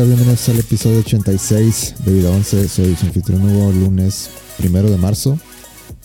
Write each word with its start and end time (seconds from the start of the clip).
Hola, 0.00 0.08
¿qué 0.08 0.16
tal? 0.16 0.16
Bienvenidos 0.16 0.48
al 0.48 0.58
episodio 0.58 0.98
86 1.00 1.94
de 2.06 2.14
Vida 2.14 2.30
11. 2.30 2.68
Soy 2.68 2.96
su 2.96 3.04
anfitrión 3.04 3.42
Hugo, 3.42 3.70
lunes 3.70 4.30
primero 4.56 4.90
de 4.90 4.96
marzo. 4.96 5.38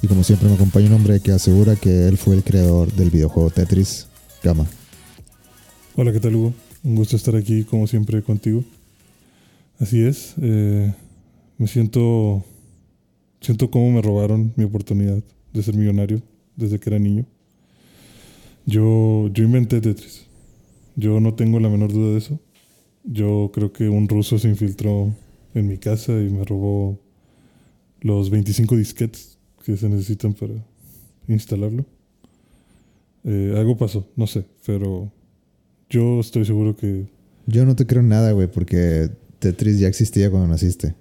Y 0.02 0.08
como 0.08 0.22
siempre 0.22 0.50
me 0.50 0.56
acompaña 0.56 0.88
un 0.88 0.96
hombre 0.96 1.22
que 1.22 1.32
asegura 1.32 1.78
que 1.78 2.06
él 2.10 2.18
fue 2.18 2.36
el 2.36 2.44
creador 2.44 2.92
del 2.92 3.10
videojuego 3.10 3.52
Tetris, 3.52 4.08
Gama. 4.44 4.68
Hola, 5.96 6.12
¿qué 6.12 6.20
tal 6.20 6.36
Hugo? 6.36 6.54
Un 6.84 6.96
gusto 6.96 7.16
estar 7.16 7.38
aquí 7.38 7.64
como 7.64 7.88
siempre 7.88 8.22
contigo. 8.22 8.66
Así 9.80 10.04
es, 10.04 10.34
eh, 10.42 10.94
me 11.58 11.68
siento, 11.68 12.44
siento 13.40 13.72
como 13.72 13.92
me 13.92 14.02
robaron 14.02 14.52
mi 14.58 14.66
oportunidad 14.66 15.24
de 15.54 15.64
ser 15.64 15.76
millonario 15.76 16.22
desde 16.58 16.82
que 16.82 16.90
era 16.90 17.00
niño. 17.00 17.26
Yo, 18.66 19.30
yo 19.32 19.46
inventé 19.46 19.80
Tetris. 19.80 20.26
Yo 20.98 21.22
no 21.22 21.34
tengo 21.34 21.62
la 21.62 21.70
menor 21.70 21.94
duda 21.94 22.12
de 22.12 22.18
eso. 22.18 22.42
Yo 23.06 23.52
creo 23.54 23.72
que 23.72 23.88
un 23.88 24.08
ruso 24.08 24.40
se 24.40 24.50
infiltró 24.50 25.14
en 25.54 25.68
mi 25.68 25.78
casa 25.78 26.12
y 26.14 26.30
me 26.30 26.44
robó 26.44 27.00
los 28.02 28.30
25 28.30 28.76
disquetes 28.76 29.38
que 29.64 29.78
se 29.78 29.90
necesitan 29.90 30.34
para 30.34 30.54
instalarlo. 31.28 31.86
Eh, 33.24 33.54
algo 33.58 33.78
pasó, 33.78 34.08
no 34.16 34.28
sé, 34.28 34.46
pero 34.66 35.12
yo 35.90 36.20
estoy 36.20 36.46
seguro 36.46 36.76
que... 36.76 37.08
Yo 37.48 37.66
no 37.66 37.76
te 37.76 37.86
creo 37.86 38.04
nada, 38.04 38.32
güey, 38.32 38.48
porque 38.48 39.10
Tetris 39.40 39.80
ya 39.80 39.88
existía 39.88 40.30
cuando 40.30 40.48
naciste. 40.48 40.96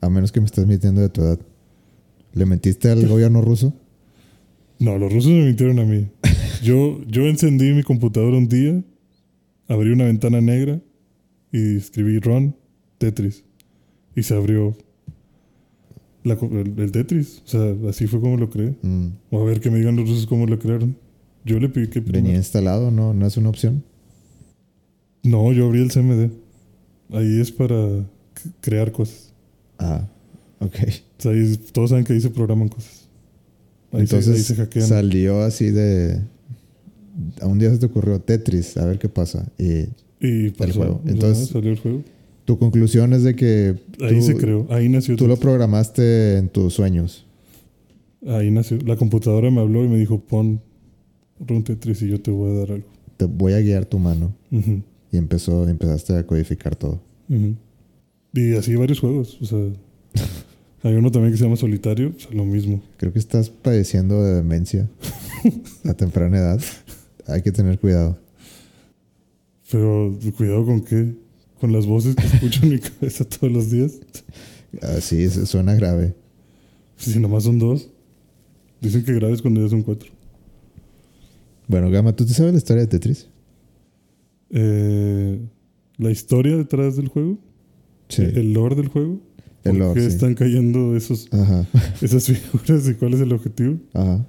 A 0.00 0.08
menos 0.08 0.32
que 0.32 0.40
me 0.40 0.46
estés 0.46 0.66
mintiendo 0.66 1.00
de 1.00 1.08
tu 1.08 1.22
edad. 1.22 1.38
¿Le 2.34 2.46
mentiste 2.46 2.90
al 2.90 3.06
gobierno 3.08 3.42
ruso? 3.42 3.74
No, 4.78 4.98
los 4.98 5.12
rusos 5.12 5.32
me 5.32 5.44
mintieron 5.44 5.78
a 5.78 5.84
mí. 5.84 6.08
Yo, 6.62 7.00
yo 7.06 7.22
encendí 7.26 7.72
mi 7.72 7.84
computadora 7.84 8.36
un 8.36 8.48
día, 8.48 8.82
abrí 9.68 9.92
una 9.92 10.06
ventana 10.06 10.40
negra 10.40 10.80
y 11.52 11.76
escribí 11.76 12.18
Ron 12.18 12.54
Tetris. 12.98 13.44
Y 14.16 14.22
se 14.22 14.34
abrió 14.34 14.76
la 16.24 16.34
el, 16.34 16.74
el 16.78 16.92
Tetris. 16.92 17.42
O 17.44 17.48
sea, 17.48 17.74
así 17.88 18.06
fue 18.06 18.20
como 18.20 18.36
lo 18.36 18.50
creé. 18.50 18.76
Mm. 18.82 19.08
O 19.30 19.40
a 19.40 19.44
ver 19.44 19.60
que 19.60 19.70
me 19.70 19.78
digan 19.78 19.96
los 19.96 20.08
rusos 20.08 20.26
cómo 20.26 20.46
lo 20.46 20.58
crearon. 20.58 20.96
Yo 21.44 21.58
le 21.60 21.68
piqué 21.68 22.00
¿Venía 22.00 22.12
primero. 22.12 22.36
instalado? 22.36 22.90
¿No, 22.90 23.14
¿No 23.14 23.26
es 23.26 23.36
una 23.36 23.48
opción? 23.48 23.84
No, 25.22 25.52
yo 25.52 25.66
abrí 25.66 25.80
el 25.80 25.90
CMD. 25.90 26.30
Ahí 27.10 27.40
es 27.40 27.50
para 27.52 28.04
crear 28.60 28.92
cosas. 28.92 29.32
Ah, 29.78 30.06
ok. 30.60 30.74
O 31.18 31.22
sea, 31.22 31.32
ahí 31.32 31.38
es- 31.40 31.72
todos 31.72 31.90
saben 31.90 32.04
que 32.04 32.12
ahí 32.12 32.20
se 32.20 32.30
programan 32.30 32.68
cosas. 32.68 33.08
Ahí, 33.92 34.06
se, 34.06 34.16
ahí 34.16 34.20
Entonces 34.22 34.46
se 34.46 34.54
hackean. 34.56 34.86
salió 34.86 35.40
así 35.42 35.70
de... 35.70 36.20
A 37.40 37.46
un 37.46 37.58
día 37.58 37.70
se 37.70 37.78
te 37.78 37.86
ocurrió 37.86 38.20
Tetris, 38.20 38.76
a 38.76 38.84
ver 38.86 38.98
qué 38.98 39.08
pasa. 39.08 39.50
Y 39.58 39.86
y 40.20 40.50
pasó. 40.50 40.72
juego. 40.80 41.00
Sea, 41.04 41.12
Entonces- 41.12 41.48
salió 41.48 41.70
el 41.70 41.78
juego. 41.78 42.02
tu 42.44 42.58
conclusión 42.58 43.12
es 43.12 43.22
de 43.22 43.34
que 43.36 43.74
Ahí 44.00 44.16
tú, 44.20 44.22
se 44.22 44.36
creó. 44.36 44.66
Ahí 44.70 44.88
nació 44.88 45.16
tú 45.16 45.26
lo 45.28 45.36
programaste 45.36 46.38
en 46.38 46.48
tus 46.48 46.74
sueños. 46.74 47.26
Ahí 48.26 48.50
nació. 48.50 48.78
La 48.78 48.96
computadora 48.96 49.50
me 49.50 49.60
habló 49.60 49.84
y 49.84 49.88
me 49.88 49.96
dijo, 49.98 50.18
pon 50.20 50.60
Run 51.46 51.62
Tetris 51.62 52.02
y 52.02 52.08
yo 52.08 52.20
te 52.20 52.30
voy 52.30 52.50
a 52.50 52.54
dar 52.60 52.72
algo. 52.72 52.86
Te 53.16 53.26
voy 53.26 53.52
a 53.52 53.60
guiar 53.60 53.84
tu 53.86 53.98
mano. 53.98 54.34
Y 54.50 55.16
empezó, 55.16 55.68
empezaste 55.68 56.14
a 56.16 56.26
codificar 56.26 56.74
todo. 56.76 57.00
Y 58.34 58.54
así 58.54 58.74
varios 58.74 59.00
juegos. 59.00 59.38
O 59.40 59.44
sea, 59.44 59.58
hay 60.82 60.94
uno 60.94 61.10
también 61.12 61.32
que 61.32 61.38
se 61.38 61.44
llama 61.44 61.56
Solitario. 61.56 62.12
O 62.16 62.20
sea, 62.20 62.32
lo 62.32 62.44
mismo. 62.44 62.80
Creo 62.96 63.12
que 63.12 63.18
estás 63.18 63.50
padeciendo 63.50 64.22
de 64.24 64.34
demencia 64.34 64.88
a 65.84 65.94
temprana 65.94 66.38
edad. 66.38 66.60
Hay 67.26 67.42
que 67.42 67.52
tener 67.52 67.78
cuidado. 67.78 68.18
Pero 69.70 70.18
cuidado 70.36 70.64
con 70.64 70.80
qué. 70.82 71.14
Con 71.60 71.72
las 71.72 71.86
voces 71.86 72.14
que 72.14 72.24
escucho 72.26 72.60
en 72.62 72.70
mi 72.70 72.78
cabeza 72.80 73.24
todos 73.24 73.52
los 73.52 73.70
días. 73.70 73.98
Así 74.80 75.28
suena 75.28 75.74
grave. 75.74 76.14
Si 76.96 77.18
nomás 77.18 77.44
son 77.44 77.58
dos. 77.58 77.88
Dicen 78.80 79.04
que 79.04 79.12
graves 79.14 79.42
cuando 79.42 79.60
ya 79.62 79.68
son 79.68 79.82
cuatro. 79.82 80.10
Bueno, 81.66 81.90
Gama, 81.90 82.14
¿tú 82.14 82.24
te 82.24 82.32
sabes 82.32 82.52
la 82.52 82.58
historia 82.58 82.82
de 82.82 82.86
Tetris? 82.86 83.28
Eh, 84.50 85.40
la 85.98 86.10
historia 86.10 86.56
detrás 86.56 86.96
del 86.96 87.08
juego. 87.08 87.38
Sí. 88.08 88.22
El 88.22 88.52
lore 88.52 88.76
del 88.76 88.88
juego. 88.88 89.20
El 89.64 89.72
¿Por 89.72 89.80
lore, 89.80 89.94
qué 90.00 90.08
sí. 90.08 90.14
están 90.14 90.34
cayendo 90.34 90.96
esos, 90.96 91.28
Ajá, 91.32 91.66
esas 92.00 92.24
figuras 92.26 92.88
y 92.88 92.94
cuál 92.94 93.14
es 93.14 93.20
el 93.20 93.32
objetivo? 93.32 93.78
ajá. 93.92 94.24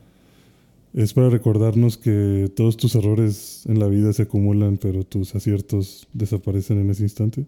Es 0.93 1.13
para 1.13 1.29
recordarnos 1.29 1.97
que 1.97 2.51
todos 2.55 2.75
tus 2.77 2.95
errores 2.95 3.63
en 3.67 3.79
la 3.79 3.87
vida 3.87 4.11
se 4.13 4.23
acumulan, 4.23 4.77
pero 4.77 5.03
tus 5.03 5.35
aciertos 5.35 6.07
desaparecen 6.13 6.79
en 6.79 6.89
ese 6.89 7.03
instante. 7.03 7.45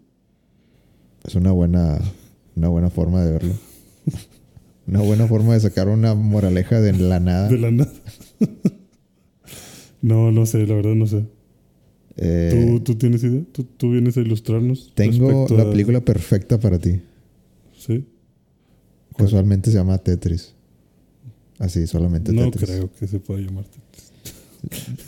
Es 1.26 1.36
una 1.36 1.52
buena, 1.52 2.00
una 2.56 2.70
buena 2.70 2.90
forma 2.90 3.24
de 3.24 3.32
verlo. 3.34 3.54
Una 4.88 5.02
buena 5.04 5.28
forma 5.28 5.54
de 5.54 5.60
sacar 5.60 5.88
una 5.88 6.16
moraleja 6.16 6.82
de 6.82 6.92
la 6.94 7.20
nada. 7.20 7.48
De 7.48 7.58
la 7.60 7.70
nada. 7.72 7.94
no, 10.02 10.32
no 10.32 10.46
sé, 10.48 10.66
la 10.66 10.74
verdad 10.74 10.96
no 10.96 11.06
sé. 11.06 11.24
Eh, 12.18 12.50
¿Tú, 12.52 12.80
¿Tú 12.82 12.96
tienes 12.96 13.24
idea? 13.24 13.44
¿Tú, 13.52 13.64
tú 13.64 13.92
vienes 13.92 14.18
a 14.18 14.22
ilustrarnos? 14.22 14.92
tengo 14.96 15.48
la 15.52 15.64
a- 15.64 15.70
película 15.72 16.02
perfecta 16.02 16.60
para 16.60 16.80
ti. 16.80 17.00
Sí. 17.78 18.06
Casualmente 19.16 19.70
se 19.72 19.78
llama 19.78 19.98
Tetris. 20.00 20.56
Así, 21.62 21.86
solamente 21.88 22.34
No 22.34 22.50
Tetris. 22.50 22.70
creo 22.70 22.92
que 22.92 23.08
se 23.08 23.20
pueda 23.20 23.40
llamarte. 23.42 23.78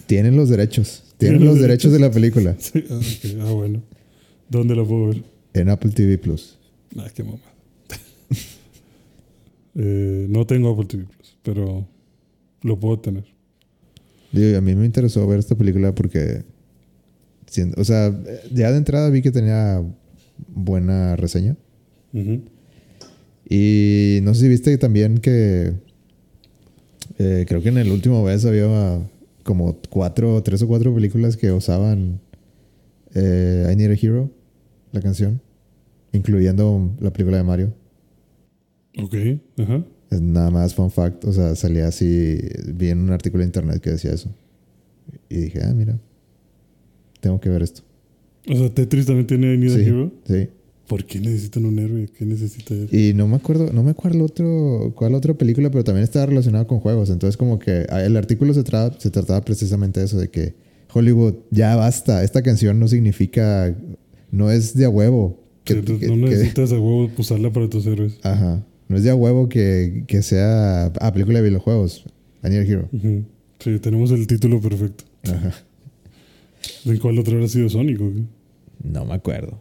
Tienen 0.07 0.35
los 0.35 0.49
derechos. 0.49 1.03
Tienen 1.17 1.39
Tienen 1.39 1.47
los 1.55 1.59
derechos 1.61 1.91
de 1.91 1.99
la 1.99 2.11
película. 2.11 2.55
Sí, 2.59 2.83
ah. 2.89 2.99
Ah, 3.41 3.51
bueno. 3.51 3.81
¿Dónde 4.49 4.75
la 4.75 4.83
puedo 4.85 5.07
ver? 5.07 5.23
En 5.53 5.69
Apple 5.69 5.91
TV 5.91 6.17
Plus. 6.17 6.57
Ah, 6.97 7.07
qué 7.13 7.23
mamá. 7.23 7.39
eh, 9.75 10.27
no 10.29 10.45
tengo 10.45 10.71
Apple 10.71 10.85
TV 10.85 11.05
Plus, 11.05 11.37
pero 11.43 11.87
lo 12.61 12.79
puedo 12.79 12.99
tener. 12.99 13.23
Digo, 14.31 14.57
a 14.57 14.61
mí 14.61 14.75
me 14.75 14.85
interesó 14.85 15.25
ver 15.27 15.39
esta 15.39 15.55
película 15.55 15.93
porque. 15.95 16.43
siendo- 17.47 17.79
O 17.81 17.83
sea, 17.85 18.15
ya 18.51 18.71
de 18.71 18.77
entrada 18.77 19.09
vi 19.09 19.21
que 19.21 19.31
tenía 19.31 19.81
buena 20.47 21.15
reseña. 21.15 21.55
Y 23.49 24.19
no 24.23 24.33
sé 24.33 24.41
si 24.41 24.47
viste 24.49 24.77
también 24.77 25.17
que. 25.19 25.73
Eh, 27.23 27.45
creo 27.47 27.61
que 27.61 27.69
en 27.69 27.77
el 27.77 27.89
último 27.89 28.21
vez 28.23 28.45
había 28.45 28.99
como 29.43 29.77
cuatro, 29.89 30.41
tres 30.43 30.61
o 30.61 30.67
cuatro 30.67 30.93
películas 30.93 31.37
que 31.37 31.51
usaban 31.51 32.19
eh, 33.13 33.69
I 33.71 33.75
Need 33.75 33.91
a 33.91 33.93
Hero, 33.93 34.29
la 34.91 35.01
canción, 35.01 35.41
incluyendo 36.11 36.91
la 36.99 37.13
película 37.13 37.37
de 37.37 37.43
Mario. 37.43 37.73
Ok, 39.01 39.15
ajá. 39.57 39.85
Es 40.11 40.21
nada 40.21 40.51
más 40.51 40.75
fun 40.75 40.91
fact, 40.91 41.23
o 41.25 41.31
sea, 41.31 41.55
salía 41.55 41.87
así, 41.87 42.39
vi 42.73 42.89
en 42.89 42.99
un 42.99 43.11
artículo 43.11 43.39
de 43.41 43.47
internet 43.47 43.81
que 43.81 43.91
decía 43.91 44.11
eso. 44.11 44.29
Y 45.29 45.37
dije, 45.37 45.61
ah, 45.63 45.73
mira, 45.73 45.97
tengo 47.21 47.39
que 47.39 47.49
ver 47.49 47.63
esto. 47.63 47.83
O 48.49 48.55
sea, 48.55 48.69
Tetris 48.69 49.05
también 49.05 49.27
tiene 49.27 49.53
I 49.53 49.57
Need 49.57 49.71
a 49.71 49.79
Hero. 49.79 50.11
sí. 50.27 50.49
¿Por 50.87 51.05
qué 51.05 51.19
necesitan 51.19 51.65
un 51.65 51.79
héroe? 51.79 52.09
¿Qué 52.17 52.25
necesita 52.25 52.73
él? 52.73 52.89
Y 52.91 53.13
no 53.13 53.27
me 53.27 53.37
acuerdo, 53.37 53.71
no 53.71 53.83
me 53.83 53.91
acuerdo 53.91 54.25
otro, 54.25 54.91
cuál 54.95 55.15
otra 55.15 55.33
película, 55.33 55.71
pero 55.71 55.83
también 55.83 56.03
estaba 56.03 56.25
relacionado 56.25 56.67
con 56.67 56.79
juegos. 56.79 57.09
Entonces, 57.09 57.37
como 57.37 57.57
que 57.57 57.85
ah, 57.89 58.03
el 58.03 58.17
artículo 58.17 58.53
se, 58.53 58.63
tra- 58.63 58.95
se 58.99 59.09
trataba 59.09 59.41
precisamente 59.41 59.99
de 60.01 60.05
eso, 60.07 60.19
de 60.19 60.29
que 60.29 60.55
Hollywood, 60.93 61.35
ya 61.51 61.75
basta, 61.75 62.23
esta 62.23 62.41
canción 62.43 62.79
no 62.79 62.87
significa, 62.87 63.75
no 64.29 64.51
es 64.51 64.75
de 64.75 64.85
a 64.85 64.89
huevo. 64.89 65.39
Que, 65.63 65.75
Que 65.81 65.97
que- 65.99 66.07
no 66.07 66.25
que- 66.27 66.31
necesitas 66.35 66.71
a 66.73 66.75
huevo 66.75 67.09
usarla 67.17 67.51
para 67.51 67.69
tus 67.69 67.85
héroes. 67.87 68.19
ajá, 68.21 68.63
no 68.89 68.97
es 68.97 69.03
de 69.03 69.09
a 69.09 69.15
huevo 69.15 69.47
que, 69.47 70.03
que 70.07 70.21
sea, 70.21 70.87
ah, 70.99 71.13
película 71.13 71.41
de 71.41 71.47
videojuegos, 71.47 72.03
a 72.41 72.49
Hero. 72.49 72.89
Sí, 73.59 73.79
tenemos 73.79 74.11
el 74.11 74.27
título 74.27 74.59
perfecto. 74.59 75.05
Ajá. 75.23 75.53
¿En 76.85 76.97
cuál 76.97 77.17
otro 77.17 77.35
habrá 77.35 77.47
sido 77.47 77.69
Sonic? 77.69 78.01
o 78.01 78.09
qué? 78.11 78.23
No 78.83 79.05
me 79.05 79.13
acuerdo. 79.13 79.59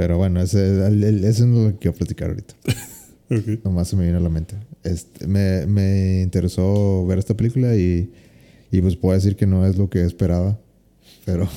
Pero 0.00 0.16
bueno, 0.16 0.40
ese, 0.40 0.86
el- 0.86 1.04
el- 1.04 1.24
eso 1.24 1.44
es 1.44 1.50
lo 1.50 1.72
que 1.72 1.78
quiero 1.78 1.96
platicar 1.98 2.30
ahorita. 2.30 2.54
Ok. 3.32 3.62
Nomás 3.64 3.86
se 3.86 3.94
me 3.96 4.04
vino 4.06 4.16
a 4.16 4.20
la 4.20 4.28
mente. 4.28 4.56
Este, 4.82 5.28
me, 5.28 5.64
me 5.66 6.20
interesó 6.22 7.06
ver 7.06 7.18
esta 7.20 7.36
película 7.36 7.76
y, 7.76 8.10
y 8.72 8.80
pues 8.80 8.96
puedo 8.96 9.14
decir 9.14 9.36
que 9.36 9.46
no 9.46 9.64
es 9.66 9.76
lo 9.76 9.88
que 9.88 10.02
esperaba. 10.02 10.58
Pero, 11.24 11.48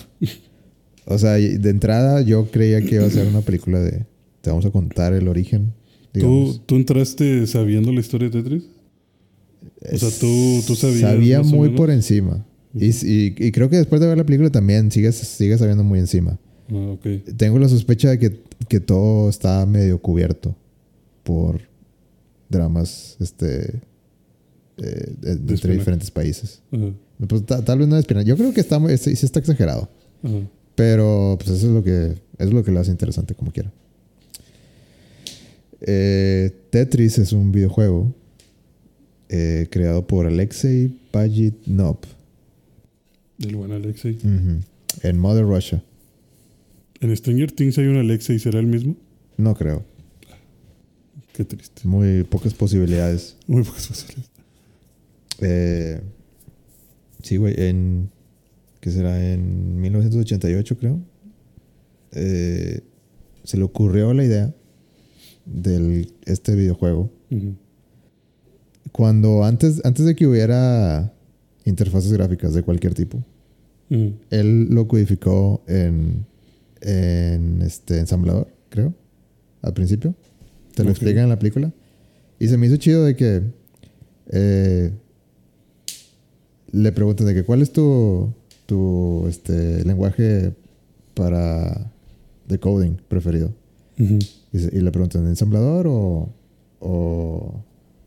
o 1.06 1.18
sea, 1.18 1.32
de 1.32 1.70
entrada 1.70 2.22
yo 2.22 2.52
creía 2.52 2.80
que 2.82 2.96
iba 2.96 3.06
a 3.06 3.10
ser 3.10 3.26
una 3.28 3.42
película 3.42 3.80
de... 3.80 4.06
Te 4.42 4.52
vamos 4.52 4.66
a 4.68 4.70
contar 4.72 5.14
el 5.14 5.28
origen. 5.28 5.74
¿Tú. 6.12 6.60
¿Tú 6.68 6.76
entraste 6.76 7.48
sabiendo 7.48 7.92
la 7.92 8.02
historia 8.02 8.30
de 8.30 8.44
Tetris? 8.44 8.64
o 9.92 9.98
sea, 9.98 10.10
tú- 10.20 10.62
tú 10.68 10.76
sabías 10.76 11.00
Sabía 11.02 11.42
muy 11.42 11.70
por 11.70 11.90
encima. 11.90 12.46
Y, 12.76 12.90
y- 12.90 13.36
y 13.48 13.52
creo 13.52 13.70
que 13.70 13.78
después 13.78 14.00
de 14.00 14.06
ver 14.08 14.18
la 14.20 14.26
película 14.26 14.52
también 14.52 14.92
sigues, 14.92 15.16
sigues 15.16 15.58
sabiendo 15.60 15.84
muy 15.84 15.98
encima. 15.98 16.38
Ah. 16.76 16.98
Tengo 17.38 17.60
la 17.60 17.70
sospecha 17.70 18.10
de 18.10 18.20
que, 18.20 18.40
que 18.68 18.80
todo 18.80 19.30
está 19.30 19.66
medio 19.66 20.00
cubierto 20.02 20.56
por 21.24 21.60
dramas 22.50 23.16
este, 23.20 23.82
eh, 24.78 25.16
de- 25.22 25.32
entre 25.32 25.56
espionaje. 25.56 25.80
diferentes 25.80 26.12
países. 26.12 26.62
Pues, 27.28 27.46
ta- 27.46 27.64
tal 27.64 27.80
vez 27.80 27.88
no 27.88 27.98
es. 27.98 28.06
Yo 28.26 28.36
creo 28.38 28.54
que 28.54 28.62
está, 28.62 28.80
sí, 28.98 29.16
sí 29.16 29.26
está 29.26 29.40
exagerado. 29.40 29.90
Pero 30.76 31.38
pues 31.40 31.52
eso 31.58 31.68
es 31.68 31.74
lo 31.74 31.84
que, 31.84 32.16
es 32.40 32.52
lo 32.52 32.64
que 32.64 32.72
lo 32.72 32.80
hace 32.80 32.92
interesante 32.92 33.36
como 33.36 33.52
quiera. 33.52 33.72
Eh, 35.82 36.52
Tetris 36.70 37.18
es 37.20 37.34
un 37.34 37.52
videojuego 37.52 38.14
eh, 39.30 39.68
creado 39.70 40.08
por 40.08 40.26
Alexei 40.26 40.88
Pajitnov 41.12 41.98
Del 43.38 43.56
buen 43.58 43.72
Alexei. 43.74 44.18
en 45.02 45.20
Mother 45.20 45.44
Russia. 45.46 45.84
En 47.04 47.16
Stranger 47.18 47.52
Things 47.52 47.78
hay 47.78 47.88
un 47.88 47.98
Alexei, 47.98 48.40
¿será 48.40 48.60
el 48.60 48.68
mismo? 48.68 48.96
No 49.36 49.54
creo. 49.56 49.84
Qué 51.34 51.44
triste. 51.44 51.82
Muy 51.86 52.24
pocas 52.24 52.54
posibilidades. 52.54 53.36
Muy 53.46 53.64
pocas 53.64 53.88
posibilidades. 53.88 54.32
Eh, 55.42 56.02
sí, 57.22 57.36
güey, 57.38 57.56
en. 57.58 58.10
¿Qué 58.80 58.90
será? 58.92 59.34
En 59.34 59.82
1988, 59.82 60.78
creo. 60.78 61.02
eh, 62.14 62.82
se 63.44 63.58
le 63.58 63.64
ocurrió 63.64 64.14
la 64.14 64.24
idea 64.24 64.56
de 65.46 66.08
este 66.26 66.56
videojuego. 66.56 67.12
Cuando 68.94 69.44
antes, 69.44 69.82
antes 69.84 70.06
de 70.06 70.16
que 70.16 70.26
hubiera 70.28 71.14
interfaces 71.66 72.14
gráficas 72.14 72.54
de 72.54 72.64
cualquier 72.64 72.94
tipo, 72.94 73.22
él 73.90 74.68
lo 74.70 74.88
codificó 74.88 75.64
en, 75.68 76.26
en 76.84 77.62
este 77.62 78.00
ensamblador, 78.00 78.48
creo, 78.70 78.94
al 79.62 79.74
principio. 79.74 80.14
Te 80.76 80.84
lo 80.84 80.90
Ok. 80.90 80.96
explican 80.98 81.24
en 81.24 81.30
la 81.30 81.40
película. 81.40 81.72
Y 82.40 82.48
se 82.48 82.58
me 82.58 82.68
hizo 82.68 82.78
chido 82.78 83.04
de 83.06 83.16
que 83.16 83.42
eh, 84.32 84.92
le 86.72 86.92
preguntan 86.92 87.28
de 87.28 87.34
que 87.34 87.44
cuál 87.44 87.62
es 87.62 87.72
tu, 87.72 88.34
tu 88.66 89.26
este, 89.28 89.84
lenguaje 89.86 90.54
para 91.14 91.92
decoding 92.48 92.98
preferido. 93.08 93.54
Y, 93.98 94.60
se- 94.60 94.76
y 94.76 94.82
le 94.82 94.92
preguntan, 94.92 95.28
¿ensamblador 95.28 95.86
o, 95.88 96.30
o 96.80 97.64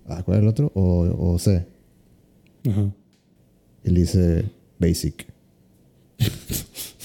ah, 0.09 0.23
¿cuál 0.25 0.39
es 0.39 0.43
el 0.43 0.49
otro? 0.49 0.73
O, 0.75 1.33
o 1.33 1.39
C. 1.39 1.65
Ajá. 2.69 2.91
Y 3.85 3.91
le 3.91 4.01
dice 4.01 4.45
Basic. 4.81 5.27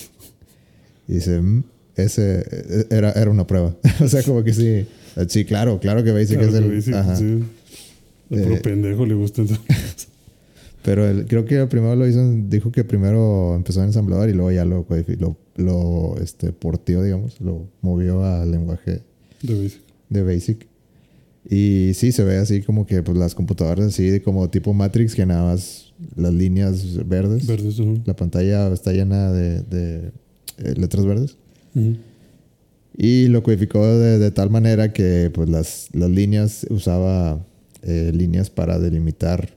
y 1.12 1.16
dice, 1.16 1.42
"Mm, 1.42 1.64
ese 1.96 2.40
eh, 2.50 2.86
era, 2.90 3.12
era 3.12 3.30
una 3.30 3.46
prueba. 3.46 3.76
o 4.02 4.08
sea, 4.08 4.24
como 4.24 4.44
que 4.44 4.54
sí. 4.54 4.86
Sí, 5.28 5.44
claro, 5.46 5.80
claro 5.80 6.04
que 6.04 6.12
Basic 6.12 6.38
Claro 6.40 6.48
es 6.48 6.60
que 6.60 6.66
el. 6.66 6.72
Basic, 6.76 6.94
ajá. 6.96 7.16
sí. 7.18 7.44
A 8.32 8.36
puro 8.44 8.56
Eh, 8.56 8.60
pendejo 8.64 9.06
le 9.06 9.14
gusta. 9.14 9.44
Pero 10.84 11.08
el- 11.08 11.26
creo 11.28 11.46
que 11.46 11.64
primero 11.68 11.96
lo 11.96 12.08
hizo, 12.08 12.22
dijo 12.50 12.72
que 12.72 12.84
primero 12.84 13.54
empezó 13.56 13.82
en 13.82 13.88
ensamblador 13.88 14.30
y 14.30 14.34
luego 14.34 14.52
ya 14.52 14.66
lo, 14.66 14.88
lo, 15.20 15.38
lo 15.58 16.16
este, 16.22 16.52
portió, 16.54 17.04
digamos, 17.04 17.40
lo 17.40 17.68
movió 17.82 18.24
al 18.26 18.50
lenguaje 18.52 19.02
De 19.44 19.54
Basic. 19.62 19.82
de 20.10 20.24
Basic. 20.24 20.68
Y 21.48 21.92
sí, 21.94 22.12
se 22.12 22.24
ve 22.24 22.38
así 22.38 22.62
como 22.62 22.86
que 22.88 23.04
pues, 23.04 23.18
las 23.18 23.36
computadoras 23.36 23.88
así 23.88 24.20
como 24.22 24.50
tipo 24.50 24.74
Matrix, 24.74 25.14
que 25.14 25.26
nada 25.26 25.52
más 25.52 25.94
las 26.16 26.34
líneas 26.34 27.08
verdes. 27.08 27.46
Verdes, 27.46 27.78
ujú. 27.80 28.02
La 28.06 28.16
pantalla 28.16 28.72
está 28.74 28.92
llena 28.92 29.32
de, 29.32 29.62
de, 29.62 30.12
eh, 30.64 30.74
letras 30.78 31.06
verdes. 31.06 31.38
Y 32.98 33.28
lo 33.28 33.44
codificó 33.44 33.86
de, 33.86 34.20
de 34.20 34.32
tal 34.32 34.50
manera 34.50 34.92
que 34.94 35.32
pues 35.34 35.50
las, 35.50 35.90
las 35.94 36.10
líneas 36.10 36.68
usaba 36.70 37.46
eh, 37.84 38.12
líneas 38.14 38.52
para 38.52 38.78
delimitar 38.78 39.50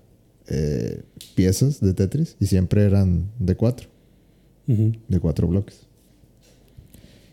eh, 0.48 1.02
piezas 1.34 1.80
de 1.80 1.92
Tetris 1.92 2.36
y 2.40 2.46
siempre 2.46 2.84
eran 2.84 3.30
de 3.38 3.54
cuatro, 3.54 3.88
de 4.66 5.20
cuatro 5.20 5.46
bloques. 5.46 5.86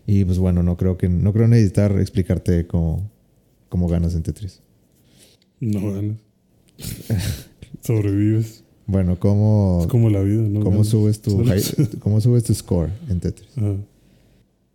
Y 0.06 0.26
pues 0.26 0.38
bueno, 0.38 0.64
no 0.64 0.76
creo 0.76 0.98
que 0.98 1.08
no 1.08 1.32
creo 1.32 1.48
necesitar 1.48 1.98
explicarte 1.98 2.68
cómo, 2.68 3.10
cómo 3.70 3.88
ganas 3.88 4.16
en 4.16 4.24
Tetris. 4.24 4.62
No 5.62 5.94
ganas. 5.94 6.18
Sobrevives. 7.82 8.61
Bueno, 8.88 9.20
cómo, 9.20 9.80
Es 9.82 9.88
como 9.88 10.10
la 10.10 10.22
vida, 10.22 10.42
¿no? 10.42 10.62
cómo 10.62 10.84
subes 10.84 11.22
tu 11.22 11.44
cómo 12.00 12.20
subes 12.20 12.44
tu 12.44 12.54
score 12.54 12.90
en 13.10 13.20
Tetris. 13.20 13.58
Ajá. 13.58 13.76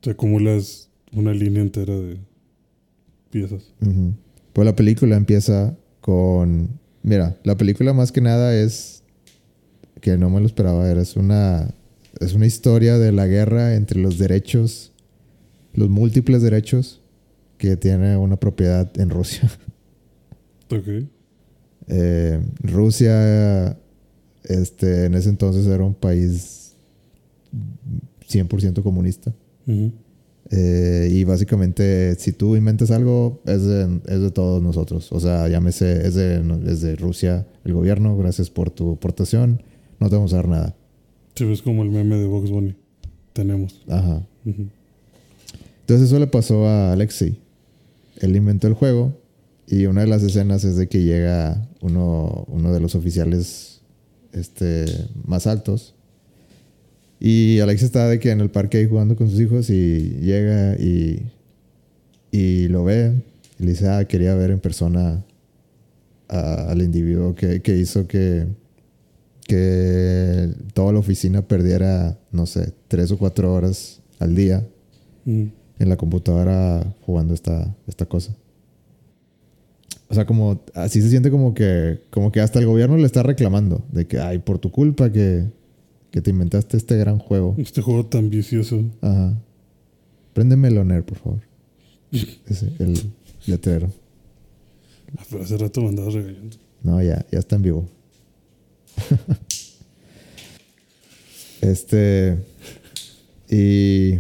Te 0.01 0.11
acumulas 0.11 0.89
una 1.13 1.33
línea 1.33 1.63
entera 1.63 1.95
de 1.95 2.19
piezas. 3.31 3.73
Pues 4.53 4.65
la 4.65 4.77
película 4.77 5.17
empieza 5.17 5.77
con. 6.01 6.69
Mira, 7.03 7.37
la 7.45 7.57
película 7.57 7.93
más 7.93 8.13
que 8.13 8.21
nada 8.21 8.55
es. 8.55 9.03
Que 10.01 10.17
no 10.17 10.31
me 10.31 10.41
lo 10.41 10.47
esperaba. 10.47 10.89
Era, 10.89 11.01
es 11.01 11.17
una. 11.17 11.69
Es 12.21 12.35
una 12.35 12.47
historia 12.47 12.99
de 12.99 13.13
la 13.13 13.27
guerra 13.27 13.75
entre 13.75 14.01
los 14.01 14.19
derechos. 14.19 14.93
Los 15.75 15.91
múltiples 15.91 16.41
derechos 16.43 17.03
que 17.59 17.77
tiene 17.77 18.17
una 18.17 18.37
propiedad 18.37 18.91
en 18.99 19.11
Rusia. 19.11 19.51
Ok. 20.69 20.89
Eh, 21.87 22.41
Rusia. 22.61 23.79
Este, 24.47 25.07
en 25.07 25.15
ese 25.15 25.29
entonces 25.29 25.67
era 25.67 25.85
un 25.85 25.95
país 25.95 26.75
100% 28.29 28.83
comunista. 28.83 29.35
Ujú. 29.67 29.93
Eh, 30.51 31.09
y 31.11 31.25
básicamente, 31.25 32.15
si 32.17 32.33
tú 32.33 32.55
inventas 32.57 32.91
algo, 32.91 33.43
es 33.47 33.65
de, 33.65 34.01
es 34.07 34.21
de 34.21 34.31
todos 34.31 34.63
nosotros. 34.63 35.11
O 35.13 35.21
sea, 35.21 35.49
llámese, 35.49 36.07
es 36.07 36.15
de, 36.15 36.43
es 36.67 36.81
de 36.81 36.97
Rusia, 36.97 37.47
el 37.65 37.73
gobierno, 37.73 38.17
gracias 38.17 38.51
por 38.51 38.71
tu 38.71 38.93
aportación, 38.93 39.63
no 39.99 40.09
te 40.09 40.15
vamos 40.15 40.33
a 40.33 40.37
dar 40.37 40.49
nada. 40.49 40.77
Sí, 41.35 41.45
ves 41.45 41.63
como 41.63 41.83
el 41.83 41.91
meme 41.91 42.17
de 42.17 42.27
Box 42.27 42.51
Bunny. 42.51 42.77
Tenemos. 43.33 43.83
Ajá. 43.89 44.27
Ujú. 44.45 44.69
Entonces 45.81 46.09
eso 46.09 46.19
le 46.19 46.27
pasó 46.27 46.67
a 46.67 46.93
Alexei. 46.93 47.39
Él 48.21 48.35
inventó 48.35 48.67
el 48.67 48.75
juego 48.75 49.21
y 49.67 49.87
una 49.87 50.03
de 50.03 50.07
las 50.07 50.23
escenas 50.23 50.65
es 50.65 50.77
de 50.77 50.89
que 50.89 51.03
llega 51.03 51.69
uno, 51.81 52.45
uno 52.49 52.73
de 52.73 52.81
los 52.81 52.95
oficiales 52.95 53.76
este, 54.37 54.85
más 55.25 55.47
altos 55.47 55.95
y 57.19 57.59
Alexei 57.61 57.87
está 57.87 58.09
de 58.09 58.19
que 58.21 58.31
en 58.31 58.41
el 58.41 58.51
parque 58.51 58.79
ahí 58.79 58.87
jugando 58.87 59.17
con 59.17 59.29
sus 59.31 59.41
hijos 59.41 59.71
y 59.71 60.19
llega 60.21 60.77
y, 60.77 61.23
y 62.31 62.69
lo 62.69 62.85
ve 62.85 63.13
y 63.59 63.65
le 63.65 63.71
dice, 63.71 63.89
ah, 63.89 64.05
quería 64.05 64.35
ver 64.35 64.51
en 64.51 64.61
persona 64.61 65.25
a- 66.29 66.71
al 66.71 66.83
individuo 66.83 67.35
que, 67.35 67.63
que 67.63 67.77
hizo 67.79 68.07
que, 68.07 68.47
que 69.47 70.51
toda 70.75 70.93
la 70.93 70.99
oficina 70.99 71.43
perdiera, 71.43 72.19
no 72.33 72.47
sé, 72.47 72.73
tres 72.89 73.11
o 73.13 73.19
cuatro 73.19 73.53
horas 73.55 74.01
al 74.19 74.35
día 74.35 74.67
Ujú. 75.25 75.51
en 75.79 75.89
la 75.89 75.97
computadora 75.97 76.85
jugando 77.07 77.33
esta, 77.35 77.75
esta 77.87 78.07
cosa. 78.07 78.35
O 80.09 80.15
sea, 80.15 80.25
como 80.25 80.63
así 80.75 81.03
se 81.03 81.11
siente 81.11 81.31
como 81.31 81.53
que, 81.53 82.01
como 82.11 82.31
que 82.31 82.41
hasta 82.41 82.59
el 82.59 82.67
gobierno 82.67 82.97
le 82.97 83.07
está 83.07 83.23
reclamando 83.23 83.85
de 83.91 84.07
que, 84.07 84.19
ay, 84.19 84.39
por 84.39 84.59
tu 84.59 84.71
culpa 84.71 85.11
que, 85.11 85.47
que 86.11 86.21
te 86.21 86.31
inventaste 86.31 86.77
este 86.77 86.97
gran 86.97 87.19
juego. 87.19 87.55
Este 87.59 87.83
juego 87.83 88.07
tan 88.07 88.31
vicioso. 88.31 88.85
Ajá. 89.01 89.37
Préndeme 90.33 90.69
el 90.69 90.79
honor, 90.79 91.05
por 91.05 91.19
favor. 91.19 91.41
Ese, 92.47 92.73
el 92.79 93.01
letrero. 93.47 93.91
Ah, 95.17 95.25
pero 95.31 95.43
hace 95.43 95.57
rato 95.57 95.81
me 95.81 95.89
andabas 95.89 96.15
regañando. 96.15 96.57
No, 96.83 97.03
ya, 97.03 97.25
ya 97.33 97.39
está 97.39 97.57
en 97.57 97.63
vivo. 97.63 97.89
este. 101.61 102.39
Y. 103.51 104.19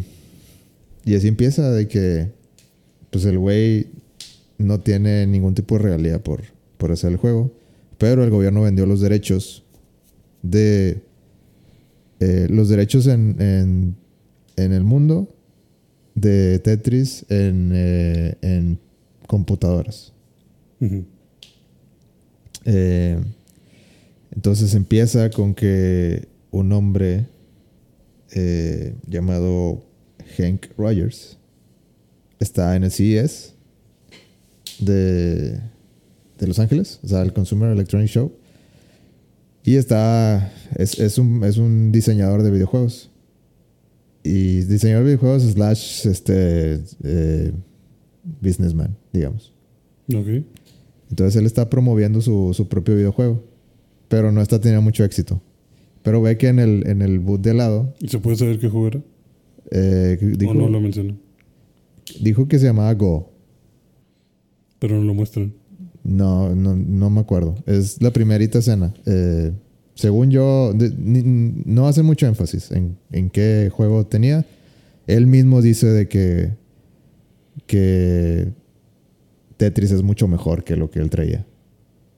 Y 1.05 1.15
así 1.15 1.29
empieza 1.29 1.71
de 1.71 1.87
que. 1.87 2.29
Pues 3.11 3.25
el 3.25 3.39
güey 3.39 3.87
no 4.59 4.81
tiene 4.81 5.27
ningún 5.27 5.55
tipo 5.55 5.77
de 5.77 5.85
regalía 5.85 6.23
por, 6.23 6.43
por 6.79 6.93
hacer 6.93 7.13
el 7.13 7.17
juego. 7.19 7.53
Pero 7.99 8.23
el 8.25 8.31
gobierno 8.31 8.63
vendió 8.63 8.87
los 8.87 9.01
derechos 9.01 9.65
de. 10.43 11.03
eh, 12.21 12.47
los 12.51 12.69
derechos 12.69 13.07
en, 13.07 13.37
en, 13.41 13.97
en 14.57 14.73
el 14.73 14.85
mundo 14.85 15.35
de 16.15 16.59
Tetris 16.61 17.25
en, 17.29 17.71
eh, 17.75 18.37
en 18.43 18.79
computadoras. 19.27 20.13
Eh, 22.65 23.19
entonces 24.35 24.75
empieza 24.75 25.31
con 25.31 25.55
que 25.55 26.29
un 26.51 26.73
hombre 26.73 27.27
llamado 29.09 29.83
Hank 30.37 30.67
Rogers 30.77 31.39
está 32.39 32.77
en 32.77 32.85
el 32.85 32.91
CES 32.91 33.55
de, 34.81 35.61
de 36.39 36.47
Los 36.47 36.59
Ángeles, 36.59 37.01
o 37.03 37.09
sea, 37.09 37.23
el 37.23 37.33
Consumer 37.33 37.71
Electronic 37.71 38.09
Show. 38.09 38.33
Y 39.65 39.77
está, 39.77 40.53
es, 40.77 40.99
es 41.01 41.19
un, 41.19 41.43
es 41.43 41.57
un 41.57 41.91
diseñador 41.91 42.43
de 42.43 42.53
videojuegos. 42.53 43.11
Y 44.23 44.61
diseñador 44.63 45.05
de 45.05 45.17
videojuegos 45.17 45.43
slash 45.43 46.07
este, 46.07 46.81
eh, 47.03 47.53
businessman, 48.41 48.97
digamos. 49.13 49.53
Ok. 50.15 50.45
Entonces 51.11 51.37
él 51.37 51.47
está 51.47 51.69
promoviendo 51.69 52.21
su, 52.21 52.53
su 52.55 52.69
propio 52.69 52.95
videojuego. 52.95 53.43
Pero 54.09 54.31
no 54.31 54.41
está 54.41 54.61
teniendo 54.61 54.83
mucho 54.83 55.03
éxito. 55.03 55.43
Pero 56.03 56.23
ve 56.23 56.39
que 56.39 56.47
en 56.47 56.61
el, 56.61 56.87
en 56.87 57.03
el 57.03 57.19
boot 57.19 57.41
de 57.41 57.55
lado. 57.55 57.93
¿Y 58.01 58.07
se 58.07 58.21
puede 58.21 58.37
saber 58.37 58.61
qué 58.61 58.69
juego 58.69 58.87
era? 58.87 59.03
Eh, 59.73 60.17
dijo, 60.39 60.53
o 60.53 60.55
no 60.55 60.69
lo 60.69 60.81
mencionan. 60.81 61.19
dijo 62.21 62.47
que 62.47 62.61
se 62.61 62.67
llamaba 62.67 62.95
Go. 62.95 63.33
Pero 64.87 64.99
no 65.01 65.05
lo 65.05 65.15
muestran. 65.15 65.53
No, 66.05 66.55
no, 66.55 66.77
no 66.77 67.11
me 67.11 67.21
acuerdo. 67.21 67.57
Es 67.67 68.01
la 68.01 68.13
primerita 68.13 68.59
escena. 68.61 68.95
Eh, 69.07 69.53
según 69.95 70.31
yo, 70.31 70.73
de- 70.75 70.95
ni- 70.97 71.63
no 71.65 71.89
hace 71.89 72.03
mucho 72.03 72.27
énfasis 72.27 72.71
en, 72.71 72.97
en 73.11 73.31
qué 73.31 73.71
juego 73.73 74.07
tenía. 74.07 74.45
Él 75.07 75.27
mismo 75.27 75.63
dice 75.63 75.87
de 75.89 76.07
que, 76.09 76.51
que 77.67 78.53
Tetris 79.57 79.91
es 79.91 80.03
mucho 80.03 80.29
mejor 80.29 80.65
que 80.65 80.77
lo 80.77 80.91
que 80.91 81.01
él 81.01 81.11
traía. 81.11 81.47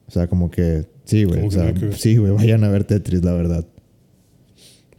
O 0.06 0.10
sea, 0.10 0.26
como 0.26 0.50
que 0.50 0.86
sí, 1.04 1.24
güey. 1.24 1.44
O 1.46 1.50
sea, 1.50 1.72
que 1.74 1.92
sí, 1.92 2.16
güey, 2.16 2.32
vayan 2.32 2.64
a 2.64 2.68
ver 2.70 2.84
Tetris, 2.84 3.22
la 3.24 3.32
verdad. 3.32 3.66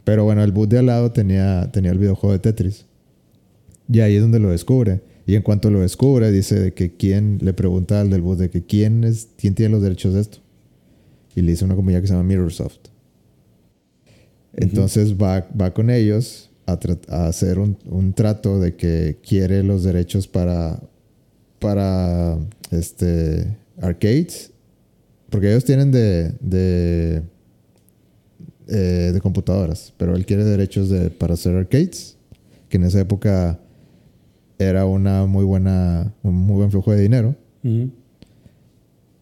Pero 0.04 0.24
bueno, 0.24 0.42
el 0.42 0.52
boot 0.52 0.70
de 0.70 0.78
al 0.78 0.86
lado 0.86 1.12
tenía, 1.12 1.70
tenía 1.72 1.90
el 1.92 1.98
videojuego 1.98 2.32
de 2.32 2.38
Tetris. 2.38 2.86
Y 3.92 4.00
ahí 4.00 4.14
es 4.16 4.22
donde 4.22 4.38
lo 4.40 4.50
descubre. 4.50 5.00
Y 5.30 5.36
en 5.36 5.42
cuanto 5.42 5.70
lo 5.70 5.78
descubre, 5.78 6.32
dice 6.32 6.58
de 6.58 6.74
que 6.74 6.96
quién 6.96 7.38
le 7.40 7.52
pregunta 7.52 8.00
al 8.00 8.10
del 8.10 8.20
bus 8.20 8.36
de 8.36 8.50
que 8.50 8.66
quién 8.66 9.04
es 9.04 9.28
quién 9.36 9.54
tiene 9.54 9.70
los 9.70 9.80
derechos 9.80 10.14
de 10.14 10.22
esto. 10.22 10.38
Y 11.36 11.42
le 11.42 11.52
dice 11.52 11.64
una 11.64 11.76
compañía 11.76 12.00
que 12.00 12.08
se 12.08 12.14
llama 12.14 12.24
Mirrorsoft. 12.24 12.88
Entonces 14.54 15.14
va, 15.14 15.46
va 15.58 15.72
con 15.72 15.88
ellos 15.88 16.50
a 16.66 17.28
hacer 17.28 17.60
un, 17.60 17.78
un 17.84 18.12
trato 18.12 18.58
de 18.58 18.74
que 18.74 19.18
quiere 19.22 19.62
los 19.62 19.84
derechos 19.84 20.26
para 20.26 20.82
para 21.60 22.36
este 22.72 23.56
arcades. 23.80 24.50
Porque 25.28 25.48
ellos 25.48 25.64
tienen 25.64 25.92
de, 25.92 26.32
de, 26.40 27.22
eh, 28.66 29.10
de 29.14 29.20
computadoras. 29.20 29.92
Pero 29.96 30.16
él 30.16 30.26
quiere 30.26 30.42
derechos 30.42 30.90
de, 30.90 31.08
para 31.08 31.34
hacer 31.34 31.54
arcades. 31.54 32.16
Que 32.68 32.78
en 32.78 32.82
esa 32.82 32.98
época 32.98 33.60
era 34.60 34.84
una 34.86 35.26
muy 35.26 35.44
buena, 35.44 36.12
un 36.22 36.34
muy 36.34 36.56
buen 36.56 36.70
flujo 36.70 36.92
de 36.92 37.00
dinero, 37.02 37.34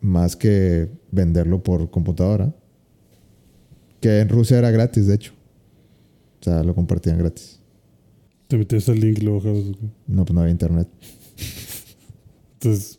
más 0.00 0.36
que 0.36 0.88
venderlo 1.10 1.62
por 1.62 1.90
computadora. 1.90 2.54
Que 4.00 4.20
en 4.20 4.28
Rusia 4.28 4.58
era 4.58 4.70
gratis, 4.70 5.06
de 5.06 5.14
hecho. 5.14 5.32
O 6.40 6.44
sea, 6.44 6.62
lo 6.62 6.74
compartían 6.74 7.18
gratis. 7.18 7.60
Te 8.46 8.56
metías 8.56 8.88
al 8.88 9.00
link 9.00 9.18
y 9.18 9.22
lo 9.22 9.34
bajabas. 9.36 9.64
No, 10.06 10.24
pues 10.24 10.34
no 10.34 10.40
había 10.40 10.52
internet. 10.52 10.88
Entonces, 12.54 12.98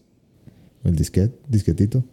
El 0.83 0.95
disquete, 0.95 1.37
disquetito. 1.47 2.03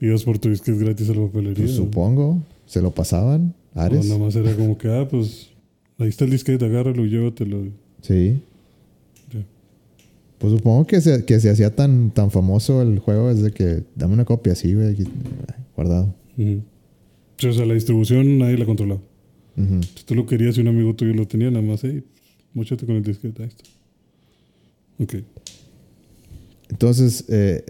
ibas 0.00 0.24
por 0.24 0.38
tu 0.38 0.48
disquete 0.50 0.78
gratis 0.78 1.08
a 1.10 1.14
la 1.14 1.26
papelería. 1.26 1.64
Pues 1.64 1.72
supongo. 1.76 2.42
Se 2.66 2.80
lo 2.82 2.90
pasaban. 2.92 3.54
O 3.74 3.80
Ares. 3.80 4.06
nada 4.06 4.18
más 4.20 4.36
era 4.36 4.54
como 4.54 4.76
que, 4.76 4.88
ah, 4.88 5.06
pues 5.08 5.50
ahí 5.98 6.08
está 6.08 6.24
el 6.24 6.30
disquete, 6.30 6.64
agárralo 6.64 7.04
y 7.06 7.10
llévatelo. 7.10 7.64
Sí. 8.02 8.42
Pues 10.38 10.52
supongo 10.52 10.86
que 10.86 11.00
se, 11.00 11.24
que 11.24 11.40
se 11.40 11.50
hacía 11.50 11.74
tan, 11.74 12.10
tan 12.12 12.30
famoso 12.30 12.80
el 12.82 12.98
juego 13.00 13.32
desde 13.34 13.50
que 13.52 13.82
dame 13.96 14.14
una 14.14 14.24
copia 14.24 14.52
así, 14.52 14.72
güey, 14.74 14.96
guardado. 15.76 16.14
O 16.38 17.52
sea, 17.52 17.66
la 17.66 17.74
distribución 17.74 18.38
nadie 18.38 18.56
la 18.56 18.64
controlaba. 18.64 19.00
Ujú. 19.56 19.82
Si 19.82 20.04
tú 20.04 20.14
lo 20.14 20.26
querías 20.26 20.56
y 20.56 20.60
un 20.60 20.68
amigo 20.68 20.94
tuyo 20.94 21.12
lo 21.14 21.26
tenía, 21.26 21.50
nada 21.50 21.64
más, 21.64 21.80
hey, 21.82 22.04
mochate 22.54 22.86
con 22.86 22.94
el 22.96 23.02
disquete, 23.02 23.42
ahí 23.42 23.48
está. 23.48 23.64
Ok. 25.00 25.14
Entonces, 26.70 27.24
eh, 27.28 27.64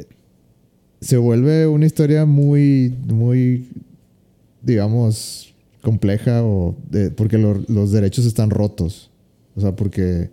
se 1.01 1.17
vuelve 1.17 1.67
una 1.67 1.87
historia 1.87 2.27
muy, 2.27 2.95
muy, 3.07 3.69
digamos, 4.63 5.55
compleja 5.83 6.45
o 6.45 6.77
de- 6.91 7.11
porque 7.11 7.39
lo- 7.39 7.63
los 7.69 7.93
derechos 7.93 8.27
están 8.27 8.51
rotos. 8.51 9.11
O 9.55 9.61
sea, 9.61 9.75
porque 9.77 10.31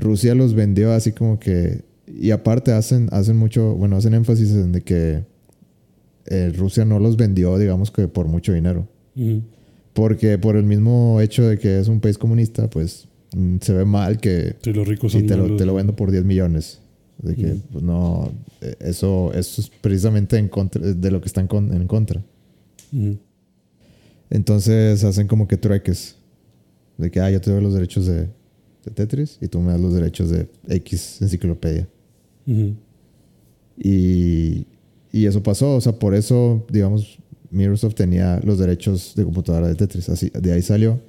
Rusia 0.00 0.34
los 0.34 0.54
vendió 0.54 0.92
así 0.92 1.12
como 1.12 1.38
que... 1.38 1.82
Y 2.06 2.32
aparte 2.32 2.72
hacen, 2.72 3.08
hacen 3.12 3.36
mucho, 3.36 3.74
bueno, 3.76 3.96
hacen 3.96 4.14
énfasis 4.14 4.50
en 4.50 4.72
de 4.72 4.80
que 4.82 5.24
eh, 6.26 6.52
Rusia 6.56 6.84
no 6.84 6.98
los 6.98 7.16
vendió, 7.16 7.56
digamos 7.58 7.90
que 7.90 8.08
por 8.08 8.26
mucho 8.26 8.52
dinero. 8.52 8.88
Porque 9.92 10.38
por 10.38 10.56
el 10.56 10.64
mismo 10.64 11.20
hecho 11.20 11.46
de 11.46 11.58
que 11.58 11.78
es 11.78 11.88
un 11.88 12.00
país 12.00 12.18
comunista, 12.18 12.68
pues 12.68 13.06
mm, 13.36 13.56
se 13.60 13.72
ve 13.74 13.84
mal 13.84 14.18
que 14.18 14.56
Sí, 14.62 14.72
los 14.72 14.86
ricos 14.88 15.14
y 15.14 15.22
te 15.22 15.36
lo, 15.36 15.56
te 15.56 15.64
lo 15.66 15.74
vendo 15.74 15.94
por 15.94 16.10
10 16.10 16.24
millones. 16.24 16.80
De 17.22 17.34
que 17.36 17.54
pues, 17.70 17.84
no, 17.84 18.32
eh, 18.60 18.74
eso, 18.80 19.32
eso 19.34 19.60
es 19.60 19.68
precisamente 19.80 20.36
en 20.38 20.48
contra, 20.48 20.80
de 20.82 21.10
lo 21.10 21.20
que 21.20 21.26
están 21.26 21.46
con- 21.46 21.72
en 21.72 21.86
contra. 21.86 22.22
Entonces 24.30 25.04
hacen 25.04 25.26
como 25.26 25.46
que 25.48 25.56
trueques. 25.56 26.16
De 26.98 27.10
que, 27.10 27.20
ah, 27.20 27.30
yo 27.30 27.40
te 27.40 27.50
doy 27.50 27.62
los 27.62 27.74
derechos 27.74 28.06
de, 28.06 28.28
de 28.84 28.90
Tetris 28.90 29.38
y 29.40 29.48
tú 29.48 29.60
me 29.60 29.72
das 29.72 29.80
los 29.80 29.94
derechos 29.94 30.30
de 30.30 30.48
X 30.68 31.20
enciclopedia. 31.20 31.88
Y, 33.76 34.66
y 35.12 35.26
eso 35.26 35.42
pasó, 35.42 35.76
o 35.76 35.80
sea, 35.80 35.92
por 35.92 36.14
eso, 36.14 36.64
digamos, 36.70 37.18
Microsoft 37.50 37.94
tenía 37.94 38.40
los 38.44 38.58
derechos 38.58 39.14
de 39.16 39.24
computadora 39.24 39.68
de 39.68 39.74
Tetris, 39.74 40.08
así, 40.08 40.30
de 40.30 40.52
ahí 40.52 40.62
salió. 40.62 41.00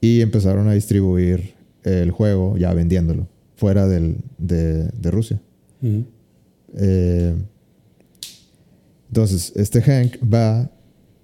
Y 0.00 0.20
empezaron 0.20 0.68
a 0.68 0.72
distribuir 0.72 1.54
el 1.82 2.10
juego 2.10 2.56
ya 2.56 2.72
vendiéndolo 2.72 3.26
fuera 3.56 3.86
del, 3.86 4.16
de, 4.38 4.84
de 4.84 5.10
Rusia. 5.10 5.40
Eh, 6.78 7.34
entonces, 9.08 9.52
este 9.56 9.82
Hank 9.82 10.16
va 10.22 10.70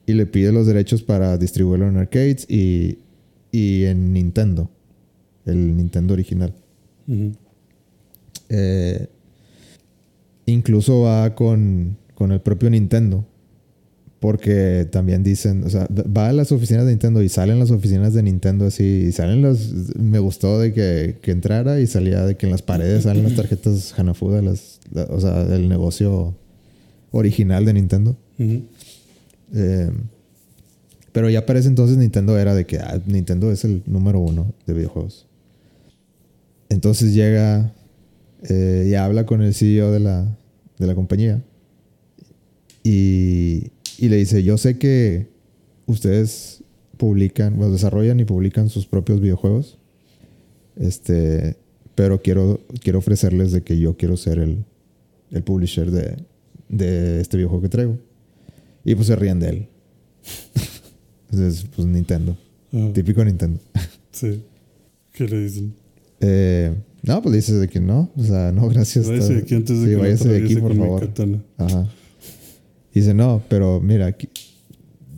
y 0.07 0.13
le 0.13 0.27
pide 0.27 0.53
los 0.53 0.67
derechos 0.67 1.03
para 1.03 1.39
distribuirlo 1.39 1.89
en 1.89 1.97
arcades 1.97 2.47
y, 2.49 2.99
y 3.51 3.85
en 3.85 4.13
Nintendo, 4.13 4.71
el 5.47 5.77
Nintendo 5.77 6.13
original. 6.15 6.53
Eh, 8.49 9.07
incluso 10.47 11.01
va 11.03 11.35
con, 11.35 11.97
con 12.15 12.33
el 12.33 12.41
propio 12.41 12.71
Nintendo. 12.71 13.25
Porque 14.19 14.89
también 14.91 15.23
dicen, 15.23 15.63
o 15.65 15.69
sea, 15.71 15.87
va 15.91 16.29
a 16.29 16.33
las 16.33 16.51
oficinas 16.51 16.85
de 16.87 16.93
Nintendo 16.93 17.23
y 17.23 17.29
salen 17.29 17.59
las 17.59 17.71
oficinas 17.71 18.15
de 18.15 18.23
Nintendo 18.23 18.65
así. 18.67 19.05
Y 19.09 19.13
salen 19.13 19.43
los. 19.43 19.95
Me 19.97 20.19
gustó 20.19 20.59
de 20.59 20.73
que, 20.73 21.19
que 21.21 21.33
entrara 21.33 21.81
y 21.81 21.87
salía 21.87 22.25
de 22.25 22.35
que 22.37 22.47
en 22.47 22.53
las 22.53 22.63
paredes 22.63 23.03
salen 23.05 23.25
las 23.25 23.35
tarjetas 23.37 23.97
Hanafuda, 23.99 24.41
las, 24.41 24.81
la- 24.91 25.05
o 25.05 25.21
sea, 25.21 25.45
del 25.45 25.69
negocio 25.69 26.35
original 27.11 27.67
de 27.67 27.73
Nintendo. 27.75 28.17
Eh, 29.55 29.91
pero 31.13 31.29
ya 31.31 31.45
para 31.47 31.59
ese 31.59 31.69
entonces 31.69 31.99
Nintendo 31.99 32.39
era 32.39 32.55
de 32.55 32.65
que 32.67 32.79
ah, 32.79 33.01
Nintendo 33.07 33.53
es 33.53 33.65
el 33.65 33.83
número 33.87 34.19
uno 34.21 34.55
de 34.67 34.73
videojuegos. 34.75 35.27
Entonces 36.69 37.15
llega 37.15 37.75
eh, 38.49 38.87
y 38.89 38.95
habla 38.95 39.27
con 39.27 39.43
el 39.43 39.55
CEO 39.55 39.93
de 39.93 40.01
la, 40.01 40.37
de 40.79 40.87
la 40.87 40.95
compañía 40.95 41.43
y, 42.83 43.73
y 43.99 44.09
le 44.09 44.17
dice, 44.17 44.43
yo 44.43 44.59
sé 44.59 44.79
que 44.79 45.29
ustedes 45.87 46.63
publican, 46.97 47.57
bueno, 47.57 47.73
desarrollan 47.73 48.21
y 48.21 48.25
publican 48.25 48.69
sus 48.69 48.87
propios 48.87 49.21
videojuegos, 49.21 49.79
este, 50.77 51.57
pero 51.95 52.23
quiero, 52.23 52.61
quiero 52.83 52.99
ofrecerles 52.99 53.53
de 53.53 53.63
que 53.63 53.79
yo 53.79 53.97
quiero 53.97 54.17
ser 54.17 54.39
el, 54.39 54.65
el 55.31 55.43
publisher 55.43 55.91
de, 55.91 56.17
de 56.69 57.21
este 57.21 57.37
videojuego 57.37 57.63
que 57.63 57.69
traigo. 57.69 57.99
Y 58.85 58.95
pues 58.95 59.09
se 59.09 59.17
ríen 59.17 59.41
de 59.41 59.49
él. 59.49 59.69
Entonces, 61.31 61.67
pues 61.75 61.89
Nintendo. 61.89 62.37
Ajá. 62.73 62.93
Típico 62.93 63.25
Nintendo. 63.25 63.59
Sí. 64.13 64.43
¿Qué 65.13 65.27
le 65.27 65.41
dicen? 65.41 65.75
Eh, 66.21 66.75
no, 67.03 67.23
pues 67.23 67.31
le 67.33 67.37
dices 67.37 67.61
de 67.61 67.69
que 67.69 67.81
no. 67.81 68.11
O 68.17 68.23
sea, 68.25 68.53
no, 68.53 68.69
gracias. 68.71 69.09
Váyase 69.09 69.35
de 69.35 69.41
aquí 69.41 69.55
antes 69.55 69.79
de 69.81 69.85
Sí, 69.85 69.91
que 69.91 69.97
váyase 69.97 70.29
de 70.29 70.45
aquí, 70.45 70.57
por 70.57 70.73
favor. 70.77 71.01
Ajá. 71.59 71.89
Dice, 72.95 73.13
no, 73.15 73.43
pero 73.49 73.81
mira, 73.81 74.07
aquí, 74.07 74.29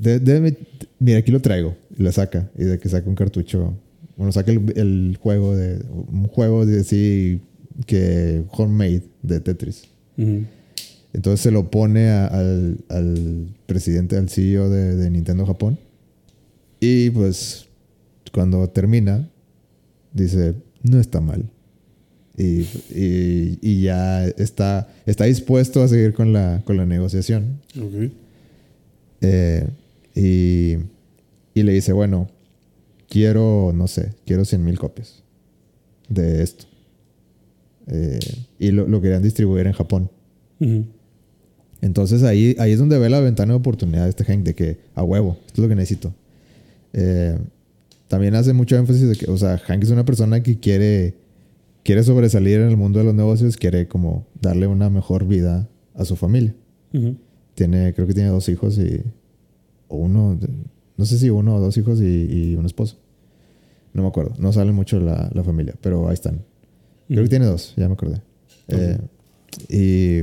de- 0.00 0.56
mira, 0.98 1.18
aquí 1.18 1.30
lo 1.30 1.40
traigo. 1.40 1.76
Y 1.96 2.02
lo 2.02 2.10
saca. 2.12 2.50
Y 2.58 2.64
de 2.64 2.78
que 2.78 2.88
saca 2.88 3.08
un 3.08 3.14
cartucho. 3.14 3.74
Bueno, 4.16 4.32
saca 4.32 4.50
el, 4.52 4.72
el 4.76 5.18
juego 5.20 5.54
de. 5.56 5.80
Un 5.90 6.26
juego 6.28 6.66
de 6.66 6.80
así 6.80 7.40
que 7.86 8.42
homemade 8.50 9.02
de 9.22 9.40
Tetris. 9.40 9.84
Entonces 11.12 11.40
se 11.40 11.50
lo 11.52 11.70
pone 11.70 12.08
a- 12.10 12.26
al, 12.26 12.78
al 12.88 13.48
presidente, 13.66 14.16
al 14.16 14.28
CEO 14.28 14.68
de, 14.68 14.96
de 14.96 15.10
Nintendo 15.10 15.46
Japón. 15.46 15.78
Y 16.80 17.10
pues 17.10 17.66
cuando 18.32 18.68
termina, 18.68 19.28
dice, 20.12 20.54
no 20.82 20.98
está 21.00 21.20
mal. 21.20 21.44
Y, 22.36 22.60
y- 22.94 23.58
y 23.60 23.82
ya 23.82 24.24
está, 24.26 24.88
está 25.06 25.24
dispuesto 25.24 25.82
a 25.82 25.88
seguir 25.88 26.14
con 26.14 26.32
la, 26.32 26.62
con 26.64 26.76
la 26.76 26.86
negociación. 26.86 27.60
Ok. 27.76 28.12
Eh, 29.20 29.66
y, 30.14 30.76
y 31.58 31.62
le 31.64 31.72
dice, 31.72 31.92
bueno, 31.92 32.28
quiero, 33.08 33.72
no 33.74 33.88
sé, 33.88 34.12
quiero 34.24 34.44
100 34.44 34.64
mil 34.64 34.78
copias 34.78 35.22
de 36.08 36.42
esto. 36.42 36.66
Eh, 37.88 38.18
y 38.58 38.70
lo, 38.70 38.86
lo 38.86 39.00
querían 39.00 39.22
distribuir 39.22 39.66
en 39.66 39.72
Japón. 39.72 40.10
Entonces 41.80 42.22
ahí, 42.22 42.54
ahí 42.58 42.72
es 42.72 42.78
donde 42.78 42.98
ve 42.98 43.08
la 43.08 43.20
ventana 43.20 43.52
de 43.52 43.58
oportunidad 43.58 44.04
de 44.04 44.10
este 44.10 44.24
Hank 44.24 44.44
de 44.44 44.54
que 44.54 44.78
a 44.94 45.02
huevo, 45.02 45.38
esto 45.46 45.54
es 45.54 45.58
lo 45.60 45.68
que 45.68 45.74
necesito. 45.76 46.12
Eh, 46.92 47.36
también 48.08 48.34
hace 48.34 48.54
mucho 48.54 48.76
énfasis 48.76 49.08
de 49.08 49.16
que, 49.16 49.30
o 49.30 49.36
sea, 49.36 49.58
Hank 49.58 49.82
es 49.82 49.90
una 49.90 50.04
persona 50.04 50.42
que 50.42 50.58
quiere, 50.58 51.18
quiere 51.84 52.02
sobresalir 52.02 52.60
en 52.60 52.68
el 52.68 52.76
mundo 52.76 52.98
de 52.98 53.04
los 53.04 53.14
negocios, 53.14 53.56
quiere 53.56 53.86
como 53.86 54.26
darle 54.40 54.66
una 54.66 54.88
mejor 54.90 55.26
vida 55.26 55.68
a 55.94 56.04
su 56.04 56.16
familia. 56.16 56.54
Tiene, 57.54 57.92
creo 57.92 58.06
que 58.06 58.14
tiene 58.14 58.30
dos 58.30 58.48
hijos 58.48 58.78
y, 58.78 59.02
o 59.88 59.96
uno, 59.96 60.38
no 60.96 61.04
sé 61.04 61.18
si 61.18 61.28
uno 61.28 61.56
o 61.56 61.60
dos 61.60 61.76
hijos 61.76 62.00
y, 62.00 62.52
y 62.52 62.56
un 62.56 62.64
esposo. 62.64 62.98
No 63.92 64.02
me 64.02 64.08
acuerdo, 64.08 64.34
no 64.38 64.52
sale 64.52 64.72
mucho 64.72 65.00
la, 65.00 65.30
la 65.34 65.44
familia, 65.44 65.74
pero 65.82 66.08
ahí 66.08 66.14
están. 66.14 66.44
Creo 67.08 67.22
que 67.22 67.28
tiene 67.28 67.46
dos, 67.46 67.74
ya 67.76 67.88
me 67.88 67.94
acordé. 67.94 68.22
Eh, 68.68 68.98
y 69.68 70.22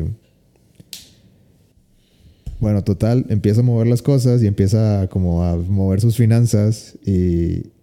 bueno, 2.60 2.84
total, 2.84 3.26
empieza 3.30 3.62
a 3.62 3.64
mover 3.64 3.88
las 3.88 4.02
cosas 4.02 4.42
y 4.42 4.48
empieza 4.48 5.08
como 5.10 5.44
a 5.44 5.56
mover 5.56 6.02
sus 6.02 6.16
finanzas 6.16 6.98
y, 7.06 7.75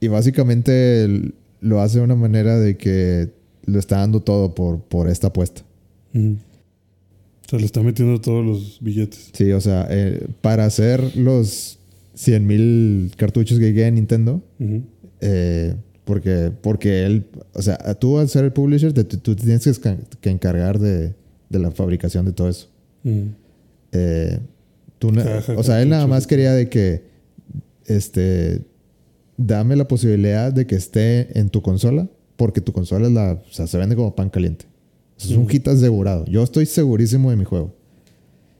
y 0.00 0.08
básicamente 0.08 1.32
lo 1.60 1.80
hace 1.80 1.98
de 1.98 2.04
una 2.04 2.16
manera 2.16 2.58
de 2.58 2.76
que 2.76 3.30
lo 3.66 3.78
está 3.78 3.98
dando 3.98 4.20
todo 4.20 4.54
por, 4.54 4.80
por 4.82 5.08
esta 5.08 5.28
apuesta. 5.28 5.62
Ujú. 6.14 6.36
O 7.46 7.48
sea, 7.50 7.58
le 7.58 7.66
está 7.66 7.82
metiendo 7.82 8.20
todos 8.20 8.44
los 8.44 8.78
billetes. 8.80 9.30
Sí, 9.32 9.52
o 9.52 9.60
sea, 9.60 9.86
eh, 9.90 10.26
para 10.40 10.64
hacer 10.64 11.16
los 11.16 11.78
100 12.14 12.46
mil 12.46 13.12
cartuchos 13.16 13.58
que 13.58 13.66
llegué 13.66 13.86
a 13.86 13.90
Nintendo, 13.90 14.42
eh, 15.20 15.74
porque, 16.04 16.52
porque 16.62 17.04
él, 17.04 17.26
o 17.52 17.62
sea, 17.62 17.76
tú 17.98 18.18
al 18.18 18.28
ser 18.28 18.44
el 18.44 18.52
publisher, 18.52 18.92
te- 18.92 19.04
tú 19.04 19.34
tienes 19.36 19.78
que, 19.78 19.96
que 20.20 20.30
encargar 20.30 20.78
de, 20.78 21.14
de 21.48 21.58
la 21.58 21.70
fabricación 21.72 22.24
de 22.24 22.32
todo 22.32 22.48
eso. 22.48 22.68
Eh, 23.92 24.38
tú 24.98 25.12
Caja, 25.12 25.54
o 25.56 25.62
sea, 25.62 25.82
él 25.82 25.88
nada 25.88 26.06
más 26.06 26.26
quería 26.26 26.52
de 26.52 26.68
que, 26.68 27.02
este, 27.86 28.62
dame 29.46 29.74
la 29.76 29.88
posibilidad 29.88 30.52
de 30.52 30.66
que 30.66 30.74
esté 30.76 31.38
en 31.38 31.48
tu 31.48 31.62
consola, 31.62 32.08
porque 32.36 32.60
tu 32.60 32.72
consola 32.72 33.06
es 33.06 33.12
la, 33.12 33.32
o 33.48 33.52
sea, 33.52 33.66
se 33.66 33.78
vende 33.78 33.96
como 33.96 34.14
pan 34.14 34.28
caliente. 34.30 34.66
Eso 35.18 35.28
es 35.30 35.36
un 35.36 35.42
Ujú. 35.42 35.50
hit 35.50 35.68
asegurado. 35.68 36.24
Yo 36.26 36.42
estoy 36.42 36.66
segurísimo 36.66 37.30
de 37.30 37.36
mi 37.36 37.44
juego. 37.44 37.74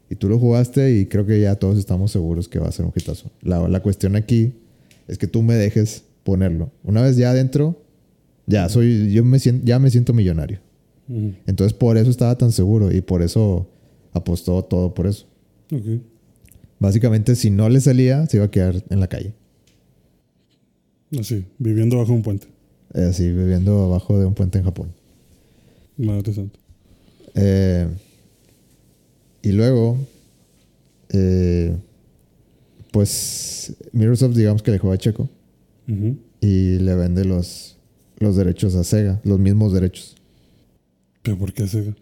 Y 0.08 0.16
tú 0.16 0.28
lo 0.28 0.38
jugaste 0.38 0.96
y 0.98 1.06
creo 1.06 1.24
que 1.24 1.40
ya 1.40 1.54
todos 1.56 1.78
estamos 1.78 2.10
seguros 2.10 2.48
que 2.48 2.58
va 2.58 2.68
a 2.68 2.72
ser 2.72 2.84
un 2.84 2.92
hitazo. 2.94 3.30
La, 3.42 3.68
la 3.68 3.80
cuestión 3.80 4.16
aquí 4.16 4.54
es 5.06 5.18
que 5.18 5.26
tú 5.26 5.42
me 5.42 5.54
dejes 5.54 6.02
ponerlo. 6.24 6.70
Una 6.82 7.02
vez 7.02 7.16
ya 7.16 7.30
adentro, 7.30 7.80
ya 8.46 8.68
soy, 8.68 9.12
yo 9.12 9.24
me 9.24 9.38
siento, 9.38 9.64
ya 9.64 9.78
me 9.78 9.90
siento 9.90 10.12
millonario. 10.12 10.58
Entonces 11.46 11.72
por 11.76 11.96
eso 11.96 12.08
estaba 12.10 12.36
tan 12.38 12.52
seguro 12.52 12.92
y 12.94 13.00
por 13.00 13.22
eso 13.22 13.68
apostó 14.12 14.62
todo 14.64 14.94
por 14.94 15.06
eso. 15.08 15.26
Ok. 15.72 16.00
Básicamente, 16.78 17.34
si 17.36 17.50
no 17.50 17.68
le 17.68 17.80
salía, 17.80 18.26
se 18.26 18.36
iba 18.38 18.46
a 18.46 18.50
quedar 18.50 18.82
en 18.90 19.00
la 19.00 19.08
calle. 19.08 19.34
Así, 21.18 21.44
viviendo 21.58 21.96
bajo 21.98 22.12
un 22.12 22.22
puente. 22.22 22.46
Eh, 22.94 23.06
Así, 23.10 23.30
viviendo 23.30 23.84
abajo 23.84 24.18
de 24.18 24.26
un 24.26 24.34
puente 24.34 24.58
en 24.58 24.64
Japón. 24.64 24.92
Madre 25.96 26.32
santa. 26.32 26.58
Eh, 27.34 27.88
y 29.42 29.52
luego, 29.52 29.96
eh, 31.10 31.76
pues, 32.92 33.74
Microsoft, 33.92 34.36
digamos 34.36 34.62
que 34.62 34.70
le 34.72 34.78
juega 34.78 34.94
a 34.94 34.98
Checo 34.98 35.28
y 36.40 36.78
le 36.78 36.94
vende 36.94 37.24
los, 37.24 37.76
los 38.18 38.36
derechos 38.36 38.74
a 38.76 38.84
Sega, 38.84 39.20
los 39.24 39.38
mismos 39.40 39.72
derechos. 39.72 40.16
¿Pero 41.22 41.36
por 41.38 41.52
qué 41.52 41.66
Sega? 41.66 41.94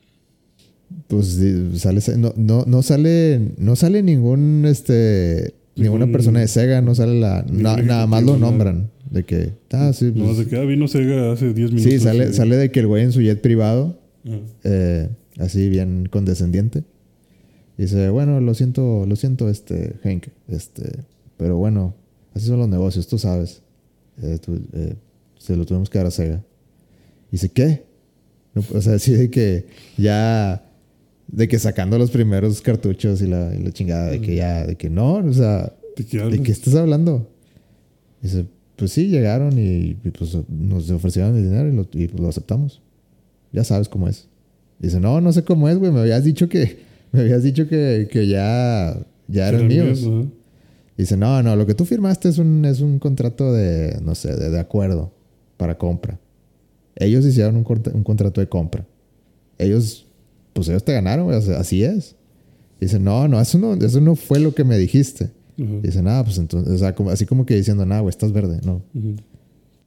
Pues 1.07 1.39
sale, 1.77 2.01
no, 2.19 2.33
no, 2.37 2.65
no 2.67 2.83
sale, 2.83 3.53
no 3.59 3.77
sale 3.77 4.03
ningún, 4.03 4.65
este, 4.67 5.55
ninguna 5.77 6.07
persona 6.07 6.41
de 6.41 6.49
Sega, 6.49 6.81
no 6.83 6.95
sale 6.95 7.19
la, 7.19 7.45
na- 7.51 7.77
nada 7.79 8.07
más 8.07 8.23
lo 8.23 8.37
nombran. 8.39 8.91
De 9.11 9.25
que, 9.25 9.53
ah, 9.73 9.93
sí, 9.95 10.13
No, 10.15 10.27
pues, 10.27 10.39
de 10.39 10.47
que 10.47 10.57
ah, 10.57 10.65
vino 10.65 10.87
Sega 10.89 11.33
hace 11.33 11.53
10 11.55 11.71
minutos. 11.73 11.93
sí, 11.93 11.99
sale, 11.99 12.29
y- 12.31 12.33
sale 12.35 12.57
de 12.57 12.71
que 12.71 12.81
el 12.81 12.87
güey 12.87 13.05
en 13.05 13.13
su 13.13 13.21
jet 13.23 13.41
privado 13.41 13.99
Ajá. 14.27 14.39
eh, 14.65 15.09
así 15.39 15.69
bien 15.69 16.09
condescendiente. 16.11 16.85
Dice, 17.79 18.11
bueno, 18.11 18.41
lo 18.41 18.55
siento, 18.55 19.07
lo 19.07 19.17
siento, 19.17 19.49
este, 19.49 19.95
Hank, 20.03 20.27
este, 20.49 20.91
pero 21.37 21.57
bueno, 21.57 21.95
así 22.35 22.47
son 22.49 22.59
los 22.59 22.69
negocios, 22.69 23.07
tú 23.07 23.19
sabes. 23.19 23.63
Eh, 24.21 24.39
tú, 24.45 24.61
eh, 24.73 24.95
se 25.39 25.57
lo 25.57 25.65
tuvimos 25.65 25.89
que 25.89 25.99
dar 25.99 26.09
a 26.09 26.11
Sega. 26.11 26.43
Dice, 27.31 27.49
¿qué? 27.51 27.85
No, 28.55 28.65
o 28.75 28.81
sea, 28.83 28.95
así 28.95 29.13
de 29.13 29.31
que 29.31 29.67
ya, 29.97 30.65
de 31.29 31.47
que 31.47 31.59
sacando 31.59 31.97
los 31.99 32.11
primeros 32.11 32.61
cartuchos 32.61 33.23
y 33.23 33.27
la, 33.29 33.55
y 33.55 33.63
la 33.63 33.71
chingada, 33.71 34.11
de 34.11 34.21
que 34.21 34.35
ya, 34.35 34.67
de 34.67 34.75
que 34.77 34.91
no, 34.91 35.15
o 35.17 35.33
sea, 35.33 35.73
¿De 35.97 36.05
qué 36.05 36.19
¿de 36.19 36.43
qué 36.43 36.51
estás 36.53 36.75
hablando? 36.75 37.31
Dice, 38.21 38.47
pues 38.79 38.93
sí, 38.93 39.09
llegaron 39.09 39.59
y, 39.59 39.97
y, 40.05 40.11
pues 40.17 40.37
nos 40.49 40.89
ofrecieron 40.91 41.37
el 41.37 41.43
dinero 41.43 41.69
y 41.69 41.73
lo, 41.73 41.83
y, 41.93 42.09
pues, 42.09 42.21
lo 42.23 42.29
aceptamos. 42.29 42.81
Ya 43.53 43.65
sabes 43.65 43.89
cómo 43.89 44.09
es. 44.09 44.29
Dice, 44.79 45.01
no, 45.01 45.21
no 45.21 45.33
sé 45.33 45.43
cómo 45.43 45.69
es, 45.69 45.77
güey. 45.79 45.91
Me 45.91 46.01
habías 46.01 46.25
dicho 46.25 46.49
que, 46.49 46.79
me 47.13 47.21
habías 47.21 47.43
dicho 47.43 47.69
que, 47.69 48.09
que 48.11 48.27
ya, 48.29 48.97
ya 49.27 49.49
eran 49.49 49.67
míos. 49.67 50.01
Dice, 50.97 51.17
no, 51.17 51.43
no, 51.43 51.55
lo 51.57 51.67
que 51.67 51.75
tú 51.75 51.85
firmaste 51.85 52.29
es 52.29 52.39
un, 52.39 52.65
es 52.65 52.81
un 52.81 52.99
contrato 52.99 53.53
de, 53.53 53.99
no 54.03 54.15
sé, 54.15 54.35
de, 54.37 54.51
de 54.51 54.59
acuerdo 54.61 55.13
para 55.57 55.77
compra. 55.79 56.19
Ellos 56.97 57.25
hicieron 57.25 57.57
un, 57.57 57.65
contra- 57.65 57.93
un 57.95 58.03
contrato 58.03 58.41
de 58.41 58.49
compra. 58.49 58.85
Ellos, 59.59 60.07
pues 60.53 60.69
ellos 60.69 60.85
te 60.85 60.93
ganaron, 60.93 61.27
güey. 61.27 61.37
así 61.57 61.83
es. 61.85 62.17
Dice, 62.81 62.99
no, 63.01 63.27
no, 63.29 63.41
eso 63.41 63.59
no, 63.59 63.75
eso 63.75 64.01
no 64.01 64.15
fue 64.17 64.39
lo 64.41 64.55
que 64.55 64.65
me 64.65 64.79
dijiste. 64.79 65.31
Ajá. 65.61 65.81
Dice, 65.83 66.03
nada, 66.03 66.25
pues 66.25 66.39
entonces, 66.39 66.73
o 66.73 66.79
sea, 66.79 66.95
como- 66.95 67.11
así 67.11 67.27
como 67.27 67.45
que 67.47 67.55
diciendo, 67.57 67.85
nada, 67.85 68.01
güey, 68.03 68.11
estás 68.11 68.33
verde. 68.33 68.61
No, 68.65 68.83
Ujú. 68.95 69.17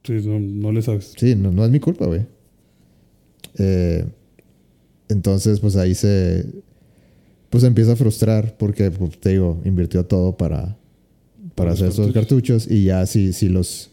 Sí, 0.04 0.14
no, 0.26 0.40
no 0.40 0.72
le 0.72 0.82
sabes. 0.82 1.14
sí, 1.16 1.34
no, 1.36 1.52
no 1.52 1.64
es 1.64 1.70
mi 1.70 1.78
culpa, 1.80 2.06
güey. 2.06 2.26
Eh, 3.58 4.04
entonces, 5.08 5.60
pues 5.60 5.76
ahí 5.76 5.94
se, 5.94 6.44
pues 7.50 7.62
se 7.62 7.68
empieza 7.68 7.92
a 7.92 7.96
frustrar 7.96 8.56
porque, 8.58 8.90
pues, 8.90 9.18
te 9.20 9.30
digo, 9.30 9.60
invirtió 9.64 10.04
todo 10.04 10.36
para, 10.36 10.76
para 11.54 11.72
hacer 11.72 11.88
esos 11.88 12.12
cartuchos 12.12 12.68
y 12.70 12.84
ya 12.84 13.04
si, 13.06 13.32
si 13.32 13.48
los, 13.48 13.90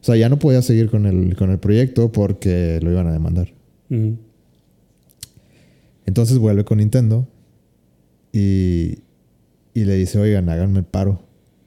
o 0.00 0.04
sea, 0.04 0.16
ya 0.16 0.28
no 0.28 0.38
podía 0.38 0.62
seguir 0.62 0.90
con 0.90 1.06
el, 1.06 1.36
con 1.36 1.50
el 1.50 1.58
proyecto 1.58 2.10
porque 2.12 2.80
lo 2.82 2.90
iban 2.90 3.06
a 3.06 3.12
demandar. 3.12 3.52
Entonces 6.06 6.38
vuelve 6.38 6.64
con 6.64 6.78
Nintendo 6.78 7.26
y, 8.32 8.98
y 9.74 9.84
le 9.84 9.96
dice, 9.96 10.18
oigan, 10.18 10.48
háganme 10.48 10.78
el 10.78 10.84
paro. 10.84 11.20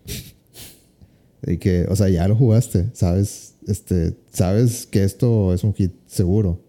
de 1.41 1.59
que, 1.59 1.85
o 1.89 1.95
sea, 1.95 2.09
ya 2.09 2.27
lo 2.27 2.35
jugaste, 2.35 2.87
sabes, 2.93 3.55
este, 3.67 4.15
sabes 4.31 4.87
que 4.87 5.03
esto 5.03 5.53
es 5.53 5.63
un 5.63 5.73
hit 5.73 5.91
seguro. 6.07 6.61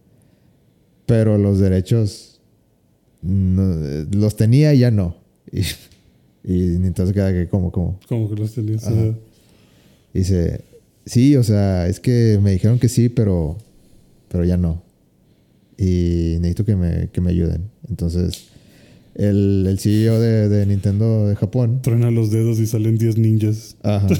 Pero 1.06 1.38
los 1.38 1.58
derechos 1.58 2.40
no, 3.22 3.72
eh, 3.84 4.06
los 4.10 4.36
tenía 4.36 4.74
y 4.74 4.80
ya 4.80 4.90
no. 4.90 5.16
Y, 6.44 6.76
y 6.76 6.92
se 6.94 7.12
queda 7.12 7.30
que, 7.30 7.46
¿cómo, 7.48 7.70
cómo? 7.70 8.00
Como 8.08 8.30
que 8.30 8.36
los 8.36 8.56
ajá. 8.56 9.14
Dice, 10.14 10.64
sí, 11.04 11.36
o 11.36 11.42
sea, 11.42 11.86
es 11.88 12.00
que 12.00 12.38
me 12.42 12.52
dijeron 12.52 12.78
que 12.78 12.88
sí, 12.88 13.10
pero, 13.10 13.58
pero 14.28 14.46
ya 14.46 14.56
no. 14.56 14.82
Y 15.76 16.36
necesito 16.38 16.64
que 16.64 16.74
me, 16.74 17.10
que 17.12 17.20
me 17.20 17.32
ayuden. 17.32 17.70
Entonces, 17.90 18.47
el, 19.18 19.66
el 19.68 19.78
CEO 19.78 20.18
de, 20.20 20.48
de 20.48 20.64
Nintendo 20.66 21.26
de 21.28 21.36
Japón, 21.36 21.82
Truena 21.82 22.10
los 22.10 22.30
dedos 22.30 22.58
y 22.60 22.66
salen 22.66 22.96
10 22.96 23.18
ninjas. 23.18 23.76
ajá, 23.82 24.08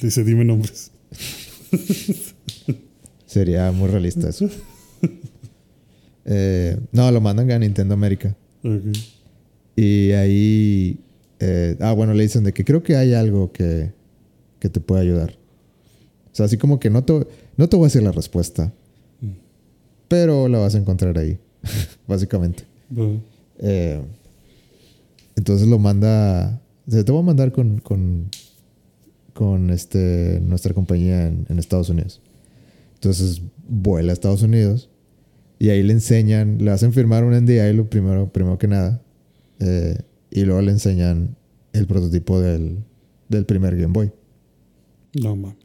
Le 0.00 0.06
dice, 0.06 0.24
dime 0.24 0.44
nombres. 0.46 0.90
sería 3.26 3.70
muy 3.72 3.88
realista 3.88 4.28
eso. 4.28 4.48
Eh, 6.32 6.78
no, 6.92 7.10
lo 7.10 7.20
mandan 7.20 7.50
a 7.50 7.58
Nintendo 7.58 7.94
América. 7.94 8.36
Y 9.74 10.12
ahí, 10.12 10.98
eh, 11.40 11.76
ah, 11.80 11.92
bueno, 11.92 12.12
le 12.14 12.22
dicen 12.22 12.44
de 12.44 12.52
que 12.52 12.64
creo 12.64 12.82
que 12.84 12.94
hay 12.94 13.14
algo 13.14 13.50
que, 13.50 13.90
que 14.60 14.68
te 14.68 14.78
puede 14.80 15.02
ayudar. 15.02 15.36
O 16.26 16.34
sea, 16.36 16.46
así 16.46 16.56
como 16.56 16.78
que 16.78 16.88
no 16.90 17.02
te, 17.02 17.26
no 17.56 17.68
te 17.68 17.76
voy 17.76 17.84
a 17.84 17.88
decir 17.88 18.02
la 18.02 18.12
respuesta, 18.12 18.72
Mm. 19.22 19.30
pero 20.08 20.46
la 20.46 20.58
vas 20.58 20.74
a 20.76 20.78
encontrar 20.78 21.18
ahí, 21.18 21.38
básicamente. 22.06 22.64
Eh, 23.58 24.00
entonces 25.36 25.68
lo 25.68 25.78
manda, 25.78 26.60
se 26.88 27.04
te 27.04 27.12
voy 27.12 27.20
a 27.20 27.24
mandar 27.24 27.52
con, 27.52 27.78
con, 27.78 28.28
con 29.32 29.70
este, 29.70 30.40
nuestra 30.42 30.74
compañía 30.74 31.26
en, 31.26 31.46
en 31.48 31.58
Estados 31.58 31.88
Unidos. 31.88 32.20
Entonces 32.94 33.42
vuela 33.68 34.12
a 34.12 34.14
Estados 34.14 34.42
Unidos 34.42 34.90
y 35.58 35.68
ahí 35.68 35.82
le 35.82 35.92
enseñan, 35.92 36.58
le 36.58 36.70
hacen 36.70 36.92
firmar 36.92 37.22
un 37.22 37.34
NDA 37.34 37.72
lo 37.74 37.88
primero, 37.88 38.32
primero 38.32 38.58
que 38.58 38.66
nada, 38.66 39.02
eh, 39.60 39.98
y 40.30 40.44
luego 40.44 40.62
le 40.62 40.72
enseñan 40.72 41.36
el 41.72 41.86
prototipo 41.86 42.40
del, 42.40 42.78
del 43.28 43.44
primer 43.44 43.76
Game 43.76 43.92
Boy. 43.92 44.10
No 45.20 45.36
mames. 45.36 45.56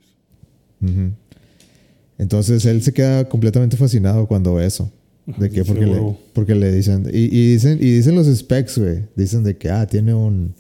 Entonces 2.18 2.66
él 2.66 2.82
se 2.84 2.94
queda 2.94 3.28
completamente 3.28 3.78
fascinado 3.78 4.28
cuando 4.28 4.54
ve 4.56 4.66
eso. 4.66 4.92
¿De 5.26 5.50
qué? 5.50 5.62
Dice, 5.62 5.66
Porque 5.66 5.86
le, 5.88 6.18
porque 6.34 6.56
le 6.56 6.72
dicen. 6.72 7.10
Y, 7.12 7.24
y 7.36 7.54
dicen, 7.54 7.80
y 7.82 7.92
dicen 7.92 8.16
los 8.16 8.28
specs, 8.28 8.78
güey. 8.78 9.04
Dicen 9.16 9.44
de 9.44 9.58
que, 9.58 9.70
ah, 9.70 9.88
tiene 9.88 10.14
un 10.14 10.54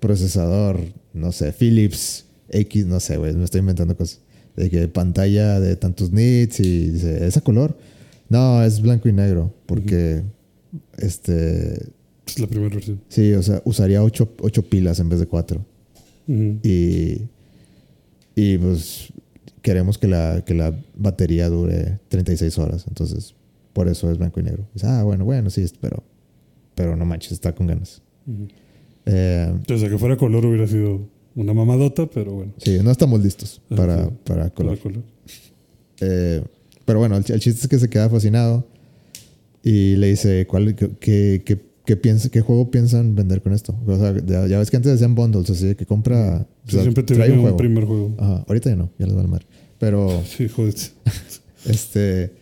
procesador, 0.00 0.80
no 1.12 1.32
sé, 1.32 1.52
Philips 1.52 2.24
X, 2.50 2.86
no 2.86 3.00
sé, 3.00 3.16
güey, 3.16 3.34
me 3.34 3.44
estoy 3.44 3.60
inventando 3.60 3.96
cosas. 3.96 4.20
De 4.56 4.68
que 4.68 4.86
pantalla 4.88 5.60
de 5.60 5.76
tantos 5.76 6.12
nits 6.12 6.60
y 6.60 6.90
dice, 6.90 7.26
¿es 7.26 7.36
a 7.36 7.40
color? 7.40 7.76
No, 8.28 8.62
es 8.62 8.80
blanco 8.82 9.08
y 9.08 9.12
negro, 9.12 9.54
porque 9.66 10.22
este 10.98 11.74
Es 12.26 12.38
la 12.38 12.46
primera 12.46 12.74
versión. 12.74 13.00
sí, 13.08 13.32
o 13.32 13.42
sea, 13.42 13.62
usaría 13.64 14.02
ocho, 14.02 14.32
ocho 14.40 14.62
pilas 14.62 15.00
en 15.00 15.08
vez 15.08 15.20
de 15.20 15.26
cuatro. 15.26 15.64
Ujú. 16.28 16.58
Y, 16.62 17.22
y 18.34 18.58
pues 18.58 19.12
queremos 19.62 19.98
que 19.98 20.08
la, 20.08 20.42
que 20.44 20.54
la 20.54 20.74
batería 20.96 21.48
dure 21.48 21.98
36 22.08 22.58
horas. 22.58 22.84
Entonces, 22.88 23.34
por 23.72 23.88
eso 23.88 24.10
es 24.10 24.18
blanco 24.18 24.40
y 24.40 24.42
negro. 24.42 24.66
Dice, 24.74 24.86
ah, 24.86 25.02
bueno, 25.02 25.24
bueno, 25.24 25.50
sí, 25.50 25.64
pero, 25.80 26.02
pero 26.74 26.96
no 26.96 27.04
manches, 27.04 27.32
está 27.32 27.54
con 27.54 27.66
ganas. 27.66 28.02
Ujú. 28.26 28.48
Eh, 29.06 29.48
Entonces, 29.50 29.86
a 29.86 29.90
que 29.90 29.98
fuera 29.98 30.16
color 30.16 30.46
hubiera 30.46 30.66
sido 30.66 31.08
una 31.34 31.54
mamadota, 31.54 32.06
pero 32.06 32.32
bueno. 32.34 32.52
sí, 32.58 32.78
no 32.82 32.90
estamos 32.90 33.22
listos 33.22 33.60
Ah, 33.70 33.76
para, 33.76 34.04
sí. 34.04 34.10
para 34.24 34.50
color. 34.50 34.78
Para 34.78 34.82
color. 34.82 35.04
Eh, 36.00 36.42
pero 36.84 36.98
bueno, 36.98 37.16
el, 37.16 37.24
el 37.26 37.40
chiste 37.40 37.60
es 37.62 37.68
que 37.68 37.78
se 37.78 37.88
queda 37.88 38.08
fascinado 38.08 38.66
y 39.62 39.96
le 39.96 40.08
dice, 40.08 40.46
¿cuál, 40.46 40.74
qué, 40.74 40.90
qué, 41.00 41.42
qué- 41.44 41.72
qué 41.84 41.96
piensa, 41.96 42.28
¿qué 42.28 42.40
juego 42.40 42.70
piensan 42.70 43.14
vender 43.16 43.42
con 43.42 43.52
esto? 43.52 43.76
O 43.86 43.96
sea, 43.96 44.14
ya, 44.24 44.46
ya 44.46 44.58
ves 44.58 44.70
que 44.70 44.76
antes 44.76 44.92
hacían 44.92 45.14
bundles, 45.16 45.50
así 45.50 45.74
que 45.74 45.84
compra... 45.86 46.46
o 46.64 46.68
Sí, 46.68 46.72
sea, 46.74 46.82
siempre 46.82 47.02
te 47.02 47.14
trae 47.14 47.32
un, 47.32 47.40
juego. 47.40 47.56
primer 47.56 47.84
juego. 47.84 48.14
Ajá, 48.18 48.44
ahorita 48.46 48.70
ya 48.70 48.76
no, 48.76 48.90
ya 48.98 49.06
les 49.06 49.16
va 49.16 49.22
a 49.22 49.26
mar. 49.26 49.44
Pero 49.78 50.22
Sí, 50.26 50.48
joder. 50.48 50.74
este 51.66 52.32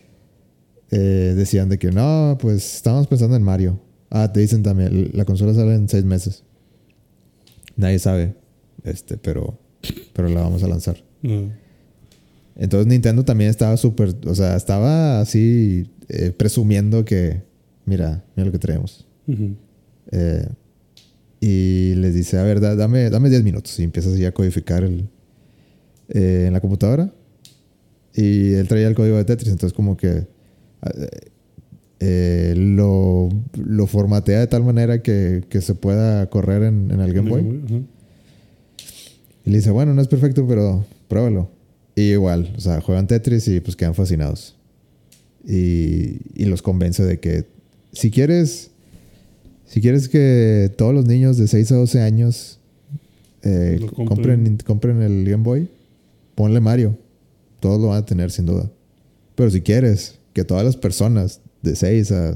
eh, 0.91 1.33
decían 1.35 1.69
de 1.69 1.77
que 1.79 1.91
no, 1.91 2.37
pues 2.39 2.75
estábamos 2.75 3.07
pensando 3.07 3.35
en 3.35 3.43
Mario. 3.43 3.79
Ah, 4.09 4.31
te 4.33 4.39
dicen 4.41 4.61
también, 4.63 5.11
la 5.13 5.25
consola 5.25 5.53
sale 5.53 5.75
en 5.75 5.87
seis 5.87 6.03
meses. 6.03 6.43
Nadie 7.77 7.97
sabe, 7.99 8.35
este, 8.83 9.17
pero, 9.17 9.57
pero 10.13 10.27
la 10.29 10.41
vamos 10.41 10.63
a 10.63 10.67
lanzar. 10.67 10.97
Ah, 11.23 11.47
Entonces 12.57 12.87
Nintendo 12.87 13.23
también 13.23 13.49
estaba 13.49 13.77
súper, 13.77 14.15
o 14.25 14.35
sea, 14.35 14.55
estaba 14.57 15.21
así 15.21 15.89
eh, 16.09 16.31
presumiendo 16.35 17.05
que, 17.05 17.41
mira, 17.85 18.23
mira 18.35 18.45
lo 18.47 18.51
que 18.51 18.59
traemos. 18.59 19.07
Eh, 20.11 20.45
y 21.39 21.95
les 21.95 22.13
dice, 22.13 22.37
a 22.37 22.43
ver, 22.43 22.59
da- 22.59 22.75
dame, 22.75 23.09
dame 23.09 23.29
10 23.29 23.43
minutos. 23.43 23.79
Y 23.79 23.83
empieza 23.83 24.09
así 24.09 24.25
a 24.25 24.33
codificar 24.33 24.83
el, 24.83 25.07
eh, 26.09 26.45
en 26.47 26.53
la 26.53 26.59
computadora. 26.59 27.13
Y 28.13 28.53
él 28.53 28.67
traía 28.67 28.87
el 28.89 28.95
código 28.95 29.15
de 29.17 29.23
Tetris, 29.25 29.49
entonces 29.51 29.73
como 29.75 29.95
que 29.95 30.27
eh, 30.83 31.09
eh, 31.99 32.53
lo, 32.57 33.29
lo 33.63 33.87
formatea 33.87 34.39
de 34.39 34.47
tal 34.47 34.63
manera 34.63 35.03
que, 35.03 35.43
que 35.49 35.61
se 35.61 35.75
pueda 35.75 36.29
correr 36.29 36.63
en, 36.63 36.89
en 36.91 36.99
el 36.99 37.13
Game 37.13 37.29
Boy. 37.29 37.85
Y 39.45 39.49
le 39.49 39.57
dice, 39.57 39.71
bueno, 39.71 39.93
no 39.93 40.01
es 40.01 40.07
perfecto, 40.07 40.47
pero 40.47 40.85
pruébalo. 41.07 41.49
Y 41.95 42.11
igual, 42.11 42.53
o 42.57 42.59
sea, 42.59 42.81
juegan 42.81 43.07
Tetris 43.07 43.47
y 43.47 43.59
pues 43.59 43.75
quedan 43.75 43.93
fascinados. 43.93 44.55
Y, 45.45 46.17
y 46.35 46.45
los 46.45 46.61
convence 46.61 47.03
de 47.03 47.19
que 47.19 47.45
si 47.91 48.11
quieres, 48.11 48.71
si 49.65 49.81
quieres 49.81 50.09
que 50.09 50.71
todos 50.77 50.93
los 50.93 51.05
niños 51.05 51.37
de 51.37 51.47
6 51.47 51.71
a 51.71 51.75
12 51.75 52.01
años 52.01 52.59
eh, 53.43 53.79
compren. 53.95 54.57
Compren, 54.65 55.01
el 55.01 55.25
Game 55.25 55.43
Boy, 55.43 55.69
ponle 56.35 56.59
Mario. 56.59 56.97
Todos 57.59 57.79
lo 57.79 57.87
van 57.87 57.99
a 57.99 58.05
tener 58.05 58.31
sin 58.31 58.45
duda. 58.45 58.71
Pero 59.35 59.49
si 59.49 59.61
quieres 59.61 60.19
que 60.33 60.43
todas 60.43 60.63
las 60.63 60.77
personas 60.77 61.41
de 61.61 61.75
6 61.75 62.11
a 62.11 62.33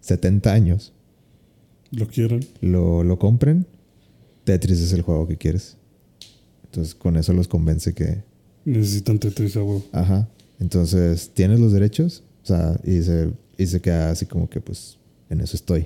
70 0.00 0.52
años 0.52 0.92
Lo 1.90 2.06
quieran. 2.06 2.40
lo, 2.60 3.04
lo 3.04 3.18
compren, 3.18 3.66
Tetris 4.44 4.80
es 4.80 4.92
el 4.92 5.02
juego 5.02 5.26
que 5.26 5.36
quieres. 5.36 5.76
Entonces 6.64 6.94
con 6.94 7.16
eso 7.16 7.32
los 7.32 7.48
convence 7.48 7.94
que, 7.94 8.22
Necesitan 8.64 9.18
Tetris 9.18 9.56
a 9.56 9.62
huevo. 9.62 9.84
ajá, 9.92 10.28
entonces 10.58 11.30
tienes 11.34 11.60
los 11.60 11.72
derechos, 11.72 12.22
o 12.42 12.46
sea, 12.46 12.80
y 12.84 13.02
se, 13.02 13.30
y 13.58 13.66
se 13.66 13.80
queda 13.80 14.10
así 14.10 14.26
como 14.26 14.48
que 14.48 14.60
pues 14.60 14.98
en 15.30 15.40
eso 15.40 15.56
estoy. 15.56 15.84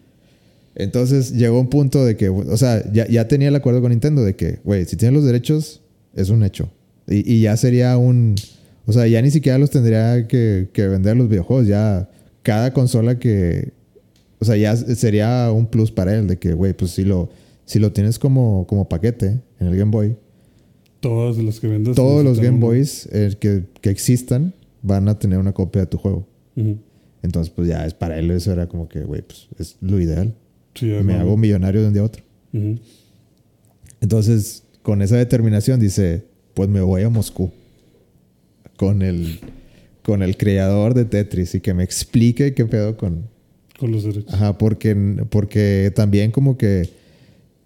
entonces 0.74 1.32
llegó 1.32 1.60
un 1.60 1.68
punto 1.68 2.04
de 2.04 2.16
que, 2.16 2.28
o 2.28 2.56
sea, 2.56 2.90
ya, 2.92 3.06
ya 3.08 3.28
tenía 3.28 3.48
el 3.48 3.54
acuerdo 3.54 3.80
con 3.80 3.90
Nintendo 3.90 4.22
de 4.24 4.34
que, 4.34 4.60
güey, 4.64 4.84
si 4.86 4.96
tienes 4.96 5.14
los 5.14 5.24
derechos, 5.24 5.82
es 6.14 6.30
un 6.30 6.42
hecho. 6.42 6.68
Y, 7.06 7.32
y 7.32 7.42
ya 7.42 7.56
sería 7.56 7.96
un, 7.96 8.34
o 8.86 8.92
sea, 8.92 9.06
ya 9.06 9.22
ni 9.22 9.30
siquiera 9.30 9.58
los 9.58 9.70
tendría 9.70 10.26
que, 10.26 10.68
que 10.72 10.88
vender 10.88 11.16
los 11.16 11.28
videojuegos, 11.28 11.66
ya 11.66 12.08
cada 12.42 12.72
consola 12.72 13.18
que, 13.18 13.72
o 14.38 14.44
sea, 14.44 14.56
ya 14.56 14.76
sería 14.76 15.50
un 15.52 15.66
plus 15.66 15.90
para 15.92 16.16
él 16.16 16.26
de 16.26 16.38
que, 16.38 16.54
güey, 16.54 16.72
pues 16.72 16.92
si 16.92 17.04
lo, 17.04 17.28
si 17.66 17.78
lo 17.78 17.92
tienes 17.92 18.18
como, 18.18 18.66
como 18.66 18.88
paquete 18.88 19.40
en 19.60 19.66
el 19.66 19.76
Game 19.76 19.90
Boy, 19.90 20.16
Todas 21.00 21.38
las 21.38 21.60
que 21.60 21.66
vendas. 21.66 21.96
todos 21.96 22.22
los 22.22 22.40
Game. 22.40 22.58
Boys 22.58 23.08
eh, 23.10 23.34
que, 23.40 23.64
que 23.80 23.88
existan 23.88 24.52
van 24.82 25.08
a 25.08 25.18
tener 25.18 25.38
una 25.38 25.52
copia 25.52 25.80
de 25.82 25.86
tu 25.86 25.96
juego. 25.96 26.26
Entonces, 27.22 27.50
pues 27.54 27.68
ya 27.68 27.86
es 27.86 27.94
para 27.94 28.18
él 28.18 28.30
eso 28.30 28.52
era 28.52 28.66
como 28.68 28.86
que, 28.86 29.02
güey, 29.04 29.22
pues 29.22 29.48
es 29.58 29.76
lo 29.80 29.98
ideal. 29.98 30.34
Sí, 30.74 30.86
Me 31.02 31.14
hago 31.14 31.38
millonario 31.38 31.80
de 31.80 31.86
un 31.88 31.92
día 31.94 32.02
a 32.02 32.04
otro. 32.04 32.22
Entonces, 34.00 34.62
con 34.82 35.00
esa 35.02 35.16
determinación 35.16 35.80
dice, 35.80 36.24
pues 36.54 36.68
me 36.68 36.80
voy 36.80 37.02
a 37.02 37.08
Moscú 37.08 37.50
con 38.80 39.02
el, 39.02 39.40
con 40.02 40.22
el 40.22 40.38
creador 40.38 40.94
de 40.94 41.04
Tetris 41.04 41.54
y 41.54 41.60
que 41.60 41.74
me 41.74 41.84
explique 41.84 42.54
qué 42.54 42.64
pedo 42.64 42.96
con, 42.96 43.28
Con 43.78 43.92
los 43.92 44.04
derechos. 44.04 44.32
Ajá, 44.32 44.56
porque, 44.56 44.96
porque 45.28 45.92
también 45.94 46.30
como 46.30 46.56
que 46.56 46.88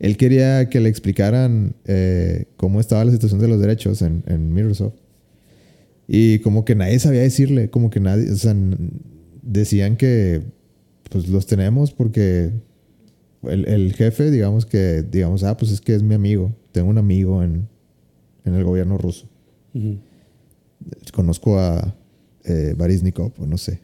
él 0.00 0.16
quería 0.16 0.68
que 0.68 0.80
le 0.80 0.88
explicaran 0.88 1.76
eh, 1.84 2.46
cómo 2.56 2.80
estaba 2.80 3.04
la 3.04 3.12
situación 3.12 3.40
de 3.40 3.46
los 3.46 3.60
derechos 3.60 4.02
en, 4.02 4.24
en 4.26 4.52
Microsoft. 4.52 4.94
Y 6.08 6.40
como 6.40 6.64
que 6.64 6.74
nadie 6.74 6.98
sabía 6.98 7.20
decirle, 7.20 7.70
como 7.70 7.90
que 7.90 8.00
nadie, 8.00 8.32
o 8.32 8.36
sea, 8.36 8.56
decían 9.40 9.96
que 9.96 10.42
pues 11.10 11.28
los 11.28 11.46
tenemos 11.46 11.92
porque 11.92 12.50
el, 13.44 13.68
el 13.68 13.94
jefe, 13.94 14.32
digamos 14.32 14.66
que, 14.66 15.04
digamos, 15.04 15.44
ah, 15.44 15.56
pues 15.56 15.70
es 15.70 15.80
que 15.80 15.94
es 15.94 16.02
mi 16.02 16.16
amigo, 16.16 16.52
tengo 16.72 16.90
un 16.90 16.98
amigo 16.98 17.40
en, 17.44 17.68
en 18.44 18.54
el 18.56 18.64
gobierno 18.64 18.98
ruso. 18.98 19.28
Ujú. 19.74 19.98
Conozco 21.12 21.58
a 21.58 21.94
eh, 22.44 22.74
Barisnikov, 22.76 23.32
o 23.38 23.46
no 23.46 23.56
sé. 23.58 23.80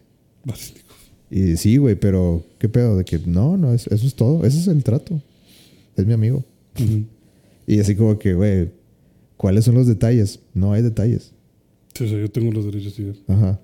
Y 1.30 1.56
sí, 1.56 1.76
güey, 1.76 1.94
pero 1.94 2.42
¿qué 2.58 2.68
pedo? 2.68 2.96
De 2.96 3.04
que 3.04 3.18
no, 3.18 3.56
no, 3.56 3.72
es- 3.72 3.86
eso 3.86 4.06
es 4.06 4.14
todo. 4.14 4.44
Ese 4.44 4.58
es 4.58 4.66
el 4.68 4.82
trato. 4.82 5.20
Es 5.96 6.06
mi 6.06 6.12
amigo. 6.12 6.44
Y 7.66 7.78
así 7.78 7.94
como 7.94 8.18
que, 8.18 8.34
güey, 8.34 8.70
¿cuáles 9.36 9.64
son 9.64 9.76
los 9.76 9.86
detalles? 9.86 10.40
No 10.54 10.72
hay 10.72 10.82
detalles. 10.82 11.30
Sí, 11.94 12.02
o 12.04 12.08
sea, 12.08 12.18
yo 12.18 12.28
tengo 12.28 12.50
los 12.50 12.64
derechos 12.64 12.98
y. 12.98 13.12
Ajá. 13.28 13.60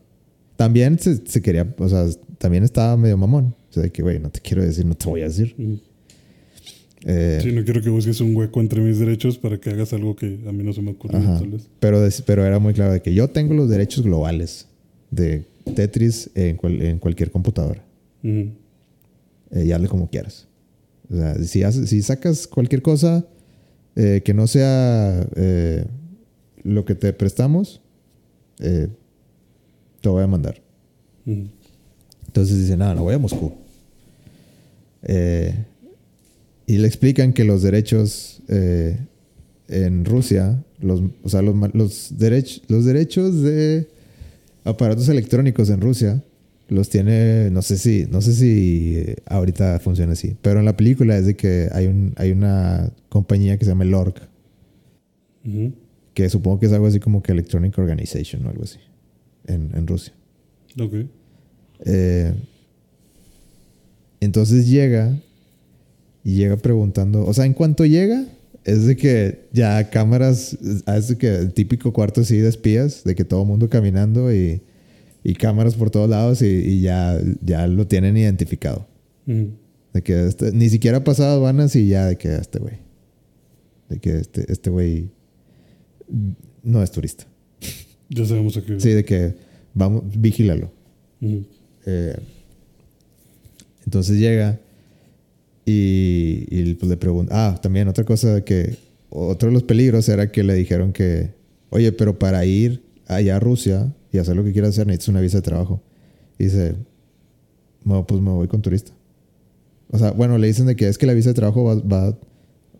También 0.56 0.96
se, 1.00 1.26
se 1.26 1.42
quería, 1.42 1.74
o 1.76 1.88
sea, 1.88 2.06
también 2.38 2.62
estaba 2.62 2.96
medio 2.96 3.16
mamón. 3.16 3.56
O 3.68 3.72
sea, 3.72 3.82
de 3.82 3.90
que, 3.90 4.02
güey, 4.02 4.20
no 4.20 4.30
te 4.30 4.38
quiero 4.40 4.62
decir, 4.62 4.86
no 4.86 4.94
te 4.94 5.06
voy 5.08 5.22
a 5.22 5.24
decir. 5.24 5.56
Ujú. 5.58 5.80
Eh, 7.04 7.38
Sí, 7.42 7.52
no 7.52 7.62
quiero 7.64 7.82
que 7.82 7.90
busques 7.90 8.20
un 8.20 8.34
hueco 8.34 8.60
entre 8.60 8.80
mis 8.80 8.98
derechos 8.98 9.38
para 9.38 9.58
que 9.58 9.70
hagas 9.70 9.92
algo 9.92 10.16
que 10.16 10.40
a 10.46 10.52
mí 10.52 10.64
no 10.64 10.72
se 10.72 10.82
me 10.82 10.92
ocurrió, 10.92 11.20
tal 11.20 11.48
vez. 11.48 11.68
Pero, 11.78 12.00
pero 12.24 12.44
era 12.44 12.58
muy 12.58 12.72
claro 12.74 12.92
de 12.92 13.02
que 13.02 13.12
yo 13.14 13.28
tengo 13.28 13.54
los 13.54 13.68
derechos 13.68 14.02
globales 14.04 14.66
de 15.10 15.44
Tetris 15.74 16.30
en, 16.34 16.56
cual- 16.56 16.80
en 16.82 16.98
cualquier 16.98 17.30
computadora. 17.30 17.84
Ujú. 18.24 18.50
Eh, 19.52 19.64
y 19.66 19.72
hazle 19.72 19.88
como 19.88 20.08
quieras. 20.10 20.48
O 21.12 21.16
sea, 21.16 21.34
si, 21.44 21.62
haces- 21.62 21.86
si 21.88 22.02
sacas 22.02 22.46
cualquier 22.46 22.82
cosa 22.82 23.24
eh, 23.94 24.22
que 24.24 24.34
no 24.34 24.46
sea 24.46 25.24
eh, 25.36 25.84
lo 26.64 26.84
que 26.84 26.94
te 26.94 27.12
prestamos, 27.12 27.80
eh, 28.58 28.88
te 30.00 30.08
voy 30.08 30.22
a 30.24 30.26
mandar. 30.26 30.60
Ujú. 31.26 31.46
Entonces 32.26 32.58
dice, 32.58 32.76
no, 32.76 32.92
no 32.94 33.02
voy 33.04 33.14
a 33.14 33.18
Moscú. 33.18 33.52
Eh, 35.02 35.54
y 36.66 36.78
le 36.78 36.86
explican 36.88 37.32
que 37.32 37.44
los 37.44 37.62
derechos 37.62 38.42
eh, 38.48 38.98
en 39.68 40.04
Rusia, 40.04 40.62
los, 40.80 41.02
o 41.22 41.28
sea, 41.28 41.42
los, 41.42 41.54
los, 41.74 42.12
derech- 42.18 42.62
los 42.68 42.84
derechos 42.84 43.42
de 43.42 43.88
aparatos 44.64 45.08
electrónicos 45.08 45.70
en 45.70 45.80
Rusia 45.80 46.22
los 46.68 46.88
tiene, 46.88 47.50
no 47.50 47.62
sé 47.62 47.78
si, 47.78 48.06
no 48.10 48.20
sé 48.20 48.32
si 48.32 48.94
eh, 48.96 49.16
ahorita 49.26 49.78
funciona 49.78 50.12
así, 50.14 50.36
pero 50.42 50.58
en 50.58 50.64
la 50.64 50.76
película 50.76 51.16
es 51.16 51.24
de 51.26 51.36
que 51.36 51.68
hay, 51.72 51.86
un, 51.86 52.12
hay 52.16 52.32
una 52.32 52.92
compañía 53.08 53.56
que 53.56 53.64
se 53.64 53.70
llama 53.70 53.84
Ujú. 55.44 55.72
que 56.12 56.28
supongo 56.28 56.58
que 56.58 56.66
es 56.66 56.72
algo 56.72 56.88
así 56.88 56.98
como 56.98 57.22
que 57.22 57.30
Electronic 57.30 57.78
Organization 57.78 58.44
o 58.46 58.50
algo 58.50 58.64
así, 58.64 58.78
en, 59.46 59.70
en 59.74 59.86
Rusia. 59.86 60.12
Ok. 60.80 60.94
Eh, 61.84 62.32
entonces 64.20 64.66
llega 64.68 65.16
y 66.26 66.34
llega 66.34 66.56
preguntando, 66.56 67.24
o 67.24 67.32
sea, 67.32 67.44
en 67.46 67.52
cuanto 67.52 67.86
llega, 67.86 68.24
es 68.64 68.84
de 68.86 68.96
que 68.96 69.46
ya 69.52 69.90
cámaras, 69.90 70.58
es 70.88 71.06
de 71.06 71.16
que 71.16 71.32
el 71.36 71.52
típico 71.52 71.92
cuarto 71.92 72.22
así 72.22 72.36
de 72.38 72.48
espías, 72.48 73.04
de 73.04 73.14
que 73.14 73.24
todo 73.24 73.42
el 73.42 73.46
mundo 73.46 73.68
caminando 73.68 74.34
y, 74.34 74.60
y 75.22 75.34
cámaras 75.34 75.76
por 75.76 75.88
todos 75.90 76.10
lados 76.10 76.42
y, 76.42 76.46
y 76.46 76.80
ya, 76.80 77.16
ya 77.44 77.68
lo 77.68 77.86
tienen 77.86 78.16
identificado. 78.16 78.88
Ujú. 79.28 79.50
De 79.94 80.02
que 80.02 80.26
este- 80.26 80.50
ni 80.50 80.68
siquiera 80.68 80.98
ha 80.98 81.04
pasado 81.04 81.30
aduanas 81.36 81.76
y 81.76 81.86
ya 81.86 82.06
de 82.06 82.16
que 82.18 82.34
este 82.34 82.58
güey. 82.58 82.74
De 83.88 83.98
que 84.00 84.16
este 84.18 84.50
este 84.52 84.68
güey 84.68 85.10
no 86.64 86.82
es 86.82 86.90
turista. 86.90 87.24
Ya 88.10 88.24
sabemos 88.26 88.56
a 88.56 88.62
qué. 88.64 88.80
Sí, 88.80 88.90
de 88.90 89.04
que 89.04 89.34
vamos, 89.74 90.02
vigílalo. 90.16 90.72
Ujú. 91.20 91.44
Eh, 91.86 92.16
entonces 93.84 94.18
llega 94.18 94.58
y, 95.66 96.46
y, 96.48 96.74
pues 96.74 96.88
le 96.88 96.96
pregunta. 96.96 97.32
Ah, 97.34 97.60
también 97.60 97.88
otra 97.88 98.04
cosa 98.04 98.42
que. 98.42 98.76
Otro 99.08 99.48
de 99.48 99.54
los 99.54 99.62
peligros 99.62 100.08
era 100.08 100.30
que 100.30 100.42
le 100.42 100.54
dijeron 100.54 100.92
que. 100.92 101.34
Oye, 101.70 101.92
pero 101.92 102.18
para 102.18 102.44
ir 102.46 102.82
allá 103.06 103.36
a 103.36 103.40
Rusia 103.40 103.92
y 104.12 104.18
hacer 104.18 104.36
lo 104.36 104.44
que 104.44 104.52
quieras 104.52 104.70
hacer 104.70 104.86
necesitas 104.86 105.08
una 105.08 105.20
visa 105.20 105.38
de 105.38 105.42
trabajo. 105.42 105.82
Y 106.38 106.44
dice. 106.44 106.76
No, 107.84 108.06
pues 108.06 108.20
me 108.20 108.30
voy 108.30 108.48
con 108.48 108.62
turista. 108.62 108.92
O 109.90 109.98
sea, 109.98 110.12
bueno, 110.12 110.38
le 110.38 110.46
dicen 110.46 110.66
de 110.66 110.76
que 110.76 110.88
es 110.88 110.98
que 110.98 111.06
la 111.06 111.14
visa 111.14 111.30
de 111.30 111.34
trabajo 111.34 111.64
va, 111.64 111.74
va, 111.76 112.18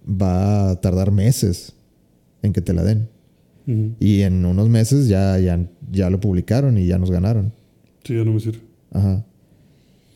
va 0.09 0.71
a 0.71 0.81
tardar 0.81 1.13
meses 1.13 1.75
en 2.43 2.53
que 2.53 2.61
te 2.61 2.73
la 2.73 2.83
den. 2.83 3.09
Y 3.99 4.21
en 4.21 4.45
unos 4.45 4.69
meses 4.69 5.09
ya, 5.09 5.37
ya, 5.41 5.69
ya 5.91 6.09
lo 6.09 6.21
publicaron 6.21 6.79
y 6.79 6.87
ya 6.87 6.99
nos 6.99 7.11
ganaron. 7.11 7.53
Sí, 8.05 8.15
ya 8.15 8.25
no 8.25 8.33
me 8.33 8.39
sirve. 8.39 8.61
Ajá. 8.93 9.27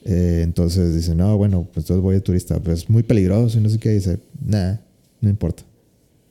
Eh, 0.04 0.40
entonces 0.42 0.94
dice, 0.94 1.14
no, 1.14 1.36
bueno, 1.36 1.68
pues 1.72 1.84
entonces 1.84 2.02
voy 2.02 2.14
de 2.14 2.20
turista. 2.20 2.58
Pues 2.60 2.80
es 2.80 2.90
muy 2.90 3.02
peligroso 3.02 3.58
y 3.58 3.60
no 3.60 3.68
sé 3.68 3.78
qué. 3.78 3.90
dice, 3.90 4.18
nah, 4.44 4.76
no 5.20 5.28
importa. 5.28 5.62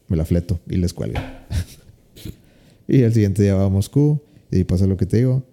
Me 0.08 0.18
la 0.18 0.26
fleto 0.26 0.60
y 0.68 0.78
les 0.78 0.94
cuelga. 0.94 1.48
y 2.88 3.02
el 3.02 3.14
siguiente 3.14 3.44
día 3.44 3.56
va 3.56 3.66
a 3.66 3.70
Moscú 3.70 4.20
y 4.52 4.64
pasa 4.64 4.88
lo 4.88 4.98
que 4.98 5.06
te 5.06 5.18
digo. 5.18 5.44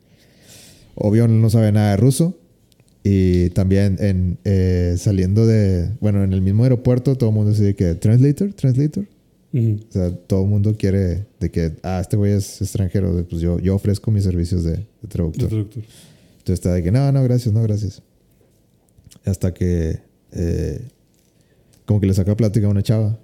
Obvio 0.95 1.29
no 1.29 1.51
sabe 1.51 1.73
nada 1.73 1.91
de 1.91 1.97
ruso. 1.99 2.39
Y 3.09 3.51
también 3.51 3.99
en, 4.01 4.39
eh, 4.45 4.97
saliendo 4.99 5.47
de, 5.47 5.91
bueno, 6.01 6.25
en 6.25 6.33
el 6.33 6.43
mismo 6.43 6.65
aeropuerto 6.65 7.15
todo 7.15 7.31
el 7.31 7.37
mundo 7.37 7.53
dice 7.53 7.77
que, 7.77 7.95
translator, 7.95 8.53
translator. 8.53 9.07
Ujú. 9.53 9.79
O 9.89 9.93
sea, 9.93 10.11
todo 10.11 10.43
el 10.43 10.49
mundo 10.49 10.75
quiere 10.77 11.25
de 11.39 11.51
que, 11.53 11.73
ah, 11.85 12.01
este 12.01 12.17
güey 12.17 12.33
es 12.33 12.61
extranjero, 12.61 13.25
pues 13.29 13.41
yo, 13.41 13.61
yo 13.61 13.77
ofrezco 13.77 14.11
mis 14.11 14.25
servicios 14.25 14.65
de, 14.65 14.73
de 14.73 14.87
De 15.03 15.09
traductor. 15.09 15.67
Entonces 16.47 16.61
está 16.65 16.75
de 16.75 16.83
que, 16.85 16.93
no, 16.93 17.11
no, 17.11 17.25
gracias, 17.25 17.53
no, 17.53 17.61
gracias. 17.61 18.05
Hasta 19.25 19.53
que, 19.53 19.99
eh, 20.31 20.81
como 21.87 22.01
que 22.01 22.07
le 22.07 22.15
saca 22.15 22.37
plática 22.37 22.69
a 22.69 22.71
una 22.71 22.85
chava. 22.85 23.19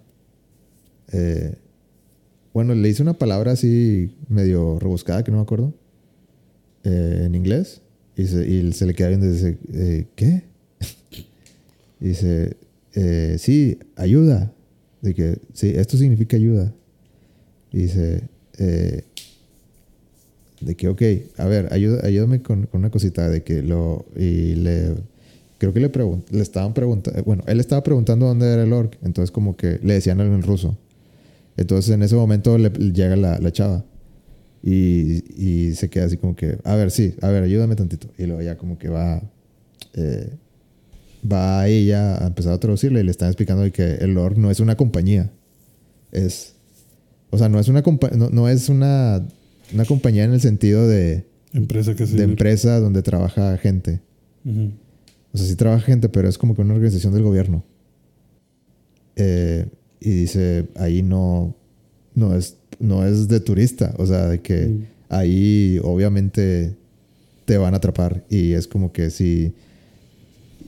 Eh, 1.13 1.55
bueno, 2.53 2.75
le 2.75 2.89
hice 2.89 3.01
una 3.01 3.13
palabra 3.13 3.53
así 3.53 4.17
medio 4.29 4.77
rebuscada 4.81 5.23
que 5.23 5.31
no 5.31 5.37
me 5.37 5.45
acuerdo. 5.45 5.73
eh, 6.83 7.23
en 7.27 7.37
inglés. 7.37 7.81
Y 8.17 8.27
se, 8.27 8.45
y 8.45 8.73
se 8.73 8.87
le 8.87 8.95
queda 8.95 9.11
viendo 9.11 9.27
y 9.27 9.31
dice, 9.31 9.57
eh, 9.73 10.07
¿qué? 10.17 10.43
y 12.01 12.09
dice, 12.09 12.57
sí, 13.39 13.79
ayuda. 13.95 14.53
De 15.01 15.15
que, 15.15 15.39
sí, 15.53 15.69
esto 15.77 15.97
significa 15.97 16.37
ayuda. 16.37 16.75
Y 17.71 17.83
dice, 17.83 18.29
eh, 18.59 19.05
de 20.65 20.75
que, 20.75 20.89
ok, 20.89 21.03
a 21.39 21.47
ver, 21.47 21.69
ayúdame 21.73 22.43
con, 22.43 22.69
una 22.73 22.91
cosita 22.91 23.29
de 23.29 23.43
que 23.43 23.63
lo... 23.63 24.07
Y 24.17 24.55
le... 24.55 24.95
Creo 25.59 25.73
que 25.73 25.81
le, 25.81 25.93
pregun- 25.93 26.25
le 26.31 26.43
estaban 26.43 26.75
preguntando... 26.75 27.23
Bueno, 27.25 27.45
él 27.47 27.61
estaba 27.61 27.83
preguntando 27.83 28.27
dónde 28.27 28.53
era 28.53 28.65
el 28.65 28.73
orc. 28.73 28.99
Entonces 29.03 29.31
como 29.31 29.57
que 29.57 29.79
le 29.83 29.95
decían 29.95 30.21
algo 30.21 30.35
en 30.35 30.43
ruso. 30.43 30.77
Entonces 31.57 31.95
en 31.95 32.03
ese 32.03 32.15
momento 32.15 32.59
le, 32.59 32.71
le 32.71 32.93
llega 32.93 33.17
la, 33.17 33.39
la 33.39 33.53
chava. 33.53 33.85
Y, 34.63 35.25
y 35.37 35.75
se 35.75 35.89
queda 35.89 36.07
así 36.07 36.17
como 36.17 36.35
que... 36.35 36.59
A 36.65 36.75
ver, 36.75 36.91
sí, 36.91 37.15
a 37.21 37.29
ver, 37.29 37.43
ayúdame 37.43 37.77
tantito. 37.77 38.09
Y 38.19 38.27
luego 38.27 38.43
ya 38.43 38.57
como 38.57 38.79
que 38.79 38.89
va... 38.89 39.23
eh, 39.95 40.31
va 41.25 41.69
ella 41.69 42.25
a 42.25 42.27
empezar 42.27 42.53
a 42.53 42.59
traducirle 42.59 43.01
y 43.01 43.05
le 43.05 43.13
están 43.13 43.29
explicando 43.29 43.71
que 43.71 43.95
el 43.95 44.19
org 44.19 44.37
no 44.39 44.51
es 44.51 44.59
una 44.61 44.77
compañía. 44.77 45.31
Es... 46.11 46.55
O 47.31 47.39
sea, 47.39 47.49
no 47.49 47.59
es 47.59 47.69
una, 47.69 47.83
no, 48.15 48.29
no 48.29 48.49
es 48.49 48.69
una, 48.69 49.27
una 49.75 49.85
compañía 49.85 50.25
en 50.25 50.33
el 50.33 50.41
sentido 50.41 50.87
de, 50.89 51.25
Empresa 51.53 51.95
que 51.95 52.07
de 52.07 52.23
empresa 52.25 52.81
donde 52.81 53.03
trabaja 53.03 53.57
gente. 53.59 54.01
O 55.33 55.39
sea, 55.39 55.47
sí 55.47 55.55
trabaja 55.55 55.85
gente, 55.85 56.09
pero 56.09 56.29
es 56.29 56.39
como 56.39 56.55
que 56.55 56.63
una 56.63 56.75
organización 56.75 57.13
del 57.13 57.23
gobierno. 57.23 57.65
Eh, 59.17 59.67
y 60.01 60.11
dice, 60.11 60.67
ahí 60.77 61.03
no, 61.03 61.55
no, 62.15 62.35
es, 62.35 62.57
no 62.79 63.07
es 63.07 63.29
de 63.29 63.41
turista. 63.41 63.95
O 63.99 64.07
sea, 64.07 64.29
de 64.29 64.41
que 64.41 64.67
Mm. 64.67 64.83
ahí 65.11 65.81
obviamente 65.83 66.75
te 67.45 67.59
van 67.59 67.75
a 67.75 67.77
atrapar. 67.79 68.25
Y 68.29 68.53
es 68.53 68.67
como 68.67 68.93
que 68.93 69.11
si 69.11 69.53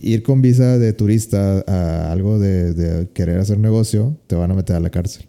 ir 0.00 0.22
con 0.22 0.42
visa 0.42 0.78
de 0.78 0.92
turista 0.92 1.64
a 1.66 2.12
algo 2.12 2.38
de, 2.38 2.74
de 2.74 3.08
querer 3.08 3.38
hacer 3.38 3.58
negocio, 3.58 4.16
te 4.26 4.36
van 4.36 4.50
a 4.50 4.54
meter 4.54 4.76
a 4.76 4.80
la 4.80 4.90
cárcel. 4.90 5.24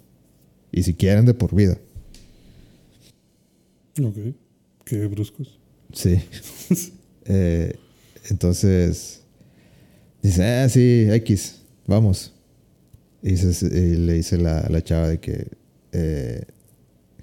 Y 0.72 0.84
si 0.84 0.94
quieren, 0.94 1.26
de 1.26 1.34
por 1.34 1.56
vida. 1.56 1.78
Ok. 4.02 4.18
Qué 4.86 5.08
bruscos. 5.08 5.60
Sí. 5.94 6.20
Eh, 7.28 7.74
entonces, 8.30 9.22
dice, 10.22 10.44
ah, 10.44 10.70
sí, 10.70 11.08
X, 11.10 11.62
vamos. 11.88 12.36
Y, 13.24 13.34
y 13.34 13.96
le 13.96 14.14
dice 14.14 14.38
la, 14.38 14.68
la 14.70 14.84
chava 14.84 15.10
de 15.10 15.20
que, 15.20 15.48
eh, 15.92 16.44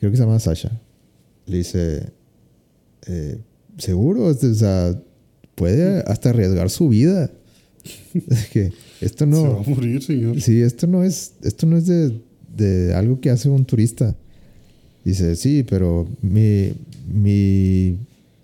creo 0.00 0.10
que 0.10 0.16
se 0.16 0.24
llama 0.24 0.40
Sasha. 0.40 0.80
Le 1.46 1.58
dice, 1.58 2.12
eh, 3.06 3.38
seguro, 3.78 4.24
o 4.24 4.34
sea, 4.34 5.00
puede 5.54 6.00
hasta 6.00 6.30
arriesgar 6.30 6.68
su 6.68 6.88
vida. 6.88 7.30
Es 8.28 8.48
que 8.48 8.72
esto 9.00 9.24
Se 9.24 9.30
va 9.30 9.38
no, 9.50 9.60
a 9.60 9.62
morir, 9.62 10.02
señor. 10.02 10.40
sí, 10.40 10.62
esto 10.62 10.88
no 10.88 11.04
es, 11.04 11.34
esto 11.44 11.64
no 11.66 11.76
es 11.76 11.86
de, 11.86 12.20
de 12.56 12.92
algo 12.92 13.20
que 13.20 13.30
hace 13.30 13.48
un 13.48 13.64
turista. 13.64 14.16
Dice, 15.04 15.34
sí, 15.36 15.64
pero 15.68 16.08
mi, 16.20 16.72
mi, 17.12 17.98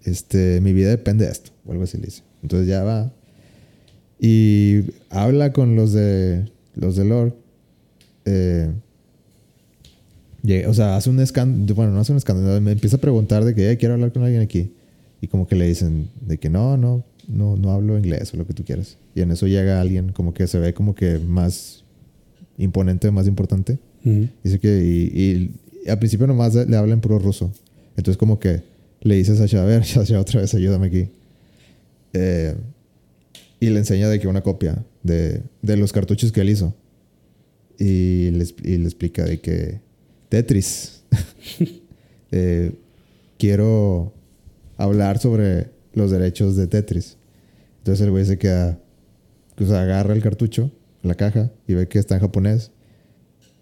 este, 0.05 0.61
mi 0.61 0.73
vida 0.73 0.91
depende 0.91 1.25
de 1.27 1.31
esto, 1.33 1.51
o 1.67 1.73
algo 1.73 1.85
así 1.85 1.99
le 1.99 2.07
dice. 2.07 2.23
Entonces 2.43 2.69
ya 2.69 2.83
va 2.83 3.13
y 4.21 4.81
habla 5.11 5.53
con 5.53 5.77
los 5.77 5.93
de 5.93 6.51
los 6.75 6.97
de 6.97 7.05
Lord. 7.05 7.35
Eh, 8.25 8.71
o 10.67 10.75
sea, 10.75 10.97
hace 10.97 11.11
un 11.11 11.21
escándalo, 11.21 11.75
bueno, 11.75 11.93
no 11.93 12.01
hace 12.01 12.13
un 12.13 12.19
escándalo, 12.19 12.61
me 12.61 12.73
empieza 12.73 12.97
a 12.97 13.01
preguntar 13.01 13.45
de 13.45 13.55
que 13.55 13.71
"Eh, 13.71 13.77
quiero 13.77 13.95
hablar 13.95 14.13
con 14.13 14.23
alguien 14.23 14.41
aquí. 14.43 14.73
Y 15.21 15.27
como 15.27 15.47
que 15.47 15.57
le 15.57 15.67
dicen 15.67 16.09
de 16.21 16.39
que 16.39 16.49
no, 16.49 16.77
no, 16.77 17.05
no, 17.27 17.57
no 17.57 17.71
hablo 17.73 17.99
inglés 17.99 18.33
o 18.33 18.37
lo 18.37 18.47
que 18.47 18.55
tú 18.55 18.65
quieras. 18.65 18.97
Y 19.15 19.21
en 19.21 19.31
eso 19.33 19.47
llega 19.47 19.81
alguien 19.81 20.13
como 20.13 20.33
que 20.33 20.47
se 20.47 20.59
ve 20.59 20.75
como 20.75 20.95
que 20.95 21.19
más 21.19 21.85
imponente, 22.57 23.11
más 23.11 23.27
importante. 23.27 23.79
Dice 24.43 24.59
que 24.59 24.81
y 25.13 25.51
al 25.87 25.99
principio 25.99 26.27
nomás 26.27 26.55
le 26.55 26.77
habla 26.77 26.95
en 26.95 27.01
puro 27.01 27.19
ruso. 27.19 27.53
Entonces 27.97 28.17
como 28.17 28.39
que 28.39 28.63
le 29.01 29.17
dice 29.17 29.33
a 29.33 29.37
Sasha, 29.37 29.63
a 29.63 29.67
ver, 29.67 29.85
Sasha, 29.87 30.21
otra 30.21 30.41
vez 30.41 30.55
ayúdame 30.55 30.87
aquí. 30.87 31.09
Eh, 32.13 32.55
y 33.61 33.71
le 33.71 33.79
enseña 33.79 34.09
de 34.09 34.21
que 34.21 34.29
una 34.29 34.43
copia 34.43 34.85
de, 35.03 35.43
de 35.63 35.77
los 35.77 35.93
cartuchos 35.93 36.33
que 36.33 36.41
él 36.41 36.51
hizo. 36.51 36.75
Y 37.79 38.31
le, 38.31 38.47
y 38.65 38.79
le 38.79 38.85
explica 38.85 39.25
de 39.25 39.41
que 39.41 39.81
Tetris. 40.29 41.03
Eh, 42.31 42.75
quiero 43.39 44.13
hablar 44.77 45.19
sobre 45.19 45.71
los 45.95 46.11
derechos 46.11 46.57
de 46.57 46.67
Tetris. 46.67 47.17
Entonces 47.79 48.05
el 48.05 48.11
güey 48.11 48.27
se 48.27 48.37
queda, 48.37 48.79
o 49.59 49.65
sea, 49.65 49.81
agarra 49.81 50.13
el 50.13 50.23
cartucho, 50.23 50.71
la 51.03 51.15
caja, 51.15 51.51
y 51.67 51.73
ve 51.73 51.89
que 51.89 51.99
está 51.99 52.17
en 52.17 52.21
japonés. 52.21 52.71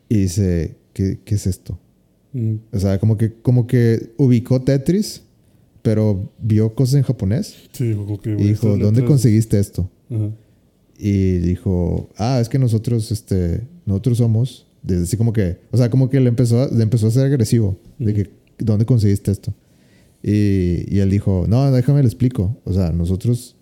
Y 0.09 0.23
dice, 0.23 0.75
¿qué, 0.95 1.21
qué 1.25 1.37
es 1.37 1.47
esto? 1.47 1.79
O 2.73 2.79
sea, 2.79 2.99
como 2.99 3.17
que, 3.17 3.33
como 3.43 3.67
que 3.67 4.13
ubicó 4.17 4.61
Tetris, 4.63 5.23
pero 5.83 6.33
vio 6.41 6.75
cosas 6.75 6.97
en 6.97 7.03
japonés. 7.03 7.55
Sí, 7.73 7.95
como 7.95 8.21
que. 8.21 8.31
Y 8.31 8.35
güey, 8.35 8.49
dijo, 8.49 8.69
¿dónde 8.71 8.87
letras- 9.01 9.09
conseguiste 9.09 9.59
esto? 9.59 9.89
Ajá. 10.11 10.31
Y 10.99 11.39
dijo, 11.39 12.09
ah, 12.17 12.39
es 12.41 12.49
que 12.49 12.59
nosotros, 12.59 13.13
este, 13.13 13.63
nosotros 13.85 14.19
somos, 14.19 14.67
desde 14.83 15.03
así 15.05 15.17
como 15.17 15.33
que, 15.33 15.59
o 15.71 15.77
sea, 15.77 15.91
como 15.91 16.09
que 16.09 16.19
le 16.21 16.29
empezó, 16.29 16.63
a- 16.63 16.69
le 16.69 16.83
empezó 16.83 17.07
a 17.09 17.11
ser 17.11 17.27
agresivo, 17.27 17.77
de 17.99 18.15
que, 18.15 18.31
¿dónde 18.59 18.87
conseguiste 18.87 19.31
esto? 19.31 19.53
Y, 20.23 20.85
y 20.95 20.99
él 21.01 21.11
dijo, 21.11 21.45
no, 21.49 21.71
déjame 21.71 22.01
le 22.01 22.07
explico. 22.09 22.57
O 22.65 22.73
sea, 22.73 22.91
nosotros 22.93 23.57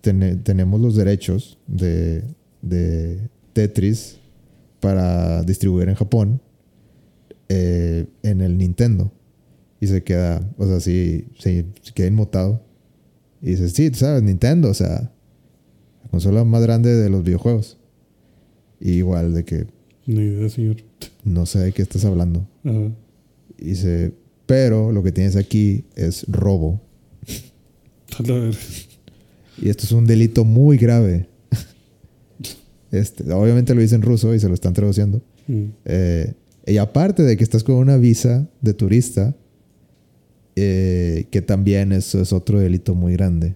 tene- 0.00 0.36
tenemos 0.36 0.80
los 0.80 0.94
derechos 0.96 1.58
de, 1.66 2.22
de 2.62 3.18
Tetris 3.52 4.18
para 4.80 5.42
distribuir 5.42 5.88
en 5.88 5.94
Japón 5.96 6.40
eh, 7.48 8.06
en 8.22 8.40
el 8.40 8.58
Nintendo. 8.58 9.12
Y 9.80 9.86
se 9.88 10.02
queda, 10.02 10.40
o 10.56 10.66
sea, 10.66 10.80
sí, 10.80 11.26
se, 11.38 11.66
se 11.82 11.92
queda 11.92 12.06
inmutado. 12.06 12.62
Y 13.42 13.50
dice, 13.50 13.68
sí, 13.68 13.90
tú 13.90 13.98
sabes, 13.98 14.22
Nintendo, 14.22 14.70
o 14.70 14.74
sea, 14.74 15.12
la 16.02 16.10
consola 16.10 16.44
más 16.44 16.62
grande 16.62 16.94
de 16.94 17.10
los 17.10 17.22
videojuegos. 17.22 17.78
Y 18.80 18.92
igual 18.92 19.34
de 19.34 19.44
que 19.44 19.66
Ni 20.06 20.20
idea, 20.22 20.48
señor. 20.48 20.76
no 21.24 21.46
sé 21.46 21.58
de 21.60 21.72
qué 21.72 21.82
estás 21.82 22.04
hablando. 22.04 22.46
Ajá. 22.64 22.90
Y 23.58 23.64
dice, 23.70 24.12
pero 24.46 24.92
lo 24.92 25.02
que 25.02 25.12
tienes 25.12 25.36
aquí 25.36 25.84
es 25.94 26.24
robo. 26.28 26.80
Y 29.58 29.68
esto 29.68 29.84
es 29.84 29.92
un 29.92 30.06
delito 30.06 30.44
muy 30.44 30.78
grave. 30.78 31.28
Este, 32.92 33.30
obviamente 33.32 33.74
lo 33.74 33.80
dice 33.80 33.96
en 33.96 34.02
ruso 34.02 34.32
y 34.32 34.38
se 34.38 34.48
lo 34.48 34.54
están 34.54 34.72
traduciendo. 34.72 35.20
Mm. 35.48 35.64
Eh, 35.84 36.32
Y 36.66 36.78
aparte 36.78 37.22
de 37.22 37.36
que 37.36 37.44
estás 37.44 37.62
con 37.62 37.76
una 37.76 37.96
visa 37.96 38.48
de 38.60 38.74
turista, 38.74 39.36
eh, 40.56 41.28
que 41.30 41.40
también 41.40 41.92
eso 41.92 42.20
es 42.20 42.32
otro 42.32 42.58
delito 42.58 42.94
muy 42.94 43.12
grande. 43.12 43.54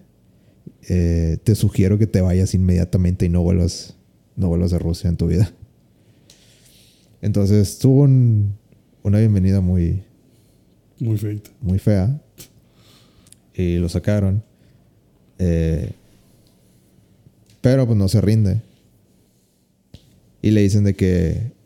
Eh, 0.87 1.37
te 1.43 1.55
sugiero 1.55 1.97
que 1.97 2.07
te 2.07 2.21
vayas 2.21 2.53
inmediatamente 2.53 3.25
y 3.25 3.29
no 3.29 3.43
vuelvas, 3.43 3.97
no 4.37 4.47
vuelvas 4.47 4.71
a 4.71 4.79
Rusia 4.79 5.09
en 5.09 5.17
tu 5.17 5.27
vida. 5.27 5.51
Entonces 7.21 7.79
tuvo 7.79 8.03
una 8.03 9.19
bienvenida 9.19 9.59
muy... 9.59 10.03
Muy 10.99 11.17
fea. 11.17 11.39
Muy 11.59 11.79
fea. 11.79 12.21
Y 13.53 13.77
lo 13.77 13.89
sacaron. 13.89 14.41
Eh, 15.37 15.91
pero 17.59 17.85
pues 17.85 17.97
no 17.97 18.07
se 18.07 18.21
rinde. 18.21 18.61
Y 20.41 20.51
le 20.51 20.61
dicen 20.61 20.85
de 20.85 20.95
que... 20.95 21.60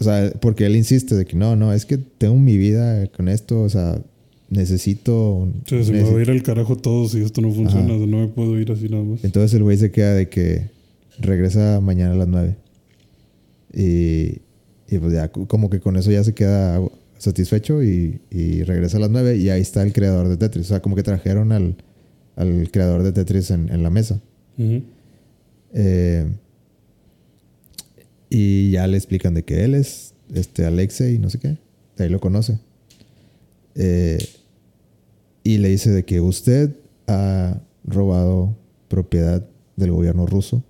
O 0.00 0.04
sea, 0.04 0.32
porque 0.40 0.64
él 0.64 0.76
insiste 0.76 1.14
de 1.14 1.26
que 1.26 1.36
no, 1.36 1.56
no, 1.56 1.72
es 1.74 1.84
que 1.84 1.98
tengo 1.98 2.34
mi 2.36 2.56
vida 2.56 3.06
con 3.08 3.28
esto, 3.28 3.60
o 3.60 3.68
sea, 3.68 4.00
necesito... 4.48 5.46
se 5.66 5.92
me 5.92 6.02
va 6.02 6.18
a 6.18 6.22
ir 6.22 6.30
al 6.30 6.42
carajo 6.42 6.76
todo 6.76 7.06
si 7.08 7.20
esto 7.20 7.42
no 7.42 7.52
funciona, 7.52 7.96
no 7.96 8.18
me 8.18 8.28
puedo 8.28 8.58
ir 8.58 8.72
así 8.72 8.88
nada 8.88 9.04
más. 9.04 9.22
Entonces 9.24 9.52
el 9.54 9.62
güey 9.62 9.76
se 9.76 9.90
queda 9.90 10.14
de 10.14 10.28
que 10.28 10.70
regresa 11.18 11.80
mañana 11.80 12.12
a 12.12 12.16
las 12.16 12.28
9. 12.28 12.56
Y, 13.74 14.38
y 14.88 14.98
pues 14.98 15.12
ya, 15.12 15.28
como 15.28 15.68
que 15.68 15.80
con 15.80 15.96
eso 15.96 16.10
ya 16.10 16.24
se 16.24 16.32
queda 16.34 16.80
satisfecho 17.18 17.82
y, 17.82 18.20
y, 18.30 18.62
regresa 18.62 18.96
a 18.96 19.00
las 19.00 19.10
9 19.10 19.36
y 19.36 19.50
ahí 19.50 19.60
está 19.60 19.82
el 19.82 19.92
creador 19.92 20.28
de 20.28 20.38
Tetris. 20.38 20.66
O 20.66 20.68
sea, 20.70 20.80
como 20.80 20.96
que 20.96 21.02
trajeron 21.02 21.52
al, 21.52 21.76
al 22.36 22.70
creador 22.72 23.02
de 23.02 23.12
Tetris 23.12 23.50
en, 23.50 23.68
en 23.68 23.82
la 23.82 23.90
mesa. 23.90 24.20
eh, 25.74 26.26
y 28.30 28.70
ya 28.70 28.86
le 28.86 28.96
explican 28.96 29.34
de 29.34 29.44
que 29.44 29.64
él 29.64 29.74
es 29.74 30.14
este 30.32 30.64
Alexei, 30.64 31.18
no 31.18 31.28
sé 31.28 31.40
qué. 31.40 31.58
De 31.96 32.04
ahí 32.04 32.10
lo 32.10 32.20
conoce. 32.20 32.58
Eh, 33.74 34.24
y 35.42 35.58
le 35.58 35.68
dice 35.68 35.90
de 35.90 36.04
que 36.04 36.20
usted 36.20 36.76
ha 37.08 37.60
robado 37.84 38.56
propiedad 38.88 39.44
del 39.76 39.90
gobierno 39.90 40.26
ruso. 40.26 40.62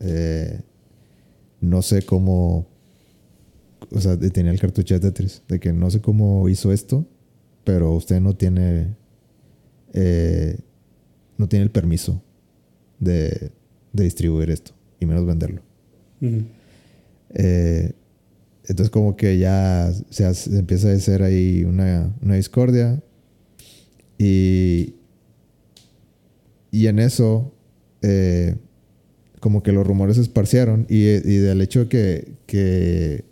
Eh, 0.00 0.60
no 1.60 1.82
sé 1.82 2.02
cómo, 2.02 2.66
o 3.90 4.00
sea, 4.00 4.18
tenía 4.18 4.52
el 4.52 4.60
cartucho 4.60 4.94
de 4.94 5.00
Tetris, 5.00 5.42
de 5.48 5.60
que 5.60 5.72
no 5.72 5.90
sé 5.90 6.00
cómo 6.00 6.48
hizo 6.48 6.72
esto, 6.72 7.06
pero 7.64 7.92
usted 7.92 8.20
no 8.20 8.34
tiene, 8.34 8.96
eh, 9.92 10.58
no 11.36 11.48
tiene 11.48 11.64
el 11.64 11.70
permiso 11.70 12.22
de, 12.98 13.50
de, 13.92 14.04
distribuir 14.04 14.50
esto, 14.50 14.72
y 14.98 15.06
menos 15.06 15.26
venderlo. 15.26 15.62
Eh, 17.34 17.92
entonces 18.66 18.90
como 18.90 19.16
que 19.16 19.38
ya 19.38 19.92
se, 20.10 20.24
hace, 20.24 20.58
empieza 20.58 20.90
a 20.90 20.94
hacer 20.94 21.22
ahí 21.22 21.64
una, 21.64 22.14
una 22.22 22.36
discordia 22.36 23.02
y, 24.18 24.94
y 26.70 26.86
en 26.86 26.98
eso, 26.98 27.52
eh, 28.02 28.56
como 29.40 29.62
que 29.62 29.72
los 29.72 29.86
rumores 29.86 30.16
se 30.16 30.22
esparcieron 30.22 30.86
y, 30.88 31.04
y 31.04 31.36
del 31.38 31.62
hecho 31.62 31.80
de 31.80 31.88
que, 31.88 32.32
que 32.46 33.24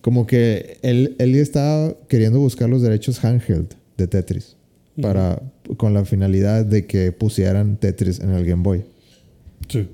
como 0.00 0.26
que 0.26 0.78
él, 0.82 1.16
él 1.18 1.34
estaba 1.34 1.94
queriendo 2.08 2.38
buscar 2.38 2.68
los 2.68 2.80
derechos 2.80 3.22
handheld 3.24 3.74
de 3.96 4.06
Tetris 4.06 4.56
para, 5.02 5.42
con 5.76 5.94
la 5.94 6.04
finalidad 6.04 6.64
de 6.64 6.86
que 6.86 7.12
pusieran 7.12 7.76
Tetris 7.76 8.20
en 8.20 8.30
el 8.30 8.46
Game 8.46 8.62
Boy. 8.62 8.84
Sí. 9.68 9.88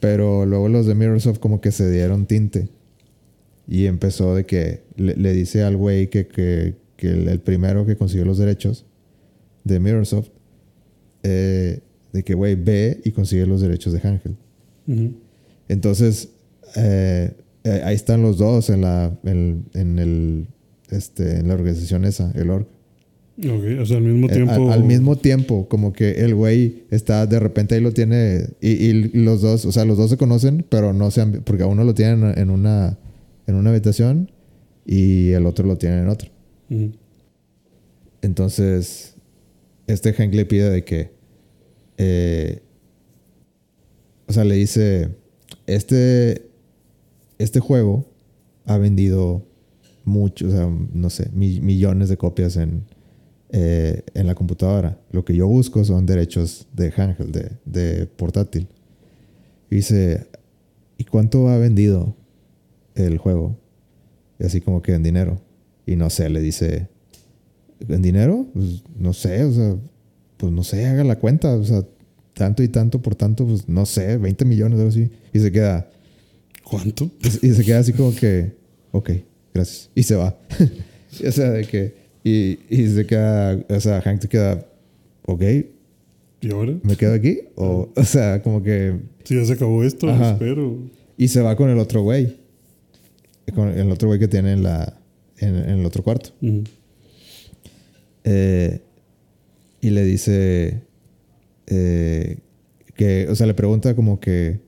Pero 0.00 0.46
luego 0.46 0.68
los 0.68 0.86
de 0.86 0.94
Microsoft 0.94 1.38
como 1.38 1.60
que 1.60 1.72
se 1.72 1.90
dieron 1.90 2.26
tinte. 2.26 2.68
Y 3.68 3.86
empezó 3.86 4.34
de 4.34 4.46
que 4.46 4.82
le, 4.96 5.14
le 5.14 5.32
dice 5.32 5.62
al 5.62 5.76
güey 5.76 6.08
que, 6.08 6.26
que, 6.26 6.74
que 6.96 7.08
el, 7.08 7.28
el, 7.28 7.40
primero 7.40 7.86
que 7.86 7.96
consiguió 7.96 8.24
los 8.24 8.38
derechos 8.38 8.86
de 9.64 9.78
Microsoft, 9.78 10.30
eh, 11.22 11.80
de 12.12 12.22
que, 12.24 12.34
güey, 12.34 12.56
ve 12.56 13.00
y 13.04 13.12
consigue 13.12 13.46
los 13.46 13.60
derechos 13.60 13.92
de 13.92 14.00
Ángel. 14.02 14.36
Uh 14.86 14.92
-huh. 14.92 15.14
Entonces, 15.68 16.30
eh, 16.74 17.32
ahí 17.84 17.94
están 17.94 18.22
los 18.22 18.38
dos 18.38 18.70
en 18.70 18.80
la, 18.80 19.16
en, 19.22 19.66
en, 19.74 19.98
el, 19.98 20.46
este, 20.88 21.38
en 21.38 21.48
la 21.48 21.54
organización 21.54 22.04
esa, 22.04 22.32
el 22.34 22.50
org. 22.50 22.66
Ok, 23.42 23.80
o 23.80 23.86
sea, 23.86 23.96
al 23.96 24.02
mismo 24.02 24.28
tiempo. 24.28 24.52
Al, 24.52 24.70
al, 24.70 24.84
mismo 24.84 25.16
tiempo, 25.16 25.66
como 25.68 25.92
que 25.92 26.10
el 26.10 26.34
güey 26.34 26.84
está, 26.90 27.26
de 27.26 27.38
repente 27.40 27.74
ahí 27.74 27.80
lo 27.80 27.92
tiene, 27.92 28.48
y, 28.60 28.68
y, 28.68 28.92
los 29.14 29.40
dos, 29.40 29.64
o 29.64 29.72
sea, 29.72 29.86
los 29.86 29.96
dos 29.96 30.10
se 30.10 30.18
conocen, 30.18 30.64
pero 30.68 30.92
no 30.92 31.10
se 31.10 31.22
han, 31.22 31.42
porque 31.44 31.62
a 31.62 31.66
uno 31.66 31.84
lo 31.84 31.94
tienen 31.94 32.38
en 32.38 32.50
una, 32.50 32.98
en 33.46 33.54
una 33.54 33.70
habitación 33.70 34.30
y 34.84 35.30
el 35.30 35.46
otro 35.46 35.66
lo 35.66 35.78
tiene 35.78 36.00
en 36.00 36.08
otra. 36.08 36.30
Uh 36.68 36.74
-huh. 36.74 36.92
Entonces, 38.22 39.14
este 39.86 40.12
Hank 40.12 40.34
le 40.34 40.44
pide 40.44 40.68
de 40.68 40.84
que, 40.84 41.10
eh, 41.96 42.60
o 44.26 44.32
sea, 44.32 44.44
le 44.44 44.54
dice, 44.54 45.08
este, 45.66 46.50
este 47.38 47.60
juego 47.60 48.04
ha 48.66 48.76
vendido 48.76 49.46
mucho, 50.04 50.48
o 50.48 50.50
sea, 50.50 50.68
no 50.92 51.08
sé, 51.10 51.30
mi, 51.32 51.60
millones 51.60 52.08
de 52.08 52.16
copias 52.16 52.56
en, 52.56 52.84
eh, 53.52 54.02
en 54.14 54.26
la 54.26 54.34
computadora. 54.34 54.98
Lo 55.10 55.24
que 55.24 55.34
yo 55.34 55.46
busco 55.46 55.84
son 55.84 56.06
derechos 56.06 56.66
de 56.72 56.92
handheld, 56.96 57.32
de, 57.32 57.50
de 57.64 58.06
portátil. 58.06 58.68
Y 59.70 59.76
dice, 59.76 60.26
¿y 60.98 61.04
cuánto 61.04 61.48
ha 61.48 61.58
vendido 61.58 62.16
el 62.94 63.18
juego? 63.18 63.56
Y 64.38 64.44
así 64.44 64.60
como 64.60 64.82
que 64.82 64.94
en 64.94 65.02
dinero. 65.02 65.40
Y 65.86 65.96
no 65.96 66.10
sé, 66.10 66.28
le 66.28 66.40
dice, 66.40 66.88
¿en 67.88 68.02
dinero? 68.02 68.46
Pues 68.52 68.84
no 68.96 69.12
sé, 69.12 69.44
o 69.44 69.52
sea, 69.52 69.76
pues 70.36 70.52
no 70.52 70.62
sé, 70.62 70.86
haga 70.86 71.04
la 71.04 71.18
cuenta, 71.18 71.54
o 71.54 71.64
sea, 71.64 71.84
tanto 72.34 72.62
y 72.62 72.68
tanto 72.68 73.02
por 73.02 73.14
tanto, 73.14 73.46
pues 73.46 73.68
no 73.68 73.84
sé, 73.86 74.16
20 74.16 74.44
millones, 74.44 74.78
algo 74.78 74.90
así. 74.90 75.10
Y 75.32 75.38
se 75.38 75.52
queda. 75.52 75.90
¿Cuánto? 76.64 77.10
Y 77.42 77.50
se 77.52 77.64
queda 77.64 77.80
así 77.80 77.92
como 77.92 78.14
que, 78.14 78.56
ok, 78.92 79.10
gracias. 79.52 79.90
Y 79.94 80.02
se 80.02 80.14
va. 80.14 80.38
o 81.26 81.32
sea, 81.32 81.50
de 81.50 81.66
que. 81.66 81.99
Y, 82.22 82.58
y 82.68 82.86
se 82.88 83.06
queda, 83.06 83.58
o 83.68 83.80
sea, 83.80 84.00
Hank 84.02 84.20
se 84.22 84.28
queda, 84.28 84.66
ok. 85.26 85.42
¿Y 86.42 86.52
ahora? 86.52 86.74
¿Me 86.82 86.96
quedo 86.96 87.14
aquí? 87.14 87.40
O, 87.54 87.88
o 87.94 88.04
sea, 88.04 88.42
como 88.42 88.62
que. 88.62 88.98
Si 89.24 89.34
ya 89.36 89.44
se 89.44 89.52
acabó 89.54 89.84
esto, 89.84 90.08
Ajá. 90.08 90.32
espero. 90.32 90.78
Y 91.16 91.28
se 91.28 91.40
va 91.42 91.54
con 91.56 91.68
el 91.70 91.78
otro 91.78 92.02
güey. 92.02 92.36
Con 93.54 93.68
el 93.68 93.90
otro 93.90 94.08
güey 94.08 94.18
que 94.20 94.28
tiene 94.28 94.52
en, 94.52 94.62
la, 94.62 94.96
en, 95.38 95.56
en 95.56 95.78
el 95.80 95.84
otro 95.86 96.02
cuarto. 96.02 96.30
Uh 96.40 96.46
-huh. 96.46 96.68
eh, 98.24 98.80
y 99.80 99.90
le 99.90 100.04
dice 100.04 100.82
eh, 101.66 102.38
que, 102.94 103.26
o 103.28 103.34
sea, 103.34 103.46
le 103.46 103.54
pregunta 103.54 103.94
como 103.96 104.20
que 104.20 104.60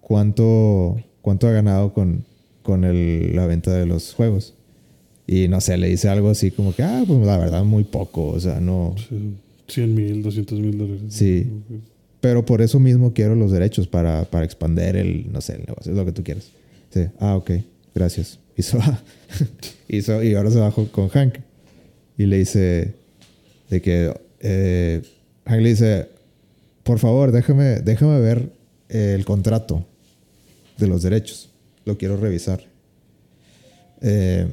cuánto, 0.00 0.96
cuánto 1.20 1.46
ha 1.48 1.52
ganado 1.52 1.92
con, 1.92 2.24
con 2.62 2.84
el, 2.84 3.34
la 3.36 3.46
venta 3.46 3.72
de 3.74 3.86
los 3.86 4.14
juegos. 4.14 4.54
Y 5.26 5.48
no 5.48 5.60
sé, 5.60 5.76
le 5.76 5.88
dice 5.88 6.08
algo 6.08 6.30
así 6.30 6.50
como 6.50 6.74
que, 6.74 6.82
ah, 6.82 7.04
pues 7.06 7.24
la 7.24 7.38
verdad, 7.38 7.64
muy 7.64 7.84
poco, 7.84 8.26
o 8.28 8.40
sea, 8.40 8.60
no. 8.60 8.94
100 9.68 9.94
mil, 9.94 10.22
200 10.22 10.58
mil 10.60 10.78
dólares. 10.78 11.02
Sí. 11.08 11.46
Pero 12.20 12.44
por 12.44 12.62
eso 12.62 12.78
mismo 12.78 13.12
quiero 13.14 13.34
los 13.34 13.50
derechos 13.50 13.86
para, 13.86 14.24
para 14.24 14.44
expander 14.44 14.96
el, 14.96 15.32
no 15.32 15.40
sé, 15.40 15.54
el 15.54 15.64
negocio, 15.66 15.92
es 15.92 15.98
lo 15.98 16.04
que 16.04 16.12
tú 16.12 16.22
quieras. 16.22 16.50
Sí. 16.90 17.06
Ah, 17.18 17.36
ok, 17.36 17.50
gracias. 17.94 18.38
Y 19.88 20.00
so, 20.02 20.22
y 20.22 20.34
ahora 20.34 20.50
se 20.50 20.58
bajó 20.58 20.86
con 20.88 21.08
Hank. 21.08 21.38
Y 22.16 22.26
le 22.26 22.38
dice 22.38 22.94
de 23.68 23.82
que 23.82 24.14
eh, 24.40 25.02
Hank 25.46 25.60
le 25.60 25.68
dice, 25.68 26.08
por 26.82 26.98
favor, 26.98 27.32
déjame, 27.32 27.80
déjame 27.80 28.20
ver 28.20 28.52
el 28.88 29.24
contrato 29.24 29.84
de 30.78 30.86
los 30.86 31.02
derechos. 31.02 31.50
Lo 31.84 31.98
quiero 31.98 32.16
revisar. 32.16 32.62
Eh, 34.00 34.46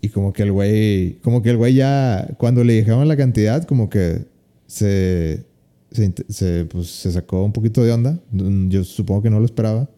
y 0.00 0.08
como 0.08 0.32
que 0.32 0.42
el 0.42 0.52
güey, 0.52 1.18
como 1.20 1.42
que 1.42 1.50
el 1.50 1.56
güey 1.56 1.74
ya, 1.74 2.28
cuando 2.38 2.64
le 2.64 2.74
dijeron 2.74 3.06
la 3.06 3.16
cantidad, 3.16 3.64
como 3.64 3.90
que 3.90 4.24
se, 4.66 5.44
se, 5.90 6.14
se, 6.28 6.64
pues, 6.66 6.88
se 6.88 7.12
sacó 7.12 7.44
un 7.44 7.52
poquito 7.52 7.84
de 7.84 7.92
onda. 7.92 8.18
Yo 8.30 8.84
supongo 8.84 9.22
que 9.22 9.30
no 9.30 9.38
lo 9.38 9.44
esperaba. 9.44 9.90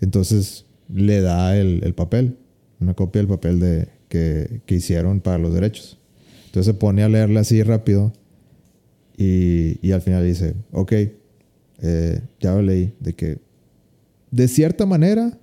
Entonces 0.00 0.66
le 0.92 1.20
da 1.20 1.56
el, 1.56 1.80
el 1.84 1.94
papel, 1.94 2.36
una 2.80 2.94
copia 2.94 3.20
del 3.20 3.28
papel 3.28 3.60
de, 3.60 3.88
que, 4.08 4.60
que, 4.66 4.74
hicieron 4.76 5.20
para 5.20 5.38
los 5.38 5.54
derechos. 5.54 5.98
Entonces 6.46 6.74
se 6.74 6.78
pone 6.78 7.02
a 7.02 7.08
leerle 7.08 7.40
así 7.40 7.62
rápido 7.62 8.12
y, 9.16 9.78
y 9.86 9.92
al 9.92 10.02
final 10.02 10.24
dice, 10.24 10.54
ok, 10.72 10.92
eh, 11.82 12.20
ya 12.40 12.54
lo 12.54 12.62
leí, 12.62 12.94
de 13.00 13.14
que 13.14 13.38
de 14.30 14.48
cierta 14.48 14.86
manera, 14.86 15.38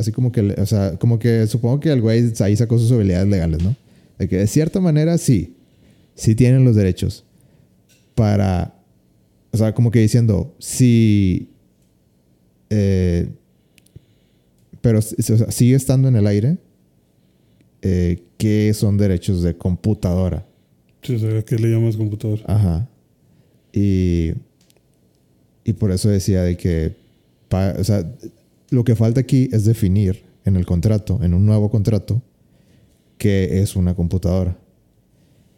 así 0.00 0.12
como 0.12 0.32
que, 0.32 0.40
o 0.40 0.66
sea, 0.66 0.98
como 0.98 1.18
que 1.18 1.46
supongo 1.46 1.78
que 1.80 1.90
el 1.92 2.00
güey 2.00 2.32
ahí 2.40 2.56
sacó 2.56 2.78
sus 2.78 2.90
habilidades 2.92 3.28
legales, 3.28 3.62
¿no? 3.62 3.76
De 4.18 4.28
que 4.28 4.36
de 4.38 4.46
cierta 4.46 4.80
manera 4.80 5.16
sí, 5.18 5.54
sí 6.14 6.34
tienen 6.34 6.64
los 6.64 6.74
derechos 6.76 7.24
para, 8.14 8.74
o 9.52 9.56
sea, 9.56 9.72
como 9.74 9.90
que 9.90 10.00
diciendo, 10.00 10.54
si, 10.58 11.48
eh, 12.70 13.28
pero 14.80 14.98
o 14.98 15.02
sea, 15.02 15.50
sigue 15.50 15.76
estando 15.76 16.08
en 16.08 16.16
el 16.16 16.26
aire. 16.26 16.58
Eh, 17.82 18.22
¿Qué 18.36 18.72
son 18.74 18.98
derechos 18.98 19.42
de 19.42 19.56
computadora? 19.56 20.46
Sí, 21.02 21.14
o 21.14 21.18
sea, 21.18 21.42
¿qué 21.42 21.56
le 21.56 21.68
llamas 21.68 21.96
computadora? 21.96 22.42
Ajá. 22.46 22.88
Y, 23.72 24.32
y 25.64 25.72
por 25.74 25.90
eso 25.90 26.08
decía 26.10 26.42
de 26.42 26.56
que, 26.58 26.94
pa- 27.48 27.74
o 27.78 27.84
sea, 27.84 28.04
lo 28.70 28.84
que 28.84 28.96
falta 28.96 29.20
aquí 29.20 29.48
es 29.52 29.64
definir 29.64 30.24
en 30.44 30.56
el 30.56 30.64
contrato, 30.64 31.20
en 31.22 31.34
un 31.34 31.44
nuevo 31.44 31.70
contrato, 31.70 32.22
qué 33.18 33.60
es 33.60 33.76
una 33.76 33.94
computadora. 33.94 34.56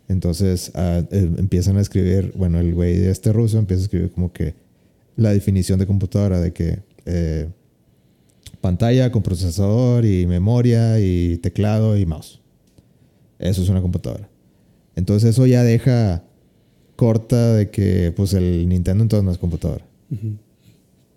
Entonces 0.08 0.72
ah, 0.74 1.02
eh, 1.10 1.30
empiezan 1.38 1.76
a 1.76 1.80
escribir, 1.80 2.32
bueno, 2.36 2.58
el 2.58 2.74
güey 2.74 2.98
de 2.98 3.10
este 3.10 3.32
ruso 3.32 3.58
empieza 3.58 3.82
a 3.82 3.84
escribir 3.84 4.10
como 4.10 4.32
que 4.32 4.54
la 5.16 5.32
definición 5.32 5.78
de 5.78 5.86
computadora, 5.86 6.40
de 6.40 6.52
que 6.52 6.80
eh, 7.06 7.48
pantalla 8.60 9.12
con 9.12 9.22
procesador 9.22 10.04
y 10.04 10.26
memoria 10.26 10.98
y 11.00 11.38
teclado 11.38 11.96
y 11.96 12.06
mouse. 12.06 12.40
Eso 13.38 13.62
es 13.62 13.68
una 13.68 13.82
computadora. 13.82 14.28
Entonces 14.94 15.30
eso 15.30 15.46
ya 15.46 15.62
deja 15.62 16.24
corta 16.96 17.54
de 17.54 17.70
que 17.70 18.12
pues 18.14 18.34
el 18.34 18.68
Nintendo 18.68 19.02
entonces 19.02 19.24
no 19.24 19.32
es 19.32 19.38
computadora. 19.38 19.84
Ujú. 20.10 20.36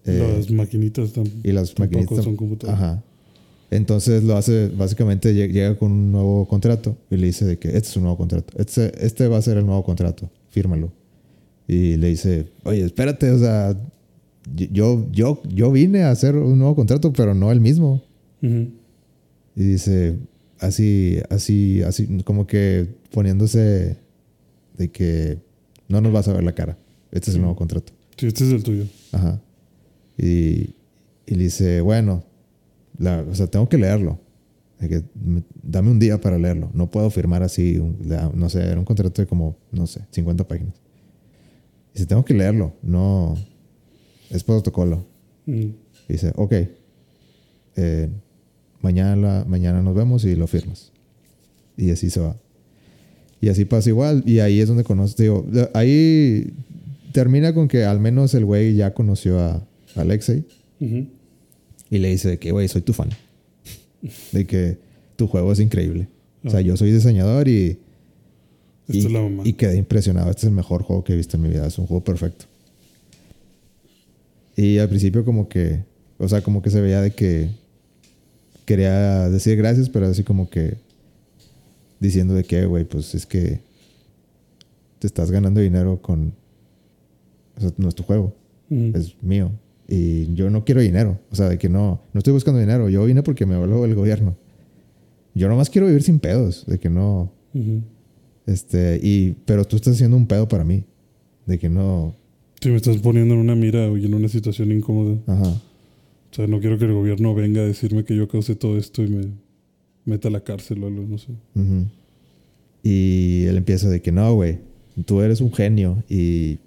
Eh, 0.05 0.35
Las 0.37 0.51
maquinitas 0.51 1.11
y 1.43 1.51
las 1.51 1.73
tampoco 1.73 1.99
maquinitas 1.99 2.23
son 2.25 2.35
computadoras. 2.35 2.81
Ajá. 2.81 3.03
Entonces 3.71 4.23
lo 4.23 4.35
hace, 4.37 4.67
básicamente 4.69 5.33
lle- 5.33 5.51
llega 5.51 5.75
con 5.77 5.91
un 5.91 6.11
nuevo 6.11 6.47
contrato 6.47 6.95
y 7.09 7.17
le 7.17 7.27
dice 7.27 7.45
de 7.45 7.57
que 7.57 7.69
este 7.69 7.79
es 7.89 7.97
un 7.97 8.03
nuevo 8.03 8.17
contrato. 8.17 8.53
Este, 8.57 8.91
este 9.05 9.27
va 9.27 9.37
a 9.37 9.41
ser 9.41 9.57
el 9.57 9.65
nuevo 9.65 9.83
contrato, 9.83 10.29
fírmalo. 10.49 10.91
Y 11.67 11.97
le 11.97 12.09
dice, 12.09 12.47
oye, 12.63 12.85
espérate, 12.85 13.31
o 13.31 13.39
sea, 13.39 13.75
yo, 14.71 15.07
yo, 15.11 15.41
yo 15.51 15.71
vine 15.71 16.03
a 16.03 16.11
hacer 16.11 16.35
un 16.35 16.59
nuevo 16.59 16.75
contrato, 16.75 17.11
pero 17.11 17.33
no 17.33 17.51
el 17.51 17.59
mismo. 17.59 18.03
Ujú. 18.43 18.67
Y 19.55 19.63
dice, 19.63 20.15
así, 20.59 21.17
así, 21.29 21.81
así, 21.81 22.05
como 22.23 22.45
que 22.45 22.87
poniéndose 23.11 23.97
de 24.77 24.91
que 24.91 25.39
no 25.87 26.01
nos 26.01 26.13
vas 26.13 26.27
a 26.27 26.33
ver 26.33 26.43
la 26.43 26.53
cara. 26.53 26.77
Este 27.11 27.31
es 27.31 27.35
el 27.35 27.41
nuevo 27.41 27.55
contrato. 27.55 27.91
Sí, 28.17 28.27
este 28.27 28.43
es 28.45 28.51
el 28.51 28.61
tuyo. 28.63 28.83
Ajá. 29.11 29.41
Y, 30.17 30.75
y 31.25 31.35
le 31.35 31.43
dice, 31.43 31.81
bueno, 31.81 32.23
la- 32.97 33.21
o 33.29 33.35
sea, 33.35 33.47
tengo 33.47 33.67
que 33.69 33.77
leerlo. 33.77 34.19
Que 34.79 35.03
me- 35.15 35.43
dame 35.63 35.89
un 35.89 35.99
día 35.99 36.19
para 36.21 36.37
leerlo. 36.37 36.69
No 36.73 36.91
puedo 36.91 37.09
firmar 37.09 37.41
así, 37.43 37.77
un- 37.77 37.97
la- 38.07 38.31
no 38.33 38.49
sé, 38.49 38.59
era 38.61 38.77
un 38.77 38.85
contrato 38.85 39.21
de 39.21 39.27
como, 39.27 39.57
no 39.71 39.87
sé, 39.87 40.01
50 40.11 40.47
páginas. 40.47 40.75
Dice, 41.93 42.05
tengo 42.05 42.23
que 42.25 42.33
leerlo. 42.33 42.73
No, 42.83 43.35
es 44.29 44.43
protocolo. 44.43 45.05
Mm. 45.45 45.67
Dice, 46.09 46.31
ok, 46.35 46.53
eh, 47.77 48.09
mañana, 48.81 49.43
mañana 49.47 49.81
nos 49.81 49.95
vemos 49.95 50.23
y 50.25 50.35
lo 50.35 50.45
firmas. 50.47 50.91
Y 51.77 51.89
así 51.91 52.09
se 52.09 52.19
va. 52.19 52.37
Y 53.41 53.49
así 53.49 53.65
pasa 53.65 53.89
igual. 53.89 54.23
Y 54.25 54.39
ahí 54.39 54.59
es 54.59 54.67
donde 54.67 54.83
conoce, 54.83 55.23
digo, 55.23 55.45
ahí 55.73 56.53
termina 57.11 57.53
con 57.53 57.67
que 57.67 57.83
al 57.85 57.99
menos 57.99 58.33
el 58.33 58.45
güey 58.45 58.75
ya 58.75 58.93
conoció 58.93 59.39
a 59.39 59.65
Alexei 59.95 60.45
y 61.89 61.97
le 61.97 62.09
dice 62.09 62.29
de 62.29 62.39
que, 62.39 62.51
güey, 62.51 62.67
soy 62.67 62.81
tu 62.81 62.93
fan. 62.93 63.09
De 64.31 64.45
que 64.45 64.77
tu 65.15 65.27
juego 65.27 65.51
es 65.51 65.59
increíble. 65.59 66.07
O 66.43 66.49
sea, 66.49 66.61
yo 66.61 66.77
soy 66.77 66.91
diseñador 66.91 67.47
y, 67.47 67.79
Esta 68.87 68.97
y, 68.97 69.05
es 69.05 69.11
la 69.11 69.21
mamá. 69.21 69.43
y 69.45 69.53
quedé 69.53 69.77
impresionado. 69.77 70.29
Este 70.29 70.41
es 70.41 70.45
el 70.45 70.51
mejor 70.51 70.83
juego 70.83 71.03
que 71.03 71.13
he 71.13 71.15
visto 71.15 71.37
en 71.37 71.43
mi 71.43 71.49
vida. 71.49 71.65
Es 71.65 71.79
un 71.79 71.87
juego 71.87 72.03
perfecto. 72.03 72.45
Y 74.55 74.77
al 74.77 74.89
principio 74.89 75.25
como 75.25 75.49
que, 75.49 75.83
o 76.17 76.27
sea, 76.29 76.41
como 76.41 76.61
que 76.61 76.69
se 76.69 76.81
veía 76.81 77.01
de 77.01 77.11
que 77.11 77.49
quería 78.65 79.29
decir 79.29 79.57
gracias, 79.57 79.89
pero 79.89 80.07
así 80.07 80.23
como 80.23 80.49
que 80.49 80.77
diciendo 81.99 82.33
de 82.33 82.43
que, 82.43 82.65
güey, 82.65 82.83
pues 82.85 83.15
es 83.15 83.25
que 83.25 83.61
te 84.99 85.07
estás 85.07 85.31
ganando 85.31 85.59
dinero 85.61 86.01
con... 86.01 86.33
O 87.57 87.61
sea, 87.61 87.71
no 87.77 87.89
es 87.89 87.95
tu 87.95 88.03
juego, 88.03 88.35
es 88.69 89.15
mío. 89.21 89.51
Y 89.87 90.33
yo 90.33 90.49
no 90.49 90.65
quiero 90.65 90.81
dinero. 90.81 91.19
O 91.31 91.35
sea, 91.35 91.47
de 91.49 91.57
que 91.57 91.69
no, 91.69 92.01
no 92.13 92.17
estoy 92.17 92.33
buscando 92.33 92.59
dinero. 92.59 92.89
Yo 92.89 93.05
vine 93.05 93.21
porque 93.23 93.45
me 93.45 93.55
habló 93.55 93.85
el 93.85 93.93
gobierno. 93.95 94.35
Yo 95.35 95.47
nomás 95.47 95.69
quiero 95.69 95.87
vivir 95.87 96.01
sin 96.03 96.19
pedos. 96.19 96.65
De 96.65 96.79
que 96.79 96.89
no, 96.89 97.31
Ujú. 97.53 97.81
este, 98.47 98.99
y, 99.03 99.35
pero 99.45 99.65
tú 99.65 99.75
estás 99.75 99.93
haciendo 99.95 100.17
un 100.17 100.27
pedo 100.27 100.47
para 100.47 100.63
mí. 100.63 100.85
De 101.45 101.59
que 101.59 101.69
no, 101.69 102.15
Sí, 102.61 102.69
me 102.69 102.77
estás 102.77 102.97
poniendo 102.97 103.35
en 103.35 103.41
una 103.41 103.53
mira 103.55 103.85
y 103.89 104.05
en 104.05 104.13
una 104.15 104.27
situación 104.27 104.71
incómoda. 104.71 105.17
ajá. 105.27 105.49
O 106.31 106.35
sea, 106.35 106.47
no 106.47 106.59
quiero 106.59 106.77
que 106.79 106.85
el 106.85 106.93
gobierno 106.93 107.33
venga 107.35 107.61
a 107.61 107.65
decirme 107.65 108.03
que 108.03 108.15
yo 108.15 108.27
causé 108.27 108.55
todo 108.55 108.77
esto 108.77 109.03
y 109.03 109.07
me 109.07 109.21
meta 110.03 110.27
a 110.27 110.31
la 110.31 110.41
cárcel 110.43 110.83
o 110.83 110.87
algo, 110.87 111.03
no 111.07 111.17
sé. 111.17 111.31
ujú. 111.53 111.85
Y 112.83 113.45
él 113.45 113.57
empieza 113.57 113.89
de 113.89 114.01
que 114.01 114.11
no, 114.11 114.33
güey, 114.35 114.59
tú 115.05 115.21
eres 115.21 115.41
un 115.41 115.51
genio 115.53 116.03
y, 116.09 116.59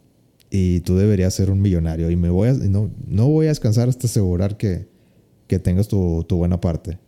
y 0.50 0.80
tú 0.80 0.96
deberías 0.96 1.34
ser 1.34 1.50
un 1.50 1.60
millonario. 1.60 2.10
Y 2.10 2.16
me 2.16 2.30
voy 2.30 2.48
a, 2.48 2.52
no, 2.54 2.90
no 3.06 3.28
voy 3.28 3.46
a 3.46 3.48
descansar 3.50 3.88
hasta 3.88 4.06
asegurar 4.06 4.56
que, 4.56 4.86
que 5.46 5.58
tengas 5.58 5.88
tu, 5.88 6.24
tu 6.28 6.36
buena 6.36 6.60
parte. 6.60 6.98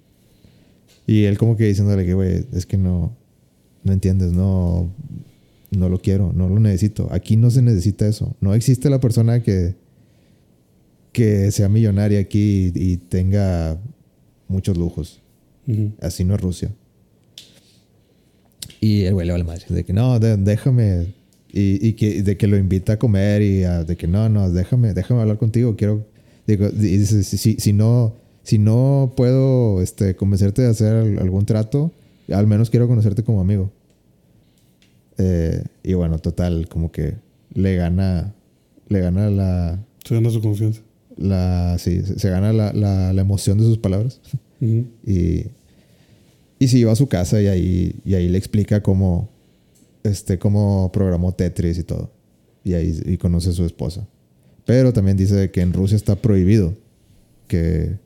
Y 1.06 1.24
él 1.24 1.38
como 1.38 1.56
que 1.56 1.64
diciéndole 1.64 2.04
que, 2.04 2.14
güey, 2.14 2.44
es 2.52 2.66
que 2.66 2.76
no, 2.76 3.16
no 3.82 3.92
entiendes, 3.92 4.32
no, 4.32 4.92
no 5.70 5.88
lo 5.88 5.98
quiero, 6.00 6.32
no 6.32 6.48
lo 6.48 6.60
necesito. 6.60 7.08
Aquí 7.12 7.36
no 7.36 7.50
se 7.50 7.62
necesita 7.62 8.06
eso. 8.06 8.36
No 8.40 8.54
existe 8.54 8.90
la 8.90 9.00
persona 9.00 9.42
que, 9.42 9.74
que 11.12 11.50
sea 11.50 11.68
millonaria 11.68 12.20
aquí 12.20 12.72
y, 12.74 12.92
y 12.92 12.96
tenga 12.98 13.78
muchos 14.48 14.76
lujos. 14.76 15.20
Ujú. 15.66 15.92
Así 16.00 16.24
no 16.24 16.34
es 16.34 16.40
Rusia. 16.40 16.70
Y 18.80 19.02
el 19.02 19.14
güey 19.14 19.26
le 19.26 19.32
vale 19.32 19.44
madre. 19.44 19.64
De 19.68 19.84
que 19.84 19.92
no, 19.92 20.18
de- 20.18 20.36
déjame. 20.36 21.14
Y, 21.52 21.84
y 21.86 21.92
que, 21.94 22.22
de 22.22 22.36
que 22.36 22.46
lo 22.46 22.56
invita 22.56 22.92
a 22.94 22.98
comer 22.98 23.42
y 23.42 23.64
a- 23.64 23.84
de 23.84 23.96
que 23.96 24.06
no, 24.06 24.28
no, 24.28 24.50
déjame, 24.50 24.94
déjame 24.94 25.20
hablar 25.22 25.38
contigo. 25.38 25.74
Quiero. 25.76 26.06
Digo, 26.46 26.68
y 26.68 26.96
dice, 26.98 27.22
si, 27.24 27.36
si, 27.38 27.56
si 27.58 27.72
no, 27.72 28.14
si 28.42 28.58
no 28.58 29.12
puedo 29.16 29.82
este, 29.82 30.14
convencerte 30.16 30.62
de 30.62 30.68
hacer 30.68 30.94
al- 30.94 31.18
algún 31.18 31.44
trato, 31.46 31.92
al 32.32 32.46
menos 32.46 32.70
quiero 32.70 32.86
conocerte 32.88 33.22
como 33.24 33.40
amigo. 33.40 33.70
Eh, 35.18 35.62
y 35.82 35.94
bueno, 35.94 36.18
total, 36.18 36.68
como 36.68 36.90
que 36.92 37.14
le 37.54 37.76
gana. 37.76 38.32
Le 38.88 39.00
gana 39.00 39.30
la. 39.30 39.78
Se 40.04 40.14
gana 40.14 40.30
su 40.30 40.40
confianza. 40.40 40.80
la 41.16 41.76
sí, 41.78 42.02
se, 42.02 42.18
se 42.18 42.30
gana 42.30 42.52
la, 42.52 42.72
la, 42.72 43.12
la 43.12 43.20
emoción 43.20 43.58
de 43.58 43.64
sus 43.64 43.78
palabras. 43.78 44.20
Y, 44.62 45.46
y 46.58 46.68
se 46.68 46.76
iba 46.76 46.92
a 46.92 46.96
su 46.96 47.06
casa 47.08 47.40
y 47.40 47.46
ahí, 47.46 47.96
y 48.04 48.12
ahí 48.12 48.28
le 48.28 48.36
explica 48.36 48.82
cómo, 48.82 49.30
este, 50.02 50.38
cómo 50.38 50.90
programó 50.92 51.32
Tetris 51.32 51.78
y 51.78 51.84
todo. 51.84 52.10
Y 52.64 52.74
ahí 52.74 52.98
y 53.06 53.16
conoce 53.16 53.50
a 53.50 53.52
su 53.52 53.64
esposa. 53.64 54.06
Pero 54.66 54.92
también 54.92 55.16
dice 55.16 55.50
que 55.50 55.60
en 55.62 55.72
Rusia 55.72 55.96
está 55.96 56.16
prohibido 56.16 56.74
que, 57.48 57.96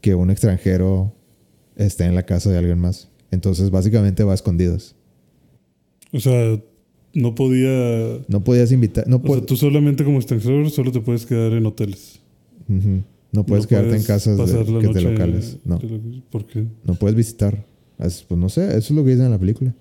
que 0.00 0.14
un 0.14 0.30
extranjero 0.30 1.12
esté 1.76 2.04
en 2.04 2.14
la 2.14 2.24
casa 2.24 2.50
de 2.50 2.58
alguien 2.58 2.78
más. 2.78 3.08
Entonces 3.30 3.70
básicamente 3.70 4.24
va 4.24 4.32
a 4.32 4.34
escondidos. 4.34 4.94
O 6.12 6.20
sea, 6.20 6.58
no 7.14 7.34
podía... 7.34 8.18
No 8.28 8.42
podías 8.42 8.72
invitar, 8.72 9.06
no, 9.08 9.20
O 9.24 9.34
sea, 9.34 9.46
tú 9.46 9.56
solamente 9.56 10.04
como 10.04 10.16
extranjero 10.18 10.68
solo 10.70 10.92
te 10.92 11.00
puedes 11.00 11.26
quedar 11.26 11.52
en 11.52 11.66
hoteles. 11.66 12.20
No 13.32 13.44
puedes 13.44 13.64
No 13.64 13.68
quedarte 13.68 13.96
en 13.96 14.02
casas 14.02 14.36
de, 14.38 15.02
locales. 15.02 15.58
No, 15.64 15.80
¿Por 16.30 16.46
qué? 16.46 16.64
no 16.84 16.94
puedes 16.94 17.16
visitar. 17.16 17.64
Es- 17.98 18.22
pues 18.22 18.40
no 18.40 18.48
sé, 18.48 18.68
eso 18.68 18.78
es 18.78 18.90
lo 18.92 19.04
que 19.04 19.10
dicen 19.10 19.26
en 19.26 19.32
la 19.32 19.38
película. 19.38 19.74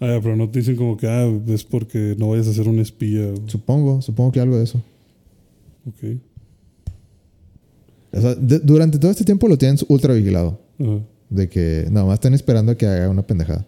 Ah, 0.00 0.18
pero 0.22 0.34
no 0.34 0.48
te 0.50 0.60
dicen 0.60 0.76
como 0.76 0.96
que, 0.96 1.06
ah, 1.06 1.30
es 1.48 1.62
porque 1.64 2.14
no 2.18 2.30
vayas 2.30 2.48
a 2.48 2.54
ser 2.54 2.68
un 2.68 2.78
espía. 2.78 3.28
o- 3.34 3.48
Supongo, 3.48 4.00
supongo 4.02 4.32
que 4.32 4.40
algo 4.40 4.56
de 4.56 4.64
eso. 4.64 4.82
Ok. 5.86 6.16
O 8.12 8.20
sea, 8.20 8.34
de- 8.34 8.58
durante 8.60 8.98
todo 8.98 9.10
este 9.10 9.24
tiempo 9.24 9.46
lo 9.46 9.56
tienen 9.58 9.78
ultra 9.88 10.14
vigilado. 10.14 10.60
Ajá. 10.78 11.00
De 11.28 11.48
que 11.48 11.86
nada 11.90 12.06
más 12.06 12.14
están 12.14 12.34
esperando 12.34 12.72
a 12.72 12.76
que 12.76 12.86
haga 12.86 13.08
una 13.08 13.26
pendejada. 13.26 13.64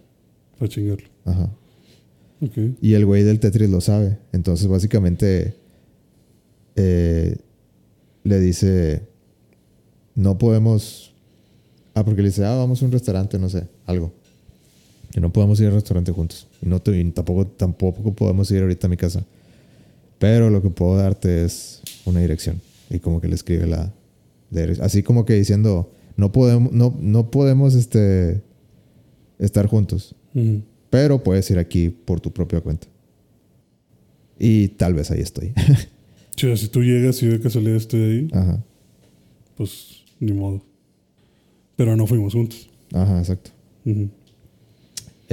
Para 0.59 0.69
chingarlo. 0.69 1.07
Ajá. 1.25 1.51
Ok. 2.41 2.59
Y 2.81 2.95
el 2.95 3.07
güey 3.07 3.23
del 3.23 3.39
Tetris 3.39 3.71
lo 3.71 3.81
sabe. 3.81 4.19
Entonces, 4.33 4.67
básicamente, 4.67 5.55
eh, 6.75 7.37
le 8.25 8.41
dice: 8.41 9.07
No 10.17 10.39
podemos. 10.39 11.15
Ah, 11.95 12.05
porque 12.05 12.23
le 12.23 12.29
dice: 12.29 12.45
Ah, 12.45 12.57
vamos 12.57 12.83
a 12.83 12.85
un 12.87 12.91
restaurante, 12.93 13.39
no 13.39 13.49
sé, 13.49 13.69
algo. 13.87 14.13
Que 15.13 15.21
no 15.21 15.33
podemos 15.33 15.61
ir 15.61 15.67
al 15.69 15.75
restaurante 15.75 16.11
juntos. 16.11 16.49
Y, 16.63 16.67
no 16.67 16.81
te- 16.81 16.99
y 16.99 17.05
tampoco, 17.11 17.47
tampoco 17.47 18.13
podemos 18.15 18.51
ir 18.51 18.63
ahorita 18.63 18.87
a 18.87 18.91
mi 18.91 18.97
casa. 18.97 19.25
Pero 20.19 20.51
lo 20.51 20.63
que 20.63 20.71
puedo 20.71 20.97
darte 20.97 21.45
es 21.45 21.83
una 22.05 22.21
dirección. 22.21 22.61
Y 22.91 22.99
como 22.99 23.21
que 23.21 23.29
le 23.29 23.35
escribe 23.35 23.67
la, 23.67 23.93
la 24.51 24.61
dirección. 24.61 24.85
Así 24.87 25.03
como 25.03 25.25
que 25.25 25.35
diciendo: 25.35 25.91
No 26.17 26.33
podemos, 26.33 26.73
no, 26.73 26.97
no 27.01 27.31
podemos 27.31 27.75
este, 27.75 28.41
estar 29.39 29.67
juntos. 29.67 30.15
Pero 30.91 31.23
puedes 31.23 31.51
ir 31.51 31.59
aquí 31.59 31.91
por 31.91 32.21
tu 32.21 32.33
propia 32.33 32.61
cuenta. 32.61 32.87
Y 34.39 34.69
tal 34.69 34.95
vez 34.95 35.11
ahí 35.11 35.21
estoy. 35.21 35.53
Si 36.35 36.69
tú 36.69 36.83
llegas 36.83 37.23
y 37.23 37.27
de 37.29 37.39
casualidad 37.39 37.77
estoy 37.77 38.01
ahí, 38.01 38.29
Ajá. 38.33 38.65
pues 39.57 40.03
ni 40.19 40.33
modo. 40.33 40.61
Pero 41.77 41.95
no 41.97 42.05
fuimos 42.07 42.33
juntos. 42.33 42.69
Ajá, 42.93 43.19
exacto. 43.21 43.51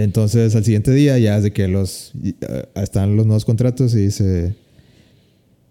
Entonces, 0.04 0.56
al 0.56 0.64
siguiente 0.64 0.91
día 0.93 1.18
ya 1.20 1.38
es 1.38 1.43
de 1.43 1.52
que 1.52 1.68
los 1.68 2.14
eh, 2.24 2.34
están 2.76 3.18
los 3.18 3.26
nuevos 3.26 3.43
contratos 3.43 3.93
y 3.93 3.97
dice. 4.04 4.56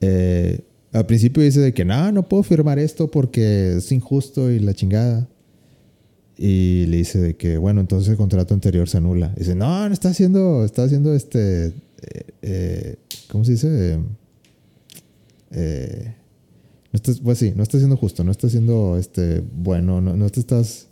eh, 0.00 0.60
al 0.92 1.06
principio 1.06 1.42
dice 1.42 1.60
de 1.60 1.74
que 1.74 1.84
no, 1.84 2.12
no 2.12 2.28
puedo 2.28 2.42
firmar 2.42 2.78
esto 2.78 3.10
porque 3.10 3.76
es 3.76 3.90
injusto 3.92 4.50
y 4.50 4.58
la 4.58 4.74
chingada. 4.74 5.28
Y 6.36 6.86
le 6.86 6.98
dice 6.98 7.18
de 7.20 7.36
que, 7.36 7.56
bueno, 7.58 7.80
entonces 7.80 8.10
el 8.10 8.16
contrato 8.16 8.54
anterior 8.54 8.88
se 8.88 8.98
anula. 8.98 9.32
dice, 9.36 9.54
no, 9.54 9.88
no 9.88 9.92
está 9.94 10.10
haciendo, 10.10 10.64
está 10.64 10.84
haciendo 10.84 11.14
este. 11.14 11.66
eh, 11.66 11.72
eh, 12.42 12.96
¿Cómo 13.28 13.44
se 13.44 13.52
dice? 13.52 13.98
Estás, 16.92 17.20
pues 17.20 17.38
sí, 17.38 17.52
no 17.56 17.62
está 17.62 17.78
siendo 17.78 17.96
justo, 17.96 18.24
no 18.24 18.30
está 18.30 18.48
siendo 18.48 18.98
este, 18.98 19.42
bueno, 19.54 20.00
no, 20.00 20.16
no 20.16 20.28
te 20.30 20.40
estás 20.40 20.88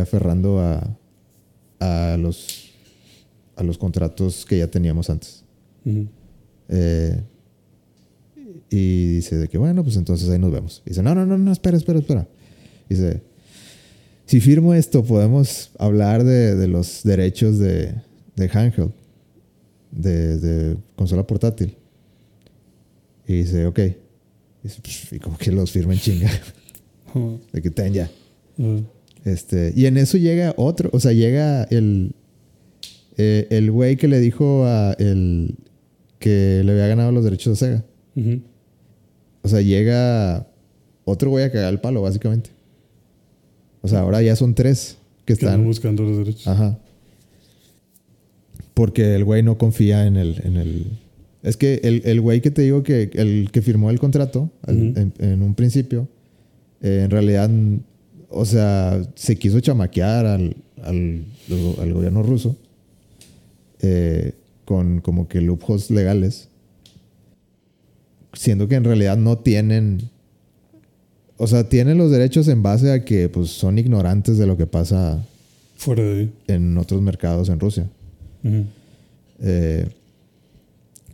aferrando 0.00 0.60
a, 0.60 0.98
a 1.80 2.16
los 2.18 2.64
a 3.56 3.62
los 3.64 3.76
contratos 3.78 4.44
que 4.46 4.58
ya 4.58 4.68
teníamos 4.68 5.10
antes. 5.10 5.42
Ujú. 5.84 6.06
Eh, 6.68 7.20
y 8.70 9.06
dice 9.14 9.36
de 9.36 9.48
que 9.48 9.58
bueno, 9.58 9.82
pues 9.82 9.96
entonces 9.96 10.28
ahí 10.28 10.38
nos 10.38 10.52
vemos. 10.52 10.82
dice, 10.84 11.02
no, 11.02 11.14
no, 11.14 11.24
no, 11.26 11.36
no, 11.38 11.52
espera, 11.52 11.76
espera, 11.76 11.98
espera. 11.98 12.28
Dice, 12.88 13.22
si 14.26 14.40
firmo 14.40 14.74
esto, 14.74 15.02
podemos 15.04 15.70
hablar 15.78 16.22
de, 16.24 16.54
de 16.54 16.68
los 16.68 17.02
derechos 17.02 17.58
de, 17.58 17.94
de 18.36 18.50
handheld, 18.52 18.92
de, 19.90 20.38
de 20.38 20.76
consola 20.96 21.26
portátil. 21.26 21.74
Y 23.26 23.34
dice, 23.38 23.66
ok. 23.66 23.80
Dice, 24.62 24.80
"Pff, 24.82 25.12
y 25.14 25.18
como 25.18 25.36
que 25.38 25.50
los 25.52 25.70
firmen 25.70 25.98
chinga. 25.98 26.30
Ajá. 27.06 27.20
de 27.52 27.62
que 27.62 27.70
ten 27.70 27.92
ya. 27.94 28.10
Ah, 28.58 28.80
Este, 29.28 29.72
y 29.76 29.86
en 29.86 29.96
eso 29.96 30.16
llega 30.18 30.54
otro, 30.56 30.90
o 30.92 31.00
sea, 31.00 31.12
llega 31.12 31.64
el 31.64 32.14
eh, 33.16 33.48
el 33.50 33.70
güey 33.70 33.96
que 33.96 34.06
le 34.06 34.20
dijo 34.20 34.64
a 34.64 34.92
el 34.92 35.56
que 36.20 36.62
le 36.64 36.72
había 36.72 36.86
ganado 36.86 37.12
los 37.12 37.24
derechos 37.24 37.58
de 37.58 37.66
Sega. 37.66 37.84
O 39.42 39.48
sea, 39.48 39.60
llega 39.60 40.46
otro 41.04 41.30
güey 41.30 41.44
a 41.44 41.50
cagar 41.50 41.72
el 41.72 41.80
palo, 41.80 42.02
básicamente. 42.02 42.50
O 43.82 43.88
sea, 43.88 44.00
ahora 44.00 44.22
ya 44.22 44.36
son 44.36 44.54
tres 44.54 44.98
que 45.24 45.32
andan 45.34 45.48
están. 45.48 45.64
buscando 45.64 46.02
los 46.04 46.18
derechos. 46.18 46.46
Ajá. 46.46 46.78
Porque 48.74 49.14
el 49.14 49.24
güey 49.24 49.42
no 49.42 49.58
confía 49.58 50.06
en 50.06 50.16
el. 50.16 50.40
En 50.44 50.56
el 50.56 50.86
es 51.42 51.56
que 51.56 51.80
el, 51.82 52.02
el 52.04 52.20
güey 52.20 52.40
que 52.40 52.50
te 52.50 52.62
digo 52.62 52.82
que 52.82 53.10
el 53.14 53.50
que 53.52 53.62
firmó 53.62 53.90
el 53.90 53.98
contrato 53.98 54.50
en, 54.66 55.12
en 55.18 55.42
un 55.42 55.54
principio, 55.54 56.08
eh, 56.82 57.02
en 57.04 57.10
realidad, 57.10 57.50
o 58.30 58.44
sea, 58.44 59.02
se 59.14 59.36
quiso 59.36 59.60
chamaquear 59.60 60.26
al, 60.26 60.56
al, 60.82 61.24
al 61.80 61.92
gobierno 61.94 62.22
ruso 62.22 62.56
eh, 63.80 64.32
con 64.64 65.00
como 65.00 65.28
que 65.28 65.40
loopholes 65.40 65.90
legales, 65.90 66.48
siendo 68.34 68.68
que 68.68 68.74
en 68.74 68.84
realidad 68.84 69.16
no 69.16 69.38
tienen. 69.38 70.10
O 71.38 71.46
sea, 71.46 71.68
tienen 71.68 71.96
los 71.96 72.10
derechos 72.10 72.48
en 72.48 72.62
base 72.62 72.92
a 72.92 73.04
que 73.04 73.28
pues, 73.28 73.50
son 73.50 73.78
ignorantes 73.78 74.36
de 74.38 74.46
lo 74.46 74.56
que 74.56 74.66
pasa 74.66 75.24
Fuera 75.76 76.02
de 76.02 76.20
ahí. 76.20 76.32
en 76.48 76.76
otros 76.76 77.00
mercados 77.00 77.48
en 77.48 77.60
Rusia. 77.60 77.88
Eh, 79.40 79.88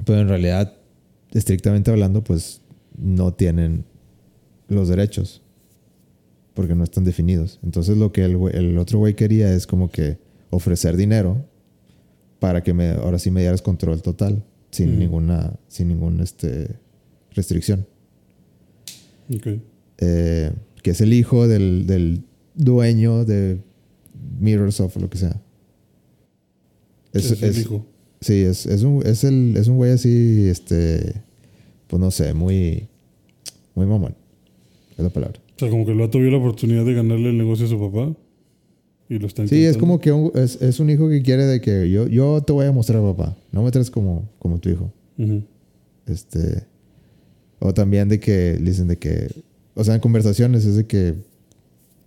pero 0.05 0.21
en 0.21 0.29
realidad, 0.29 0.73
estrictamente 1.33 1.91
hablando, 1.91 2.25
pues 2.25 2.61
no 2.97 3.33
tienen 3.35 3.85
los 4.69 4.89
derechos. 4.89 5.43
Porque 6.55 6.75
no 6.75 6.85
están 6.85 7.05
definidos. 7.05 7.59
Entonces 7.63 7.97
lo 7.97 8.13
que 8.13 8.25
el, 8.25 8.79
otro 8.79 8.99
güey 9.01 9.15
quería 9.15 9.53
es 9.53 9.67
como 9.67 9.91
que 9.91 10.19
ofrecer 10.51 10.97
dinero 10.97 11.45
para 12.39 12.63
que 12.63 12.73
me, 12.73 12.91
ahora 12.91 13.19
sí 13.19 13.31
me 13.31 13.41
dieras 13.41 13.61
control 13.63 14.03
total. 14.03 14.43
Sin 14.71 14.99
ninguna, 14.99 15.53
sin 15.69 15.89
ninguna 15.89 16.25
este, 16.25 16.77
restricción. 17.33 17.87
Ok. 19.35 19.47
Eh, 19.99 20.53
que 20.83 20.91
es 20.91 21.01
el 21.01 21.13
hijo 21.13 21.47
del, 21.49 21.87
del 21.87 22.23
dueño 22.55 23.25
de 23.25 23.61
Mirrorsoft 24.41 24.97
o 24.97 25.01
lo 25.01 25.09
que 25.11 25.19
sea. 25.19 25.41
Es- 27.13 27.31
Es 27.31 27.43
el 27.43 27.51
es- 27.51 27.59
hijo. 27.61 27.87
Sí, 28.21 28.41
es, 28.43 28.65
es 28.67 28.83
un, 28.83 29.03
es 29.07 29.23
el, 29.23 29.55
es 29.57 29.69
un 29.69 29.77
güey 29.77 29.93
así, 29.93 30.49
este, 30.49 31.13
pues 31.89 32.01
no 32.01 32.11
sé, 32.11 32.33
muy, 32.33 32.89
muy 33.75 33.85
mamón. 33.87 34.15
Es 34.97 35.05
la 35.05 35.11
palabra. 35.11 35.39
O 35.57 35.59
sea, 35.59 35.71
como 35.71 35.85
que 35.87 35.93
el 35.93 35.99
vato 35.99 36.19
vio 36.19 36.31
la 36.31 36.39
oportunidad 36.39 36.85
de 36.85 36.95
ganarle 36.95 37.31
el 37.31 37.39
negocio 37.39 37.67
a 37.67 37.69
su 37.69 37.79
papá 37.79 38.13
y 39.09 39.19
lo 39.19 39.27
está 39.27 39.47
Sí, 39.47 39.57
es 39.57 39.77
intentando. 39.77 39.81
como 39.81 40.01
que 40.01 40.13
un- 40.13 40.33
es, 40.35 40.61
es 40.61 40.81
un 40.81 40.91
hijo 40.91 41.09
que 41.09 41.23
quiere 41.23 41.45
de 41.45 41.61
que 41.61 41.89
yo, 41.91 42.07
yo 42.09 42.43
te 42.43 42.53
voy 42.53 42.67
a 42.67 42.73
mostrar, 42.73 43.01
papá. 43.03 43.37
No 43.53 43.63
me 43.63 43.71
traes 43.71 43.91
como, 43.91 44.29
como 44.39 44.59
tu 44.59 44.69
hijo. 44.71 44.93
Este, 46.07 46.65
o 47.61 47.73
también 47.73 48.09
de 48.09 48.21
que 48.21 48.59
dicen 48.61 48.89
de 48.89 48.97
que, 48.99 49.29
o 49.75 49.85
sea, 49.85 49.95
en 49.95 50.01
conversaciones 50.01 50.65
es 50.67 50.77
de 50.77 50.87
que, 50.87 51.15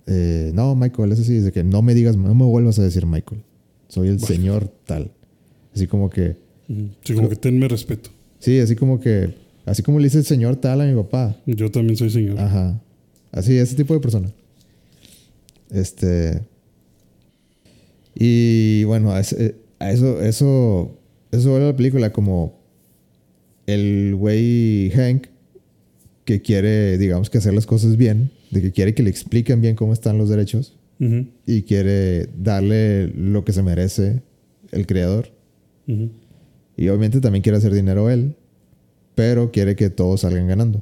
eh, 0.07 0.51
no, 0.53 0.75
Michael, 0.75 1.11
es 1.11 1.19
así, 1.19 1.37
es 1.37 1.45
de 1.45 1.51
que 1.51 1.63
no 1.63 1.81
me 1.81 1.93
digas, 1.93 2.15
no 2.17 2.33
me 2.35 2.45
vuelvas 2.45 2.77
a 2.79 2.83
decir 2.83 3.05
Michael. 3.05 3.41
Soy 3.87 4.09
el 4.09 4.19
señor 4.19 4.67
tal. 4.85 5.11
Así 5.73 5.87
como 5.87 6.09
que. 6.09 6.35
Sí, 7.03 7.13
como 7.13 7.29
que 7.29 7.35
tenme 7.37 7.67
respeto. 7.67 8.09
sí, 8.39 8.59
así 8.59 8.75
como 8.75 8.99
que, 8.99 9.33
así 9.65 9.81
como 9.83 9.99
le 9.99 10.05
dice 10.05 10.17
el 10.19 10.25
señor 10.25 10.57
tal 10.57 10.81
a 10.81 10.85
mi 10.85 10.95
papá. 10.95 11.37
Yo 11.45 11.71
también 11.71 11.95
soy 11.95 12.09
señor. 12.09 12.37
Ajá. 12.39 12.81
Así, 13.31 13.57
ese 13.57 13.75
tipo 13.75 13.93
de 13.93 13.99
persona. 13.99 14.31
Este. 15.71 16.41
Y 18.15 18.83
bueno, 18.85 19.11
a, 19.11 19.19
ese- 19.19 19.55
a 19.79 19.91
eso, 19.91 20.21
eso, 20.21 20.97
eso 21.31 21.49
vuelve 21.51 21.65
a 21.67 21.71
la 21.71 21.75
película 21.77 22.11
como 22.11 22.57
el 23.67 24.15
güey 24.15 24.89
Hank 24.91 25.27
que 26.25 26.41
quiere, 26.41 26.97
digamos, 26.97 27.29
que 27.29 27.37
hacer 27.37 27.53
las 27.53 27.65
cosas 27.65 27.95
bien, 27.97 28.31
de 28.51 28.61
que 28.61 28.71
quiere 28.71 28.93
que 28.93 29.03
le 29.03 29.09
expliquen 29.09 29.61
bien 29.61 29.75
cómo 29.75 29.93
están 29.93 30.17
los 30.17 30.29
derechos 30.29 30.73
y 31.45 31.61
quiere 31.61 32.27
darle 32.37 33.07
lo 33.09 33.45
que 33.45 33.53
se 33.53 33.61
merece 33.61 34.23
el 34.71 34.87
creador. 34.87 35.29
Y 36.75 36.87
obviamente 36.89 37.21
también 37.21 37.43
quiere 37.43 37.59
hacer 37.59 37.71
dinero 37.73 38.09
él, 38.09 38.35
pero 39.15 39.51
quiere 39.51 39.75
que 39.75 39.89
todos 39.91 40.21
salgan 40.21 40.47
ganando. 40.47 40.81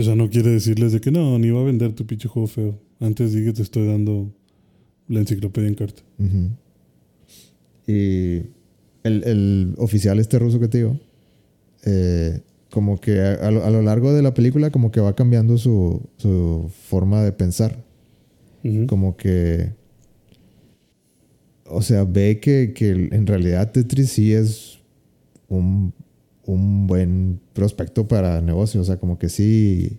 O 0.00 0.02
sea, 0.02 0.14
no 0.14 0.28
quiere 0.28 0.50
decirles 0.50 0.92
de 0.92 1.00
que 1.00 1.10
no, 1.10 1.38
ni 1.38 1.50
va 1.50 1.60
a 1.60 1.64
vender 1.64 1.92
tu 1.92 2.06
pinche 2.06 2.28
juego 2.28 2.46
feo. 2.48 2.78
Antes 3.00 3.32
di 3.32 3.44
que 3.44 3.52
te 3.52 3.62
estoy 3.62 3.86
dando 3.86 4.30
la 5.08 5.20
enciclopedia 5.20 5.68
en 5.68 5.74
carta. 5.74 6.02
Y 7.86 8.42
el, 9.04 9.24
el 9.24 9.74
oficial 9.78 10.18
este 10.18 10.38
ruso 10.38 10.58
que 10.58 10.68
te 10.68 10.78
digo, 10.78 10.98
eh, 11.84 12.40
como 12.70 13.00
que 13.00 13.20
a, 13.20 13.34
a 13.34 13.50
lo, 13.50 13.64
a 13.64 13.70
lo 13.70 13.82
largo 13.82 14.12
de 14.12 14.22
la 14.22 14.34
película 14.34 14.70
como 14.70 14.90
que 14.90 15.00
va 15.00 15.14
cambiando 15.14 15.56
su, 15.56 16.02
su 16.16 16.70
forma 16.88 17.22
de 17.22 17.32
pensar. 17.32 17.84
Como 18.88 19.16
que... 19.16 19.72
O 21.68 21.82
sea, 21.82 22.04
ve 22.04 22.40
que, 22.40 22.72
que 22.74 22.90
en 22.90 23.26
realidad 23.26 23.72
Tetris 23.72 24.10
sí 24.10 24.32
es 24.32 24.78
un, 25.48 25.92
un 26.46 26.86
buen 26.86 27.40
prospecto 27.52 28.06
para 28.06 28.40
negocio. 28.40 28.80
O 28.80 28.84
sea, 28.84 28.96
como 28.98 29.18
que 29.18 29.28
sí... 29.28 29.98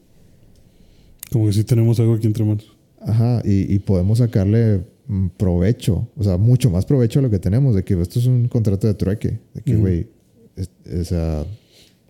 Como 1.32 1.48
que 1.48 1.54
sí 1.54 1.64
tenemos 1.64 2.00
algo 2.00 2.14
aquí 2.14 2.28
entre 2.28 2.44
manos. 2.44 2.76
Ajá, 3.02 3.42
y, 3.46 3.74
y 3.74 3.80
podemos 3.80 4.18
sacarle 4.18 4.84
mm, 5.08 5.28
provecho, 5.38 6.08
o 6.18 6.24
sea, 6.24 6.38
mucho 6.38 6.70
más 6.70 6.86
provecho 6.86 7.20
a 7.20 7.22
lo 7.22 7.30
que 7.30 7.40
tenemos, 7.40 7.76
de 7.76 7.84
que 7.84 8.00
esto 8.02 8.20
es 8.20 8.26
un 8.26 8.48
contrato 8.48 8.88
de 8.88 8.94
trueque, 8.96 9.40
de 9.54 9.62
que, 9.62 9.76
güey, 9.76 10.08
o 10.58 11.04
sea, 11.04 11.46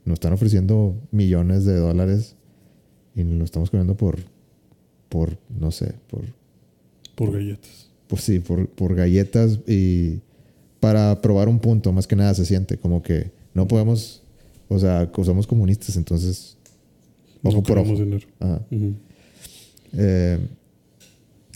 nos 0.05 0.13
están 0.13 0.33
ofreciendo 0.33 0.95
millones 1.11 1.65
de 1.65 1.75
dólares 1.75 2.35
y 3.15 3.23
lo 3.23 3.43
estamos 3.43 3.69
comiendo 3.69 3.97
por, 3.97 4.17
por, 5.09 5.37
no 5.49 5.71
sé, 5.71 5.95
por, 6.09 6.21
Por 7.15 7.33
galletas. 7.33 7.89
por 8.07 8.19
sí, 8.19 8.39
por, 8.39 8.69
por 8.69 8.95
galletas 8.95 9.59
y 9.67 10.21
para 10.79 11.19
probar 11.21 11.49
un 11.49 11.59
punto, 11.59 11.91
más 11.91 12.07
que 12.07 12.15
nada 12.15 12.33
se 12.33 12.45
siente 12.45 12.77
como 12.77 13.01
que 13.01 13.31
no 13.53 13.67
podemos, 13.67 14.23
o 14.69 14.79
sea, 14.79 15.09
somos 15.23 15.47
comunistas, 15.47 15.95
entonces, 15.97 16.57
ojo 17.43 17.57
no 17.57 17.63
por 17.63 17.77
ojo. 17.79 17.93
dinero. 17.93 18.27
Ajá. 18.39 18.61
Eh, 19.93 20.39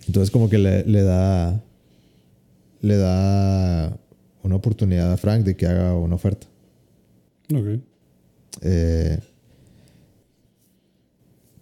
entonces 0.07 0.31
como 0.31 0.49
que 0.49 0.57
le, 0.57 0.83
le 0.85 1.01
da 1.03 1.61
le 2.81 2.97
da 2.97 3.95
una 4.43 4.55
oportunidad 4.55 5.11
a 5.11 5.17
Frank 5.17 5.43
de 5.43 5.55
que 5.55 5.67
haga 5.67 5.95
una 5.95 6.15
oferta. 6.15 6.47
Ok. 7.53 7.79
Eh, 8.61 9.19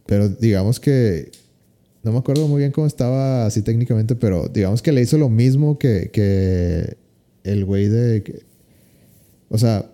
pero 0.06 0.30
digamos 0.30 0.80
que 0.80 1.32
no 2.04 2.12
me 2.14 2.20
acuerdo 2.20 2.48
muy 2.48 2.60
bien 2.60 2.72
cómo 2.72 2.88
estaba 2.88 3.46
así 3.46 3.62
técnicamente, 3.62 4.16
pero 4.16 4.48
digamos 4.48 4.82
que 4.82 4.92
le 4.92 5.02
hizo 5.02 5.18
lo 5.18 5.30
mismo 5.30 5.78
que, 5.78 6.10
que 6.12 6.98
el 7.44 7.66
güey 7.66 7.88
de... 7.88 8.24
que- 8.24 8.44
o 9.50 9.58
sea, 9.58 9.92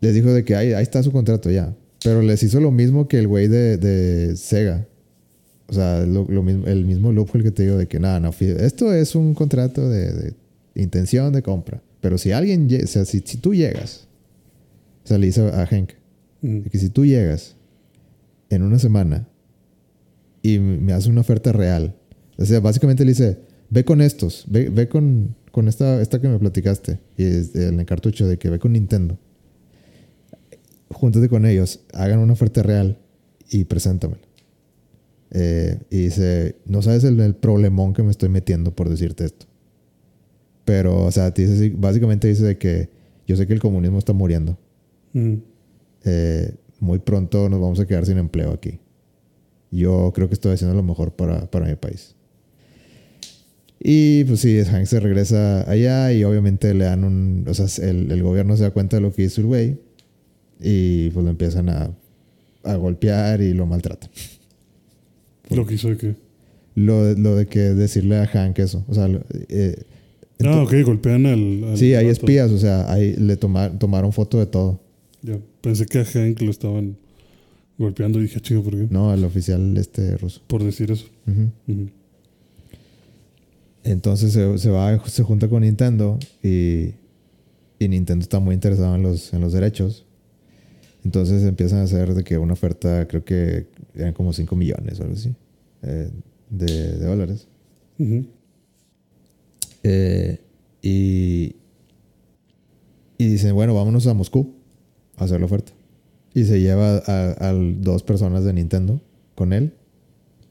les 0.00 0.14
dijo 0.14 0.32
de 0.32 0.44
que 0.44 0.54
ahí, 0.56 0.72
ahí 0.72 0.82
está 0.82 1.02
su 1.02 1.12
contrato 1.12 1.50
ya. 1.50 1.74
Pero 2.04 2.22
les 2.22 2.42
hizo 2.42 2.60
lo 2.60 2.70
mismo 2.70 3.08
que 3.08 3.18
el 3.18 3.26
güey 3.26 3.48
de, 3.48 3.76
de 3.76 4.36
Sega. 4.36 4.86
O 5.66 5.72
sea, 5.72 6.06
lo, 6.06 6.24
lo 6.28 6.42
mismo, 6.42 6.66
el 6.66 6.84
mismo 6.84 7.12
loophole 7.12 7.44
que 7.44 7.50
te 7.50 7.64
digo 7.64 7.76
de 7.76 7.86
que 7.88 8.00
nada, 8.00 8.20
no, 8.20 8.30
esto 8.40 8.94
es 8.94 9.14
un 9.14 9.34
contrato 9.34 9.88
de, 9.88 10.12
de 10.12 10.34
intención 10.74 11.32
de 11.32 11.42
compra. 11.42 11.82
Pero 12.00 12.16
si 12.16 12.32
alguien, 12.32 12.68
o 12.82 12.86
sea, 12.86 13.04
si, 13.04 13.20
si 13.24 13.38
tú 13.38 13.54
llegas, 13.54 14.06
o 15.04 15.08
sea, 15.08 15.18
le 15.18 15.26
dice 15.26 15.42
a 15.42 15.66
Hank, 15.66 15.90
Mm. 16.40 16.60
de 16.60 16.70
que 16.70 16.78
si 16.78 16.88
tú 16.88 17.04
llegas 17.04 17.56
en 18.50 18.62
una 18.62 18.78
semana 18.78 19.28
y 20.42 20.58
me 20.58 20.92
haces 20.92 21.08
una 21.08 21.20
oferta 21.20 21.52
real, 21.52 21.96
o 22.36 22.44
sea, 22.44 22.60
básicamente 22.60 23.04
le 23.04 23.10
dice, 23.10 23.38
ve 23.70 23.84
con 23.84 24.00
estos, 24.00 24.44
ve, 24.48 24.70
ve 24.70 24.88
con, 24.88 25.34
con 25.50 25.68
esta, 25.68 26.00
esta 26.00 26.20
que 26.20 26.28
me 26.28 26.38
platicaste, 26.38 27.00
y 27.16 27.24
es 27.24 27.54
en 27.56 27.80
el 27.80 27.86
cartucho 27.86 28.26
de 28.26 28.38
que 28.38 28.50
ve 28.50 28.58
con 28.58 28.72
Nintendo. 28.72 29.18
Júntate 30.90 31.28
con 31.28 31.44
ellos, 31.46 31.80
hagan 31.92 32.18
una 32.20 32.32
oferta 32.32 32.62
real 32.62 32.98
y 33.50 33.64
preséntamela. 33.64 34.20
Eh, 35.30 35.78
y 35.90 36.04
dice, 36.04 36.56
no 36.64 36.80
sabes 36.80 37.04
el, 37.04 37.20
el 37.20 37.34
problemón 37.34 37.92
que 37.92 38.02
me 38.02 38.10
estoy 38.10 38.30
metiendo 38.30 38.74
por 38.74 38.88
decirte 38.88 39.24
esto. 39.26 39.46
Pero, 40.64 41.04
o 41.04 41.10
sea, 41.12 41.32
te 41.32 41.46
dice, 41.46 41.72
básicamente 41.76 42.28
dice 42.28 42.44
de 42.44 42.58
que 42.58 42.88
yo 43.26 43.36
sé 43.36 43.46
que 43.46 43.52
el 43.52 43.60
comunismo 43.60 43.98
está 43.98 44.12
muriendo 44.12 44.58
Mm. 45.14 45.36
eh, 46.04 46.54
muy 46.80 46.98
pronto 46.98 47.48
nos 47.48 47.60
vamos 47.60 47.80
a 47.80 47.86
quedar 47.86 48.04
sin 48.06 48.18
empleo 48.18 48.52
aquí. 48.52 48.78
Yo 49.70 50.12
creo 50.14 50.28
que 50.28 50.34
estoy 50.34 50.52
haciendo 50.52 50.76
lo 50.76 50.82
mejor 50.82 51.12
para, 51.12 51.50
para 51.50 51.66
mi 51.66 51.74
país. 51.76 52.14
Y 53.80 54.24
pues 54.24 54.40
sí, 54.40 54.62
Hank 54.64 54.86
se 54.86 55.00
regresa 55.00 55.68
allá 55.70 56.12
y 56.12 56.24
obviamente 56.24 56.72
le 56.74 56.84
dan 56.84 57.04
un... 57.04 57.44
O 57.48 57.54
sea, 57.54 57.66
el, 57.88 58.10
el 58.10 58.22
gobierno 58.22 58.56
se 58.56 58.64
da 58.64 58.70
cuenta 58.70 58.96
de 58.96 59.02
lo 59.02 59.12
que 59.12 59.22
hizo 59.22 59.40
el 59.40 59.46
güey 59.46 59.78
y 60.60 61.10
pues 61.10 61.24
lo 61.24 61.30
empiezan 61.30 61.68
a, 61.68 61.90
a 62.64 62.74
golpear 62.76 63.40
y 63.40 63.52
lo 63.54 63.66
maltratan. 63.66 64.10
Lo 65.50 65.66
que 65.66 65.74
hizo 65.74 65.88
de 65.88 65.96
que. 65.96 66.14
Lo, 66.74 67.04
de- 67.04 67.20
lo 67.20 67.34
de 67.36 67.46
que 67.46 67.58
decirle 67.60 68.16
a 68.18 68.26
Hank 68.26 68.58
eso. 68.58 68.84
O 68.88 68.94
sea, 68.94 69.08
eh, 69.48 69.82
Ah, 70.44 70.62
ok, 70.62 70.72
golpean 70.84 71.26
al. 71.26 71.64
al 71.64 71.76
sí, 71.78 71.94
hay 71.94 72.06
espías, 72.06 72.52
o 72.52 72.58
sea, 72.58 72.92
ahí 72.92 73.14
le 73.16 73.36
toma- 73.36 73.76
tomaron 73.78 74.12
foto 74.12 74.38
de 74.38 74.46
todo. 74.46 74.78
Ya, 75.22 75.36
pensé 75.60 75.84
que 75.86 75.98
a 75.98 76.04
Hank 76.04 76.40
lo 76.42 76.50
estaban 76.52 76.96
golpeando 77.76 78.20
y 78.20 78.22
dije, 78.22 78.40
chico, 78.40 78.62
¿por 78.62 78.74
qué? 78.76 78.86
No, 78.90 79.12
el 79.12 79.24
oficial 79.24 79.76
este 79.76 80.16
ruso. 80.16 80.40
Por 80.46 80.62
decir 80.62 80.92
eso. 80.92 81.06
Entonces 83.84 84.32
se, 84.32 84.58
se 84.58 84.70
va, 84.70 84.98
se 85.08 85.22
junta 85.22 85.48
con 85.48 85.62
Nintendo 85.62 86.18
y, 86.42 86.90
y 87.78 87.88
Nintendo 87.88 88.22
está 88.22 88.38
muy 88.40 88.54
interesado 88.54 88.94
en 88.96 89.02
los, 89.02 89.32
en 89.32 89.40
los 89.40 89.52
derechos. 89.52 90.04
Entonces 91.08 91.42
empiezan 91.44 91.78
a 91.78 91.82
hacer 91.84 92.12
de 92.12 92.22
que 92.22 92.36
una 92.36 92.52
oferta, 92.52 93.08
creo 93.08 93.24
que 93.24 93.66
eran 93.94 94.12
como 94.12 94.34
5 94.34 94.54
millones 94.54 95.00
o 95.00 95.04
algo 95.04 95.14
así, 95.14 95.34
eh, 95.80 96.10
de, 96.50 96.98
de 96.98 97.06
dólares. 97.06 97.48
Ujú. 97.98 98.26
Eh, 99.84 100.38
y, 100.82 101.56
y 103.16 103.26
dicen, 103.26 103.54
bueno, 103.54 103.74
vámonos 103.74 104.06
a 104.06 104.12
Moscú 104.12 104.52
a 105.16 105.24
hacer 105.24 105.40
la 105.40 105.46
oferta. 105.46 105.72
Y 106.34 106.44
se 106.44 106.60
lleva 106.60 106.98
a, 106.98 107.48
a 107.48 107.52
dos 107.54 108.02
personas 108.02 108.44
de 108.44 108.52
Nintendo 108.52 109.00
con 109.34 109.54
él 109.54 109.72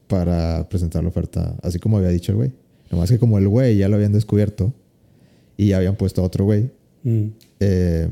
para 0.08 0.68
presentar 0.68 1.04
la 1.04 1.10
oferta, 1.10 1.56
así 1.62 1.78
como 1.78 1.98
había 1.98 2.08
dicho 2.08 2.32
el 2.32 2.36
güey. 2.36 2.50
Nomás 2.90 3.10
que 3.10 3.20
como 3.20 3.38
el 3.38 3.46
güey 3.46 3.76
ya 3.76 3.88
lo 3.88 3.94
habían 3.94 4.12
descubierto 4.12 4.72
y 5.56 5.68
ya 5.68 5.76
habían 5.76 5.94
puesto 5.94 6.20
a 6.20 6.24
otro 6.24 6.44
güey, 6.46 6.76
Mm. 7.04 7.26
eh, 7.60 8.08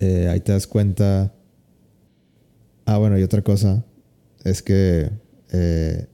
eh, 0.00 0.28
ahí 0.28 0.40
te 0.40 0.52
das 0.52 0.66
cuenta. 0.66 1.34
Ah, 2.84 2.98
bueno, 2.98 3.18
y 3.18 3.22
otra 3.22 3.42
cosa 3.42 3.84
es 4.44 4.62
que 4.62 5.10
eh, 5.52 6.06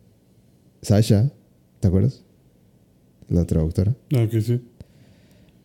Sasha, 0.83 1.31
¿te 1.81 1.89
acuerdas? 1.89 2.23
La 3.29 3.45
traductora. 3.45 3.95
Ah, 4.15 4.25
ok, 4.25 4.41
sí. 4.41 4.61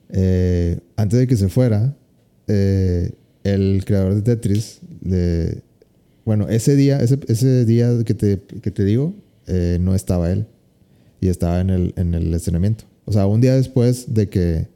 Eh, 0.10 0.80
antes 0.96 1.20
de 1.20 1.28
que 1.28 1.36
se 1.36 1.50
fuera, 1.50 1.96
el 2.48 3.84
creador 3.86 4.16
de 4.16 4.22
Tetris, 4.24 4.80
bueno, 6.26 6.48
ese 6.48 6.76
día, 6.76 7.00
ese, 7.00 7.20
ese 7.28 7.66
día 7.66 7.92
que 8.04 8.14
te, 8.16 8.40
que 8.40 8.72
te 8.72 8.84
digo, 8.84 9.14
no 9.80 9.94
estaba 9.96 10.32
él 10.32 10.48
y 11.22 11.28
estaba 11.28 11.62
en 11.62 11.70
el, 11.70 11.94
en 11.96 12.14
el 12.14 12.34
estrenamiento. 12.34 12.86
O 13.06 13.12
sea, 13.12 13.26
un 13.26 13.42
día 13.42 13.56
después 13.56 14.14
de 14.14 14.30
que, 14.30 14.68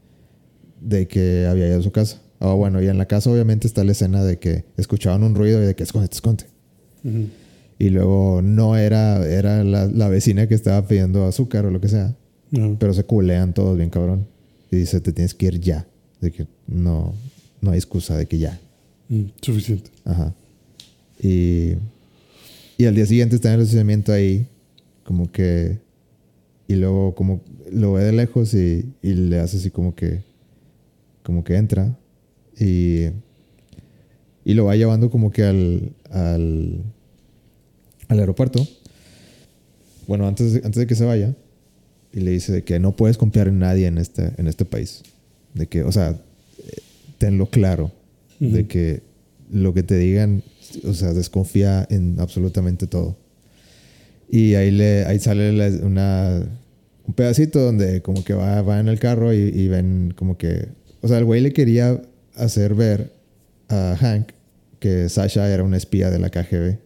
de 0.82 1.08
que 1.08 1.46
había 1.48 1.68
ido 1.68 1.80
a 1.80 1.84
su 1.84 1.92
casa. 1.92 2.23
Ah, 2.44 2.52
bueno, 2.56 2.82
y 2.82 2.88
en 2.90 2.98
la 2.98 3.06
casa 3.06 3.32
obviamente 3.32 3.68
está 3.68 3.86
la 3.86 3.94
escena 3.94 4.22
de 4.22 4.38
que 4.38 4.66
escuchaban 4.76 5.24
un 5.24 5.34
ruido 5.34 5.64
y 5.64 5.66
de 5.66 5.76
que 5.76 5.84
esconde, 5.84 6.10
esconde. 6.12 6.44
Y 7.80 7.90
luego 7.90 8.42
no 8.42 8.76
era, 8.76 9.26
era 9.26 9.64
la, 9.64 9.86
la 9.86 10.10
vecina 10.10 10.46
que 10.48 10.54
estaba 10.54 10.86
pidiendo 10.86 11.26
azúcar 11.26 11.66
o 11.66 11.72
lo 11.72 11.80
que 11.80 11.88
sea. 11.88 12.14
Pero 12.80 12.94
se 12.94 13.06
culean 13.06 13.54
todos 13.54 13.78
bien 13.78 13.90
cabrón. 13.90 14.28
Y 14.70 14.76
dice, 14.76 15.00
te 15.00 15.14
tienes 15.14 15.34
que 15.34 15.46
ir 15.46 15.60
ya. 15.62 15.88
De 16.20 16.32
que 16.34 16.46
no, 16.68 17.14
no 17.62 17.72
hay 17.72 17.78
excusa 17.78 18.18
de 18.18 18.26
que 18.26 18.38
ya. 18.38 18.60
mm, 19.08 19.24
suficiente. 19.42 19.90
Ajá. 20.04 20.36
Y, 21.22 21.76
y 22.78 22.86
al 22.86 22.94
día 22.94 23.06
siguiente 23.06 23.38
está 23.38 23.50
en 23.50 23.56
el 23.56 23.62
estacionamiento 23.62 24.12
ahí, 24.12 24.48
como 25.06 25.32
que... 25.32 25.80
Y 26.68 26.76
luego 26.76 27.16
como 27.16 27.40
lo 27.72 27.94
ve 27.94 28.04
de 28.04 28.12
lejos 28.12 28.54
y, 28.54 28.86
y 29.02 29.14
le 29.14 29.40
hace 29.40 29.58
así 29.58 29.70
como 29.72 29.96
que... 29.96 30.24
Como 31.24 31.46
que 31.46 31.56
entra. 31.56 31.98
Y... 32.60 33.08
Y 34.46 34.56
lo 34.56 34.66
va 34.66 34.76
llevando 34.76 35.10
como 35.10 35.32
que 35.32 35.44
al... 35.44 35.92
Al, 36.12 36.82
al 38.10 38.20
aeropuerto. 38.20 38.68
Bueno, 40.08 40.28
antes 40.28 40.54
de, 40.54 40.58
antes 40.60 40.76
de 40.76 40.88
que 40.88 40.96
se 40.96 41.06
vaya. 41.06 41.34
Y 42.14 42.20
le 42.20 42.32
dice 42.32 42.52
de 42.52 42.64
que 42.64 42.78
no 42.80 42.96
puedes 42.96 43.18
confiar 43.18 43.48
en 43.48 43.60
nadie 43.60 43.88
en 43.88 43.98
este, 43.98 44.32
en 44.38 44.48
este 44.48 44.66
país. 44.66 45.02
De 45.54 45.68
que, 45.68 45.84
o 45.84 45.92
sea, 45.92 46.10
eh, 46.12 46.78
tenlo 47.18 47.48
claro. 47.48 47.92
De 48.40 48.60
Ujú. 48.62 48.68
que 48.68 49.02
lo 49.52 49.74
que 49.74 49.84
te 49.84 49.98
digan, 49.98 50.44
o 50.84 50.94
sea, 50.94 51.14
desconfía 51.14 51.88
en 51.90 52.20
absolutamente 52.20 52.86
todo. 52.86 53.16
Y 54.30 54.56
ahí, 54.56 54.72
le, 54.72 55.06
ahí 55.06 55.20
sale 55.20 55.54
la- 55.54 55.86
una, 55.86 56.44
un 57.08 57.14
pedacito 57.14 57.60
donde 57.62 58.02
como 58.02 58.24
que 58.24 58.34
va, 58.34 58.62
va 58.62 58.80
en 58.80 58.88
el 58.90 59.00
carro 59.00 59.34
y, 59.34 59.38
y 59.38 59.68
ven 59.70 60.14
como 60.18 60.38
que... 60.38 60.68
O 61.02 61.08
sea, 61.08 61.18
el 61.18 61.26
güey 61.26 61.40
le 61.42 61.54
quería 61.54 62.02
hacer 62.36 62.76
ver 62.76 63.12
a 63.70 63.96
Hank 64.00 64.30
que 64.80 65.08
Sasha 65.08 65.50
era 65.50 65.64
una 65.64 65.78
espía 65.78 66.10
de 66.10 66.20
la 66.20 66.30
KGB. 66.30 66.78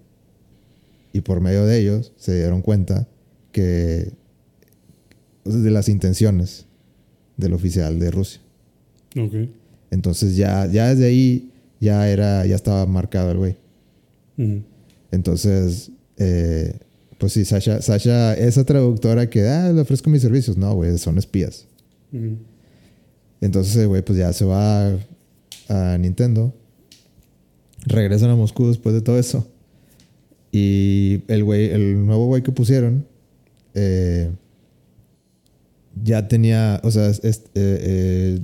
Y 1.13 1.21
por 1.21 1.41
medio 1.41 1.65
de 1.65 1.79
ellos 1.79 2.13
se 2.17 2.35
dieron 2.35 2.61
cuenta 2.61 3.07
que... 3.51 4.11
de 5.45 5.71
las 5.71 5.89
intenciones 5.89 6.65
del 7.37 7.53
oficial 7.53 7.99
de 7.99 8.11
Rusia. 8.11 8.41
Ok. 9.19 9.49
Entonces 9.89 10.35
ya, 10.35 10.67
ya 10.67 10.89
desde 10.89 11.07
ahí 11.07 11.51
ya 11.79 12.09
era, 12.09 12.45
ya 12.45 12.55
estaba 12.55 12.85
marcado 12.85 13.31
el 13.31 13.37
güey. 13.37 13.55
Entonces, 15.11 15.91
eh, 16.17 16.77
pues 17.17 17.33
sí, 17.33 17.45
Sasha, 17.45 17.81
Sasha, 17.81 18.35
esa 18.35 18.63
traductora 18.63 19.29
que, 19.29 19.47
ah, 19.47 19.71
le 19.71 19.81
ofrezco 19.81 20.09
mis 20.09 20.21
servicios. 20.21 20.57
No, 20.57 20.75
güey, 20.75 20.97
son 20.97 21.17
espías. 21.17 21.65
Ujú. 22.13 22.37
Entonces, 23.41 23.75
el 23.77 23.87
güey, 23.87 24.03
pues 24.03 24.19
ya 24.19 24.31
se 24.33 24.45
va 24.45 24.97
a, 25.69 25.97
Nintendo. 25.97 26.53
Regresan 27.85 28.29
a 28.29 28.35
Moscú 28.35 28.67
después 28.67 28.93
de 28.95 29.01
todo 29.01 29.17
eso. 29.17 29.47
Y 30.51 31.21
el 31.27 31.43
güey, 31.43 31.69
el 31.69 32.05
nuevo 32.05 32.25
güey 32.25 32.43
que 32.43 32.51
pusieron, 32.51 33.05
eh, 33.73 34.31
ya 36.03 36.27
tenía, 36.27 36.81
o 36.83 36.91
sea, 36.91 37.09
eh, 37.09 37.31
eh, 37.53 38.39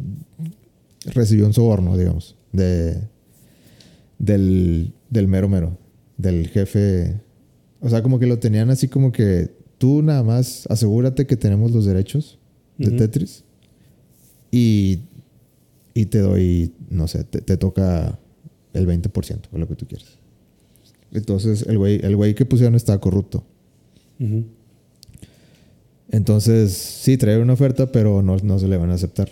recibió 1.05 1.45
un 1.45 1.53
soborno, 1.53 1.97
digamos, 1.97 2.35
de, 2.51 3.01
del, 4.19 4.93
del 5.09 5.27
mero 5.27 5.49
mero, 5.49 5.77
del 6.17 6.47
jefe. 6.49 7.19
O 7.79 7.89
sea, 7.89 8.01
como 8.03 8.19
que 8.19 8.27
lo 8.27 8.39
tenían 8.39 8.69
así 8.69 8.87
como 8.87 9.11
que 9.11 9.51
tú 9.77 10.01
nada 10.01 10.23
más 10.23 10.65
asegúrate 10.69 11.25
que 11.25 11.35
tenemos 11.35 11.71
los 11.71 11.85
derechos 11.85 12.39
de. 12.77 12.91
Tetris 12.91 13.43
y, 14.51 14.99
y 15.93 16.05
te 16.07 16.19
doy, 16.19 16.73
no 16.89 17.07
sé, 17.07 17.23
te, 17.23 17.41
te 17.41 17.57
toca 17.57 18.17
el 18.73 18.87
20% 18.87 19.49
o 19.51 19.57
lo 19.57 19.67
que 19.67 19.75
tú 19.75 19.85
quieras. 19.87 20.17
Entonces, 21.11 21.63
el 21.67 21.77
güey, 21.77 21.99
el 22.03 22.15
güey 22.15 22.33
que 22.33 22.45
pusieron 22.45 22.75
estaba 22.75 22.99
corrupto. 22.99 23.43
Ujú. 24.19 24.45
Entonces, 26.09 26.73
sí, 26.73 27.17
trajeron 27.17 27.43
una 27.43 27.53
oferta, 27.53 27.91
pero 27.91 28.21
no, 28.21 28.37
no 28.37 28.59
se 28.59 28.67
le 28.67 28.77
van 28.77 28.91
a 28.91 28.95
aceptar. 28.95 29.29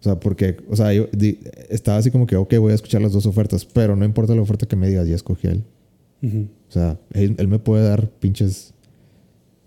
O 0.00 0.02
sea, 0.02 0.20
porque, 0.20 0.56
o 0.68 0.76
sea, 0.76 0.92
yo 0.92 1.08
di- 1.12 1.38
estaba 1.68 1.98
así 1.98 2.10
como 2.10 2.26
que, 2.26 2.36
ok, 2.36 2.54
voy 2.58 2.72
a 2.72 2.74
escuchar 2.74 3.02
las 3.02 3.12
dos 3.12 3.26
ofertas, 3.26 3.64
pero 3.64 3.96
no 3.96 4.04
importa 4.04 4.34
la 4.34 4.42
oferta 4.42 4.66
que 4.66 4.76
me 4.76 4.88
digas, 4.88 5.06
ya 5.08 5.14
escogí 5.14 5.48
a 5.48 5.52
él. 5.52 5.64
O 6.22 6.72
sea, 6.72 6.98
él, 7.12 7.36
él 7.38 7.46
me 7.48 7.58
puede 7.58 7.84
dar 7.88 8.08
pinches, 8.10 8.74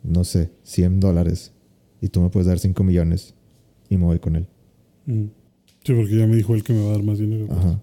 no 0.04 0.24
sé, 0.26 0.50
100 0.64 1.00
dólares 1.00 1.52
y 2.02 2.10
tú 2.10 2.20
me 2.22 2.30
puedes 2.30 2.48
dar 2.48 2.60
5 2.60 2.84
millones 2.84 3.34
y 3.90 3.98
me 3.98 4.06
voy 4.06 4.20
con 4.20 4.36
él. 4.36 4.48
Ujú. 5.08 5.30
Sí, 5.90 5.96
porque 5.96 6.16
ya 6.16 6.28
me 6.28 6.36
dijo 6.36 6.54
él 6.54 6.64
que 6.64 6.72
me 6.72 6.82
va 6.84 6.90
a 6.90 6.92
dar 6.92 7.02
más 7.04 7.18
dinero. 7.18 7.48
Ajá. 7.50 7.80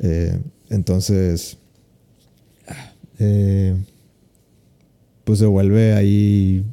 Eh, 0.00 0.38
entonces, 0.70 1.58
eh, 3.18 3.76
pues 5.24 5.38
se 5.38 5.44
vuelve 5.44 5.92
ahí. 5.92 6.64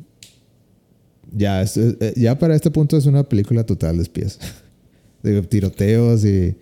Ya, 1.34 1.62
es- 1.62 1.76
eh, 1.76 2.14
ya 2.16 2.40
para 2.40 2.56
este 2.56 2.72
punto 2.72 2.96
es 2.96 3.06
una 3.08 3.24
película 3.24 3.66
total 3.66 3.98
de 3.98 4.04
espías. 4.04 4.40
de 5.24 5.42
tiroteos 5.42 6.24
y 6.24 6.56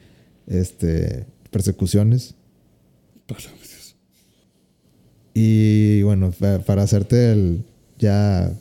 este 0.48 1.28
persecuciones. 1.52 2.34
Y 5.34 6.02
bueno, 6.02 6.32
pa- 6.32 6.60
para 6.60 6.82
hacerte 6.84 7.32
el 7.34 7.64
ya 8.00 8.52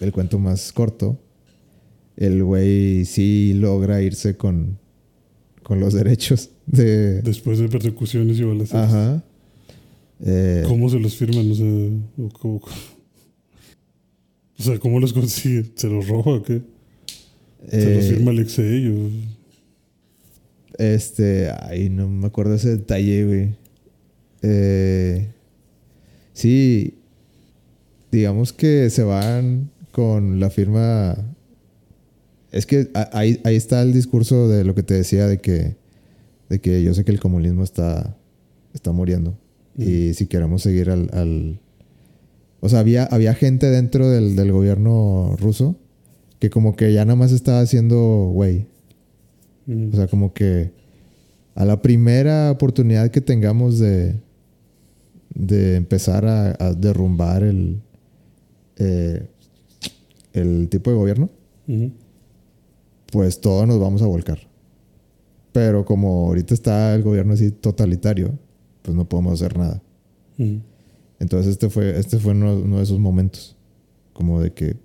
el 0.00 0.12
cuento 0.12 0.38
más 0.40 0.72
corto, 0.72 1.16
el 2.20 2.44
güey 2.44 3.04
sí 3.06 3.54
logra 3.54 4.00
irse 4.02 4.36
con, 4.36 4.78
con 5.64 5.80
los 5.80 5.94
derechos 5.94 6.50
de... 6.66 7.22
Después 7.22 7.58
de 7.58 7.68
persecuciones 7.68 8.38
y 8.38 8.44
balaceras. 8.44 8.88
Ajá. 8.88 9.24
Eh, 10.24 10.62
¿Cómo 10.68 10.88
se 10.90 11.00
los 11.00 11.16
firman? 11.16 11.50
O 11.50 11.54
sea, 11.54 11.66
o, 12.18 12.28
cómo- 12.28 12.60
o 14.58 14.62
sea, 14.62 14.78
¿cómo 14.78 15.00
los 15.00 15.12
consigue? 15.14 15.64
¿Se 15.74 15.88
los 15.88 16.06
roba 16.06 16.34
o 16.34 16.42
qué? 16.42 16.60
¿Se 17.70 17.94
los 17.96 18.04
eh, 18.04 18.08
firma 18.14 18.30
Alexei 18.30 18.86
o...? 18.88 19.10
Este, 20.78 21.50
ay, 21.62 21.88
no 21.90 22.08
me 22.08 22.26
acuerdo 22.26 22.54
ese 22.54 22.76
detalle, 22.76 23.24
güey. 23.26 23.54
Eh, 24.42 25.28
sí, 26.32 26.94
digamos 28.10 28.52
que 28.54 28.88
se 28.90 29.02
van 29.02 29.70
con 29.92 30.40
la 30.40 30.48
firma. 30.50 31.16
Es 32.52 32.66
que 32.66 32.90
ahí, 33.12 33.40
ahí 33.44 33.56
está 33.56 33.82
el 33.82 33.92
discurso 33.92 34.48
de 34.48 34.64
lo 34.64 34.74
que 34.74 34.82
te 34.82 34.94
decía 34.94 35.26
de 35.26 35.38
que, 35.38 35.76
de 36.48 36.60
que 36.60 36.82
yo 36.82 36.94
sé 36.94 37.04
que 37.04 37.12
el 37.12 37.20
comunismo 37.20 37.62
está, 37.62 38.16
está 38.74 38.92
muriendo. 38.92 39.36
Y 39.76 40.14
si 40.14 40.26
queremos 40.26 40.62
seguir 40.62 40.90
al, 40.90 41.08
al- 41.12 41.60
O 42.60 42.68
sea, 42.68 42.80
había, 42.80 43.04
había 43.04 43.34
gente 43.34 43.70
dentro 43.70 44.08
del, 44.10 44.36
del 44.36 44.52
gobierno 44.52 45.36
ruso 45.38 45.76
que 46.38 46.50
como 46.50 46.74
que 46.76 46.92
ya 46.92 47.04
nada 47.04 47.16
más 47.16 47.32
estaba 47.32 47.60
haciendo, 47.60 48.30
güey, 48.32 48.66
Mm. 49.66 49.90
o 49.92 49.96
sea, 49.96 50.06
como 50.08 50.32
que 50.32 50.72
a 51.54 51.64
la 51.66 51.82
primera 51.82 52.50
oportunidad 52.50 53.10
que 53.10 53.20
tengamos 53.20 53.78
de, 53.78 54.16
de 55.34 55.76
empezar 55.76 56.24
a, 56.26 56.56
a 56.58 56.72
derrumbar 56.74 57.42
el, 57.44 57.80
eh, 58.78 59.26
el 60.32 60.68
tipo 60.70 60.90
de 60.90 60.96
gobierno. 60.96 61.30
Pues 63.10 63.40
todos 63.40 63.66
nos 63.66 63.78
vamos 63.80 64.02
a 64.02 64.06
volcar. 64.06 64.38
Pero 65.52 65.84
como 65.84 66.26
ahorita 66.28 66.54
está 66.54 66.94
el 66.94 67.02
gobierno 67.02 67.32
así 67.34 67.50
totalitario, 67.50 68.38
pues 68.82 68.96
no 68.96 69.08
podemos 69.08 69.34
hacer 69.34 69.58
nada. 69.58 69.82
Entonces 71.18 71.52
este 71.52 71.68
fue, 71.68 71.98
este 71.98 72.18
fue 72.18 72.32
uno, 72.32 72.54
uno 72.56 72.76
de 72.78 72.82
esos 72.84 72.98
momentos. 72.98 73.56
Como 74.12 74.40
de 74.40 74.52
que, 74.52 74.76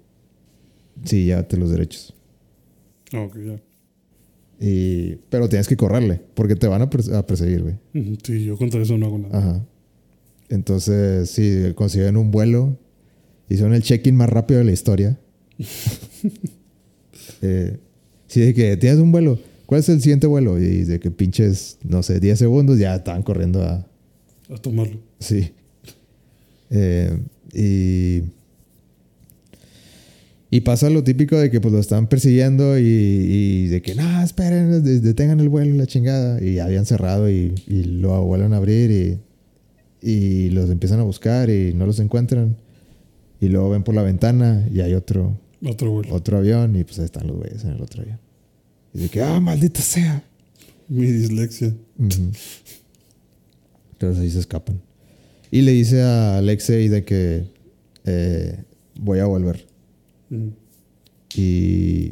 sí, 1.04 1.26
llévate 1.26 1.58
los 1.58 1.70
derechos. 1.72 2.14
Ok, 3.14 3.38
ya. 3.46 3.62
Y, 4.60 5.16
pero 5.30 5.50
tienes 5.50 5.68
que 5.68 5.76
correrle, 5.78 6.22
porque 6.34 6.56
te 6.56 6.68
van 6.68 6.82
a, 6.82 6.90
perse- 6.90 7.14
a 7.14 7.26
perseguir, 7.26 7.62
güey. 7.64 7.76
Sí, 8.24 8.44
yo 8.46 8.58
contra 8.58 8.82
eso 8.82 8.98
no 8.98 9.06
hago 9.08 9.18
nada. 9.20 9.38
Ajá. 9.38 9.66
Entonces, 10.50 11.30
sí, 11.30 11.74
consiguen 11.76 12.18
un 12.18 12.32
vuelo. 12.32 12.78
Hicieron 13.50 13.74
el 13.74 13.84
check-in 13.84 14.16
más 14.16 14.30
rápido 14.30 14.60
de 14.60 14.64
la 14.66 14.72
historia. 14.72 15.20
eh, 17.42 17.78
sí, 18.36 18.42
de 18.42 18.54
que 18.54 18.78
tienes 18.78 19.00
un 19.00 19.12
vuelo. 19.12 19.40
¿Cuál 19.66 19.80
es 19.80 19.90
el 19.90 20.02
siguiente 20.02 20.28
vuelo? 20.28 20.60
Y 20.60 20.84
de 20.84 21.00
que 21.00 21.10
pinches, 21.10 21.78
no 21.84 22.04
sé, 22.04 22.20
10 22.20 22.38
segundos 22.38 22.78
ya 22.78 22.96
estaban 22.96 23.24
corriendo 23.24 23.64
a. 23.64 23.88
A 24.54 24.58
tomarlo. 24.62 25.00
Sí. 25.20 25.52
Eh, 26.70 27.18
y. 27.54 28.30
Y 30.52 30.62
pasa 30.62 30.90
lo 30.90 31.04
típico 31.04 31.38
de 31.38 31.50
que 31.50 31.60
pues 31.60 31.74
lo 31.74 31.80
están 31.80 32.08
persiguiendo 32.08 32.78
y, 32.80 32.84
y 32.84 33.68
de 33.68 33.82
que 33.82 33.96
no, 33.96 34.22
esperen, 34.22 34.84
de- 34.84 35.00
detengan 35.02 35.40
el 35.40 35.50
vuelo, 35.50 35.74
la 35.76 35.86
chingada. 35.88 36.42
Y 36.42 36.60
habían 36.60 36.86
cerrado 36.86 37.30
y, 37.30 37.54
y 37.68 37.84
lo 37.86 38.24
vuelven 38.24 38.54
a 38.54 38.58
abrir 38.58 38.92
y, 38.92 39.20
y 40.08 40.50
los 40.52 40.70
empiezan 40.70 41.00
a 41.00 41.04
buscar 41.04 41.50
y 41.50 41.74
no 41.74 41.86
los 41.86 42.00
encuentran. 42.00 42.56
Y 43.42 43.48
luego 43.50 43.72
ven 43.72 43.84
por 43.84 43.96
la 43.96 44.04
ventana 44.04 44.66
y 44.72 44.80
hay 44.80 44.94
otro, 44.94 45.38
Otro 45.66 45.92
vuelo. 45.92 46.14
otro 46.14 46.38
avión 46.38 46.76
y 46.76 46.84
pues 46.86 47.00
ahí 47.00 47.06
están 47.06 47.28
los 47.28 47.38
güeyes 47.38 47.64
en 47.66 47.72
el 47.72 47.82
otro 47.82 48.04
avión. 48.04 48.20
Y 48.96 49.00
de 49.04 49.10
que, 49.10 49.22
ah, 49.22 49.40
maldita 49.40 49.82
sea. 49.82 50.24
Mi 50.88 51.06
dislexia. 51.06 51.76
Entonces 53.94 54.22
ahí 54.24 54.30
se 54.32 54.40
escapan. 54.40 54.82
Y 55.52 55.62
le 55.62 55.72
dice 55.74 56.02
a 56.02 56.38
Alexei 56.40 56.88
de 56.88 57.04
que 57.04 57.44
eh, 58.06 58.64
voy 59.00 59.20
a 59.20 59.26
volver. 59.26 59.66
Y. 61.36 62.12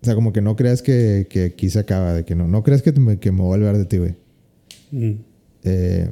O 0.00 0.04
sea, 0.04 0.14
como 0.16 0.32
que 0.32 0.40
no 0.40 0.56
creas 0.56 0.82
que, 0.82 1.26
que 1.30 1.44
aquí 1.44 1.70
se 1.70 1.78
acaba, 1.78 2.12
de 2.12 2.24
que 2.24 2.34
no. 2.34 2.48
No 2.48 2.62
creas 2.64 2.82
que 2.82 2.92
me, 2.92 3.18
que 3.18 3.30
me 3.30 3.40
voy 3.42 3.52
a 3.52 3.54
olvidar 3.54 3.78
de 3.78 3.84
ti, 3.84 3.98
güey. 3.98 4.14
Eh, 5.64 6.10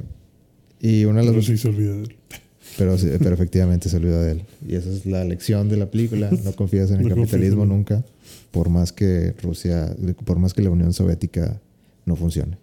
y 0.79 1.05
una 1.05 1.19
de 1.19 1.25
las. 1.25 1.33
Pero 1.35 1.43
sí 1.45 1.57
se 1.57 1.67
olvida 1.67 1.93
de 1.95 2.01
él. 2.03 2.15
Pero, 2.77 2.97
sí, 2.97 3.07
pero 3.19 3.33
efectivamente 3.33 3.89
se 3.89 3.97
olvida 3.97 4.21
de 4.23 4.31
él. 4.33 4.43
Y 4.65 4.75
esa 4.75 4.89
es 4.89 5.05
la 5.05 5.25
lección 5.25 5.67
de 5.67 5.75
la 5.77 5.91
película. 5.91 6.29
No 6.43 6.53
confías 6.53 6.89
en 6.91 7.01
el 7.01 7.09
No 7.09 7.15
capitalismo 7.15 7.63
en- 7.63 7.69
nunca. 7.69 8.05
Por 8.51 8.69
más 8.69 8.91
que 8.91 9.33
Rusia. 9.41 9.95
Por 10.25 10.37
más 10.39 10.53
que 10.53 10.61
la 10.61 10.69
Unión 10.69 10.93
Soviética 10.93 11.61
no 12.05 12.15
funcione. 12.15 12.57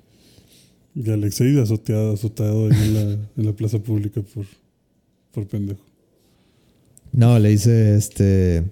Y 0.95 1.11
Alexei 1.11 1.59
azoteado, 1.59 2.13
azotado 2.15 2.67
ahí 2.67 2.73
en 2.73 2.95
la, 2.95 3.01
en 3.37 3.47
la 3.47 3.53
plaza 3.53 3.79
pública 3.79 4.21
por, 4.23 4.47
por 5.33 5.47
pendejo. 5.47 5.81
No, 7.13 7.39
le 7.39 7.51
dice 7.51 7.97
este. 7.97 8.65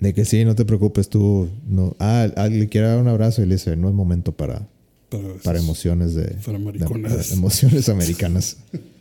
De 0.00 0.12
que 0.12 0.24
sí, 0.24 0.44
no 0.44 0.54
te 0.54 0.64
preocupes, 0.64 1.08
tú. 1.08 1.48
No, 1.66 1.94
ah, 1.98 2.28
ah, 2.36 2.48
le 2.48 2.68
quiere 2.68 2.88
dar 2.88 2.98
un 3.00 3.08
abrazo 3.08 3.42
y 3.42 3.46
le 3.46 3.54
dice: 3.54 3.76
No 3.76 3.88
es 3.88 3.94
momento 3.94 4.32
para, 4.32 4.68
Para, 5.08 5.34
para 5.44 5.58
emociones 5.58 6.14
de. 6.14 6.24
Para 6.44 6.58
de- 6.58 6.64
mariconadas. 6.64 7.30
de 7.30 7.36
emociones 7.36 7.88
americanas. 7.88 8.58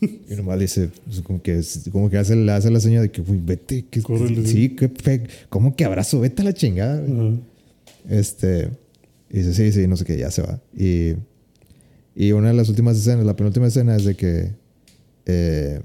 y 0.00 0.34
nomás 0.36 0.58
dice: 0.60 0.90
pues, 1.04 1.20
como, 1.22 1.40
que, 1.42 1.60
como 1.92 2.10
que 2.10 2.18
hace, 2.18 2.36
le 2.36 2.52
hace 2.52 2.70
la 2.70 2.80
señal 2.80 3.02
de 3.02 3.10
que, 3.10 3.22
vete. 3.26 3.84
Que, 3.90 4.02
Córrele. 4.02 4.46
sí, 4.46 4.70
que 4.76 4.90
¿Cómo 5.48 5.74
que 5.74 5.84
abrazo? 5.84 6.20
Vete 6.20 6.42
a 6.42 6.44
la 6.46 6.52
chingada. 6.52 7.00
güey". 7.00 7.28
Ajá. 7.28 7.36
Este. 8.08 8.70
Y 9.30 9.38
dice: 9.38 9.54
Sí, 9.54 9.72
sí, 9.72 9.86
no 9.88 9.96
sé 9.96 10.04
qué, 10.04 10.16
ya 10.18 10.30
se 10.30 10.42
va. 10.42 10.60
Y. 10.76 11.14
Y 12.14 12.32
una 12.32 12.48
de 12.48 12.54
las 12.54 12.68
últimas 12.68 12.96
escenas, 12.96 13.26
la 13.26 13.36
penúltima 13.36 13.66
escena 13.66 13.96
es 13.96 14.04
de 14.04 14.14
que. 14.14 14.52
eh, 15.26 15.80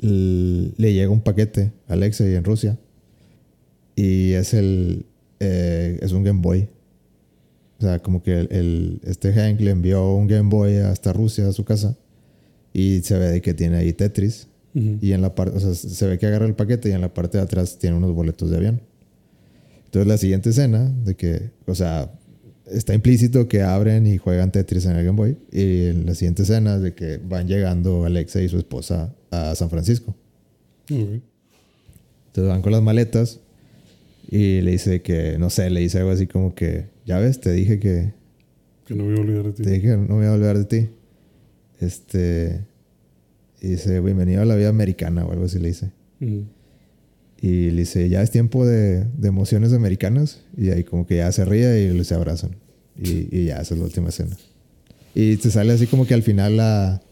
le 0.00 0.92
llega 0.92 1.10
un 1.10 1.20
paquete 1.22 1.72
a 1.88 1.94
Alexei 1.94 2.34
en 2.34 2.44
Rusia. 2.44 2.78
Y 3.96 4.32
es 4.32 4.54
el. 4.54 5.06
eh, 5.40 5.98
es 6.02 6.12
un 6.12 6.22
Game 6.24 6.40
Boy. 6.40 6.68
O 7.78 7.82
sea, 7.82 7.98
como 8.00 8.22
que 8.22 8.38
el, 8.40 8.48
el- 8.52 9.00
este 9.04 9.32
Hank 9.32 9.60
le 9.60 9.70
envió 9.70 10.14
un 10.14 10.26
Game 10.26 10.48
Boy 10.48 10.76
hasta 10.76 11.12
Rusia, 11.12 11.48
a 11.48 11.52
su 11.52 11.64
casa. 11.64 11.96
Y 12.74 13.00
se 13.00 13.16
ve 13.18 13.30
de 13.30 13.40
que 13.40 13.54
tiene 13.54 13.76
ahí 13.78 13.92
Tetris. 13.94 14.48
Ujú. 14.74 14.98
Y 15.00 15.12
en 15.12 15.22
la 15.22 15.34
parte, 15.34 15.56
o 15.56 15.60
sea, 15.60 15.74
se 15.74 16.06
ve 16.06 16.18
que 16.18 16.26
agarra 16.26 16.44
el 16.44 16.54
paquete 16.54 16.90
y 16.90 16.92
en 16.92 17.00
la 17.00 17.14
parte 17.14 17.38
de 17.38 17.44
atrás 17.44 17.78
tiene 17.78 17.96
unos 17.96 18.12
boletos 18.12 18.50
de 18.50 18.56
avión. 18.56 18.80
Entonces 19.86 20.06
la 20.08 20.18
siguiente 20.18 20.50
escena 20.50 20.92
de 21.04 21.14
que, 21.14 21.50
o 21.66 21.74
sea, 21.74 22.10
está 22.66 22.92
implícito 22.92 23.46
que 23.46 23.62
abren 23.62 24.06
y 24.08 24.18
juegan 24.18 24.50
Tetris 24.50 24.86
en 24.86 24.96
el 24.96 25.04
Game 25.06 25.16
Boy. 25.16 25.36
Y 25.52 25.86
en 25.86 26.04
la 26.06 26.14
siguiente 26.16 26.42
escena 26.42 26.78
de 26.78 26.94
que 26.94 27.18
van 27.18 27.46
llegando 27.46 28.04
Alexa 28.04 28.42
y 28.42 28.48
su 28.48 28.58
esposa 28.58 29.14
a 29.30 29.54
San 29.54 29.70
Francisco. 29.70 30.16
Ok. 30.90 31.22
Entonces 32.26 32.48
van 32.52 32.62
con 32.62 32.72
las 32.72 32.82
maletas 32.82 33.38
y 34.28 34.60
le 34.62 34.72
dice 34.72 35.02
que, 35.02 35.38
no 35.38 35.48
sé, 35.50 35.70
le 35.70 35.78
dice 35.78 35.98
algo 35.98 36.10
así 36.10 36.26
como 36.26 36.56
que, 36.56 36.86
ya 37.06 37.20
ves, 37.20 37.38
te 37.40 37.52
dije 37.52 37.78
que, 37.78 38.12
Que 38.84 38.94
no 38.96 39.04
voy 39.04 39.16
a 39.16 39.20
olvidar 39.20 39.44
de 39.44 39.52
ti. 39.52 39.62
te 39.62 39.70
dije 39.70 39.82
que 39.90 39.96
no 39.96 40.16
voy 40.16 40.26
a 40.26 40.32
olvidar 40.32 40.58
de 40.58 40.64
ti. 40.64 40.88
Este, 41.84 42.64
y 43.60 43.68
dice, 43.68 44.00
bienvenido 44.00 44.42
a 44.42 44.44
la 44.44 44.56
vida 44.56 44.68
americana 44.68 45.24
o 45.24 45.32
algo 45.32 45.44
así 45.44 45.58
le 45.58 45.68
dice. 45.68 45.92
Ujú. 46.20 46.44
Y 47.40 47.70
le 47.70 47.80
dice, 47.82 48.08
ya 48.08 48.22
es 48.22 48.30
tiempo 48.30 48.64
de, 48.66 49.04
de 49.04 49.28
emociones 49.28 49.72
americanas. 49.72 50.40
Y 50.56 50.70
ahí 50.70 50.84
como 50.84 51.06
que 51.06 51.16
ya 51.16 51.30
se 51.32 51.44
ríe 51.44 51.92
y 51.94 52.04
se 52.04 52.14
abrazan. 52.14 52.56
Y, 53.02 53.28
y 53.36 53.44
ya, 53.46 53.60
esa 53.60 53.74
es 53.74 53.78
la 53.80 53.86
última 53.86 54.08
escena. 54.08 54.36
Y 55.14 55.36
te 55.36 55.50
sale 55.50 55.72
así 55.72 55.86
como 55.86 56.06
que 56.06 56.14
al 56.14 56.22
final 56.22 56.56
la... 56.56 57.02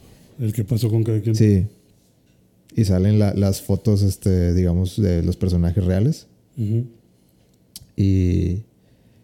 El 0.40 0.52
que 0.52 0.64
pasó 0.64 0.88
con 0.90 1.04
cada 1.04 1.20
quien. 1.20 1.34
Sí. 1.34 1.66
Y 2.74 2.84
salen 2.84 3.18
la- 3.18 3.34
las 3.34 3.60
fotos, 3.62 4.02
este, 4.02 4.54
digamos, 4.54 5.00
de 5.00 5.22
los 5.22 5.36
personajes 5.36 5.84
reales. 5.84 6.26
Y, 7.96 8.62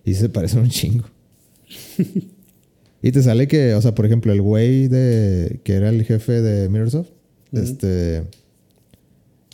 y 0.05 0.14
se 0.14 0.28
parecen 0.28 0.61
un 0.61 0.68
chingo. 0.68 1.05
y 3.03 3.12
te 3.12 3.22
sale 3.22 3.46
que, 3.49 3.74
o 3.74 3.82
sea, 3.82 3.94
por 3.94 4.07
ejemplo, 4.07 4.32
el 4.32 4.42
güey 4.42 4.88
de 4.88 5.61
que 5.62 5.74
era 5.74 5.88
el 5.88 6.05
jefe 6.05 6.42
de 6.42 6.68
Microsoft, 6.68 7.09
este... 7.53 8.24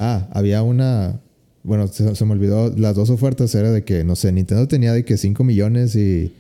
Ah, 0.01 0.29
había 0.33 0.63
una... 0.63 1.21
Bueno, 1.63 1.87
se, 1.89 2.15
se 2.15 2.25
me 2.25 2.33
olvidó, 2.33 2.75
las 2.77 2.95
dos 2.97 3.11
ofertas 3.11 3.55
era 3.55 3.71
de 3.71 3.85
que, 3.85 4.05
no 4.05 4.17
sé, 4.17 4.33
Nintendo 4.33 4.67
tenía 4.69 4.93
de 4.93 5.05
que 5.05 5.17
5 5.17 5.45
millones 5.45 5.95
y, 5.97 6.33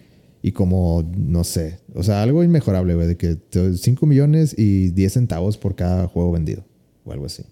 y 0.43 0.53
como, 0.53 1.11
no 1.17 1.45
sé, 1.45 1.79
o 1.95 2.03
sea, 2.03 2.23
algo 2.23 2.45
inmejorable, 2.45 2.95
güey, 2.95 3.07
de 3.07 3.17
que 3.17 3.39
5 3.75 4.05
millones 4.05 4.55
y 4.59 4.91
10 4.91 5.13
centavos 5.15 5.57
por 5.57 5.75
cada 5.77 6.07
juego 6.09 6.33
vendido 6.33 6.65
o 7.05 7.13
algo 7.13 7.27
así. 7.27 7.45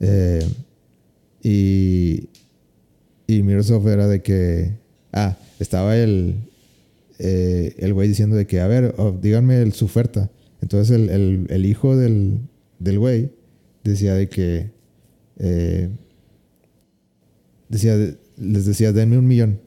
eh, 0.00 0.46
y, 1.42 2.28
y 3.26 3.42
Microsoft 3.42 3.86
era 3.86 4.06
de 4.08 4.22
que, 4.22 4.72
ah, 5.12 5.36
estaba 5.58 5.96
el, 5.96 6.36
eh, 7.22 7.74
el 7.76 7.92
güey 7.92 8.08
diciendo 8.08 8.34
de 8.34 8.46
que, 8.46 8.60
a 8.60 8.66
ver, 8.66 8.94
oh, 8.96 9.12
díganme 9.12 9.60
el, 9.60 9.74
su 9.74 9.84
oferta. 9.84 10.30
Entonces 10.62 10.96
el, 10.96 11.10
el, 11.10 11.46
el 11.50 11.66
hijo 11.66 11.94
del, 11.94 12.38
del 12.78 12.98
güey 12.98 13.30
decía 13.84 14.14
de 14.14 14.30
que, 14.30 14.70
eh, 15.38 15.90
decía, 17.68 17.94
les 18.38 18.64
decía, 18.64 18.92
denme 18.92 19.18
un 19.18 19.26
millón. 19.26 19.60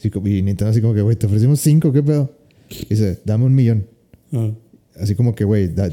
y 0.00 0.42
Nintendo 0.42 0.68
así 0.68 0.80
como 0.80 0.94
que, 0.94 1.02
güey, 1.02 1.16
te 1.16 1.26
ofrecimos 1.26 1.60
cinco, 1.60 1.92
¿qué 1.92 2.04
pedo? 2.04 2.32
dice, 2.88 3.18
dame 3.24 3.46
un 3.46 3.54
millón. 3.56 3.86
Ah. 4.32 4.52
Así 4.94 5.16
como 5.16 5.34
que, 5.34 5.42
güey, 5.42 5.74
da, 5.74 5.88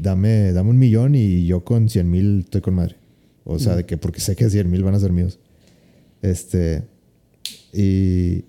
dame, 0.00 0.52
dame 0.52 0.70
un 0.70 0.78
millón 0.78 1.14
y 1.14 1.44
yo 1.44 1.64
con 1.64 1.90
100 1.90 2.10
mil 2.10 2.40
estoy 2.40 2.62
con 2.62 2.74
madre. 2.74 2.96
O 3.44 3.58
sea, 3.58 3.76
de 3.76 3.84
que 3.84 3.98
porque 3.98 4.20
sé 4.20 4.34
que 4.36 4.48
100 4.48 4.70
mil 4.70 4.82
van 4.82 4.94
a 4.94 5.00
ser 5.00 5.12
míos. 5.12 5.38
Este. 6.22 6.82
Y. 7.74 8.44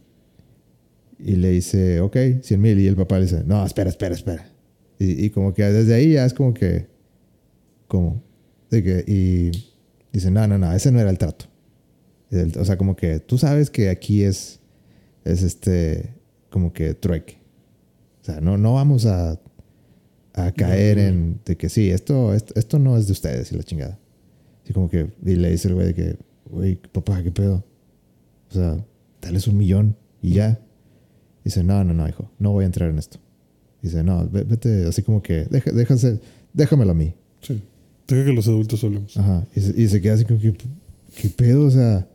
Y 1.19 1.35
le 1.37 1.51
dice, 1.51 1.99
ok, 2.01 2.17
100 2.41 2.61
mil. 2.61 2.79
Y 2.79 2.87
el 2.87 2.95
papá 2.95 3.17
le 3.17 3.25
dice, 3.25 3.43
no, 3.45 3.65
espera, 3.65 3.89
espera, 3.89 4.15
espera. 4.15 4.51
Y, 4.99 5.25
y, 5.25 5.29
como 5.29 5.53
que 5.53 5.63
desde 5.63 5.93
ahí 5.93 6.13
ya 6.13 6.25
es 6.25 6.33
como 6.33 6.53
que. 6.53 6.87
Como. 7.87 8.23
De 8.69 8.83
que. 8.83 9.03
Y. 9.07 9.51
Dice, 10.11 10.31
no, 10.31 10.47
no, 10.47 10.57
no, 10.57 10.71
ese 10.73 10.91
no 10.91 10.99
era 10.99 11.09
el 11.09 11.17
trato. 11.17 11.45
O 12.59 12.65
sea, 12.65 12.77
como 12.77 12.95
que 12.95 13.19
tú 13.19 13.37
sabes 13.37 13.69
que 13.69 13.89
aquí 13.89 14.23
es. 14.23 14.59
Es 15.23 15.43
este. 15.43 16.13
Como 16.49 16.71
que 16.71 16.93
trueque. 16.93 17.37
O 18.21 18.25
sea, 18.25 18.41
no, 18.41 18.57
no 18.57 18.73
vamos 18.73 19.05
a 19.05 19.39
a 20.35 20.51
caer 20.51 20.99
en 20.99 21.39
de 21.45 21.55
que 21.55 21.69
sí, 21.69 21.89
esto, 21.89 22.33
esto, 22.33 22.77
no 22.77 22.97
es 22.97 23.07
de 23.07 23.13
ustedes 23.13 23.51
y 23.51 23.55
la 23.55 23.63
chingada. 23.63 23.99
Así 24.63 24.73
como 24.73 24.89
que, 24.89 25.11
y 25.25 25.35
le 25.35 25.51
dice 25.51 25.69
el 25.69 25.75
güey 25.75 25.87
de 25.87 25.93
que, 25.93 26.17
güey, 26.49 26.75
papá, 26.75 27.23
¿qué 27.23 27.31
pedo? 27.31 27.63
O 28.49 28.53
sea, 28.53 28.77
dales 29.21 29.47
un 29.47 29.57
millón 29.57 29.95
y 30.21 30.33
ya. 30.33 30.59
Dice, 31.45 31.63
no, 31.63 31.83
no, 31.83 31.93
no, 31.93 32.09
hijo, 32.09 32.29
no 32.39 32.51
voy 32.51 32.63
a 32.63 32.65
entrar 32.65 32.89
en 32.89 32.97
esto. 32.97 33.19
dice, 33.81 34.03
no, 34.03 34.27
vete, 34.27 34.85
así 34.85 35.01
como 35.03 35.21
que, 35.21 35.45
déjase, 35.45 36.19
déjamelo 36.53 36.91
a 36.91 36.95
mí. 36.95 37.13
Sí, 37.41 37.61
deja 38.07 38.25
que 38.25 38.33
los 38.33 38.47
adultos 38.47 38.83
hablemos. 38.83 39.15
Ajá, 39.15 39.47
y 39.55 39.61
se, 39.61 39.81
y 39.81 39.87
se, 39.87 40.01
queda 40.01 40.15
así 40.15 40.25
como 40.25 40.39
que, 40.39 40.53
¿qué 41.15 41.29
pedo? 41.29 41.65
O 41.65 41.71
sea, 41.71 42.07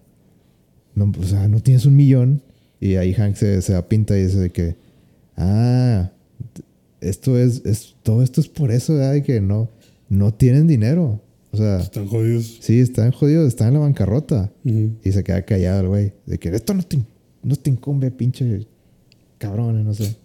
no, 0.94 1.12
o 1.18 1.24
sea, 1.24 1.48
no 1.48 1.60
tienes 1.60 1.86
un 1.86 1.96
millón. 1.96 2.42
Y 2.80 2.96
ahí 2.96 3.12
Hank 3.12 3.36
se, 3.36 3.62
se 3.62 3.80
pinta 3.84 4.18
y 4.18 4.24
dice 4.24 4.38
de 4.38 4.50
que, 4.50 4.76
ah, 5.36 6.10
esto 7.00 7.38
es, 7.38 7.64
es, 7.64 7.94
todo 8.02 8.22
esto 8.22 8.40
es 8.40 8.48
por 8.48 8.70
eso, 8.70 8.94
¿verdad? 8.94 9.12
De 9.12 9.22
que 9.22 9.40
no, 9.40 9.70
no 10.08 10.34
tienen 10.34 10.66
dinero. 10.66 11.20
O 11.52 11.56
sea, 11.56 11.80
están 11.80 12.06
jodidos. 12.06 12.58
Sí, 12.60 12.80
están 12.80 13.12
jodidos, 13.12 13.48
están 13.48 13.68
en 13.68 13.74
la 13.74 13.80
bancarrota. 13.80 14.52
Y 14.64 15.12
se 15.12 15.24
queda 15.24 15.42
callado 15.42 15.80
el 15.80 15.88
güey. 15.88 16.12
De 16.26 16.38
que 16.38 16.48
esto 16.48 16.74
no 16.74 16.82
te, 16.82 16.98
no 17.42 17.56
te 17.56 17.70
incumbe, 17.70 18.10
pinche 18.10 18.66
cabrón, 19.40 19.84
no 19.84 19.94
sé. 19.94 20.16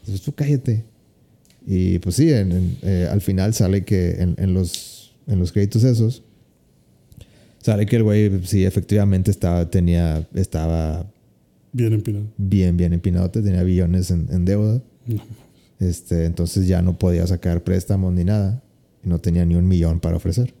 Entonces 0.00 0.22
tú 0.22 0.32
cállate. 0.32 0.84
Y 1.64 2.00
pues 2.00 2.16
sí, 2.16 2.28
eh, 2.30 3.08
al 3.08 3.20
final 3.20 3.54
sale 3.54 3.84
que 3.84 4.16
en, 4.20 4.54
los, 4.54 5.14
en 5.28 5.38
los 5.38 5.52
créditos 5.52 5.84
esos, 5.84 6.24
sale 7.60 7.86
que 7.86 7.96
el 7.96 8.02
güey 8.02 8.44
sí 8.44 8.64
efectivamente 8.64 9.30
estaba, 9.30 9.70
tenía, 9.70 10.26
estaba... 10.34 11.06
Bien 11.72 11.92
empinado. 11.92 12.24
Bien, 12.36 12.76
bien 12.76 12.92
empinado. 12.92 13.30
Tenía 13.30 13.62
billones 13.62 14.10
en, 14.10 14.26
en 14.30 14.44
deuda. 14.44 14.82
No. 15.06 15.22
Este, 15.78 16.24
entonces 16.24 16.66
ya 16.66 16.82
no 16.82 16.98
podía 16.98 17.26
sacar 17.26 17.62
préstamos 17.62 18.12
ni 18.12 18.24
nada. 18.24 18.62
Y 19.04 19.08
no 19.08 19.20
tenía 19.20 19.44
ni 19.44 19.54
un 19.54 19.68
millón 19.68 20.00
para 20.00 20.16
ofrecer. 20.16 20.52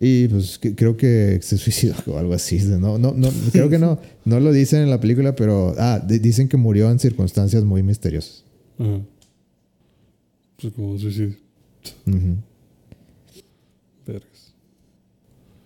Y 0.00 0.28
pues 0.28 0.60
creo 0.76 0.96
que 0.96 1.40
se 1.42 1.58
suicidó 1.58 1.94
o 2.06 2.18
algo 2.18 2.32
así. 2.32 2.58
No, 2.58 2.98
no, 2.98 3.12
no, 3.12 3.28
creo 3.52 3.68
que 3.68 3.78
no, 3.78 4.00
no 4.24 4.40
lo 4.40 4.52
dicen 4.52 4.82
en 4.82 4.90
la 4.90 5.00
película, 5.00 5.34
pero 5.34 5.74
ah, 5.78 6.00
dicen 6.06 6.48
que 6.48 6.56
murió 6.56 6.90
en 6.90 6.98
circunstancias 6.98 7.64
muy 7.64 7.82
misteriosas. 7.82 8.44
Ajá. 8.78 9.00
Pues 10.60 10.72
como 10.74 10.98
suicidio. 10.98 11.36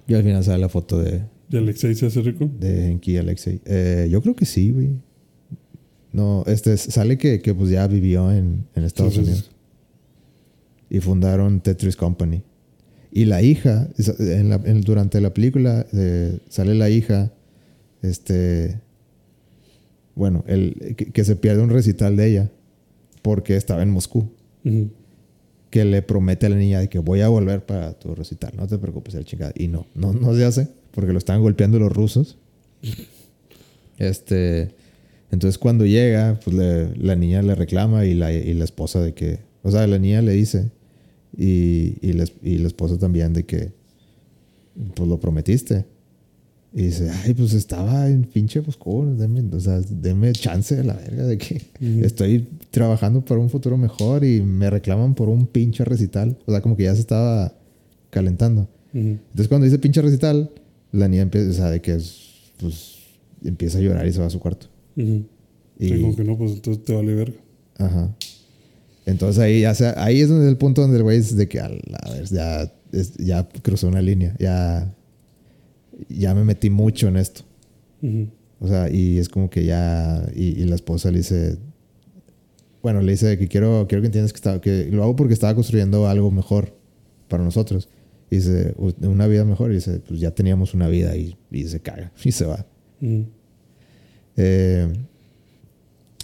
Y 0.07 0.15
al 0.15 0.23
final 0.23 0.45
sale 0.45 0.59
la 0.59 0.69
foto 0.69 0.99
de. 0.99 1.23
¿De 1.49 1.59
Alexei 1.59 1.95
se 1.95 2.07
hace 2.07 2.21
rico? 2.21 2.51
De 2.59 2.91
Enki 2.91 3.17
Alexei. 3.17 3.61
Eh, 3.65 4.09
yo 4.11 4.21
creo 4.21 4.37
que 4.37 4.45
sí, 4.45 4.71
güey. 4.71 4.91
No, 6.13 6.45
este 6.47 6.77
sale 6.77 7.17
que, 7.17 7.41
que 7.41 7.55
pues 7.55 7.71
ya 7.71 7.87
vivió 7.87 8.31
en, 8.31 8.67
en 8.75 8.85
Estados 8.85 9.17
Unidos. 9.17 9.51
Y 10.91 11.01
fundaron 11.01 11.61
Tetris 11.61 11.97
Company. 11.97 12.43
Y 13.15 13.27
la 13.27 13.43
hija, 13.43 13.89
en 14.19 14.49
la, 14.49 14.59
durante 14.59 15.21
la 15.21 15.35
película, 15.35 15.87
eh, 15.93 16.39
sale 16.49 16.75
la 16.75 16.89
hija, 16.89 17.31
este, 18.01 18.81
bueno, 20.15 20.45
el, 20.47 20.97
que, 20.97 21.25
se 21.25 21.37
pierde 21.37 21.63
un 21.63 21.69
recital 21.69 22.17
de 22.17 22.27
ella 22.27 22.51
porque 23.21 23.57
estaba 23.57 23.83
en 23.83 23.91
Moscú. 23.91 24.33
Que 25.69 25.85
le 25.85 26.01
promete 26.01 26.47
a 26.47 26.49
la 26.49 26.57
niña 26.57 26.81
de 26.81 26.89
que 26.89 27.01
voy 27.01 27.21
a 27.21 27.29
volver 27.29 27.67
para 27.67 27.93
tu 27.93 28.15
recital, 28.15 28.53
no 28.57 28.67
te 28.67 28.79
preocupes, 28.79 29.15
el 29.15 29.27
chingada. 29.27 29.53
Y 29.57 29.69
no, 29.69 29.87
no, 29.95 30.15
no 30.15 30.35
se 30.35 30.45
hace 30.47 30.69
porque 30.93 31.13
lo 31.13 31.19
están 31.19 31.43
golpeando 31.43 31.79
los 31.79 31.93
rusos. 31.93 32.39
Este, 33.99 34.71
entonces 35.31 35.59
cuando 35.59 35.85
llega, 35.85 36.41
pues 36.43 36.57
la 36.97 37.15
niña 37.15 37.43
le 37.43 37.55
reclama 37.55 38.07
y 38.07 38.15
la, 38.15 38.33
y 38.33 38.55
la, 38.55 38.65
esposa 38.65 39.01
de 39.01 39.13
que, 39.13 39.41
o 39.63 39.71
sea, 39.71 39.87
la 39.87 39.99
niña 39.99 40.23
le 40.23 40.33
dice 40.33 40.71
y, 41.37 41.97
y, 42.01 42.13
la, 42.13 42.25
y 42.43 42.59
la 42.59 42.67
esposa 42.67 42.99
también 42.99 43.33
de 43.33 43.45
que, 43.45 43.73
pues 44.95 45.09
lo 45.09 45.19
prometiste. 45.21 45.87
Y 46.75 46.85
dice, 46.85 47.11
ay, 47.11 47.35
pues 47.35 47.53
estaba 47.53 48.09
en 48.09 48.25
pinche 48.25 48.63
Moscú, 48.63 49.15
denme, 49.19 49.45
o 49.55 49.61
sea, 49.61 49.81
denme 49.81 50.33
chance 50.33 50.75
de 50.75 50.85
la 50.85 50.95
verga 50.95 51.27
de 51.27 51.37
que 51.37 51.61
estoy 52.01 52.49
trabajando 52.71 53.23
para 53.23 53.41
un 53.41 53.51
futuro 53.51 53.77
mejor 53.77 54.25
y 54.25 54.41
me 54.41 54.71
reclaman 54.71 55.15
por 55.15 55.29
un 55.29 55.47
pinche 55.47 55.85
recital. 55.85 56.39
O 56.47 56.51
sea, 56.51 56.63
como 56.63 56.77
que 56.77 56.85
ya 56.85 56.95
se 56.95 57.03
estaba 57.03 57.53
calentando. 58.09 58.69
Entonces 58.95 59.49
cuando 59.49 59.67
dice 59.67 59.79
pinche 59.79 60.01
recital, 60.01 60.51
la 60.93 61.09
niña 61.09 61.23
empieza, 61.23 61.51
o 61.51 61.53
sea, 61.53 61.71
de 61.71 61.81
que 61.81 61.99
pues 62.59 62.97
empieza 63.45 63.79
a 63.79 63.81
llorar 63.83 64.07
y 64.07 64.13
se 64.13 64.21
va 64.21 64.27
a 64.27 64.31
su 64.31 64.41
cuarto. 64.41 64.67
Y, 64.97 65.27
como 66.01 66.17
que 66.17 66.25
no, 66.25 66.39
pues 66.39 66.53
entonces 66.53 66.85
te 66.85 66.95
vale 66.95 67.15
verga. 67.15 67.39
Ajá. 67.77 68.15
Entonces 69.07 69.43
ahí, 69.43 69.63
ya 69.63 69.75
sea, 69.75 69.95
ahí 69.97 70.21
es 70.21 70.29
donde 70.29 70.49
el 70.49 70.57
punto 70.57 70.83
donde 70.83 70.97
el 70.97 71.03
güey 71.03 71.19
dice 71.19 71.35
de 71.35 71.49
que, 71.49 71.61
a 71.61 71.69
ver, 71.69 72.25
ya, 72.31 72.73
ya 73.19 73.49
cruzó 73.63 73.89
una 73.89 74.01
línea, 74.01 74.35
ya, 74.39 74.95
ya 76.09 76.35
me 76.35 76.45
metí 76.45 76.71
mucho 76.71 77.09
en 77.09 77.17
esto. 77.17 77.43
O 78.61 78.69
sea, 78.69 78.91
y 78.91 79.19
es 79.19 79.29
como 79.29 79.51
que 79.51 79.65
ya, 79.65 80.25
y, 80.35 80.65
la 80.65 80.75
esposa 80.75 81.11
le 81.11 81.19
dice, 81.19 81.59
bueno, 82.83 83.01
le 83.01 83.13
dice 83.13 83.39
que 83.39 83.49
quiero, 83.49 83.87
quiero 83.89 84.03
que 84.03 84.07
entiendas 84.07 84.33
que, 84.33 84.37
estaba, 84.37 84.61
que 84.61 84.89
lo 84.91 85.03
hago 85.03 85.17
porque 85.17 85.35
estaba 85.35 85.55
construyendo 85.55 86.07
algo 86.07 86.31
mejor 86.31 86.77
para 87.29 87.43
nosotros. 87.45 87.89
Y 88.31 88.37
dice, 88.37 88.75
una 89.03 89.27
vida 89.27 89.45
mejor. 89.45 89.73
Y 89.73 89.77
dice, 89.77 90.01
pues 90.01 90.21
ya 90.21 90.33
teníamos 90.33 90.75
una 90.75 90.89
vida 90.89 91.17
y, 91.17 91.37
y 91.51 91.65
se 91.65 91.81
caga 91.81 92.13
y 92.25 92.33
se 92.33 92.45
va. 92.45 92.67
Eh, 94.37 94.93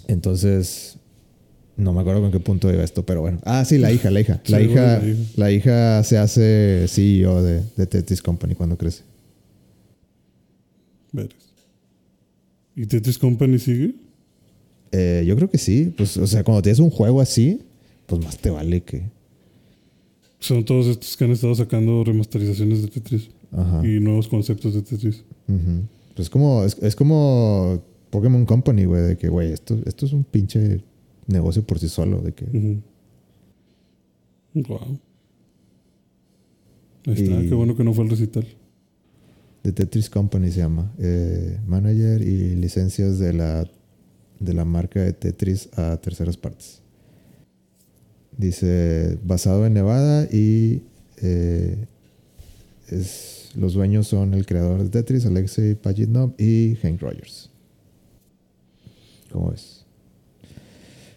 entonces, 0.07 0.98
no 1.79 1.93
me 1.93 2.01
acuerdo 2.01 2.21
con 2.21 2.31
qué 2.31 2.39
punto 2.39 2.71
iba 2.71 2.83
esto, 2.83 3.05
pero 3.05 3.21
bueno. 3.21 3.39
Ah, 3.45 3.63
sí, 3.63 3.77
la 3.77 3.91
hija, 3.91 4.11
la 4.11 4.19
hija. 4.19 4.41
La, 4.47 4.61
hija, 4.61 5.01
la 5.37 5.51
hija 5.51 6.03
se 6.03 6.17
hace 6.17 6.85
CEO 6.87 7.41
de, 7.41 7.63
de 7.75 7.87
Tetris 7.87 8.21
Company 8.21 8.53
cuando 8.53 8.77
crece. 8.77 9.03
¿Y 12.75 12.85
Tetris 12.85 13.17
Company 13.17 13.59
sigue? 13.59 13.95
Eh, 14.91 15.23
yo 15.25 15.35
creo 15.35 15.49
que 15.49 15.57
sí. 15.57 15.93
Pues, 15.95 16.17
o 16.17 16.27
sea, 16.27 16.43
cuando 16.43 16.61
tienes 16.61 16.79
un 16.79 16.89
juego 16.89 17.21
así, 17.21 17.61
pues 18.05 18.23
más 18.23 18.37
te 18.37 18.49
vale 18.49 18.81
que. 18.81 19.03
Son 20.39 20.63
todos 20.65 20.87
estos 20.87 21.15
que 21.15 21.23
han 21.25 21.31
estado 21.31 21.55
sacando 21.55 22.03
remasterizaciones 22.03 22.81
de 22.81 22.89
Tetris. 22.89 23.29
Y 23.83 23.99
nuevos 23.99 24.27
conceptos 24.27 24.73
de 24.73 24.81
Tetris. 24.81 25.23
Pues 26.15 26.29
como, 26.29 26.63
es, 26.65 26.77
es 26.81 26.95
como 26.95 27.81
Pokémon 28.09 28.45
Company, 28.45 28.85
güey, 28.85 29.01
de 29.01 29.17
que, 29.17 29.29
güey, 29.29 29.53
esto, 29.53 29.79
esto 29.85 30.05
es 30.05 30.13
un 30.13 30.23
pinche 30.25 30.81
negocio 31.29 31.63
por 31.63 31.79
sí 31.79 31.87
solo, 31.87 32.21
de 32.21 32.33
que... 32.33 32.79
Wow. 34.53 34.99
Ahí 37.05 37.13
está, 37.13 37.41
qué 37.41 37.53
bueno 37.53 37.75
que 37.75 37.83
no 37.83 37.93
fue 37.93 38.03
el 38.03 38.09
recital. 38.09 38.45
The 39.61 39.71
Tetris 39.71 40.09
Company 40.09 40.51
se 40.51 40.57
llama. 40.57 40.91
Eh, 40.99 41.59
manager 41.67 42.21
y 42.21 42.55
licencias 42.55 43.19
de 43.19 43.33
la, 43.33 43.69
de 44.39 44.53
la 44.53 44.65
marca 44.65 45.01
de 45.01 45.13
Tetris 45.13 45.69
a 45.77 45.97
terceras 45.97 46.37
partes. 46.37 46.81
Dice, 48.37 49.19
basado 49.23 49.65
en 49.65 49.73
Nevada 49.73 50.27
y 50.31 50.83
eh, 51.21 51.87
es, 52.87 53.51
los 53.55 53.73
dueños 53.73 54.07
son 54.07 54.33
el 54.33 54.45
creador 54.45 54.81
de 54.81 54.89
Tetris, 54.89 55.25
Alexei 55.25 55.75
Pajitnov 55.75 56.33
y 56.37 56.75
Hank 56.81 57.01
Rogers. 57.01 57.49
¿Cómo 59.31 59.51
ves? 59.51 59.78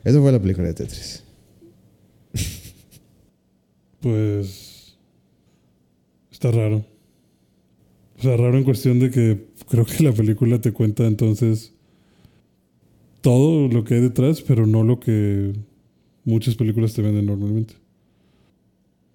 Esa 0.05 0.21
fue 0.21 0.33
la 0.33 0.41
película 0.41 0.69
de 0.69 0.75
Tetris. 0.75 1.25
Pues. 4.01 4.97
Está 6.31 6.51
raro. 6.51 6.85
O 8.19 8.23
sea, 8.23 8.37
raro 8.37 8.59
en 8.59 8.65
cuestión 8.65 8.99
de 8.99 9.11
que 9.11 9.47
creo 9.69 9.87
que 9.87 10.03
la 10.03 10.13
película 10.13 10.61
te 10.61 10.73
cuenta 10.73 11.07
entonces 11.07 11.73
todo 13.21 13.69
lo 13.69 13.85
que 13.85 13.95
hay 13.95 14.01
detrás, 14.01 14.43
pero 14.43 14.67
no 14.67 14.83
lo 14.83 14.99
que 14.99 15.53
muchas 16.25 16.57
películas 16.57 16.95
te 16.95 17.03
venden 17.03 17.27
normalmente. 17.27 17.75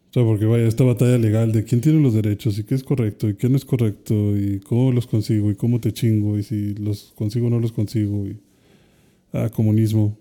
O 0.10 0.14
sea, 0.14 0.24
porque 0.24 0.46
vaya, 0.46 0.66
esta 0.68 0.86
batalla 0.86 1.18
legal 1.18 1.52
de 1.52 1.66
quién 1.66 1.82
tiene 1.82 2.02
los 2.02 2.14
derechos 2.14 2.58
y 2.58 2.64
qué 2.64 2.76
es 2.76 2.84
correcto 2.84 3.28
y 3.28 3.36
qué 3.36 3.50
no 3.50 3.58
es 3.58 3.66
correcto 3.66 4.38
y 4.38 4.62
cómo 4.62 4.94
los 4.94 5.06
consigo 5.06 5.52
y 5.52 5.56
cómo 5.56 5.82
te 5.82 5.92
chingo 5.92 6.38
y 6.38 6.44
si 6.44 6.76
los 6.76 7.12
consigo 7.16 7.48
o 7.48 7.50
no 7.50 7.60
los 7.60 7.74
consigo 7.74 8.26
y. 8.26 8.40
Ah, 9.34 9.50
comunismo. 9.54 10.18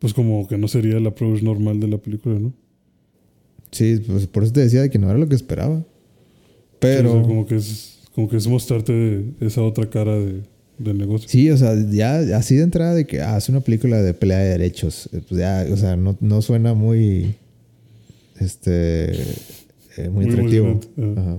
Pues 0.00 0.12
como 0.14 0.48
que 0.48 0.58
no 0.58 0.66
sería 0.66 0.96
el 0.96 1.06
approach 1.06 1.42
normal 1.42 1.78
de 1.78 1.86
la 1.88 1.98
película, 1.98 2.38
¿no? 2.38 2.52
Sí, 3.70 4.00
pues 4.06 4.26
por 4.26 4.42
eso 4.42 4.52
te 4.52 4.60
decía 4.60 4.88
que 4.88 4.98
no 4.98 5.08
era 5.08 5.18
lo 5.18 5.28
que 5.28 5.36
esperaba. 5.36 5.78
Sí, 5.80 5.84
Pero. 6.80 7.10
o 7.12 7.14
sea, 7.18 7.22
como 7.22 7.46
que 7.46 7.56
es, 7.56 7.98
como 8.14 8.28
que 8.28 8.36
es 8.36 8.46
mostrarte 8.48 9.24
esa 9.40 9.62
otra 9.62 9.88
cara 9.88 10.18
de, 10.18 10.40
del 10.78 10.98
negocio. 10.98 11.28
Sí, 11.28 11.50
o 11.50 11.56
sea, 11.56 11.74
ya 11.90 12.18
así 12.36 12.56
de 12.56 12.62
entrada 12.64 12.94
de 12.94 13.06
que 13.06 13.20
ah, 13.20 13.36
es 13.36 13.48
una 13.48 13.60
película 13.60 14.02
de 14.02 14.14
pelea 14.14 14.38
de 14.38 14.48
derechos. 14.50 15.08
eh, 15.12 15.20
Pues 15.28 15.38
ya, 15.40 15.66
o 15.70 15.76
sea, 15.76 15.94
no, 15.96 16.16
no 16.20 16.42
suena 16.42 16.74
muy. 16.74 17.34
Este. 18.40 19.12
eh, 19.12 20.08
muy 20.10 20.24
Muy 20.24 20.32
atractivo. 20.34 20.80
Ajá. 21.16 21.38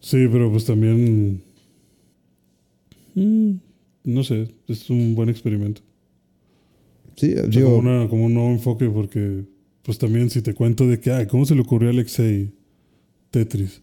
Sí, 0.00 0.28
pero 0.30 0.50
pues 0.50 0.64
también. 0.66 1.40
mm, 3.14 3.50
no 4.04 4.22
sé, 4.24 4.48
es 4.68 4.90
un 4.90 5.14
buen 5.14 5.28
experimento. 5.30 5.80
Sí, 7.20 7.32
O 7.32 7.36
sea, 7.36 7.46
digo. 7.46 7.76
como, 7.76 7.78
una- 7.90 8.08
como 8.08 8.24
un 8.26 8.34
nuevo 8.34 8.50
enfoque, 8.50 8.88
porque 8.88 9.44
pues 9.82 9.98
también 9.98 10.30
si 10.30 10.40
te 10.42 10.54
cuento 10.54 10.86
de 10.86 11.00
que, 11.00 11.10
ay, 11.12 11.26
¿cómo 11.26 11.44
se 11.46 11.54
le 11.54 11.60
ocurrió 11.62 11.88
a 11.88 11.92
Alexei 11.92 12.50
Tetris? 13.30 13.82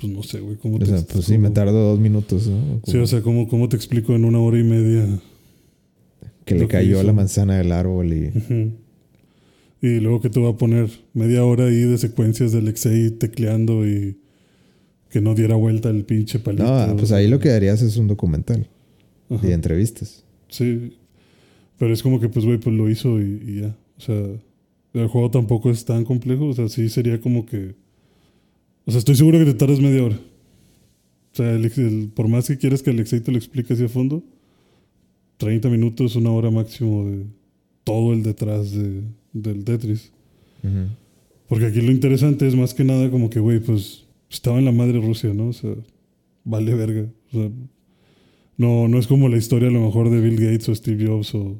Pues 0.00 0.12
no 0.12 0.22
sé, 0.22 0.40
güey, 0.40 0.56
¿cómo 0.56 0.76
O 0.76 0.78
te 0.80 0.86
sea, 0.86 1.02
pues 1.12 1.24
sí, 1.26 1.38
me 1.38 1.50
tardo 1.50 1.90
dos 1.90 2.00
minutos, 2.00 2.48
¿no? 2.48 2.80
Sí, 2.86 2.96
o 2.98 3.06
sea, 3.06 3.20
¿cómo, 3.22 3.46
¿cómo 3.48 3.68
te 3.68 3.76
explico 3.76 4.14
en 4.14 4.24
una 4.24 4.40
hora 4.40 4.58
y 4.58 4.64
media? 4.64 5.06
que 6.44 6.56
le 6.56 6.66
cayó 6.68 7.02
la 7.02 7.12
manzana 7.14 7.56
del 7.56 7.72
árbol 7.72 8.12
y. 8.12 8.30
Y 9.80 10.00
luego 10.00 10.20
que 10.20 10.30
te 10.30 10.40
va 10.40 10.50
a 10.50 10.56
poner 10.56 10.90
media 11.12 11.44
hora 11.44 11.66
ahí 11.66 11.82
de 11.82 11.98
secuencias 11.98 12.52
de 12.52 12.58
Alexei 12.58 13.10
tecleando 13.10 13.86
y 13.86 14.16
que 15.10 15.20
no 15.20 15.34
diera 15.34 15.56
vuelta 15.56 15.90
el 15.90 16.04
pinche 16.04 16.38
palito. 16.38 16.64
No, 16.64 16.96
pues 16.96 17.12
ahí 17.12 17.28
lo 17.28 17.38
que 17.38 17.50
harías 17.50 17.82
es 17.82 17.96
un 17.98 18.06
documental 18.08 18.68
Ajá. 19.30 19.46
de 19.46 19.52
entrevistas. 19.52 20.24
Sí, 20.48 20.96
pero 21.78 21.92
es 21.92 22.02
como 22.02 22.20
que 22.20 22.28
pues 22.28 22.44
güey, 22.44 22.58
pues 22.58 22.74
lo 22.74 22.88
hizo 22.90 23.20
y, 23.20 23.42
y 23.46 23.60
ya. 23.62 23.76
O 23.98 24.00
sea, 24.00 24.16
el 24.94 25.06
juego 25.08 25.30
tampoco 25.30 25.70
es 25.70 25.84
tan 25.84 26.04
complejo, 26.04 26.46
o 26.46 26.52
sea, 26.54 26.68
sí 26.68 26.88
sería 26.88 27.20
como 27.20 27.46
que... 27.46 27.74
O 28.86 28.90
sea, 28.90 28.98
estoy 28.98 29.16
seguro 29.16 29.38
que 29.38 29.46
te 29.46 29.54
tardas 29.54 29.80
media 29.80 30.04
hora. 30.04 30.16
O 31.32 31.36
sea, 31.36 31.50
el- 31.52 31.64
el- 31.64 32.10
por 32.14 32.28
más 32.28 32.46
que 32.46 32.58
quieras 32.58 32.82
que 32.82 32.90
Alexei 32.90 33.20
te 33.20 33.32
lo 33.32 33.38
explique 33.38 33.72
hacia 33.74 33.88
fondo, 33.88 34.22
30 35.38 35.68
minutos, 35.68 36.14
una 36.16 36.30
hora 36.30 36.50
máximo 36.50 37.06
de 37.06 37.24
todo 37.82 38.12
el 38.12 38.22
detrás 38.22 38.72
de, 38.72 39.02
del 39.32 39.64
Tetris. 39.64 40.12
Ujú. 40.62 40.88
Porque 41.48 41.66
aquí 41.66 41.80
lo 41.80 41.90
interesante 41.92 42.46
es 42.46 42.54
más 42.54 42.72
que 42.72 42.84
nada 42.84 43.10
como 43.10 43.30
que, 43.30 43.40
güey, 43.40 43.58
pues 43.60 44.04
estaba 44.30 44.58
en 44.58 44.64
la 44.64 44.72
madre 44.72 45.00
Rusia, 45.00 45.34
¿no? 45.34 45.48
O 45.48 45.52
sea, 45.52 45.74
vale 46.44 46.74
verga. 46.74 47.06
O 47.32 47.36
sea, 47.36 47.50
no, 48.56 48.88
no 48.88 48.98
es 48.98 49.06
como 49.06 49.28
la 49.28 49.36
historia 49.36 49.68
a 49.68 49.72
lo 49.72 49.80
mejor 49.80 50.10
de 50.10 50.20
Bill 50.20 50.36
Gates 50.36 50.68
o 50.68 50.74
Steve 50.74 51.06
Jobs 51.06 51.34
o 51.34 51.58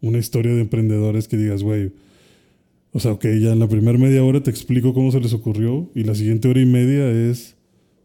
una 0.00 0.18
historia 0.18 0.54
de 0.54 0.60
emprendedores 0.60 1.28
que 1.28 1.36
digas, 1.36 1.62
güey, 1.62 1.92
o 2.92 3.00
sea, 3.00 3.12
ok, 3.12 3.24
ya 3.40 3.52
en 3.52 3.58
la 3.58 3.68
primera 3.68 3.98
media 3.98 4.24
hora 4.24 4.42
te 4.42 4.50
explico 4.50 4.94
cómo 4.94 5.10
se 5.10 5.20
les 5.20 5.32
ocurrió 5.32 5.90
y 5.94 6.04
la 6.04 6.14
siguiente 6.14 6.48
hora 6.48 6.60
y 6.60 6.66
media 6.66 7.10
es 7.10 7.56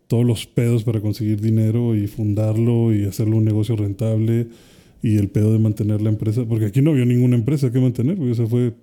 todos 0.08 0.26
los 0.26 0.46
pedos 0.46 0.84
para 0.84 1.00
conseguir 1.00 1.40
dinero 1.40 1.96
y 1.96 2.08
fundarlo 2.08 2.94
y 2.94 3.06
hacerlo 3.06 3.38
un 3.38 3.46
negocio 3.46 3.76
rentable 3.78 4.48
y 5.02 5.16
el 5.18 5.30
pedo 5.30 5.54
de 5.54 5.60
mantener 5.60 6.02
la 6.02 6.10
empresa, 6.10 6.46
porque 6.46 6.66
aquí 6.66 6.82
no 6.82 6.92
había 6.92 7.06
ninguna 7.06 7.36
empresa 7.36 7.72
que 7.72 7.80
mantener, 7.80 8.18
güey, 8.18 8.32
o 8.32 8.36
sea, 8.36 8.48
fue, 8.48 8.74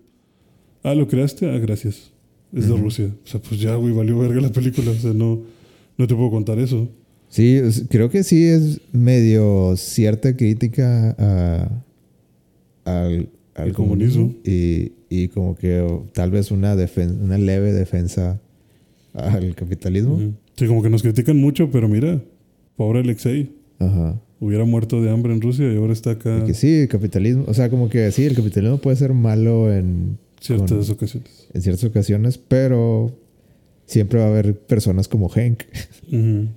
ah, 0.82 0.94
lo 0.94 1.06
creaste, 1.06 1.50
ah, 1.50 1.59
gracias, 1.59 2.12
es 2.52 2.68
de. 2.68 2.76
Rusia, 2.76 3.14
o 3.24 3.26
sea, 3.26 3.40
pues 3.40 3.61
ya, 3.61 3.74
güey, 3.74 3.92
valió 3.92 4.18
verga 4.18 4.40
la 4.40 4.50
película, 4.50 4.90
o 4.90 4.94
sea, 4.94 5.12
no, 5.12 5.42
no 5.96 6.06
te 6.06 6.14
puedo 6.14 6.30
contar 6.30 6.59
eso. 6.59 6.88
Sí, 7.29 7.61
creo 7.91 8.09
que 8.11 8.22
sí 8.24 8.45
es 8.47 8.81
medio 8.93 9.76
cierta 9.76 10.37
crítica 10.37 11.14
a- 11.18 11.83
al, 12.85 13.29
al 13.55 13.72
comunismo. 13.72 14.35
y, 14.45 14.93
y 15.11 15.29
como 15.29 15.55
que 15.55 15.81
o, 15.81 16.07
tal 16.12 16.31
vez 16.31 16.51
una, 16.51 16.74
defen- 16.74 17.20
una 17.22 17.37
leve 17.39 17.72
defensa 17.72 18.41
al 19.14 19.55
capitalismo. 19.55 20.18
Sí, 20.57 20.66
como 20.66 20.83
que 20.83 20.91
nos 20.91 21.03
critican 21.03 21.37
mucho, 21.37 21.70
pero 21.70 21.89
mira, 21.89 22.20
pobre 22.76 23.01
Alexei, 23.01 23.53
Ajá. 23.79 24.20
hubiera 24.41 24.64
muerto 24.64 25.03
de 25.03 25.11
hambre 25.11 25.33
en 25.33 25.41
Rusia 25.41 25.70
y 25.72 25.76
ahora 25.76 25.93
está 25.93 26.12
acá 26.12 26.41
Y 26.43 26.47
que 26.47 26.55
sí, 26.55 26.72
el 26.83 26.89
capitalismo, 26.89 27.45
o 27.47 27.55
sea, 27.55 27.68
como 27.70 27.89
que 27.89 28.11
sí, 28.12 28.24
el 28.24 28.35
capitalismo 28.35 28.79
puede 28.79 28.97
ser 28.97 29.12
malo 29.12 29.72
en, 29.72 30.18
ciertas 30.41 30.70
con- 30.87 30.91
ocasiones. 30.97 31.47
en 31.53 31.62
ciertas 31.62 31.85
ocasiones, 31.85 32.39
pero 32.39 33.12
siempre 33.87 34.18
va 34.18 34.26
a 34.26 34.29
haber 34.29 34.59
personas 34.59 35.09
como 35.09 35.29
Hank. 35.29 35.62
Ujú. 36.09 36.49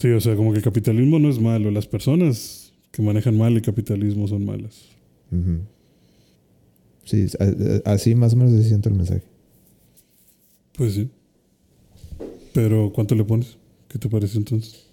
Sí, 0.00 0.08
o 0.08 0.20
sea, 0.20 0.34
como 0.34 0.52
que 0.52 0.58
el 0.58 0.64
capitalismo 0.64 1.18
no 1.18 1.28
es 1.28 1.38
malo, 1.38 1.70
las 1.70 1.86
personas 1.86 2.72
que 2.90 3.02
manejan 3.02 3.36
mal 3.36 3.54
el 3.54 3.62
capitalismo 3.62 4.26
son 4.26 4.44
malas. 4.44 4.88
Sí, 7.04 7.26
así 7.84 8.14
más 8.14 8.32
o 8.32 8.36
menos 8.36 8.52
se 8.52 8.68
siento 8.68 8.88
el 8.88 8.94
mensaje. 8.96 9.22
Pues 10.76 10.94
sí. 10.94 11.10
Pero, 12.52 12.90
¿cuánto 12.92 13.14
le 13.14 13.24
pones? 13.24 13.58
¿Qué 13.88 13.98
te 13.98 14.08
parece 14.08 14.38
entonces? 14.38 14.86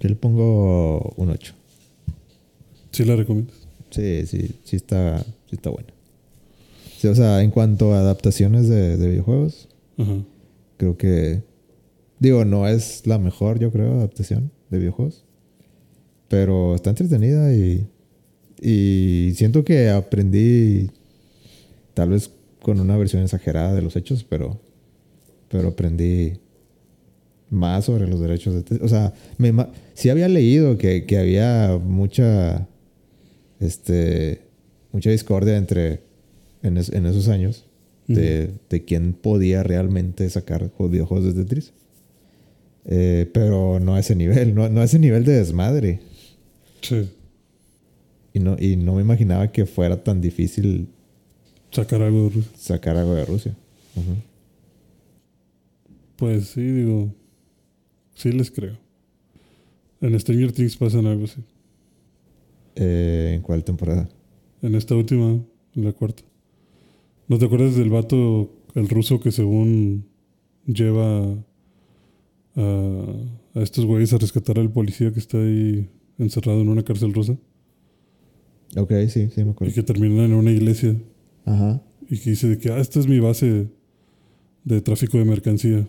Yo 0.00 0.08
le 0.08 0.16
pongo 0.16 1.12
un 1.16 1.30
8. 1.30 1.54
¿Sí 2.92 3.04
la 3.04 3.16
recomiendas? 3.16 3.56
Sí, 3.90 4.26
sí, 4.26 4.50
sí 4.64 4.76
está, 4.76 5.22
sí 5.22 5.52
está 5.52 5.70
buena. 5.70 5.88
Sí, 6.98 7.08
o 7.08 7.14
sea, 7.14 7.42
en 7.42 7.50
cuanto 7.50 7.92
a 7.94 8.00
adaptaciones 8.00 8.68
de, 8.68 8.96
de 8.96 9.08
videojuegos, 9.08 9.68
Ajá. 9.96 10.16
creo 10.76 10.96
que. 10.96 11.42
Digo, 12.20 12.44
no 12.44 12.68
es 12.68 13.06
la 13.06 13.18
mejor, 13.18 13.58
yo 13.58 13.72
creo, 13.72 13.94
adaptación 13.94 14.52
de 14.70 14.78
videojuegos. 14.78 15.24
Pero 16.28 16.74
está 16.76 16.90
entretenida 16.90 17.52
y. 17.54 17.88
Y 18.62 19.32
siento 19.34 19.64
que 19.64 19.88
aprendí. 19.88 20.90
Tal 21.94 22.10
vez 22.10 22.30
con 22.62 22.78
una 22.78 22.96
versión 22.96 23.22
exagerada 23.22 23.74
de 23.74 23.82
los 23.82 23.96
hechos, 23.96 24.22
pero. 24.22 24.60
Pero 25.48 25.68
aprendí 25.68 26.34
más 27.48 27.86
sobre 27.86 28.06
los 28.06 28.20
derechos 28.20 28.54
de. 28.64 28.76
O 28.84 28.88
sea, 28.88 29.12
me, 29.38 29.52
sí 29.94 30.10
había 30.10 30.28
leído 30.28 30.76
que, 30.78 31.06
que 31.06 31.18
había 31.18 31.80
mucha. 31.82 32.68
Este. 33.58 34.42
Mucha 34.92 35.10
discordia 35.10 35.56
entre. 35.56 36.02
En, 36.62 36.76
es- 36.76 36.90
en 36.92 37.06
esos 37.06 37.28
años. 37.28 37.64
De, 38.06 38.50
de 38.68 38.84
quién 38.84 39.12
podía 39.12 39.62
realmente 39.62 40.28
sacar 40.30 40.72
jue- 40.76 40.90
videojuegos 40.90 41.32
de 41.32 41.44
Tetris. 41.44 41.72
Eh, 42.84 43.30
pero 43.32 43.78
no 43.80 43.94
a 43.94 44.00
ese 44.00 44.14
nivel, 44.16 44.54
no, 44.54 44.68
no 44.68 44.80
a 44.80 44.84
ese 44.84 44.98
nivel 44.98 45.24
de 45.24 45.32
desmadre. 45.32 46.00
Sí. 46.80 47.08
Y 48.32 48.38
no, 48.40 48.56
y 48.58 48.76
no 48.76 48.94
me 48.94 49.02
imaginaba 49.02 49.50
que 49.52 49.66
fuera 49.66 50.02
tan 50.02 50.20
difícil 50.20 50.88
Sacar 51.70 52.02
algo 52.02 52.24
de 52.24 52.30
Rusia. 52.30 52.50
sacar 52.56 52.96
algo 52.96 53.14
de 53.14 53.24
Rusia. 53.24 53.56
Pues 56.16 56.48
sí, 56.48 56.62
digo. 56.62 57.14
Sí 58.14 58.32
les 58.32 58.50
creo. 58.50 58.76
En 60.00 60.18
Stranger 60.18 60.52
Things 60.52 60.76
pasan 60.76 61.06
algo 61.06 61.24
así. 61.24 61.42
Eh, 62.76 63.32
¿En 63.36 63.42
cuál 63.42 63.64
temporada? 63.64 64.08
En 64.62 64.74
esta 64.74 64.94
última, 64.94 65.40
en 65.74 65.84
la 65.84 65.92
cuarta. 65.92 66.22
¿No 67.28 67.38
te 67.38 67.46
acuerdas 67.46 67.76
del 67.76 67.90
vato, 67.90 68.50
el 68.74 68.88
ruso 68.88 69.20
que 69.20 69.30
según 69.32 70.06
lleva 70.66 71.36
a, 72.60 73.58
a 73.58 73.62
estos 73.62 73.84
güeyes 73.86 74.12
a 74.12 74.18
rescatar 74.18 74.58
al 74.58 74.70
policía 74.70 75.12
que 75.12 75.18
está 75.20 75.38
ahí 75.38 75.88
encerrado 76.18 76.60
en 76.60 76.68
una 76.68 76.82
cárcel 76.84 77.12
rusa? 77.14 77.36
Ok, 78.76 78.92
sí, 79.08 79.28
sí 79.34 79.40
me 79.42 79.48
Y 79.48 79.50
acuerdo. 79.50 79.74
que 79.74 79.82
terminan 79.82 80.26
en 80.26 80.34
una 80.34 80.50
iglesia 80.52 80.96
Ajá. 81.44 81.82
y 82.08 82.18
que 82.18 82.30
dice 82.30 82.48
de 82.48 82.58
que, 82.58 82.70
ah, 82.70 82.78
esta 82.78 83.00
es 83.00 83.06
mi 83.06 83.18
base 83.18 83.66
de 84.64 84.80
tráfico 84.80 85.18
de 85.18 85.24
mercancía. 85.24 85.88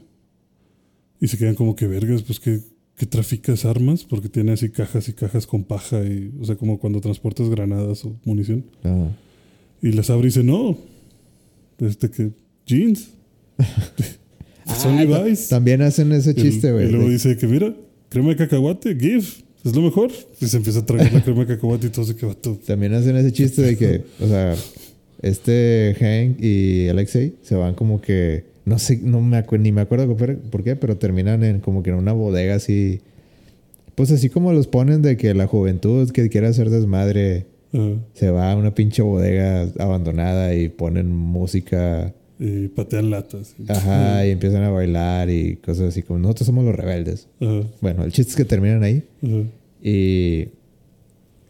Y 1.20 1.28
se 1.28 1.38
quedan 1.38 1.54
como 1.56 1.76
que 1.76 1.86
vergas, 1.88 2.24
pues 2.24 2.40
que, 2.40 2.60
que 2.96 3.06
traficas 3.06 3.66
armas, 3.66 4.04
porque 4.04 4.30
tiene 4.30 4.54
así 4.54 4.70
cajas 4.72 5.08
y 5.10 5.14
cajas 5.14 5.46
con 5.46 5.64
paja, 5.64 6.04
y, 6.04 6.34
o 6.42 6.46
sea, 6.46 6.56
como 6.56 6.80
cuando 6.80 7.00
transportas 7.02 7.50
granadas 7.50 8.04
o 8.06 8.20
munición. 8.26 8.66
Ajá. 8.84 9.16
Y 9.84 9.92
las 9.92 10.10
abre 10.10 10.24
y 10.24 10.28
dice, 10.28 10.44
no, 10.44 10.78
este 11.80 12.10
que, 12.10 12.32
jeans. 12.66 13.10
Ah, 14.86 15.04
Levi's. 15.04 15.48
También 15.50 15.82
hacen 15.82 16.12
ese 16.12 16.34
chiste, 16.36 16.72
güey. 16.72 16.88
Y 16.88 16.92
luego 16.92 17.10
dice 17.10 17.38
que 17.38 17.48
mira, 17.48 17.74
crema 18.10 18.30
de 18.30 18.36
cacahuate, 18.38 18.96
give, 18.96 19.26
es 19.64 19.76
lo 19.76 19.82
mejor. 19.82 20.12
Y 20.40 20.46
se 20.48 20.58
empieza 20.58 20.80
a 20.80 20.86
tragar 20.86 21.12
la 21.14 21.22
crema 21.24 21.42
de 21.42 21.48
cacahuate 21.56 21.88
y 21.88 21.90
todo 21.90 22.06
se 22.06 22.16
queda 22.16 22.34
todo. 22.34 22.56
También 22.66 22.94
hacen 22.94 23.16
ese 23.16 23.32
chiste 23.32 23.62
de 23.62 23.78
que, 23.78 24.04
o 24.20 24.28
sea, 24.28 24.56
este 25.22 25.96
Hank 26.00 26.42
y 26.44 26.88
Alexei 26.90 27.36
se 27.44 27.56
van 27.56 27.76
como 27.76 28.02
que, 28.02 28.46
no 28.66 28.80
sé, 28.80 29.00
no 29.04 29.22
me 29.22 29.38
acuerdo, 29.38 29.64
ni 29.64 29.72
me 29.72 29.82
acuerdo 29.82 30.16
por- 30.18 30.64
qué, 30.64 30.76
pero 30.76 30.98
terminan 30.98 31.44
en 31.44 31.60
como 31.60 31.84
que 31.84 31.90
en 31.92 31.98
una 31.98 32.14
bodega 32.14 32.56
así, 32.56 33.02
pues 33.96 34.12
así 34.12 34.30
como 34.30 34.52
los 34.54 34.68
ponen 34.68 35.02
de 35.02 35.18
que 35.18 35.34
la 35.34 35.48
juventud 35.48 36.10
que 36.12 36.30
quiere 36.30 36.48
hacer 36.48 36.70
desmadre 36.70 37.46
se 38.14 38.30
va 38.32 38.52
a 38.52 38.56
una 38.58 38.76
pinche 38.76 39.02
bodega 39.02 39.66
abandonada 39.80 40.54
y 40.56 40.68
ponen 40.68 41.16
música, 41.16 42.14
Y 42.44 42.70
patean 42.70 43.12
latas. 43.12 43.54
ajá, 43.68 44.26
y 44.26 44.32
empiezan 44.32 44.64
a 44.64 44.72
bailar 44.72 45.30
y 45.30 45.58
cosas 45.58 45.90
así 45.90 46.02
como 46.02 46.18
nosotros 46.18 46.48
somos 46.48 46.66
los 46.66 46.76
rebeldes. 46.76 47.28
Ajá. 47.40 47.62
Bueno, 47.82 48.04
el 48.04 48.12
chiste 48.12 48.32
es 48.32 48.36
que 48.36 48.46
terminan 48.46 48.82
ahí 48.82 49.04
Ajá. 49.22 49.44
y, 49.84 50.48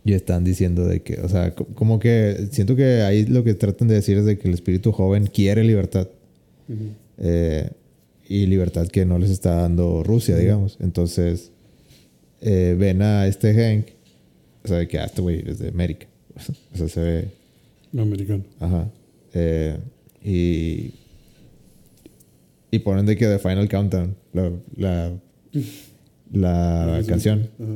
y 0.04 0.14
están 0.14 0.44
diciendo 0.44 0.86
de 0.86 1.02
que, 1.02 1.22
o 1.22 1.30
sea, 1.30 1.56
co- 1.56 1.66
como 1.76 1.98
que 2.00 2.50
siento 2.52 2.76
que 2.76 3.04
ahí 3.04 3.26
lo 3.26 3.46
que 3.46 3.54
tratan 3.54 3.88
de 3.88 3.94
decir 3.96 4.18
es 4.18 4.26
de 4.26 4.38
que 4.38 4.50
el 4.50 4.54
espíritu 4.54 4.92
joven 4.92 5.28
quiere 5.28 5.64
libertad. 5.64 6.10
eh, 7.18 7.70
y 8.28 8.46
libertad 8.48 8.88
que 8.88 9.06
no 9.06 9.18
les 9.18 9.30
está 9.30 9.56
dando 9.56 10.04
Rusia, 10.04 10.38
digamos. 10.38 10.78
Entonces, 10.82 11.52
eh, 12.42 12.76
ven 12.80 13.02
a 13.02 13.28
este 13.28 13.54
Hank, 13.54 13.88
o 14.64 14.68
sea, 14.68 14.78
de 14.78 14.88
que 14.88 15.00
ah, 15.00 15.06
este 15.06 15.22
güey 15.22 15.44
es 15.48 15.60
de 15.60 15.70
América. 15.70 16.08
o 16.74 16.78
sea, 16.78 16.88
se 16.88 17.00
ve, 17.02 17.28
Americano. 17.98 18.44
ajá. 18.60 18.90
eh, 19.34 19.78
y, 20.24 20.94
y 22.72 22.80
ponen 22.80 23.06
de 23.06 23.16
que 23.18 23.26
The 23.26 23.40
Final 23.40 23.68
Countdown, 23.70 24.16
la, 24.34 24.52
la, 24.78 25.14
la 26.32 26.96
Sí, 26.98 27.04
sí. 27.04 27.10
canción. 27.10 27.50
Ajá. 27.60 27.72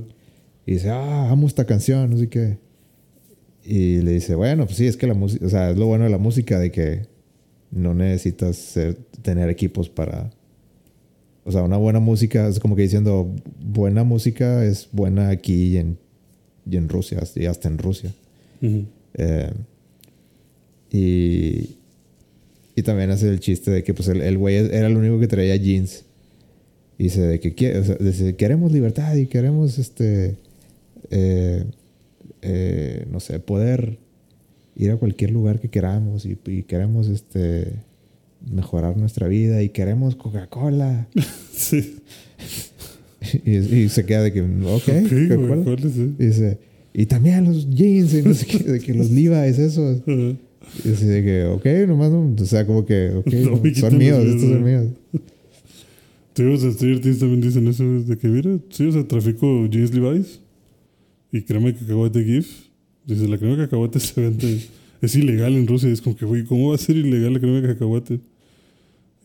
Y 0.68 0.72
dice, 0.74 0.90
ah, 0.90 1.30
amo 1.30 1.48
esta 1.48 1.66
canción, 1.66 2.10
no 2.10 2.18
sé 2.18 2.28
qué. 2.30 2.58
Y 3.64 4.02
le 4.02 4.12
dice, 4.14 4.36
bueno, 4.36 4.66
pues 4.66 4.78
sí, 4.78 4.88
es 4.88 4.98
que 4.98 5.08
la 5.08 5.14
música, 5.14 5.46
o 5.46 5.50
sea, 5.50 5.70
es 5.72 5.78
lo 5.78 5.86
bueno 5.88 6.04
de 6.06 6.10
la 6.10 6.18
música, 6.18 6.60
de 6.60 6.72
que 6.72 7.08
no 7.72 7.94
necesitas 7.94 8.56
ser- 8.56 8.96
tener 9.22 9.50
equipos 9.50 9.90
para... 9.90 10.32
O 11.44 11.52
sea, 11.52 11.62
una 11.62 11.78
buena 11.78 12.00
música, 12.00 12.48
es 12.48 12.60
como 12.60 12.76
que 12.76 12.82
diciendo, 12.84 13.32
buena 13.64 14.04
música 14.04 14.66
es 14.66 14.90
buena 14.92 15.30
aquí 15.30 15.74
y 15.74 15.78
en, 15.78 15.98
y 16.70 16.78
en 16.78 16.90
Rusia, 16.90 17.22
y 17.36 17.46
hasta 17.46 17.68
en 17.68 17.78
Rusia. 17.78 18.12
Ujú. 18.64 18.86
Eh, 19.14 19.52
y, 20.92 21.78
y 22.76 22.84
también 22.84 23.10
hace 23.12 23.30
el 23.30 23.40
chiste 23.40 23.72
de 23.72 23.84
que 23.84 23.94
pues 23.94 24.08
el, 24.10 24.22
el 24.22 24.38
güey 24.38 24.56
era 24.56 24.88
el 24.88 24.98
único 24.98 25.20
que 25.20 25.28
traía 25.28 25.56
jeans. 25.56 26.04
Y 26.98 27.06
dice 27.06 27.22
de 27.22 27.40
que 27.40 27.78
o 27.78 27.84
sea, 27.84 27.96
dice, 27.96 28.36
queremos 28.36 28.72
libertad 28.72 29.16
y 29.16 29.26
queremos 29.28 29.80
este 29.80 30.36
eh, 31.12 31.66
eh, 32.42 33.06
no 33.12 33.20
sé, 33.20 33.40
poder 33.40 33.98
ir 34.76 34.92
a 34.92 34.98
cualquier 34.98 35.32
lugar 35.32 35.60
que 35.60 35.70
queramos 35.70 36.26
y, 36.26 36.38
y 36.48 36.64
queremos 36.64 37.08
este 37.08 37.74
mejorar 38.52 38.96
nuestra 38.98 39.28
vida 39.28 39.64
y 39.64 39.70
queremos 39.70 40.16
Coca-Cola. 40.16 41.08
Sí. 41.56 41.96
y, 43.46 43.56
y 43.56 43.90
se 43.90 44.06
queda 44.06 44.22
de 44.22 44.34
que, 44.34 44.42
ok, 44.42 44.48
Ok, 44.66 44.88
güey, 44.88 45.28
Coca-Cola. 45.30 45.64
¿cuál 45.64 45.80
es, 45.80 45.98
eh? 45.98 46.10
Y 46.20 46.26
dice, 46.26 46.58
y 46.94 47.06
también 47.06 47.46
los 47.46 47.70
jeans 47.70 48.14
y 48.14 48.22
no 48.22 48.34
sé 48.34 48.46
qué, 48.46 48.60
de 48.60 48.80
que 48.82 48.94
los 48.94 49.10
Levi's, 49.10 49.58
esos. 49.58 50.02
Ajá. 50.06 50.36
Y 50.84 50.90
así 50.90 51.06
de 51.06 51.24
que, 51.24 51.46
ok, 51.46 51.88
nomás, 51.88 52.12
no, 52.12 52.36
o 52.40 52.46
sea, 52.46 52.66
como 52.66 52.86
que, 52.86 53.10
ok, 53.10 53.28
No 53.34 53.52
no, 53.52 53.76
son 53.76 53.98
míos, 53.98 54.24
estos 54.26 54.42
son 54.42 54.64
míos, 54.64 54.84
míos. 54.84 55.24
Tíos 56.34 56.64
de 56.64 56.74
Stranger 56.74 57.02
Things 57.02 57.20
también 57.20 57.40
dicen 57.40 57.68
eso, 57.68 57.84
de 57.84 58.18
que 58.18 58.28
mira, 58.28 58.58
sí, 58.70 58.86
o 58.86 58.92
sea, 58.92 59.08
trafico 59.08 59.68
jeans 59.68 59.94
Levi's 59.94 60.42
y 61.32 61.42
crema 61.44 61.68
de 61.68 61.76
cacahuate 61.76 62.24
GIF. 62.24 62.68
Dice, 63.06 63.28
la 63.28 63.38
crema 63.38 63.56
de 63.56 63.64
cacahuate 63.64 64.00
se 64.02 64.20
vende, 64.20 64.62
es 65.02 65.16
ilegal 65.16 65.54
en 65.54 65.66
Rusia. 65.66 65.90
Es 65.90 66.02
como 66.02 66.16
que, 66.16 66.26
güey, 66.26 66.44
¿cómo 66.44 66.70
va 66.70 66.76
a 66.76 66.78
ser 66.78 66.98
ilegal 66.98 67.34
la 67.34 67.40
crema 67.40 67.62
de 67.62 67.68
cacahuate? 67.70 68.20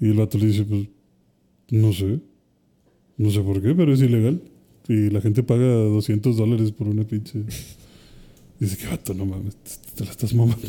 Y 0.00 0.06
el 0.06 0.14
vato 0.14 0.38
le 0.38 0.46
dice, 0.46 0.64
pues, 0.64 0.86
no 1.70 1.92
sé. 1.92 2.20
No 3.16 3.30
sé 3.30 3.40
por 3.40 3.60
qué, 3.60 3.74
pero 3.74 3.92
es 3.92 4.00
ilegal. 4.00 4.40
Y 4.88 5.10
la 5.10 5.20
gente 5.20 5.42
paga 5.42 5.66
200 5.66 6.36
dólares 6.36 6.70
por 6.70 6.86
una 6.86 7.02
pinche. 7.02 7.40
Dice, 8.60 8.76
que 8.76 8.86
vato, 8.86 9.14
no 9.14 9.26
mames, 9.26 9.56
te, 9.56 9.96
te 9.96 10.04
la 10.04 10.10
estás 10.12 10.32
mamando. 10.32 10.68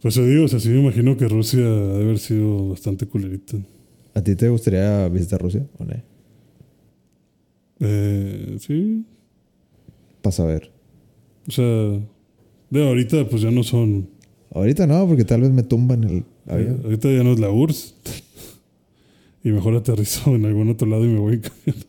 Pues 0.00 0.14
te 0.14 0.26
digo, 0.26 0.44
o 0.44 0.48
sea, 0.48 0.60
sí 0.60 0.68
me 0.68 0.80
imagino 0.80 1.16
que 1.16 1.28
Rusia 1.28 1.60
ha 1.60 1.98
de 1.98 2.02
haber 2.04 2.18
sido 2.18 2.68
bastante 2.68 3.06
culerita. 3.06 3.56
¿A 4.14 4.22
ti 4.22 4.36
te 4.36 4.48
gustaría 4.48 5.08
visitar 5.08 5.40
Rusia 5.40 5.66
o 5.78 5.84
no? 5.84 5.94
Eh, 7.80 8.56
sí. 8.60 9.04
Para 10.22 10.32
saber. 10.32 10.70
O 11.48 11.50
sea, 11.50 11.64
de 12.70 12.88
ahorita 12.88 13.28
pues 13.28 13.42
ya 13.42 13.50
no 13.50 13.62
son. 13.62 14.08
Ahorita 14.52 14.86
no, 14.86 15.06
porque 15.06 15.24
tal 15.24 15.40
vez 15.40 15.50
me 15.50 15.62
tumban 15.62 16.04
el 16.04 16.16
eh, 16.18 16.24
avión. 16.46 16.80
ahorita 16.84 17.10
ya 17.10 17.22
no 17.22 17.32
es 17.32 17.40
la 17.40 17.50
URSS. 17.50 17.94
y 19.44 19.50
mejor 19.50 19.74
aterrizo 19.74 20.34
en 20.34 20.44
algún 20.46 20.70
otro 20.70 20.86
lado 20.88 21.04
y 21.04 21.08
me 21.08 21.18
voy 21.18 21.34
en 21.34 21.40
camión. 21.40 21.84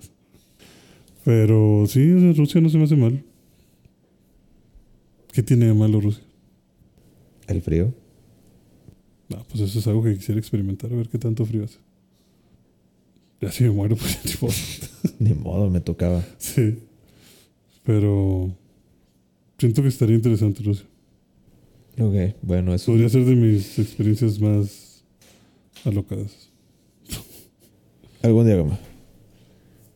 Pero 1.26 1.86
sí, 1.88 2.34
Rusia 2.34 2.60
no 2.62 2.70
se 2.70 2.78
me 2.78 2.86
hace 2.86 2.96
mal. 2.96 3.24
¿Qué 5.32 5.44
tiene 5.44 5.68
de 5.68 5.74
malo 5.74 6.02
Rusia? 6.02 6.24
El 7.50 7.62
frío. 7.64 7.94
No, 9.28 9.44
pues 9.50 9.62
eso 9.62 9.80
es 9.80 9.88
algo 9.88 10.04
que 10.04 10.16
quisiera 10.16 10.40
experimentar, 10.40 10.92
a 10.94 10.96
ver 10.96 11.10
qué 11.10 11.18
tanto 11.18 11.46
frío 11.46 11.64
hace. 11.64 11.80
Ya 13.42 13.52
si 13.52 13.64
me 13.64 13.72
muero, 13.72 13.96
pues 13.98 14.16
ya 14.16 14.22
tipo. 14.22 14.48
Ni 15.20 15.34
modo, 15.34 15.70
me 15.70 15.82
tocaba. 15.82 16.24
Sí. 16.38 16.78
Pero 17.84 18.56
siento 19.58 19.82
que 19.82 19.88
estaría 19.88 20.16
interesante 20.16 20.64
Rusia. 20.64 20.86
Ok, 22.00 22.36
bueno, 22.44 22.74
eso. 22.74 22.92
Podría 22.92 23.10
ser 23.10 23.26
de 23.26 23.36
mis 23.36 23.80
experiencias 23.80 24.40
más 24.40 25.04
alocadas. 25.84 26.50
Algún 28.22 28.46
día, 28.46 28.58
goma. 28.58 28.80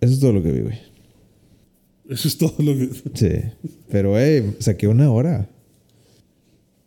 Eso 0.01 0.13
es 0.13 0.19
todo 0.19 0.33
lo 0.33 0.41
que 0.41 0.51
vi, 0.51 0.61
güey. 0.61 0.79
Eso 2.09 2.27
es 2.27 2.37
todo 2.37 2.55
lo 2.59 2.73
que. 2.73 2.89
Sí. 3.13 3.69
Pero, 3.89 4.17
hey, 4.17 4.55
saqué 4.59 4.87
una 4.87 5.11
hora. 5.11 5.49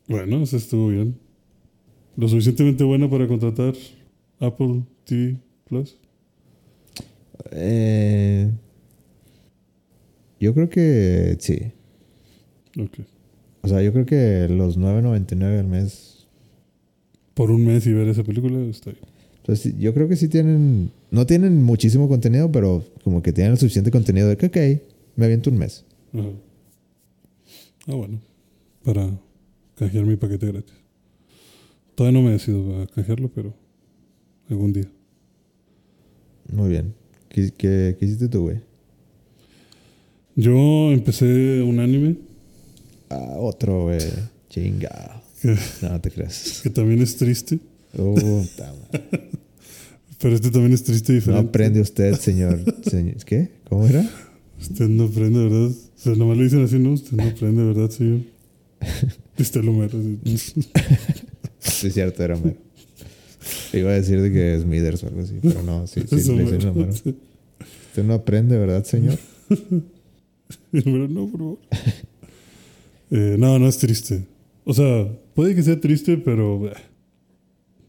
Bueno, 0.09 0.43
eso 0.43 0.57
estuvo 0.57 0.89
bien. 0.89 1.17
Lo 2.17 2.29
suficientemente 2.29 2.85
buena 2.85 3.11
para 3.11 3.27
contratar 3.27 3.75
Apple 4.39 4.83
TV 5.05 5.37
Plus. 5.65 5.99
Eh, 7.51 8.51
yo 10.41 10.55
creo 10.55 10.69
que 10.69 11.37
sí. 11.41 11.73
Ok. 12.81 13.01
O 13.63 13.69
sea, 13.69 13.83
yo 13.83 13.93
creo 13.93 14.07
que 14.07 14.49
los 14.49 14.79
9.99 14.79 15.59
al 15.59 15.67
mes. 15.67 16.27
Por 17.35 17.51
un 17.51 17.67
mes 17.67 17.87
y 17.87 17.93
ver 17.93 18.09
esa 18.09 18.23
película 18.23 18.59
está 18.67 18.93
bien. 18.93 19.05
Entonces, 19.39 19.75
yo 19.79 19.93
creo 19.93 20.09
que 20.09 20.17
sí 20.17 20.29
tienen. 20.29 20.93
No 21.11 21.27
tienen 21.27 21.63
muchísimo 21.63 22.09
contenido, 22.09 22.51
pero 22.51 22.85
como 23.05 23.23
que 23.23 23.33
tienen 23.33 23.53
el 23.53 23.59
suficiente 23.59 23.91
contenido 23.91 24.29
de 24.29 24.37
que, 24.37 24.47
ok, 24.47 24.83
me 25.17 25.27
aviento 25.27 25.51
un 25.51 25.59
mes. 25.59 25.85
Ajá. 26.13 26.29
Ah, 27.89 27.95
bueno. 27.95 28.21
Para 28.85 29.11
canjear 29.77 30.05
mi 30.05 30.17
paquete 30.17 30.47
gratis. 30.47 30.75
Todavía 31.95 32.21
no 32.21 32.27
me 32.27 32.33
decido 32.33 32.83
a 32.83 32.87
canjearlo, 32.89 33.29
pero 33.35 33.55
algún 34.51 34.73
día. 34.73 34.89
Muy 36.53 36.69
bien. 36.71 36.95
¿Qué, 37.29 37.51
qué, 37.57 37.97
qué 37.99 38.05
hiciste 38.07 38.29
tú, 38.29 38.43
güey? 38.43 38.61
Yo 40.35 40.93
empecé 40.93 41.63
un 41.63 41.81
anime 41.81 42.17
Ah, 43.09 43.37
otro, 43.39 43.85
güey. 43.85 43.99
Chinga. 44.49 45.23
No 45.83 46.01
te 46.01 46.11
creas. 46.11 46.61
que 46.63 46.71
también 46.71 47.01
es 47.03 47.17
triste, 47.17 47.59
madre. 47.97 48.49
pero 50.21 50.35
este 50.35 50.51
también 50.51 50.73
es 50.73 50.83
triste 50.83 51.13
y 51.13 51.17
No 51.17 51.21
diferente. 51.21 51.49
aprende 51.49 51.81
usted, 51.81 52.15
señor. 52.17 52.59
señor. 52.83 53.17
¿Qué? 53.25 53.51
¿Cómo 53.69 53.87
era? 53.87 54.09
Usted 54.61 54.89
no 54.89 55.05
aprende, 55.05 55.39
¿verdad? 55.39 55.69
O 55.71 55.99
sea, 55.99 56.15
nomás 56.17 56.37
le 56.39 56.45
dicen 56.45 56.65
así, 56.65 56.79
¿no? 56.79 56.93
Usted 56.93 57.13
no 57.13 57.25
aprende, 57.25 57.63
¿verdad, 57.65 57.91
señor? 57.91 58.21
Este 59.39 59.63
lo 59.63 59.73
mero. 59.73 59.99
así. 60.25 60.63
Sí, 61.59 61.91
cierto, 61.91 62.23
era 62.23 62.37
Homero. 62.37 62.57
Iba 63.73 63.91
a 63.91 63.95
decir 63.95 64.21
de 64.21 64.31
que 64.33 64.55
es 64.55 64.63
Smithers 64.63 65.03
o 65.03 65.09
algo 65.09 65.21
así, 65.21 65.35
pero 65.43 65.63
no, 65.65 65.87
sí, 65.87 66.01
sí, 66.09 66.15
Es 66.17 66.29
le 66.29 66.45
dicen 66.45 66.69
Homero. 66.69 66.71
Homero. 66.71 66.91
Usted 66.91 68.05
no 68.05 68.15
aprende, 68.15 68.57
¿verdad, 68.57 68.85
señor? 68.85 69.19
El 70.73 70.83
Homero, 70.87 71.09
no, 71.09 71.27
por 71.29 71.39
favor. 71.41 71.59
Eh, 73.11 73.37
no, 73.39 73.59
no 73.59 73.69
es 73.69 73.79
triste. 73.79 74.25
O 74.65 74.73
sea, 74.75 75.09
puede 75.35 75.55
que 75.55 75.63
sea 75.63 75.81
triste, 75.81 76.17
pero... 76.19 76.69
eh, 76.69 76.75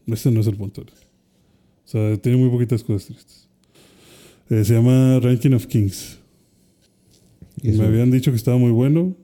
ese 0.08 0.30
no 0.30 0.40
es 0.40 0.46
el 0.46 0.56
punto. 0.56 0.82
O 0.82 0.86
sea, 1.88 2.16
tiene 2.18 2.38
muy 2.38 2.50
poquitas 2.50 2.82
cosas 2.82 3.06
tristes. 3.06 3.48
Eh, 4.50 4.64
se 4.64 4.74
llama 4.74 5.20
Ranking 5.20 5.52
of 5.52 5.66
Kings. 5.66 6.18
Me 7.62 7.84
habían 7.84 8.10
dicho 8.10 8.30
que 8.30 8.36
estaba 8.36 8.56
muy 8.56 8.70
bueno. 8.72 9.16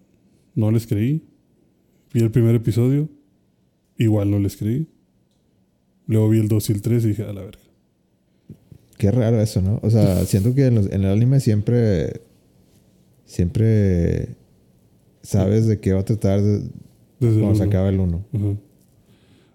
No 0.54 0.70
les 0.70 0.86
creí. 0.86 1.22
Vi 2.14 2.20
el 2.20 2.30
primer 2.30 2.54
episodio. 2.54 3.08
Igual 3.98 4.30
no 4.30 4.38
les 4.38 4.56
creí. 4.56 4.86
Luego 6.06 6.28
vi 6.30 6.38
el 6.38 6.48
2 6.48 6.70
y 6.70 6.72
el 6.72 6.80
3 6.82 7.04
y 7.04 7.08
dije, 7.08 7.22
a 7.24 7.32
la 7.32 7.42
verga. 7.42 7.60
Qué 8.98 9.10
raro 9.10 9.40
eso, 9.40 9.60
¿no? 9.60 9.80
O 9.82 9.90
sea, 9.90 10.24
siento 10.24 10.54
que 10.54 10.66
en, 10.66 10.76
los- 10.76 10.86
en 10.86 11.02
el 11.04 11.10
anime 11.10 11.40
siempre. 11.40 12.22
Siempre. 13.24 14.36
Sabes 15.22 15.66
de 15.66 15.80
qué 15.80 15.92
va 15.92 16.00
a 16.00 16.04
tratar 16.04 16.40
de- 16.42 16.68
Desde 17.20 17.40
cuando 17.40 17.54
se 17.56 17.64
acaba 17.64 17.88
el 17.88 17.98
uno. 18.00 18.24
Ajá. 18.32 18.54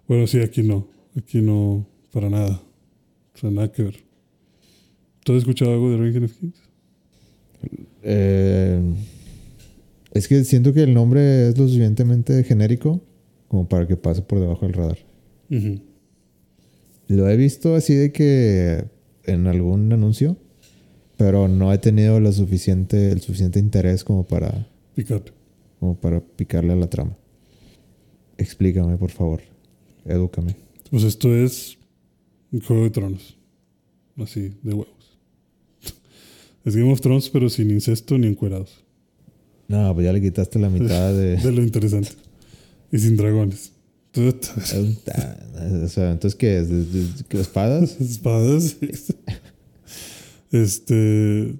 Bueno, 0.08 0.26
sí, 0.26 0.40
aquí 0.40 0.62
no. 0.62 0.86
Aquí 1.16 1.40
no, 1.40 1.86
para 2.12 2.28
nada. 2.28 2.60
O 3.34 3.38
sea, 3.38 3.50
nada 3.50 3.70
que 3.72 3.82
ver. 3.84 3.96
¿Tú 5.24 5.32
has 5.32 5.38
escuchado 5.38 5.72
algo 5.72 5.90
de 5.90 5.96
Raging 5.98 6.24
of 6.24 6.32
Kings? 6.36 6.60
Eh, 8.02 8.80
es 10.12 10.28
que 10.28 10.44
siento 10.44 10.72
que 10.72 10.82
el 10.82 10.94
nombre 10.94 11.48
es 11.48 11.58
lo 11.58 11.66
suficientemente 11.66 12.42
genérico 12.44 13.00
como 13.48 13.68
para 13.68 13.86
que 13.86 13.96
pase 13.96 14.22
por 14.22 14.40
debajo 14.40 14.66
del 14.66 14.74
radar. 14.74 14.98
Ujú. 15.50 15.80
Lo 17.08 17.28
he 17.28 17.36
visto 17.36 17.74
así 17.74 17.94
de 17.94 18.12
que 18.12 18.84
en 19.24 19.46
algún 19.46 19.92
anuncio, 19.92 20.36
pero 21.16 21.48
no 21.48 21.72
he 21.72 21.78
tenido 21.78 22.20
lo 22.20 22.32
suficiente, 22.32 23.10
el 23.10 23.20
suficiente 23.20 23.58
interés 23.58 24.04
como 24.04 24.24
para, 24.24 24.68
Picante. 24.94 25.32
como 25.80 25.96
para 25.96 26.20
picarle 26.20 26.72
a 26.72 26.76
la 26.76 26.88
trama. 26.88 27.16
Explícame, 28.38 28.96
por 28.96 29.10
favor. 29.10 29.40
Edúcame. 30.04 30.56
Pues 30.90 31.02
esto 31.04 31.34
es 31.34 31.76
un 32.52 32.60
Juego 32.60 32.84
de 32.84 32.90
Tronos. 32.90 33.36
Así, 34.16 34.52
de 34.62 34.74
huevos. 34.74 35.18
Es 36.64 36.76
Game 36.76 36.92
of 36.92 37.00
Thrones, 37.00 37.28
pero 37.30 37.48
sin 37.48 37.70
incesto 37.70 38.16
ni 38.18 38.26
encuerados. 38.26 38.84
No, 39.70 39.94
pues 39.94 40.04
ya 40.04 40.12
le 40.12 40.20
quitaste 40.20 40.58
la 40.58 40.68
mitad 40.68 41.14
de... 41.14 41.36
De 41.44 41.52
lo 41.52 41.62
interesante. 41.62 42.10
Y 42.90 42.98
sin 42.98 43.16
dragones. 43.16 43.70
O 44.16 45.88
sea, 45.88 46.10
entonces, 46.10 46.34
¿qué 46.34 47.38
¿Espadas? 47.38 48.00
espadas. 48.00 48.76
Este. 50.50 51.54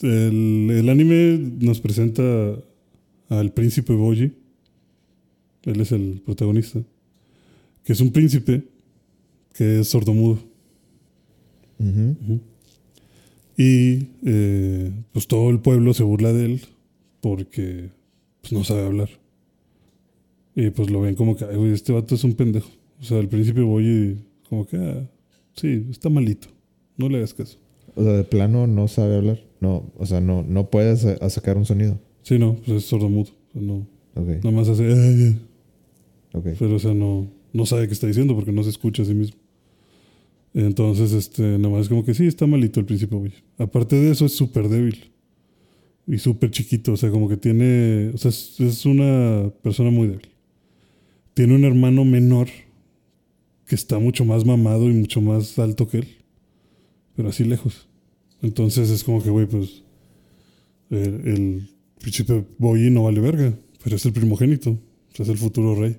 El, 0.00 0.70
el 0.70 0.88
anime 0.88 1.38
nos 1.58 1.80
presenta 1.80 2.22
al 3.28 3.52
príncipe 3.52 3.94
Boji. 3.94 4.32
Él 5.64 5.80
es 5.80 5.90
el 5.90 6.22
protagonista. 6.24 6.80
Que 7.82 7.94
es 7.94 8.00
un 8.00 8.12
príncipe 8.12 8.62
que 9.54 9.80
es 9.80 9.88
sordomudo. 9.88 10.38
Ujú. 11.80 12.40
Y 13.56 14.06
eh, 14.24 14.92
pues 15.12 15.26
todo 15.26 15.50
el 15.50 15.58
pueblo 15.58 15.92
se 15.94 16.04
burla 16.04 16.32
de 16.32 16.44
él 16.44 16.60
porque 17.20 17.90
pues, 18.40 18.52
no 18.52 18.64
sabe 18.64 18.84
hablar. 18.86 19.08
Y 20.54 20.70
pues 20.70 20.90
lo 20.90 21.00
ven 21.00 21.14
como 21.14 21.36
que, 21.36 21.44
"Ay, 21.44 21.56
güey, 21.56 21.72
este 21.72 21.92
vato 21.92 22.14
es 22.14 22.24
un 22.24 22.34
pendejo. 22.34 22.70
O 23.00 23.04
sea, 23.04 23.18
el 23.18 23.28
príncipe 23.28 23.62
Boyi, 23.62 24.24
como 24.48 24.66
que, 24.66 24.76
"Ah, 24.76 25.08
sí, 25.54 25.86
está 25.90 26.08
malito. 26.08 26.48
No 26.96 27.08
le 27.08 27.18
hagas 27.18 27.34
caso. 27.34 27.58
O 27.94 28.02
sea, 28.02 28.12
de 28.12 28.24
plano 28.24 28.66
no 28.66 28.88
sabe 28.88 29.16
hablar. 29.16 29.40
No, 29.60 29.90
o 29.96 30.06
sea, 30.06 30.20
no, 30.20 30.42
no 30.42 30.70
puede 30.70 30.96
sacar 30.96 31.56
un 31.56 31.64
sonido. 31.66 31.98
Sí, 32.22 32.38
no, 32.38 32.56
pues 32.56 32.78
es 32.78 32.84
sordomudo. 32.84 33.30
O 33.30 33.52
sea, 33.52 33.62
no, 33.62 33.86
nada 34.14 34.50
más 34.50 34.68
hace, 34.68 34.84
"Ay, 34.86 34.92
ay", 35.24 35.40
ok. 36.32 36.46
pero 36.58 36.76
o 36.76 36.78
sea, 36.78 36.94
no, 36.94 37.28
no 37.52 37.66
sabe 37.66 37.86
qué 37.86 37.92
está 37.94 38.06
diciendo 38.06 38.34
porque 38.34 38.52
no 38.52 38.62
se 38.62 38.70
escucha 38.70 39.02
a 39.02 39.06
sí 39.06 39.14
mismo. 39.14 39.38
Entonces, 40.52 41.12
este, 41.12 41.42
nada 41.42 41.68
más 41.70 41.82
es 41.82 41.88
como 41.88 42.04
que 42.04 42.12
sí, 42.14 42.26
está 42.26 42.46
malito 42.46 42.80
el 42.80 42.86
príncipe 42.86 43.14
Boyi. 43.14 43.32
Aparte 43.58 43.96
de 43.96 44.10
eso, 44.10 44.26
es 44.26 44.32
súper 44.32 44.68
débil. 44.68 45.10
Y 46.10 46.18
súper 46.18 46.50
chiquito, 46.50 46.94
o 46.94 46.96
sea, 46.96 47.08
como 47.08 47.28
que 47.28 47.36
tiene, 47.36 48.10
o 48.12 48.18
sea, 48.18 48.30
es, 48.30 48.58
es 48.58 48.84
una 48.84 49.48
persona 49.62 49.90
muy 49.92 50.08
débil. 50.08 50.28
Tiene 51.34 51.54
un 51.54 51.64
hermano 51.64 52.04
menor 52.04 52.48
que 53.64 53.76
está 53.76 54.00
mucho 54.00 54.24
más 54.24 54.44
mamado 54.44 54.90
y 54.90 54.92
mucho 54.92 55.20
más 55.20 55.56
alto 55.60 55.86
que 55.86 55.98
él, 55.98 56.08
pero 57.14 57.28
así 57.28 57.44
lejos. 57.44 57.86
Entonces 58.42 58.90
es 58.90 59.04
como 59.04 59.22
que, 59.22 59.30
güey, 59.30 59.46
pues 59.46 59.84
el, 60.90 61.28
el 61.28 61.70
príncipe 62.00 62.44
Boyi 62.58 62.90
no 62.90 63.04
vale 63.04 63.20
verga, 63.20 63.56
pero 63.84 63.94
es 63.94 64.04
el 64.04 64.12
primogénito, 64.12 64.70
o 64.70 65.14
sea, 65.14 65.22
es 65.22 65.28
el 65.28 65.38
futuro 65.38 65.76
rey. 65.76 65.96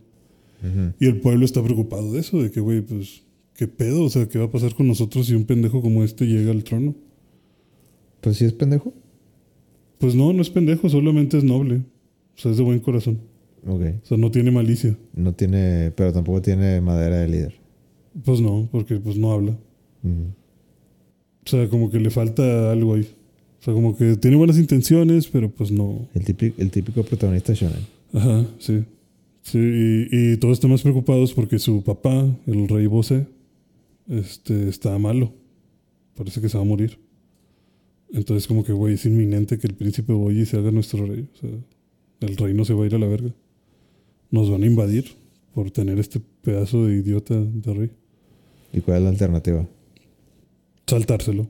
Y 0.99 1.05
el 1.05 1.21
pueblo 1.21 1.45
está 1.45 1.63
preocupado 1.63 2.11
de 2.11 2.19
eso, 2.19 2.43
de 2.43 2.51
que, 2.51 2.59
güey, 2.59 2.81
pues, 2.81 3.23
¿qué 3.55 3.69
pedo? 3.69 4.03
O 4.03 4.09
sea, 4.09 4.27
¿qué 4.27 4.38
va 4.39 4.45
a 4.45 4.51
pasar 4.51 4.75
con 4.75 4.89
nosotros 4.89 5.27
si 5.27 5.35
un 5.35 5.45
pendejo 5.45 5.81
como 5.81 6.03
este 6.03 6.25
llega 6.25 6.51
al 6.51 6.65
trono? 6.65 6.95
Pues 8.19 8.38
sí 8.38 8.45
es 8.45 8.51
pendejo. 8.51 8.93
Pues 10.01 10.15
no, 10.15 10.33
no 10.33 10.41
es 10.41 10.49
pendejo, 10.49 10.89
solamente 10.89 11.37
es 11.37 11.43
noble. 11.43 11.77
O 12.35 12.39
sea, 12.41 12.51
es 12.51 12.57
de 12.57 12.63
buen 12.63 12.79
corazón. 12.79 13.19
Ok. 13.67 13.81
O 14.03 14.05
sea, 14.05 14.17
no 14.17 14.31
tiene 14.31 14.49
malicia. 14.49 14.97
No 15.13 15.33
tiene, 15.33 15.91
pero 15.95 16.11
tampoco 16.11 16.41
tiene 16.41 16.81
madera 16.81 17.19
de 17.19 17.27
líder. 17.27 17.53
Pues 18.25 18.41
no, 18.41 18.67
porque 18.71 18.97
pues 18.97 19.15
no 19.15 19.31
habla. 19.31 19.51
O 20.03 21.49
sea, 21.49 21.69
como 21.69 21.91
que 21.91 21.99
le 21.99 22.09
falta 22.09 22.71
algo 22.71 22.95
ahí. 22.95 23.07
O 23.59 23.63
sea, 23.63 23.75
como 23.75 23.95
que 23.95 24.17
tiene 24.17 24.37
buenas 24.37 24.57
intenciones, 24.57 25.27
pero 25.27 25.51
pues 25.51 25.71
no. 25.71 26.07
El 26.15 26.25
típico, 26.25 26.59
el 26.59 26.71
típico 26.71 27.03
protagonista 27.03 27.53
shonen. 27.53 27.85
Ajá, 28.11 28.45
sí. 28.57 28.83
Sí, 29.43 29.59
y, 29.59 30.07
y 30.33 30.37
todos 30.37 30.53
están 30.53 30.71
más 30.71 30.81
preocupados 30.81 31.33
porque 31.33 31.59
su 31.59 31.83
papá, 31.83 32.27
el 32.47 32.67
rey 32.67 32.87
Bose, 32.87 33.27
este, 34.07 34.67
está 34.67 34.97
malo. 34.97 35.31
Parece 36.15 36.41
que 36.41 36.49
se 36.49 36.57
va 36.57 36.63
a 36.63 36.67
morir. 36.67 36.97
Entonces, 38.13 38.47
como 38.47 38.63
que, 38.63 38.73
güey, 38.73 38.95
es 38.95 39.05
inminente 39.05 39.57
que 39.57 39.67
el 39.67 39.73
príncipe 39.73 40.13
Boyi 40.13 40.45
se 40.45 40.57
haga 40.57 40.71
nuestro 40.71 41.05
rey. 41.05 41.27
O 41.33 41.38
sea, 41.38 41.49
el 42.21 42.38
reino 42.38 42.65
se 42.65 42.73
va 42.73 42.83
a 42.83 42.88
ir 42.88 42.95
a 42.95 42.99
la 42.99 43.07
verga. 43.07 43.31
Nos 44.29 44.49
van 44.49 44.63
a 44.63 44.65
invadir 44.65 45.05
por 45.53 45.71
tener 45.71 45.99
este 45.99 46.19
pedazo 46.41 46.85
de 46.85 46.95
idiota 46.95 47.39
de 47.39 47.73
rey. 47.73 47.91
¿Y 48.73 48.81
cuál 48.81 48.97
es 48.97 49.03
la 49.03 49.09
alternativa? 49.09 49.67
Saltárselo. 50.88 51.47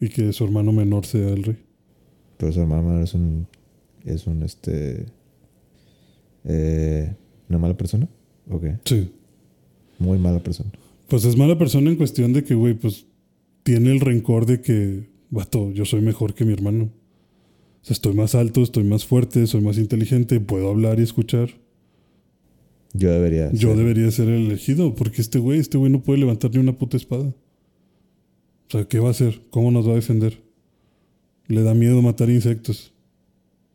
Y 0.00 0.08
que 0.08 0.32
su 0.32 0.44
hermano 0.44 0.72
menor 0.72 1.06
sea 1.06 1.28
el 1.28 1.42
rey. 1.42 1.58
Pero 2.36 2.52
su 2.52 2.60
hermano 2.60 3.02
es 3.02 3.14
un, 3.14 3.46
es 4.04 4.26
un, 4.26 4.42
este, 4.42 5.06
eh, 6.44 7.14
una 7.48 7.58
mala 7.58 7.76
persona. 7.76 8.08
Ok. 8.48 8.64
Sí. 8.84 9.10
Muy 9.98 10.18
mala 10.18 10.40
persona. 10.40 10.70
Pues 11.08 11.24
es 11.24 11.36
mala 11.36 11.58
persona 11.58 11.90
en 11.90 11.96
cuestión 11.96 12.32
de 12.32 12.44
que, 12.44 12.54
güey, 12.54 12.74
pues 12.74 13.06
tiene 13.62 13.92
el 13.92 14.00
rencor 14.00 14.46
de 14.46 14.60
que, 14.60 15.10
vato, 15.30 15.70
yo 15.72 15.84
soy 15.84 16.00
mejor 16.00 16.34
que 16.34 16.44
mi 16.44 16.52
hermano. 16.52 16.84
O 17.82 17.84
sea, 17.84 17.94
estoy 17.94 18.14
más 18.14 18.34
alto, 18.34 18.62
estoy 18.62 18.84
más 18.84 19.06
fuerte, 19.06 19.46
soy 19.46 19.60
más 19.62 19.78
inteligente, 19.78 20.38
puedo 20.40 20.68
hablar 20.68 21.00
y 21.00 21.02
escuchar. 21.02 21.50
Yo 22.92 23.10
debería. 23.10 23.50
Yo 23.52 23.68
ser- 23.70 23.76
debería 23.78 24.10
ser 24.10 24.28
el 24.28 24.46
elegido, 24.46 24.94
porque 24.94 25.20
este 25.22 25.38
güey, 25.38 25.60
este 25.60 25.78
güey 25.78 25.90
no 25.92 26.02
puede 26.02 26.18
levantar 26.20 26.50
ni 26.52 26.58
una 26.58 26.76
puta 26.76 26.96
espada. 26.96 27.28
O 27.28 28.70
sea, 28.70 28.84
¿qué 28.86 28.98
va 28.98 29.08
a 29.08 29.12
hacer? 29.12 29.40
¿Cómo 29.50 29.70
nos 29.70 29.86
va 29.88 29.92
a 29.92 29.96
defender? 29.96 30.42
Le 31.46 31.62
da 31.62 31.74
miedo 31.74 32.02
matar 32.02 32.30
insectos. 32.30 32.92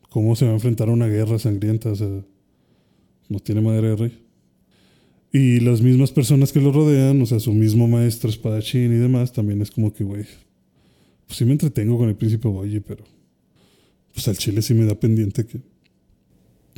¿Cómo 0.10 0.36
se 0.36 0.46
va 0.46 0.52
a 0.52 0.56
enfrentar 0.56 0.88
a 0.90 0.94
una 0.94 1.08
guerra 1.08 1.40
sangrienta? 1.40 1.92
O 1.92 1.96
sea, 1.96 2.08
no 3.28 3.40
tiene 3.40 3.62
madre 3.62 3.90
de 3.90 3.96
rey. 3.96 4.20
Y 5.34 5.60
las 5.60 5.82
mismas 5.82 6.12
personas 6.12 6.54
que 6.54 6.62
lo 6.62 6.72
rodean, 6.72 7.22
o 7.22 7.26
sea, 7.26 7.40
su 7.42 7.52
mismo 7.54 7.88
maestro 7.90 8.30
espadachín 8.30 8.94
y 8.94 8.98
demás, 8.98 9.34
también 9.34 9.62
es 9.62 9.72
como 9.72 9.94
que, 9.94 10.06
güey, 10.06 10.24
pues 11.28 11.38
sí 11.38 11.46
me 11.46 11.54
entretengo 11.54 11.98
con 11.98 12.10
el 12.10 12.16
príncipe 12.16 12.48
Boye, 12.48 12.82
pero 12.82 13.04
pues 14.14 14.28
al 14.28 14.38
chile 14.38 14.62
sí 14.62 14.74
me 14.74 14.86
da 14.86 14.96
pendiente 14.96 15.46
que, 15.46 15.60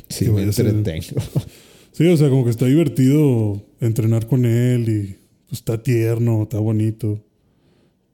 Sí, 0.08 0.24
que 0.26 0.32
me 0.32 0.42
a 0.42 0.44
entretengo. 0.44 1.06
Sí, 1.92 2.06
o 2.06 2.16
sea, 2.16 2.30
como 2.30 2.44
que 2.44 2.50
está 2.50 2.66
divertido 2.66 3.60
entrenar 3.80 4.28
con 4.28 4.44
él 4.44 4.88
y 4.88 5.16
pues, 5.48 5.58
está 5.58 5.82
tierno, 5.82 6.44
está 6.44 6.60
bonito. 6.60 7.24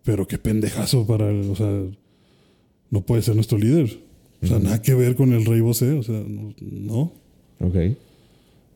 Pero 0.05 0.27
qué 0.27 0.39
pendejazo 0.39 1.07
para 1.07 1.29
él, 1.29 1.51
o 1.51 1.55
sea, 1.55 1.71
no 2.89 3.03
puede 3.03 3.21
ser 3.21 3.35
nuestro 3.35 3.59
líder. 3.59 3.99
O 4.43 4.47
sea, 4.47 4.59
nada 4.59 4.81
que 4.81 4.95
ver 4.95 5.17
con 5.17 5.35
el 5.35 5.45
rey 5.45 5.61
Bosé, 5.61 5.93
o 5.93 6.03
sea, 6.03 6.15
no. 6.27 6.55
no. 6.61 7.13
ok. 7.61 7.77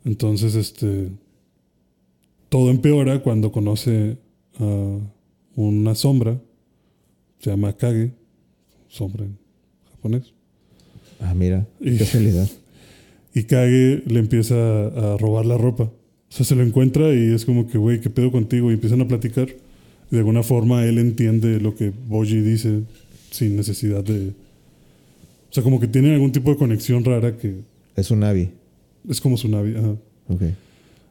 Entonces, 0.05 0.55
este. 0.55 1.09
Todo 2.51 2.71
empeora 2.71 3.23
cuando 3.23 3.51
conoce 3.51 4.19
a 4.59 4.99
una 5.55 5.95
sombra, 5.95 6.39
se 7.41 7.51
llama 7.51 7.73
Kage, 7.77 8.13
sombra 8.89 9.25
en 9.25 9.37
japonés. 9.91 10.33
Ah, 11.21 11.35
mira. 11.35 11.67
Y- 11.81 11.93
Qué 11.93 11.99
casualidad. 11.99 12.49
Y 13.35 13.45
Kage 13.45 14.03
le 14.07 14.19
empieza 14.21 14.55
a 14.87 15.17
robar 15.17 15.47
la 15.47 15.57
ropa. 15.59 15.85
O 15.85 15.93
sea, 16.33 16.45
se 16.45 16.55
lo 16.55 16.63
encuentra 16.63 17.13
y 17.15 17.33
es 17.33 17.45
como 17.45 17.67
que, 17.69 17.79
güey, 17.79 18.01
¿qué 18.01 18.11
pedo 18.11 18.31
contigo? 18.33 18.71
Y 18.71 18.75
empiezan 18.75 19.01
a 19.01 19.09
platicar. 19.09 19.49
Y 19.49 20.15
de 20.15 20.19
alguna 20.19 20.43
forma 20.43 20.85
él 20.85 20.99
entiende 20.99 21.61
lo 21.61 21.75
que 21.75 21.91
Boji 22.09 22.41
dice 22.41 22.83
sin 23.31 23.57
necesidad 23.57 24.03
de... 24.05 24.29
O 25.51 25.53
sea, 25.53 25.63
como 25.63 25.81
que 25.81 25.87
tienen 25.87 26.13
algún 26.15 26.33
tipo 26.33 26.51
de 26.51 26.57
conexión 26.57 27.05
rara 27.05 27.37
que 27.37 27.61
Es 27.97 28.11
un 28.11 28.21
Navi. 28.21 28.51
es 29.09 29.21
como 29.21 29.37
su 29.37 29.49
nave. 29.49 29.79
Ajá. 29.79 29.95
Ok. 30.29 30.43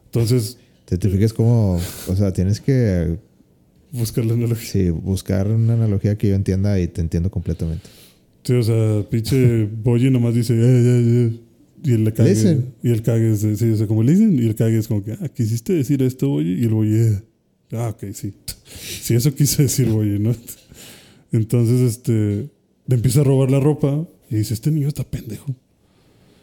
Entonces, 0.06 0.58
Te, 0.86 0.98
te 0.98 1.10
fijas 1.10 1.34
como. 1.34 1.80
O 2.08 2.16
sea, 2.16 2.32
tienes 2.32 2.60
que. 2.62 3.18
Buscar 3.98 4.26
la 4.26 4.34
analogía. 4.34 4.70
Sí, 4.70 4.90
buscar 4.90 5.48
una 5.50 5.74
analogía 5.74 6.18
que 6.18 6.30
yo 6.30 6.36
entienda 6.36 6.80
y 6.80 6.88
te 6.88 7.02
entiendo 7.02 7.30
completamente. 7.32 7.88
Sí, 8.44 8.54
o 8.54 8.64
sea, 8.64 9.04
pinche 9.10 9.66
Boji 9.84 10.10
nomás 10.10 10.34
dice... 10.36 10.54
"Eh, 10.54 10.58
eh, 10.62 11.30
eh", 11.32 11.40
y 11.84 11.92
el 11.94 12.14
Kage... 12.14 12.30
Listen. 12.30 12.66
Y 12.82 12.90
el 12.92 13.02
Kage 13.02 13.32
es... 13.32 13.40
Sí, 13.60 13.70
o 13.72 13.76
sea, 13.78 13.88
como 13.88 14.04
listen. 14.04 14.38
Y 14.42 14.46
el 14.48 14.56
Kage 14.56 14.78
es 14.78 14.88
como 14.88 15.04
que... 15.04 15.14
Ah, 15.14 15.28
quisiste 15.30 15.74
decir 15.74 16.02
esto, 16.02 16.30
Boji. 16.30 16.54
Y 16.54 16.64
el 16.64 16.70
Boji... 16.70 16.90
"Eh". 16.96 17.22
Ah, 17.74 17.90
ok, 17.90 18.12
sí. 18.14 18.34
Sí, 19.02 19.16
eso 19.16 19.34
quise 19.34 19.64
decir, 19.64 19.90
güey, 19.92 20.20
¿no? 20.20 20.34
Entonces, 21.32 21.82
este, 21.82 22.50
le 22.88 22.96
empieza 22.96 23.22
a 23.22 23.24
robar 23.24 23.50
la 23.52 23.60
ropa 23.60 24.08
y 24.30 24.36
dice, 24.38 24.54
este 24.54 24.72
niño 24.72 24.88
está 24.88 25.04
pendejo. 25.04 25.56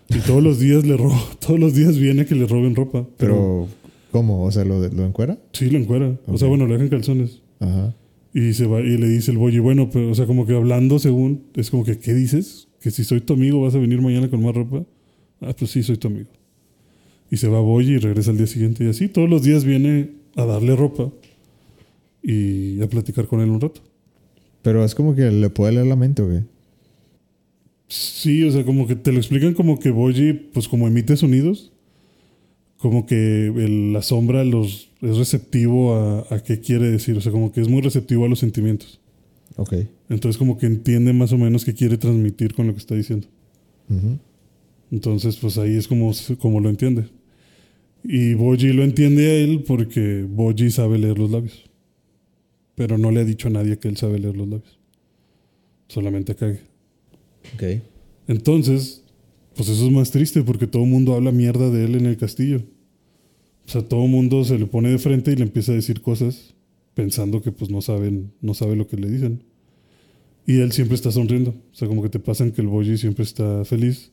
Y 0.09 0.19
todos 0.19 0.43
los 0.43 0.59
días 0.59 0.85
le 0.85 0.97
roba, 0.97 1.19
todos 1.41 1.59
los 1.59 1.75
días 1.75 1.99
viene 1.99 2.27
que 2.27 2.35
le 2.35 2.47
roben 2.47 2.75
ropa. 2.75 3.07
Pero, 3.17 3.69
¿cómo? 4.11 4.45
O 4.45 4.53
sea, 4.53 4.65
¿lo, 4.65 4.87
lo 4.89 5.07
encuera? 5.07 5.39
Sí, 5.53 5.71
lo 5.71 5.79
encuera. 5.79 6.19
O 6.27 6.37
sea, 6.39 6.49
bueno, 6.49 6.67
le 6.67 6.75
dejan 6.75 6.89
calzones. 6.89 7.41
Ajá. 7.65 7.95
Y 8.32 8.53
se 8.55 8.66
va 8.66 8.81
y 8.81 8.97
le 8.97 9.09
dice 9.09 9.31
el 9.31 9.39
boy, 9.39 9.59
bueno, 9.61 9.91
pero, 9.91 10.11
o 10.11 10.15
sea, 10.15 10.27
como 10.27 10.47
que 10.47 10.55
hablando 10.55 10.99
según, 10.99 11.45
es 11.55 11.70
como 11.70 11.85
que, 11.85 11.99
¿qué 11.99 12.15
dices? 12.15 12.69
Que 12.81 12.91
si 12.91 13.05
soy 13.05 13.20
tu 13.20 13.35
amigo 13.35 13.61
vas 13.61 13.74
a 13.74 13.78
venir 13.78 14.03
mañana 14.03 14.28
con 14.28 14.43
más 14.43 14.55
ropa. 14.55 14.85
Ah, 15.41 15.55
pues 15.57 15.70
sí, 15.70 15.82
soy 15.82 15.97
tu 15.97 16.09
amigo. 16.09 16.31
Y 17.31 17.36
se 17.36 17.49
va 17.49 17.61
Boy 17.61 17.89
y 17.91 17.99
regresa 17.99 18.32
al 18.32 18.36
día 18.36 18.47
siguiente 18.47 18.85
y 18.85 18.89
así, 18.89 19.09
todos 19.09 19.31
los 19.31 19.43
días 19.43 19.65
viene 19.65 20.11
a 20.36 20.45
darle 20.45 20.74
ropa 20.74 21.11
y 22.23 22.81
a 22.82 22.89
platicar 22.89 23.27
con 23.27 23.41
él 23.41 23.51
un 23.51 23.61
rato. 23.61 23.82
Pero 24.62 24.85
es 24.85 24.95
como 24.95 25.15
que 25.15 25.31
le 25.31 25.51
puede 25.51 25.73
leer 25.73 25.86
la 25.86 25.97
mente. 25.97 26.23
Sí, 27.86 28.43
o 28.45 28.51
sea, 28.51 28.65
como 28.65 28.86
que 28.86 28.97
te 28.97 29.12
lo 29.12 29.19
explican 29.19 29.55
como 29.55 29.78
que 29.78 29.91
Boyi, 29.91 30.32
pues 30.32 30.66
como 30.66 30.89
emite 30.89 31.16
sonidos, 31.16 31.74
como 32.85 33.06
que 33.06 33.47
el- 33.47 33.94
la 33.94 34.02
sombra 34.02 34.44
los, 34.44 34.90
es 35.01 35.16
receptivo 35.16 35.94
a, 35.94 36.27
a 36.28 36.43
qué 36.43 36.61
quiere 36.61 36.90
decir, 36.90 37.16
o 37.16 37.20
sea, 37.23 37.32
como 37.32 37.51
que 37.51 37.62
es 37.62 37.69
muy 37.69 37.81
receptivo 37.81 38.27
a 38.27 38.28
los 38.28 38.40
sentimientos. 38.40 39.01
Ok. 39.56 39.73
Entonces 40.11 40.36
como 40.36 40.59
que 40.59 40.66
entiende 40.66 41.15
más 41.15 41.32
o 41.32 41.39
menos 41.39 41.65
qué 41.65 41.73
quiere 41.73 41.97
transmitir 41.97 42.52
con 42.52 42.66
lo 42.66 42.74
que 42.74 42.81
está 42.81 42.94
diciendo. 42.94 43.27
Entonces, 44.90 45.36
pues 45.36 45.56
ahí 45.56 45.77
es 45.77 45.89
como, 45.89 46.12
como 46.39 46.61
lo 46.61 46.69
entiende. 46.69 47.06
Y 48.02 48.35
Boji 48.35 48.74
lo 48.74 48.82
entiende 48.85 49.31
a 49.31 49.35
él 49.36 49.65
porque 49.66 50.27
Boji 50.28 50.70
sabe 50.70 50.98
leer 50.98 51.19
los 51.19 51.31
labios. 51.31 51.65
Pero 52.74 52.98
no 52.98 53.11
le 53.11 53.20
ha 53.20 53.24
dicho 53.24 53.48
a 53.48 53.51
nadie 53.51 53.78
que 53.78 53.89
él 53.89 53.97
sabe 53.97 54.19
leer 54.19 54.36
los 54.36 54.47
labios. 54.47 54.78
Solamente 55.89 56.32
a 56.32 56.35
Kage. 56.35 56.61
Ok. 57.55 57.82
Entonces, 58.28 59.02
pues 59.56 59.69
eso 59.70 59.86
es 59.86 59.90
más 59.93 60.11
triste 60.11 60.43
porque 60.43 60.66
todo 60.66 60.82
el 60.85 60.90
mundo 60.90 61.15
habla 61.15 61.31
mierda 61.32 61.70
de 61.70 61.85
él 61.85 61.94
en 61.94 62.06
el 62.06 62.16
castillo. 62.19 62.62
O 63.66 63.70
sea, 63.70 63.82
todo 63.82 64.05
el 64.05 64.11
mundo 64.11 64.45
se 64.45 64.59
le 64.59 64.66
pone 64.66 64.91
de 64.91 64.99
frente 64.99 65.32
y 65.32 65.36
le 65.36 65.45
empieza 65.45 65.73
a 65.73 65.74
decir 65.74 66.03
cosas 66.03 66.55
pensando 66.95 67.43
que 67.43 67.51
pues 67.51 67.70
no 67.70 67.81
saben, 67.81 68.32
no 68.41 68.55
sabe 68.55 68.77
lo 68.77 68.86
que 68.86 68.97
le 68.97 69.11
dicen. 69.11 69.43
Y 70.47 70.61
él 70.61 70.73
siempre 70.73 70.95
está 70.95 71.11
sonriendo. 71.11 71.51
O 71.51 71.74
sea, 71.74 71.89
como 71.89 72.03
que 72.03 72.09
te 72.09 72.19
pasan 72.19 72.53
que 72.53 72.61
el 72.61 72.69
Boji 72.69 72.99
siempre 72.99 73.24
está 73.24 73.65
feliz, 73.65 74.12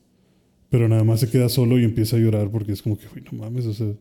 pero 0.70 0.88
nada 0.88 1.04
más 1.04 1.20
se 1.20 1.28
queda 1.28 1.48
solo 1.48 1.78
y 1.78 1.84
empieza 1.84 2.16
a 2.16 2.18
llorar 2.18 2.50
porque 2.50 2.72
es 2.72 2.82
como 2.82 2.96
que, 2.96 3.06
uy, 3.14 3.22
no 3.30 3.38
mames, 3.38 3.66
o 3.66 3.74
sea, 3.74 3.92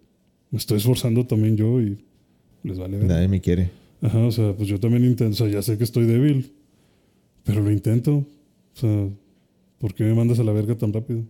me 0.50 0.58
estoy 0.58 0.78
esforzando 0.78 1.26
también 1.26 1.58
yo 1.58 1.82
y 1.82 1.98
les 2.64 2.80
vale 2.80 2.98
ver. 2.98 3.08
Nadie 3.08 3.28
me 3.28 3.42
quiere. 3.42 3.70
Ajá, 4.02 4.20
o 4.20 4.32
sea, 4.32 4.56
pues 4.56 4.68
yo 4.68 4.80
también 4.80 5.06
intento, 5.06 5.34
o 5.34 5.38
sea, 5.38 5.48
ya 5.48 5.62
sé 5.62 5.78
que 5.78 5.84
estoy 5.84 6.06
débil, 6.06 6.54
pero 7.44 7.62
lo 7.62 7.72
intento. 7.72 8.26
O 8.76 8.80
sea, 8.80 9.10
¿por 9.78 9.94
qué 9.94 10.06
me 10.06 10.14
mandas 10.14 10.40
a 10.40 10.44
la 10.44 10.54
verga 10.54 10.76
tan 10.76 10.94
rápido? 10.94 11.24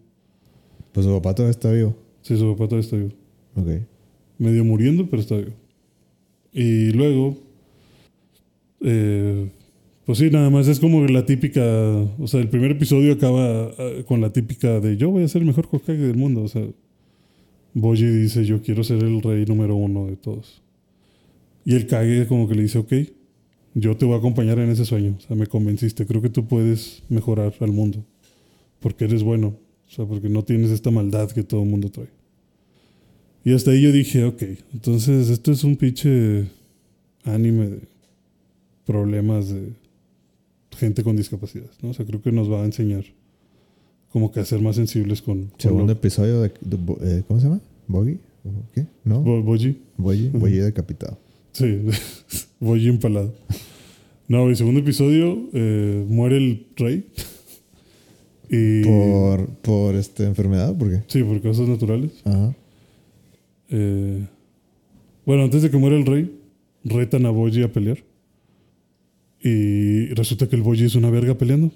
Pues 0.92 1.06
su 1.06 1.12
papá 1.12 1.34
todavía 1.34 1.52
está 1.52 1.72
vivo. 1.72 1.96
Sí, 2.22 2.38
su 2.38 2.52
papá 2.52 2.68
todavía 2.68 2.86
está 2.86 2.98
vivo. 2.98 3.12
Ok. 3.56 3.91
Medio 4.42 4.66
muriendo, 4.66 5.08
pero 5.08 5.22
está 5.22 5.36
vivo. 5.36 5.52
Y 6.52 6.92
luego, 6.94 7.38
eh, 8.82 9.52
pues 10.04 10.18
sí, 10.18 10.32
nada 10.32 10.50
más 10.50 10.68
es 10.68 10.80
como 10.80 11.06
la 11.06 11.28
típica, 11.28 11.62
o 12.18 12.26
sea, 12.26 12.40
el 12.40 12.50
primer 12.50 12.72
episodio 12.72 13.14
acaba 13.14 13.70
eh, 13.78 14.04
con 14.08 14.20
la 14.20 14.34
típica 14.34 14.80
de 14.80 14.98
yo 14.98 15.12
voy 15.12 15.24
a 15.24 15.28
ser 15.28 15.44
el 15.44 15.48
mejor 15.48 15.68
Hokage 15.72 16.00
del 16.00 16.18
mundo. 16.18 16.42
O 16.42 16.48
sea, 16.48 16.64
Boji 17.76 18.04
dice 18.08 18.44
yo 18.44 18.64
quiero 18.64 18.84
ser 18.84 19.04
el 19.04 19.22
rey 19.22 19.46
número 19.46 19.76
uno 19.76 20.08
de 20.08 20.16
todos. 20.16 20.64
Y 21.64 21.76
el 21.76 21.86
Kage 21.86 22.26
como 22.26 22.48
que 22.48 22.56
le 22.56 22.64
dice, 22.64 22.80
ok, 22.80 22.94
yo 23.76 23.96
te 23.96 24.06
voy 24.06 24.16
a 24.16 24.18
acompañar 24.18 24.58
en 24.58 24.72
ese 24.72 24.86
sueño. 24.86 25.18
O 25.20 25.22
sea, 25.22 25.36
me 25.36 25.46
convenciste, 25.46 26.08
creo 26.08 26.20
que 26.24 26.30
tú 26.30 26.48
puedes 26.48 27.04
mejorar 27.10 27.54
al 27.60 27.72
mundo. 27.72 28.04
Porque 28.80 29.06
eres 29.06 29.22
bueno. 29.22 29.56
O 29.88 29.92
sea, 29.94 30.06
porque 30.06 30.30
no 30.30 30.44
tienes 30.44 30.72
esta 30.72 30.90
maldad 30.90 31.30
que 31.30 31.44
todo 31.44 31.62
el 31.62 31.70
mundo 31.70 31.92
trae. 31.92 32.21
Y 33.44 33.54
hasta 33.54 33.72
ahí 33.72 33.82
yo 33.82 33.92
dije, 33.92 34.24
ok, 34.26 34.44
entonces 34.74 35.30
esto 35.30 35.52
es 35.52 35.64
un 35.64 35.76
pinche 35.76 36.46
anime 37.24 37.70
de 37.70 37.80
problemas 38.86 39.50
de 39.50 39.74
gente 40.78 41.04
con 41.04 41.16
discapacidad, 41.16 41.70
¿no? 41.82 41.90
O 41.90 41.94
sea, 41.94 42.06
creo 42.06 42.22
que 42.22 42.32
nos 42.32 42.52
va 42.52 42.62
a 42.62 42.66
enseñar 42.66 43.04
como 44.12 44.32
que 44.32 44.40
a 44.42 44.46
ser 44.46 44.62
más 44.62 44.76
sensibles 44.76 45.22
con... 45.22 45.52
Segundo 45.58 45.86
lo- 45.88 45.92
episodio 45.94 46.42
de, 46.42 46.52
eh, 47.02 47.24
¿Cómo 47.28 47.40
se 47.40 47.48
llama? 47.48 47.62
¿Boggy? 47.88 48.20
¿O 48.44 48.50
¿Qué? 48.74 48.86
¿No? 49.06 49.22
Bo- 49.22 49.42
Boji. 49.44 49.78
Boyi. 49.98 50.28
Ujú. 50.30 50.40
Boyi 50.40 50.58
decapitado. 50.58 51.18
Sí, 51.54 51.80
Boji 52.60 52.88
empalado. 52.90 53.34
No, 54.28 54.50
el 54.50 54.56
segundo 54.56 54.80
episodio 54.82 55.50
eh, 55.54 56.06
muere 56.08 56.38
el 56.38 56.68
rey. 56.76 57.06
y... 58.50 58.84
Por, 58.84 59.48
por 59.62 59.96
esta 59.96 60.26
enfermedad, 60.26 60.76
¿por 60.78 60.90
qué? 60.90 61.04
Sí, 61.08 61.24
por 61.24 61.42
causas 61.42 61.68
naturales. 61.68 62.12
Ajá. 62.26 62.56
Eh, 63.72 64.28
bueno, 65.26 65.44
antes 65.44 65.62
de 65.64 65.70
que 65.72 65.78
muera 65.78 65.96
el 65.98 66.06
rey, 66.06 66.32
retan 66.84 67.26
a 67.26 67.30
Boji 67.32 67.64
a 67.64 67.72
pelear. 67.74 67.98
Y 69.44 70.08
resulta 70.14 70.48
que 70.48 70.56
el 70.56 70.62
Boji 70.62 70.86
es 70.86 70.96
una 70.96 71.10
verga 71.10 71.38
peleando. 71.38 71.72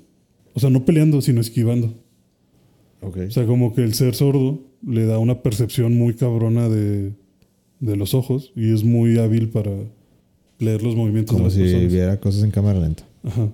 O 0.53 0.59
sea, 0.59 0.69
no 0.69 0.85
peleando, 0.85 1.22
sino 1.22 1.41
esquivando. 1.41 1.93
Ok. 3.01 3.17
O 3.27 3.31
sea, 3.31 3.45
como 3.45 3.73
que 3.73 3.81
el 3.84 3.93
ser 3.93 4.15
sordo 4.15 4.61
le 4.85 5.05
da 5.05 5.17
una 5.19 5.41
percepción 5.41 5.95
muy 5.97 6.13
cabrona 6.13 6.69
de, 6.69 7.13
de 7.80 7.95
los 7.95 8.13
ojos 8.13 8.51
y 8.55 8.72
es 8.72 8.84
muy 8.84 9.17
hábil 9.17 9.49
para 9.49 9.72
leer 10.59 10.84
los 10.84 10.95
movimientos 10.95 11.34
Como 11.35 11.45
de 11.49 11.49
las 11.49 11.53
si 11.55 11.61
personas. 11.61 11.91
viera 11.93 12.19
cosas 12.19 12.43
en 12.43 12.51
cámara 12.51 12.80
lenta. 12.80 13.03
Ajá. 13.23 13.49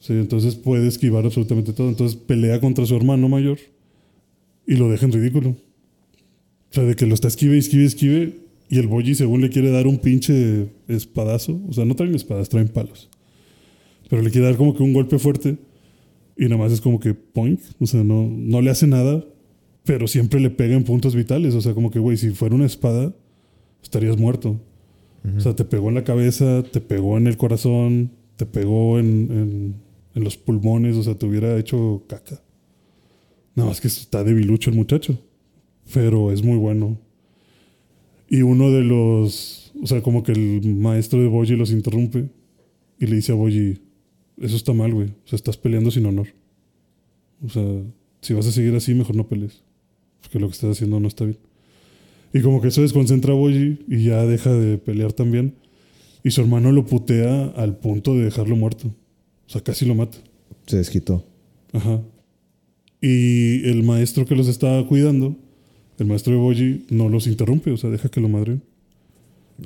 Sí, 0.00 0.12
entonces 0.12 0.54
puede 0.56 0.86
esquivar 0.88 1.24
absolutamente 1.24 1.72
todo. 1.72 1.88
Entonces 1.88 2.16
pelea 2.16 2.60
contra 2.60 2.84
su 2.84 2.94
hermano 2.96 3.28
mayor 3.28 3.58
y 4.66 4.74
lo 4.76 4.90
deja 4.90 5.06
en 5.06 5.12
ridículo. 5.12 5.56
O 6.74 6.80
sea, 6.80 6.82
de 6.84 6.96
que 6.96 7.06
lo 7.06 7.14
está 7.14 7.28
esquive, 7.28 7.56
esquive, 7.56 7.84
esquive. 7.84 8.38
Y 8.68 8.78
el 8.80 8.88
Boji, 8.88 9.14
según 9.14 9.42
le 9.42 9.48
quiere 9.50 9.70
dar 9.70 9.86
un 9.86 9.98
pinche 9.98 10.66
espadazo. 10.88 11.60
O 11.68 11.72
sea, 11.72 11.84
no 11.84 11.94
traen 11.94 12.16
espadas, 12.16 12.48
traen 12.48 12.66
palos. 12.66 13.08
Pero 14.10 14.22
le 14.22 14.30
quiere 14.32 14.48
dar 14.48 14.56
como 14.56 14.74
que 14.74 14.82
un 14.82 14.92
golpe 14.92 15.20
fuerte. 15.20 15.56
Y 16.36 16.44
nada 16.46 16.56
más 16.56 16.72
es 16.72 16.80
como 16.80 16.98
que 16.98 17.14
poink. 17.14 17.60
O 17.78 17.86
sea, 17.86 18.02
no, 18.02 18.26
no 18.28 18.60
le 18.60 18.70
hace 18.70 18.88
nada. 18.88 19.24
Pero 19.84 20.08
siempre 20.08 20.40
le 20.40 20.50
pega 20.50 20.74
en 20.74 20.82
puntos 20.82 21.14
vitales. 21.14 21.54
O 21.54 21.60
sea, 21.60 21.74
como 21.74 21.92
que, 21.92 22.00
güey, 22.00 22.16
si 22.16 22.30
fuera 22.30 22.56
una 22.56 22.66
espada, 22.66 23.14
estarías 23.82 24.18
muerto. 24.18 24.58
O 25.36 25.40
sea, 25.40 25.54
te 25.54 25.64
pegó 25.64 25.90
en 25.90 25.94
la 25.94 26.02
cabeza, 26.04 26.64
te 26.64 26.80
pegó 26.80 27.16
en 27.18 27.28
el 27.28 27.36
corazón, 27.36 28.10
te 28.36 28.46
pegó 28.46 28.98
en, 28.98 29.06
en- 29.30 29.74
en 30.16 30.24
los 30.24 30.36
pulmones, 30.36 30.96
o 30.96 31.02
sea, 31.02 31.14
te 31.14 31.24
hubiera 31.26 31.56
hecho 31.58 32.02
caca. 32.08 32.42
Nada 33.54 33.68
más 33.70 33.80
que 33.80 33.88
está 33.88 34.22
debilucho 34.24 34.70
el 34.70 34.76
muchacho, 34.76 35.18
pero 35.92 36.32
es 36.32 36.42
muy 36.42 36.56
bueno. 36.56 36.98
Y 38.28 38.42
uno 38.42 38.70
de 38.70 38.82
los, 38.82 39.72
o 39.82 39.86
sea, 39.86 40.02
como 40.02 40.22
que 40.22 40.32
el 40.32 40.76
maestro 40.76 41.20
de 41.20 41.28
Boji 41.28 41.56
los 41.56 41.70
interrumpe 41.70 42.28
y 42.98 43.06
le 43.06 43.16
dice 43.16 43.32
a 43.32 43.34
Boji, 43.34 43.78
eso 44.40 44.56
está 44.56 44.72
mal, 44.72 44.92
güey, 44.92 45.08
o 45.08 45.28
sea, 45.28 45.36
estás 45.36 45.56
peleando 45.56 45.90
sin 45.90 46.06
honor. 46.06 46.28
O 47.44 47.48
sea, 47.48 47.64
si 48.20 48.32
vas 48.34 48.46
a 48.46 48.52
seguir 48.52 48.74
así, 48.74 48.94
mejor 48.94 49.16
no 49.16 49.28
pelees, 49.28 49.62
porque 50.22 50.40
lo 50.40 50.48
que 50.48 50.54
estás 50.54 50.70
haciendo 50.70 50.98
no 51.00 51.08
está 51.08 51.24
bien. 51.24 51.38
Y 52.32 52.40
como 52.40 52.60
que 52.60 52.68
eso 52.68 52.82
desconcentra 52.82 53.32
a 53.32 53.36
Boji 53.36 53.78
y 53.86 54.04
ya 54.04 54.24
deja 54.26 54.52
de 54.52 54.78
pelear 54.78 55.12
también. 55.12 55.54
Y 56.24 56.30
su 56.30 56.40
hermano 56.40 56.72
lo 56.72 56.84
putea 56.86 57.44
al 57.48 57.76
punto 57.76 58.16
de 58.16 58.24
dejarlo 58.24 58.56
muerto. 58.56 58.88
O 58.88 59.50
sea, 59.50 59.60
casi 59.60 59.84
lo 59.84 59.94
mata. 59.94 60.18
Se 60.66 60.78
desquitó. 60.78 61.24
Ajá. 61.72 62.02
Y 63.00 63.68
el 63.68 63.82
maestro 63.82 64.24
que 64.24 64.34
los 64.34 64.48
estaba 64.48 64.84
cuidando, 64.88 65.36
el 65.98 66.06
maestro 66.06 66.32
de 66.32 66.38
Boji, 66.40 66.86
no 66.90 67.08
los 67.08 67.26
interrumpe, 67.26 67.70
o 67.70 67.76
sea, 67.76 67.90
deja 67.90 68.08
que 68.08 68.20
lo 68.20 68.28
madren. 68.28 68.62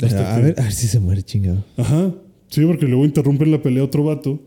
Hasta 0.03 0.35
A 0.35 0.37
que- 0.37 0.43
ver, 0.47 0.61
a 0.61 0.65
ver 0.65 0.73
si 0.73 0.87
se 0.87 1.01
muere 1.01 1.23
chingado. 1.23 1.65
Ajá. 1.77 2.15
Sí, 2.49 2.65
porque 2.65 2.87
luego 2.87 3.05
interrumpen 3.05 3.51
la 3.51 3.63
pelea 3.63 3.83
a 3.83 3.87
otro 3.87 4.05
vato 4.05 4.41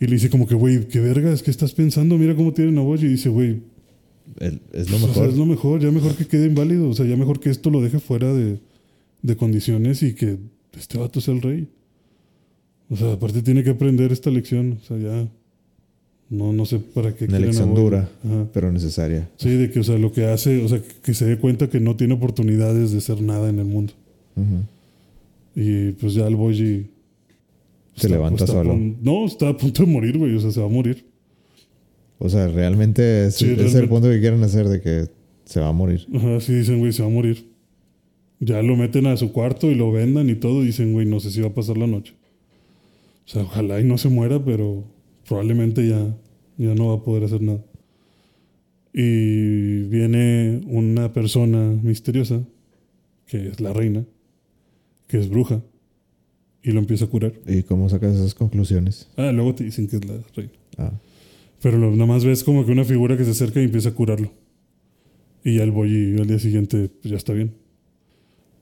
y 0.00 0.06
le 0.06 0.12
dice 0.14 0.28
como 0.30 0.46
que, 0.46 0.54
güey, 0.54 0.88
qué 0.88 1.00
vergas, 1.00 1.42
¿qué 1.42 1.50
estás 1.50 1.72
pensando? 1.72 2.18
Mira 2.18 2.34
cómo 2.34 2.52
tienen 2.52 2.76
a 2.78 2.82
Boji. 2.82 3.06
Y 3.06 3.08
dice, 3.10 3.28
güey, 3.30 3.60
es 4.72 4.90
lo 4.90 4.96
o 4.96 5.00
sea, 5.00 5.08
mejor. 5.08 5.28
es 5.28 5.36
lo 5.36 5.46
mejor, 5.46 5.80
ya 5.80 5.90
mejor 5.90 6.14
que 6.14 6.26
quede 6.26 6.46
inválido. 6.46 6.88
O 6.90 6.94
sea, 6.94 7.06
ya 7.06 7.16
mejor 7.16 7.40
que 7.40 7.48
esto 7.50 7.70
lo 7.70 7.80
deje 7.80 7.98
fuera 8.00 8.32
de, 8.34 8.58
de 9.22 9.36
condiciones 9.36 10.02
y 10.02 10.14
que 10.14 10.36
este 10.78 10.98
vato 10.98 11.20
sea 11.22 11.32
el 11.34 11.42
rey. 11.42 11.68
O 12.90 12.96
sea, 12.96 13.12
aparte 13.14 13.42
tiene 13.42 13.64
que 13.64 13.70
aprender 13.70 14.12
esta 14.12 14.30
lección. 14.30 14.78
O 14.82 14.84
sea, 14.86 14.98
ya. 14.98 15.28
No, 16.28 16.52
no 16.52 16.66
sé 16.66 16.78
para 16.80 17.14
qué. 17.14 17.24
Una 17.24 17.38
quieren 17.38 17.44
a 17.44 17.46
lección 17.46 17.70
Boji. 17.70 17.82
dura, 17.82 18.08
pero 18.52 18.72
necesaria. 18.72 19.28
Sí, 19.36 19.50
de 19.50 19.70
que, 19.70 19.80
o 19.80 19.84
sea, 19.84 19.96
lo 19.96 20.12
que 20.12 20.24
hace, 20.26 20.62
o 20.62 20.68
sea, 20.68 20.80
que 21.02 21.14
se 21.14 21.24
dé 21.24 21.38
cuenta 21.38 21.70
que 21.70 21.78
no 21.78 21.94
tiene 21.96 22.14
oportunidades 22.14 22.90
de 22.92 23.00
ser 23.00 23.20
nada 23.22 23.48
en 23.48 23.58
el 23.60 23.64
mundo. 23.66 23.92
Y 25.54 25.92
pues 25.92 26.14
ya 26.14 26.26
el 26.26 26.36
Boji. 26.36 26.86
Se 27.94 28.08
levanta 28.10 28.44
está 28.44 28.52
a 28.60 28.62
solo. 28.62 28.76
no, 29.00 29.24
está 29.24 29.48
a 29.48 29.56
punto 29.56 29.84
de 29.84 29.90
morir, 29.90 30.18
güey. 30.18 30.34
O 30.34 30.40
sea, 30.40 30.50
se 30.50 30.60
va 30.60 30.66
a 30.66 30.70
morir. 30.70 31.06
O 32.18 32.28
sea, 32.28 32.48
realmente 32.48 33.26
es, 33.26 33.36
Sí, 33.36 33.54
es 33.58 33.74
el 33.74 33.88
punto 33.88 34.08
que 34.10 34.20
quieren 34.20 34.42
hacer 34.42 34.68
de 34.68 34.80
que 34.82 35.06
se 35.44 35.60
va 35.60 35.68
a 35.68 35.72
morir. 35.72 36.06
Ajá, 36.14 36.40
sí 36.40 36.52
dicen, 36.54 36.78
güey, 36.78 36.92
se 36.92 37.02
va 37.02 37.08
a 37.08 37.12
morir. 37.12 37.46
Ya 38.40 38.60
lo 38.62 38.76
meten 38.76 39.06
a 39.06 39.16
su 39.16 39.32
cuarto 39.32 39.70
y 39.70 39.74
lo 39.74 39.92
vendan 39.92 40.28
y 40.28 40.34
todo. 40.34 40.60
Dicen, 40.62 40.92
güey, 40.92 41.06
no 41.06 41.20
sé 41.20 41.30
si 41.30 41.40
va 41.40 41.48
a 41.48 41.54
pasar 41.54 41.78
la 41.78 41.86
noche. 41.86 42.12
O 43.26 43.28
sea, 43.28 43.42
ojalá 43.42 43.80
y 43.80 43.84
no 43.84 43.96
se 43.96 44.08
muera, 44.10 44.44
pero 44.44 44.84
probablemente 45.28 45.86
ya, 45.88 46.16
ya 46.58 46.74
no 46.74 46.88
va 46.88 46.94
a 46.96 47.02
poder 47.04 47.24
hacer 47.24 47.42
nada. 47.42 47.60
Y 48.92 49.82
viene 49.84 50.62
una 50.66 51.12
persona 51.12 51.70
misteriosa, 51.82 52.42
que 53.26 53.48
es 53.48 53.60
la 53.60 53.72
reina, 53.72 54.04
que 55.06 55.18
es 55.18 55.28
bruja, 55.28 55.62
y 56.62 56.70
lo 56.72 56.78
empieza 56.80 57.04
a 57.04 57.08
curar. 57.08 57.34
¿Y 57.46 57.62
cómo 57.62 57.88
sacas 57.88 58.14
esas 58.16 58.34
conclusiones? 58.34 59.08
Ah, 59.16 59.32
luego 59.32 59.54
te 59.54 59.64
dicen 59.64 59.86
que 59.86 59.96
es 59.96 60.04
la 60.06 60.18
reina. 60.34 60.52
Ah, 60.78 60.92
Pero 61.60 61.78
lo- 61.78 61.90
nada 61.90 62.06
más 62.06 62.24
ves 62.24 62.42
como 62.44 62.64
que 62.64 62.72
una 62.72 62.84
figura 62.84 63.16
que 63.16 63.24
se 63.24 63.30
acerca 63.32 63.60
y 63.60 63.64
empieza 63.64 63.90
a 63.90 63.94
curarlo. 63.94 64.30
Y 65.44 65.56
ya 65.58 65.62
el 65.64 65.70
boy 65.70 66.16
al 66.18 66.26
día 66.26 66.38
siguiente 66.38 66.88
pues 66.88 67.10
ya 67.10 67.16
está 67.16 67.32
bien. 67.32 67.52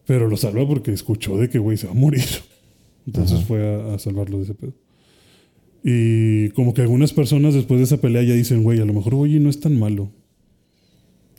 Pero 0.06 0.28
lo 0.28 0.36
salva 0.36 0.66
porque 0.66 0.92
escuchó 0.92 1.38
de 1.38 1.48
que 1.48 1.58
güey 1.58 1.76
se 1.76 1.86
va 1.86 1.92
a 1.92 1.96
morir. 1.96 2.24
Entonces 3.06 3.38
Ajá. 3.38 3.46
fue 3.46 3.66
a, 3.74 3.94
a 3.94 3.98
salvarlo 3.98 4.38
de 4.38 4.44
ese 4.44 4.54
pedo. 4.54 4.72
Y 5.86 6.48
como 6.50 6.72
que 6.72 6.80
algunas 6.80 7.12
personas 7.12 7.52
después 7.52 7.78
de 7.78 7.84
esa 7.84 7.98
pelea 7.98 8.22
ya 8.22 8.32
dicen, 8.32 8.62
güey, 8.62 8.80
a 8.80 8.86
lo 8.86 8.94
mejor 8.94 9.14
Boyi 9.14 9.38
no 9.38 9.50
es 9.50 9.60
tan 9.60 9.78
malo. 9.78 10.10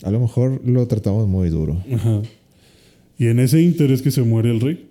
a 0.03 0.11
lo 0.11 0.19
mejor 0.19 0.61
lo 0.63 0.87
tratamos 0.87 1.27
muy 1.27 1.49
duro. 1.49 1.83
Ajá. 1.91 2.21
Y 3.17 3.27
en 3.27 3.39
ese 3.39 3.59
interés 3.61 4.03
que 4.03 4.11
se 4.11 4.21
muere 4.21 4.51
el 4.51 4.61
rey. 4.61 4.87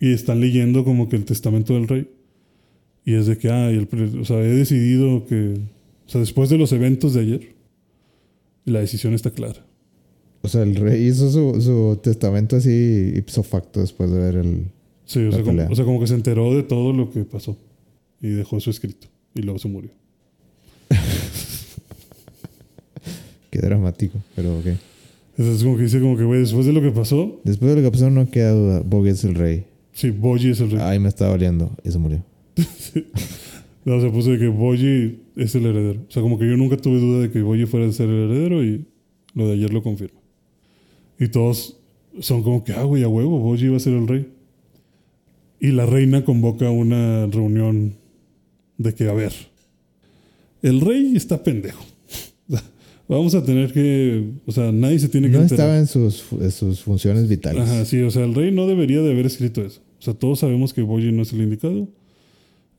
Y 0.00 0.12
están 0.12 0.40
leyendo 0.40 0.84
como 0.84 1.08
que 1.08 1.16
el 1.16 1.24
testamento 1.24 1.72
del 1.72 1.88
rey. 1.88 2.10
Y 3.06 3.14
es 3.14 3.26
de 3.26 3.38
que, 3.38 3.48
ah, 3.48 3.70
el 3.70 3.88
o 4.20 4.24
sea, 4.26 4.38
he 4.40 4.48
decidido 4.48 5.24
que, 5.24 5.54
o 6.06 6.08
sea, 6.10 6.20
después 6.20 6.50
de 6.50 6.58
los 6.58 6.72
eventos 6.72 7.14
de 7.14 7.20
ayer, 7.20 7.54
la 8.66 8.80
decisión 8.80 9.14
está 9.14 9.30
clara. 9.30 9.64
O 10.42 10.48
sea, 10.48 10.62
el 10.62 10.74
rey 10.74 11.06
hizo 11.06 11.30
su, 11.30 11.62
su 11.62 11.98
testamento 12.02 12.56
así 12.56 13.12
ipso 13.16 13.42
facto 13.42 13.80
después 13.80 14.10
de 14.10 14.18
ver 14.18 14.36
el... 14.36 14.66
Sí, 15.06 15.20
o 15.20 15.32
sea, 15.32 15.42
como, 15.42 15.62
o 15.70 15.74
sea, 15.74 15.84
como 15.86 16.00
que 16.00 16.06
se 16.06 16.14
enteró 16.14 16.54
de 16.54 16.64
todo 16.64 16.92
lo 16.92 17.10
que 17.10 17.24
pasó. 17.24 17.56
Y 18.20 18.28
dejó 18.28 18.60
su 18.60 18.70
escrito. 18.70 19.08
Y 19.34 19.42
luego 19.42 19.58
se 19.58 19.68
murió. 19.68 19.90
Qué 23.50 23.58
dramático, 23.58 24.18
pero 24.34 24.58
ok. 24.58 24.66
Entonces 25.38 25.62
como 25.62 25.76
que 25.76 25.84
dice 25.84 26.00
como 26.00 26.16
que, 26.16 26.24
güey, 26.24 26.40
después 26.40 26.66
de 26.66 26.72
lo 26.72 26.80
que 26.80 26.90
pasó, 26.90 27.40
Después 27.44 27.70
de 27.70 27.80
lo 27.80 27.82
que 27.82 27.92
pasó 27.92 28.10
no 28.10 28.28
queda 28.30 28.52
duda. 28.52 28.80
Bogey 28.80 29.12
es 29.12 29.24
el 29.24 29.34
rey. 29.34 29.64
sí, 29.92 30.10
Boji 30.10 30.50
es 30.50 30.60
el 30.60 30.70
rey. 30.70 30.80
Ay, 30.82 30.98
me 30.98 31.08
está 31.08 31.28
doliendo. 31.28 31.70
Y 31.84 31.90
se 31.90 31.98
murió. 31.98 32.22
No, 33.84 34.00
se 34.00 34.10
puso 34.10 34.30
de 34.32 34.38
que 34.38 34.48
Boji 34.48 35.20
es 35.36 35.54
el 35.54 35.66
heredero. 35.66 36.00
O 36.08 36.10
sea, 36.10 36.20
como 36.20 36.38
que 36.38 36.48
yo 36.48 36.56
nunca 36.56 36.76
tuve 36.76 36.98
duda 36.98 37.20
de 37.20 37.30
que 37.30 37.40
Boji 37.42 37.66
fuera 37.66 37.86
a 37.86 37.92
ser 37.92 38.08
el 38.08 38.30
heredero 38.30 38.64
y 38.64 38.84
lo 39.34 39.46
de 39.46 39.54
ayer 39.54 39.72
lo 39.72 39.82
confirma. 39.82 40.18
Y 41.20 41.28
todos 41.28 41.78
son 42.18 42.42
como 42.42 42.64
que, 42.64 42.72
ah, 42.72 42.82
güey, 42.82 43.04
a 43.04 43.08
huevo, 43.08 43.38
Boji 43.38 43.68
va 43.68 43.76
a 43.76 43.80
ser 43.80 43.92
el 43.92 44.08
rey. 44.08 44.26
Y 45.60 45.68
la 45.68 45.86
reina 45.86 46.24
convoca 46.24 46.68
una 46.68 47.26
reunión 47.26 47.94
de 48.78 48.94
que, 48.94 49.08
a 49.08 49.12
ver, 49.12 49.32
el 50.62 50.80
rey 50.80 51.12
está 51.16 51.42
pendejo. 51.42 51.84
Vamos 53.08 53.34
a 53.34 53.44
tener 53.44 53.72
que, 53.72 54.30
o 54.46 54.52
sea, 54.52 54.72
nadie 54.72 54.98
se 54.98 55.08
tiene 55.08 55.28
que 55.30 55.36
No 55.36 55.42
enterar. 55.42 55.60
estaba 55.60 55.78
en 55.78 55.86
sus, 55.86 56.24
en 56.40 56.50
sus 56.50 56.80
funciones 56.80 57.28
vitales. 57.28 57.62
Ajá, 57.62 57.84
sí, 57.84 58.00
o 58.02 58.10
sea, 58.10 58.24
el 58.24 58.34
rey 58.34 58.50
no 58.50 58.66
debería 58.66 59.00
de 59.00 59.12
haber 59.12 59.26
escrito 59.26 59.62
eso. 59.64 59.80
O 59.98 60.02
sea, 60.02 60.14
todos 60.14 60.40
sabemos 60.40 60.74
que 60.74 60.82
Boyi 60.82 61.12
no 61.12 61.22
es 61.22 61.32
el 61.32 61.40
indicado. 61.42 61.88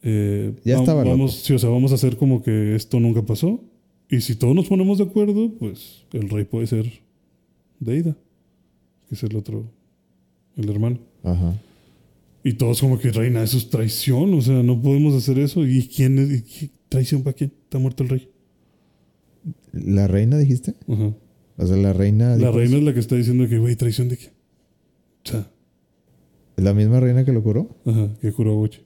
Eh, 0.03 0.53
Ya 0.65 0.79
estaba 0.79 1.03
vamos, 1.03 1.31
loco. 1.33 1.43
sí, 1.45 1.53
o 1.53 1.59
sea, 1.59 1.69
vamos 1.69 1.91
a 1.91 1.95
hacer 1.95 2.17
como 2.17 2.43
que 2.43 2.75
esto 2.75 2.99
nunca 2.99 3.21
pasó. 3.25 3.63
Y 4.09 4.21
si 4.21 4.35
todos 4.35 4.55
nos 4.55 4.67
ponemos 4.67 4.97
de 4.97 5.05
acuerdo, 5.05 5.49
pues 5.59 6.03
el 6.13 6.29
rey 6.29 6.43
puede 6.45 6.67
ser 6.67 6.91
Deida, 7.79 8.15
que 9.09 9.15
es 9.15 9.23
el 9.23 9.35
otro, 9.35 9.65
el 10.57 10.69
hermano. 10.69 10.99
Ajá. 11.23 11.55
Y 12.47 12.53
todos 12.53 12.79
como 12.79 12.97
que, 12.97 13.11
reina, 13.11 13.43
eso 13.43 13.57
es 13.57 13.69
traición, 13.69 14.33
o 14.33 14.41
sea, 14.41 14.63
no 14.63 14.81
podemos 14.81 15.13
hacer 15.13 15.37
eso. 15.37 15.67
¿Y 15.67 15.85
quién 15.89 16.17
es? 16.17 16.63
y 16.63 16.71
¿Traición 16.87 17.21
para 17.21 17.33
quién? 17.33 17.51
¿Está 17.63 17.77
muerto 17.77 18.03
el 18.03 18.09
rey? 18.09 18.29
¿La 19.73 20.07
reina 20.07 20.37
dijiste? 20.37 20.75
Ajá. 20.87 21.13
O 21.57 21.67
sea, 21.67 21.75
la 21.75 21.91
reina... 21.91 22.37
La 22.37 22.51
reina 22.51 22.69
eso. 22.69 22.77
es 22.77 22.83
la 22.83 22.93
que 22.93 23.01
está 23.01 23.15
diciendo 23.17 23.49
que, 23.49 23.57
güey, 23.57 23.75
¿traición 23.75 24.07
de 24.07 24.15
quién? 24.15 24.31
O 25.25 25.29
sea, 25.29 25.51
¿Es 26.55 26.63
la 26.63 26.73
misma 26.73 27.01
reina 27.01 27.25
que 27.25 27.33
lo 27.33 27.43
curó? 27.43 27.75
ajá, 27.85 28.15
que 28.21 28.31
curó 28.31 28.53
a 28.53 28.55
Boyi. 28.55 28.79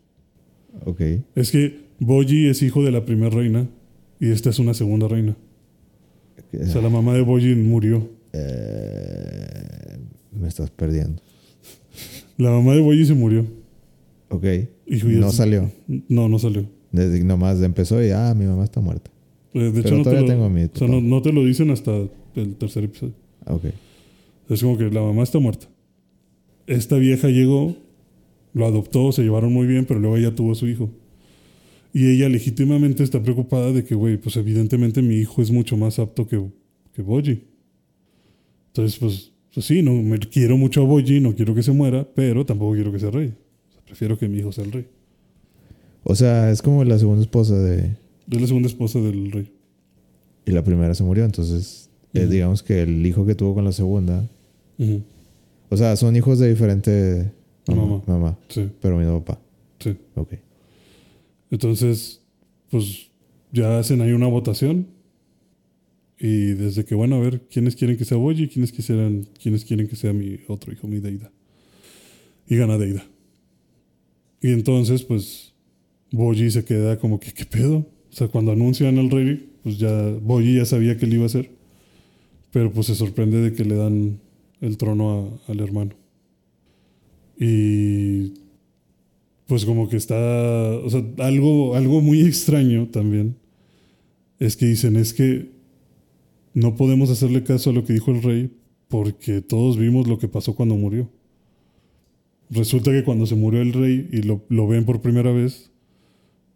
Ok. 0.85 1.01
Es 1.35 1.51
que 1.51 1.85
Boyi 1.99 2.47
es 2.47 2.63
hijo 2.63 2.83
de 2.83 2.89
la 2.89 3.05
primera 3.05 3.29
reina 3.29 3.69
y 4.19 4.31
esta 4.31 4.49
es 4.49 4.57
una 4.57 4.73
segunda 4.73 5.07
reina. 5.07 5.37
O 6.51 6.65
sea, 6.65 6.81
la 6.81 6.89
mamá 6.89 7.13
de 7.13 7.21
Boyi 7.21 7.53
murió. 7.53 8.09
Eh, 8.33 9.99
me 10.31 10.47
estás 10.47 10.71
perdiendo. 10.71 11.21
La 12.41 12.49
mamá 12.49 12.73
de 12.73 12.81
Boyi 12.81 13.05
se 13.05 13.13
murió. 13.13 13.45
Ok. 14.29 14.45
Hijo, 14.87 15.07
No 15.09 15.27
es- 15.27 15.35
salió. 15.35 15.71
No, 16.09 16.27
no 16.27 16.39
salió. 16.39 16.65
Desde 16.91 17.23
nomás 17.23 17.61
empezó 17.61 18.03
y, 18.03 18.09
ah, 18.09 18.33
mi 18.35 18.45
mamá 18.45 18.63
está 18.63 18.81
muerta. 18.81 19.11
Eh, 19.53 19.59
De 19.59 19.67
hecho, 19.69 19.81
Pero 19.83 19.97
no 19.97 20.03
te, 20.03 20.09
todavía 20.09 20.21
lo, 20.21 20.27
tengo 20.27 20.43
a 20.45 20.49
mi 20.49 20.63
o 20.63 20.69
sea, 20.73 20.87
no, 20.87 21.01
no 21.01 21.21
te 21.21 21.31
lo 21.31 21.45
dicen 21.45 21.69
hasta 21.69 21.91
el 22.35 22.55
tercer 22.55 22.85
episodio. 22.85 23.13
Ok. 23.45 23.65
Es 24.49 24.61
como 24.63 24.75
que 24.77 24.89
la 24.89 25.01
mamá 25.01 25.21
está 25.23 25.37
muerta. 25.39 25.67
Esta 26.65 26.97
vieja 26.97 27.27
llegó, 27.29 27.75
lo 28.53 28.65
adoptó, 28.65 29.11
se 29.11 29.21
llevaron 29.21 29.53
muy 29.53 29.67
bien, 29.67 29.85
pero 29.85 29.99
luego 29.99 30.17
ella 30.17 30.33
tuvo 30.33 30.53
a 30.53 30.55
su 30.55 30.67
hijo. 30.67 30.89
Y 31.93 32.09
ella 32.09 32.27
legítimamente 32.27 33.03
está 33.03 33.21
preocupada 33.21 33.71
de 33.71 33.83
que, 33.83 33.93
güey, 33.93 34.17
pues 34.17 34.35
evidentemente 34.37 35.01
mi 35.03 35.15
hijo 35.15 35.41
es 35.43 35.51
mucho 35.51 35.77
más 35.77 35.99
apto 35.99 36.27
que, 36.27 36.41
que 36.93 37.01
Boyi. 37.03 37.43
Entonces, 38.67 38.97
pues, 38.99 39.30
pues 39.53 39.65
sí, 39.65 39.81
no, 39.81 39.93
me 39.93 40.17
quiero 40.19 40.57
mucho 40.57 40.81
a 40.81 40.85
Boyi, 40.85 41.19
no 41.19 41.35
quiero 41.35 41.53
que 41.55 41.63
se 41.63 41.71
muera, 41.71 42.07
pero 42.15 42.45
tampoco 42.45 42.73
quiero 42.73 42.91
que 42.91 42.99
sea 42.99 43.11
rey. 43.11 43.33
O 43.69 43.73
sea, 43.73 43.81
prefiero 43.85 44.17
que 44.17 44.27
mi 44.27 44.37
hijo 44.39 44.51
sea 44.51 44.63
el 44.63 44.71
rey. 44.71 44.87
O 46.03 46.15
sea, 46.15 46.49
es 46.51 46.61
como 46.61 46.83
la 46.83 46.97
segunda 46.97 47.21
esposa 47.21 47.57
de... 47.57 47.95
Es 48.31 48.41
la 48.41 48.47
segunda 48.47 48.67
esposa 48.67 48.99
del 48.99 49.31
rey. 49.31 49.51
Y 50.45 50.51
la 50.51 50.63
primera 50.63 50.93
se 50.95 51.03
murió, 51.03 51.25
entonces... 51.25 51.89
eh, 52.13 52.21
Ujú. 52.23 52.31
digamos 52.31 52.63
que 52.63 52.81
el 52.81 53.05
hijo 53.05 53.25
que 53.25 53.35
tuvo 53.35 53.53
con 53.53 53.63
la 53.65 53.71
segunda... 53.71 54.27
Ujú. 54.79 55.01
O 55.69 55.77
sea, 55.77 55.95
son 55.95 56.15
hijos 56.15 56.39
de 56.39 56.49
diferente... 56.49 57.31
Mamá. 57.67 57.83
Mamá. 57.85 58.01
mamá, 58.07 58.37
Sí, 58.49 58.67
pero 58.81 58.97
mi 58.97 59.05
papá. 59.05 59.39
sí. 59.79 59.95
Ok. 60.15 60.33
Entonces, 61.51 62.21
pues 62.69 63.09
ya 63.51 63.77
hacen 63.79 64.01
ahí 64.01 64.11
una 64.13 64.27
votación. 64.27 64.87
Y 66.23 66.53
desde 66.53 66.85
que, 66.85 66.93
bueno, 66.93 67.15
a 67.15 67.19
ver, 67.19 67.41
¿quiénes 67.51 67.75
quieren 67.75 67.97
que 67.97 68.05
sea 68.05 68.15
Boyi? 68.15 68.47
¿Quiénes, 68.47 68.71
quisieran, 68.71 69.25
¿Quiénes 69.41 69.65
quieren 69.65 69.87
que 69.87 69.95
sea 69.95 70.13
mi 70.13 70.37
otro 70.47 70.71
hijo, 70.71 70.87
mi 70.87 70.99
Deida? 70.99 71.31
Y 72.47 72.57
gana 72.57 72.77
Deida. 72.77 73.03
Y 74.39 74.51
entonces, 74.51 75.01
pues, 75.01 75.53
Boyi 76.11 76.51
se 76.51 76.63
queda 76.63 76.99
como 76.99 77.19
que, 77.19 77.31
¿qué 77.33 77.45
pedo? 77.45 77.77
O 77.77 78.13
sea, 78.13 78.27
cuando 78.27 78.51
anuncian 78.51 78.99
al 78.99 79.09
rey, 79.09 79.49
pues 79.63 79.79
ya 79.79 79.91
Boyi 80.21 80.57
ya 80.57 80.65
sabía 80.65 80.95
que 80.95 81.07
él 81.07 81.15
iba 81.15 81.25
a 81.25 81.29
ser. 81.29 81.49
Pero 82.51 82.71
pues 82.71 82.85
se 82.85 82.95
sorprende 82.95 83.41
de 83.41 83.53
que 83.53 83.65
le 83.65 83.75
dan 83.75 84.19
el 84.59 84.77
trono 84.77 85.39
al 85.47 85.59
hermano. 85.59 85.95
Y 87.39 88.33
pues 89.47 89.65
como 89.65 89.89
que 89.89 89.97
está, 89.97 90.15
o 90.15 90.89
sea, 90.91 91.03
algo, 91.17 91.75
algo 91.75 91.99
muy 92.01 92.21
extraño 92.21 92.89
también 92.89 93.37
es 94.37 94.55
que 94.55 94.67
dicen, 94.67 94.95
es 94.97 95.13
que 95.13 95.60
no 96.53 96.75
podemos 96.75 97.09
hacerle 97.09 97.43
caso 97.43 97.69
a 97.69 97.73
lo 97.73 97.83
que 97.85 97.93
dijo 97.93 98.11
el 98.11 98.21
rey 98.21 98.51
porque 98.87 99.41
todos 99.41 99.77
vimos 99.77 100.07
lo 100.07 100.17
que 100.19 100.27
pasó 100.27 100.53
cuando 100.55 100.75
murió. 100.75 101.09
Resulta 102.49 102.91
que 102.91 103.03
cuando 103.05 103.25
se 103.25 103.35
murió 103.35 103.61
el 103.61 103.71
rey 103.71 104.09
y 104.11 104.23
lo, 104.23 104.43
lo 104.49 104.67
ven 104.67 104.83
por 104.85 105.01
primera 105.01 105.31
vez, 105.31 105.71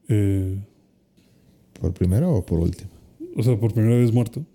eh, 0.09 0.57
¿Por 1.79 1.93
primero 1.93 2.33
o 2.33 2.45
por 2.45 2.59
último? 2.59 2.89
o 3.37 3.43
sea, 3.43 3.57
por 3.59 3.73
primera 3.73 3.95
vez 3.97 4.11
muerto, 4.13 4.45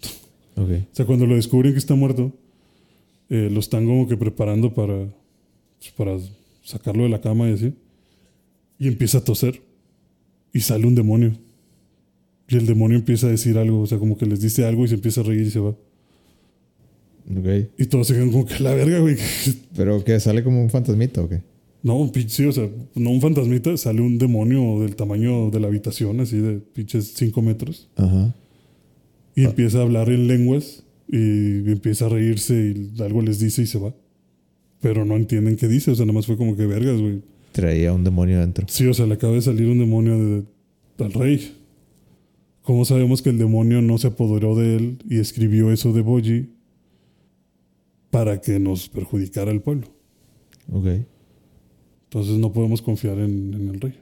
Ok. 0.57 0.71
o 0.71 0.95
sea, 0.95 1.07
cuando 1.07 1.27
lo 1.27 1.35
descubren 1.37 1.73
que 1.73 1.79
está 1.79 1.95
muerto, 1.95 2.33
eh, 3.31 3.49
lo 3.51 3.61
están 3.61 3.87
como 3.87 4.07
que 4.09 4.17
preparando 4.17 4.75
para, 4.75 5.07
pues, 5.79 5.93
para 5.97 6.19
sacarlo 6.63 7.05
de 7.05 7.09
la 7.11 7.21
cama 7.21 7.49
y 7.49 7.53
así. 7.55 7.73
Y 8.79 8.89
empieza 8.89 9.19
a 9.19 9.25
toser. 9.25 9.63
Y 10.53 10.61
sale 10.61 10.87
un 10.87 10.95
demonio. 10.95 11.33
Y 12.51 12.57
el 12.57 12.67
demonio 12.67 12.99
empieza 12.99 13.29
a 13.29 13.31
decir 13.31 13.57
algo, 13.57 13.81
o 13.81 13.87
sea, 13.87 13.99
como 13.99 14.19
que 14.19 14.27
les 14.27 14.41
dice 14.41 14.65
algo 14.65 14.85
y 14.85 14.89
se 14.89 14.95
empieza 14.95 15.21
a 15.21 15.25
reír 15.25 15.47
y 15.47 15.51
se 15.51 15.61
va. 15.61 15.71
Ok. 15.71 17.69
Y 17.79 17.85
todos 17.87 18.09
se 18.09 18.15
quedan 18.15 18.33
como 18.33 18.45
que 18.45 18.61
la 18.61 18.75
verga, 18.75 18.99
güey. 18.99 19.17
¿Pero 19.77 20.03
que 20.03 20.19
sale 20.19 20.43
como 20.43 20.61
un 20.61 20.69
fantasmita 20.69 21.23
o 21.23 21.29
qué? 21.29 21.43
No, 21.85 22.11
sí, 22.27 22.45
o 22.45 22.53
sea, 22.53 22.69
no 22.97 23.11
un 23.11 23.21
fantasmita, 23.21 23.77
sale 23.77 24.03
un 24.03 24.19
demonio 24.19 24.81
del 24.81 24.97
tamaño 24.97 25.51
de 25.51 25.61
la 25.61 25.69
habitación, 25.69 26.21
así 26.21 26.39
de 26.39 26.59
pinches 26.59 27.13
5 27.15 27.41
metros. 27.41 27.89
Ajá. 27.95 28.35
Y 29.37 29.45
empieza 29.45 29.79
a 29.79 29.83
hablar 29.83 30.11
en 30.11 30.27
lenguas 30.27 30.83
y 31.09 31.71
empieza 31.71 32.07
a 32.07 32.09
reírse 32.09 32.75
y 32.77 33.01
algo 33.01 33.23
les 33.23 33.39
dice 33.39 33.63
y 33.63 33.67
se 33.67 33.79
va. 33.79 33.95
Pero 34.81 35.05
no 35.05 35.17
entienden 35.17 35.57
qué 35.57 35.69
dice, 35.69 35.93
o 35.93 35.95
sea, 35.95 36.05
nada 36.05 36.15
más 36.15 36.27
fue 36.27 36.37
como 36.37 36.57
que 36.57 36.67
vergas, 36.67 37.01
güey. 37.01 37.23
Traía 37.53 37.93
un 37.93 38.03
demonio 38.03 38.39
adentro. 38.39 38.67
Sí, 38.69 38.87
o 38.87 38.95
sea, 38.95 39.07
le 39.07 39.15
acaba 39.15 39.35
de 39.35 39.43
salir 39.43 39.69
un 39.69 39.79
demonio 39.79 40.19
de, 40.19 40.45
al 40.99 41.13
rey. 41.13 41.60
¿Cómo 42.63 42.85
sabemos 42.85 43.23
que 43.23 43.31
el 43.31 43.39
demonio 43.39 43.83
no 43.83 43.99
se 43.99 44.09
apoderó 44.09 44.55
de 44.55 44.77
él 44.77 44.99
y 45.09 45.19
escribió 45.19 45.73
eso 45.73 45.93
de 45.93 46.03
Boji? 46.03 46.49
para 48.11 48.41
que 48.41 48.59
nos 48.59 48.89
perjudicara 48.89 49.51
el 49.51 49.61
pueblo. 49.61 49.87
Ok. 50.71 50.87
Entonces 52.05 52.39
no 52.39 52.53
podemos 52.53 52.83
confiar 52.83 53.19
en, 53.19 53.55
en 53.55 53.69
el 53.69 53.81
rey. 53.81 53.95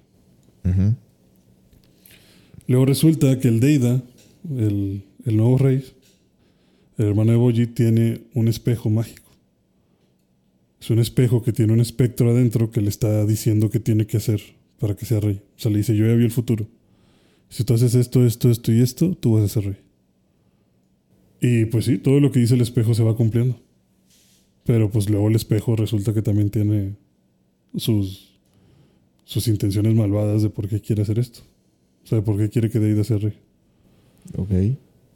Luego 2.67 2.85
resulta 2.85 3.39
que 3.39 3.49
el 3.49 3.61
Deida, 3.61 4.03
el, 4.51 5.03
el 5.25 5.37
nuevo 5.37 5.57
rey, 5.57 5.83
el 6.99 7.07
hermano 7.07 7.33
de 7.33 7.39
Boji, 7.39 7.67
tiene 7.69 8.21
un 8.35 8.49
espejo 8.49 8.91
mágico. 8.91 9.31
Es 10.81 10.91
un 10.91 10.99
espejo 10.99 11.43
que 11.43 11.53
tiene 11.53 11.73
un 11.73 11.81
espectro 11.81 12.31
adentro 12.31 12.71
que 12.71 12.81
le 12.81 12.89
está 12.89 13.25
diciendo 13.25 13.71
qué 13.71 13.81
tiene 13.81 14.07
que 14.07 14.19
hacer 14.19 14.41
para 14.79 14.95
que 14.95 15.07
sea 15.07 15.21
rey. 15.21 15.41
O 15.57 15.61
sea, 15.61 15.71
le 15.71 15.79
dice, 15.79 15.97
yo 15.97 16.07
ya 16.07 16.15
vi 16.15 16.25
el 16.25 16.31
futuro. 16.31 16.67
Si 17.49 17.65
tú 17.65 17.75
haces 17.75 17.95
esto, 17.95 18.25
esto, 18.25 18.51
esto 18.51 18.73
y 18.73 18.81
esto, 18.81 19.15
tú 19.15 19.35
vas 19.35 19.45
a 19.45 19.49
ser 19.49 19.65
rey. 19.65 19.77
Y 21.41 21.67
pues 21.67 21.85
sí, 21.85 21.99
todo 21.99 22.21
lo 22.21 22.31
que 22.31 22.41
dice 22.41 22.55
el 22.55 22.61
espejo 22.61 22.95
se 22.95 23.03
va 23.03 23.17
cumpliendo. 23.17 23.61
Pero 24.65 24.91
pues 24.91 25.09
luego 25.09 25.29
el 25.29 25.37
espejo 25.37 25.77
resulta 25.77 26.13
que 26.13 26.23
también 26.23 26.51
tiene 26.51 26.95
sus, 27.77 28.39
sus 29.25 29.49
intenciones 29.49 29.95
malvadas 29.95 30.43
de 30.43 30.51
por 30.51 30.69
qué 30.69 30.81
quiere 30.81 31.03
hacer 31.03 31.19
esto. 31.19 31.41
O 32.05 32.07
sea, 32.07 32.19
de 32.19 32.23
por 32.23 32.37
qué 32.37 32.49
quiere 32.49 32.71
que 32.71 32.79
Deida 32.79 33.05
sea 33.05 33.19
rey. 33.19 33.35
Ok. 34.37 34.51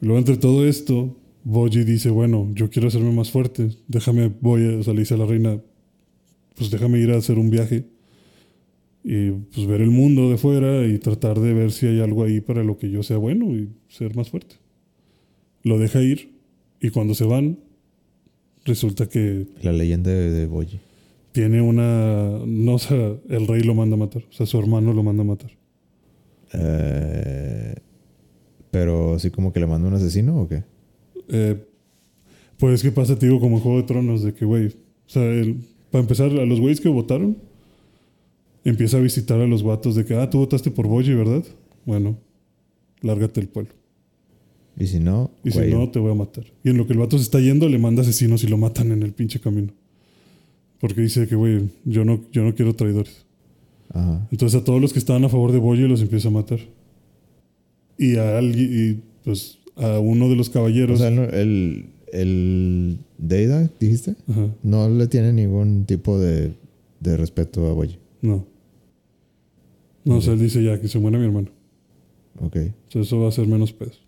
Luego 0.01 0.17
entre 0.17 0.37
todo 0.37 0.67
esto, 0.67 1.15
Boji 1.43 1.83
dice, 1.83 2.09
bueno, 2.09 2.49
yo 2.53 2.69
quiero 2.69 2.87
hacerme 2.87 3.11
más 3.11 3.31
fuerte. 3.31 3.69
Déjame, 3.87 4.31
voy 4.41 4.65
a, 4.65 4.79
o 4.79 4.83
sea, 4.83 4.93
le 4.93 5.01
dice 5.01 5.13
a 5.13 5.17
la 5.17 5.25
reina, 5.25 5.61
pues 6.55 6.71
déjame 6.71 6.99
ir 6.99 7.11
a 7.11 7.17
hacer 7.17 7.37
un 7.37 7.49
viaje 7.49 7.85
y 9.03 9.31
pues 9.31 9.67
ver 9.67 9.81
el 9.81 9.91
mundo 9.91 10.29
de 10.29 10.37
fuera 10.37 10.85
y 10.87 10.97
tratar 10.97 11.39
de 11.39 11.53
ver 11.53 11.71
si 11.71 11.87
hay 11.87 11.99
algo 11.99 12.23
ahí 12.23 12.39
para 12.41 12.63
lo 12.63 12.77
que 12.77 12.89
yo 12.89 13.03
sea 13.03 13.17
bueno 13.17 13.51
y 13.51 13.69
ser 13.89 14.15
más 14.15 14.29
fuerte. 14.29 14.55
Lo 15.63 15.77
deja 15.77 16.01
ir 16.01 16.31
y 16.81 16.89
cuando 16.89 17.13
se 17.13 17.25
van, 17.25 17.59
resulta 18.65 19.07
que 19.09 19.47
La 19.61 19.71
leyenda 19.73 20.09
de, 20.11 20.29
de 20.31 20.45
Boyi. 20.47 20.79
tiene 21.33 21.61
una... 21.61 22.39
No, 22.45 22.75
o 22.75 22.79
sea, 22.79 23.15
el 23.29 23.47
rey 23.47 23.61
lo 23.63 23.73
manda 23.75 23.95
a 23.95 23.99
matar. 23.99 24.23
O 24.29 24.33
sea, 24.33 24.45
su 24.45 24.57
hermano 24.59 24.93
lo 24.93 25.03
manda 25.03 25.21
a 25.23 25.25
matar. 25.25 25.51
Eh, 26.53 27.75
pero 28.71 29.15
así 29.15 29.29
como 29.31 29.51
que 29.53 29.59
le 29.59 29.67
manda 29.67 29.87
un 29.87 29.93
asesino 29.93 30.41
o 30.41 30.47
qué? 30.47 30.63
Eh, 31.29 31.55
pues, 32.57 32.81
¿qué 32.83 32.91
pasa, 32.91 33.17
te 33.17 33.25
digo, 33.27 33.39
como 33.39 33.57
en 33.57 33.63
Juego 33.63 33.77
de 33.79 33.83
Tronos? 33.87 34.23
De 34.23 34.33
que, 34.33 34.45
güey, 34.45 34.67
o 34.67 34.71
sea, 35.07 35.23
el- 35.23 35.57
para 35.91 36.01
empezar, 36.01 36.31
a 36.31 36.45
los 36.45 36.59
güeyes 36.59 36.81
que 36.81 36.89
votaron, 36.89 37.37
empieza 38.63 38.97
a 38.97 39.01
visitar 39.01 39.39
a 39.39 39.47
los 39.47 39.63
vatos 39.63 39.95
de 39.95 40.05
que, 40.05 40.15
ah, 40.15 40.29
tú 40.29 40.39
votaste 40.39 40.71
por 40.71 40.87
Boyi, 40.87 41.13
¿verdad? 41.13 41.43
Bueno, 41.85 42.17
lárgate 43.01 43.39
el 43.41 43.47
pueblo. 43.47 43.71
Y 44.77 44.87
si 44.87 44.99
no, 44.99 45.29
Y 45.43 45.51
si 45.51 45.59
no, 45.67 45.89
te 45.89 45.99
voy 45.99 46.11
a 46.11 46.15
matar. 46.15 46.45
Y 46.63 46.69
en 46.69 46.77
lo 46.77 46.87
que 46.87 46.93
el 46.93 46.99
vato 46.99 47.17
se 47.17 47.23
está 47.23 47.39
yendo, 47.39 47.69
le 47.69 47.77
manda 47.77 48.01
asesinos 48.01 48.43
y 48.43 48.47
lo 48.47 48.57
matan 48.57 48.91
en 48.91 49.03
el 49.03 49.11
pinche 49.13 49.39
camino. 49.39 49.71
Porque 50.79 51.01
dice 51.01 51.27
que, 51.27 51.35
güey, 51.35 51.69
yo 51.85 52.03
no, 52.05 52.21
yo 52.31 52.43
no 52.43 52.55
quiero 52.55 52.73
traidores. 52.75 53.25
Ajá. 53.89 54.27
Entonces 54.31 54.59
a 54.59 54.63
todos 54.63 54.81
los 54.81 54.91
que 54.91 54.99
estaban 54.99 55.23
a 55.25 55.29
favor 55.29 55.51
de 55.51 55.59
Boyi 55.59 55.87
los 55.87 56.01
empieza 56.01 56.29
a 56.29 56.31
matar. 56.31 56.59
Y 57.97 58.15
a 58.17 58.37
alguien, 58.39 58.69
y 58.71 59.01
pues 59.23 59.59
a 59.75 59.99
uno 59.99 60.27
de 60.29 60.35
los 60.35 60.49
O 60.49 60.51
caballeros. 60.53 60.99
sea, 60.99 61.11
no- 61.11 61.23
el, 61.25 61.85
el 62.11 62.97
Deida, 63.19 63.69
dijiste, 63.79 64.15
Ajá, 64.27 64.47
no 64.63 64.89
le 64.89 65.07
tiene 65.07 65.31
ningún 65.33 65.85
tipo 65.85 66.17
de, 66.19 66.53
de 66.99 67.17
respeto 67.17 67.67
a 67.67 67.73
Boyi. 67.73 67.97
no. 68.21 68.51
No, 70.05 70.17
o 70.17 70.21
sea, 70.21 70.33
él 70.33 70.39
dice 70.39 70.63
ya 70.63 70.79
que 70.79 70.87
se 70.87 70.99
muera 70.99 71.17
mi 71.17 71.25
hermano. 71.25 71.49
Ok. 72.39 72.57
O 72.87 72.91
sea, 72.91 73.01
eso 73.01 73.19
va 73.19 73.29
a 73.29 73.31
ser 73.31 73.47
menos 73.47 73.71
peso. 73.73 73.99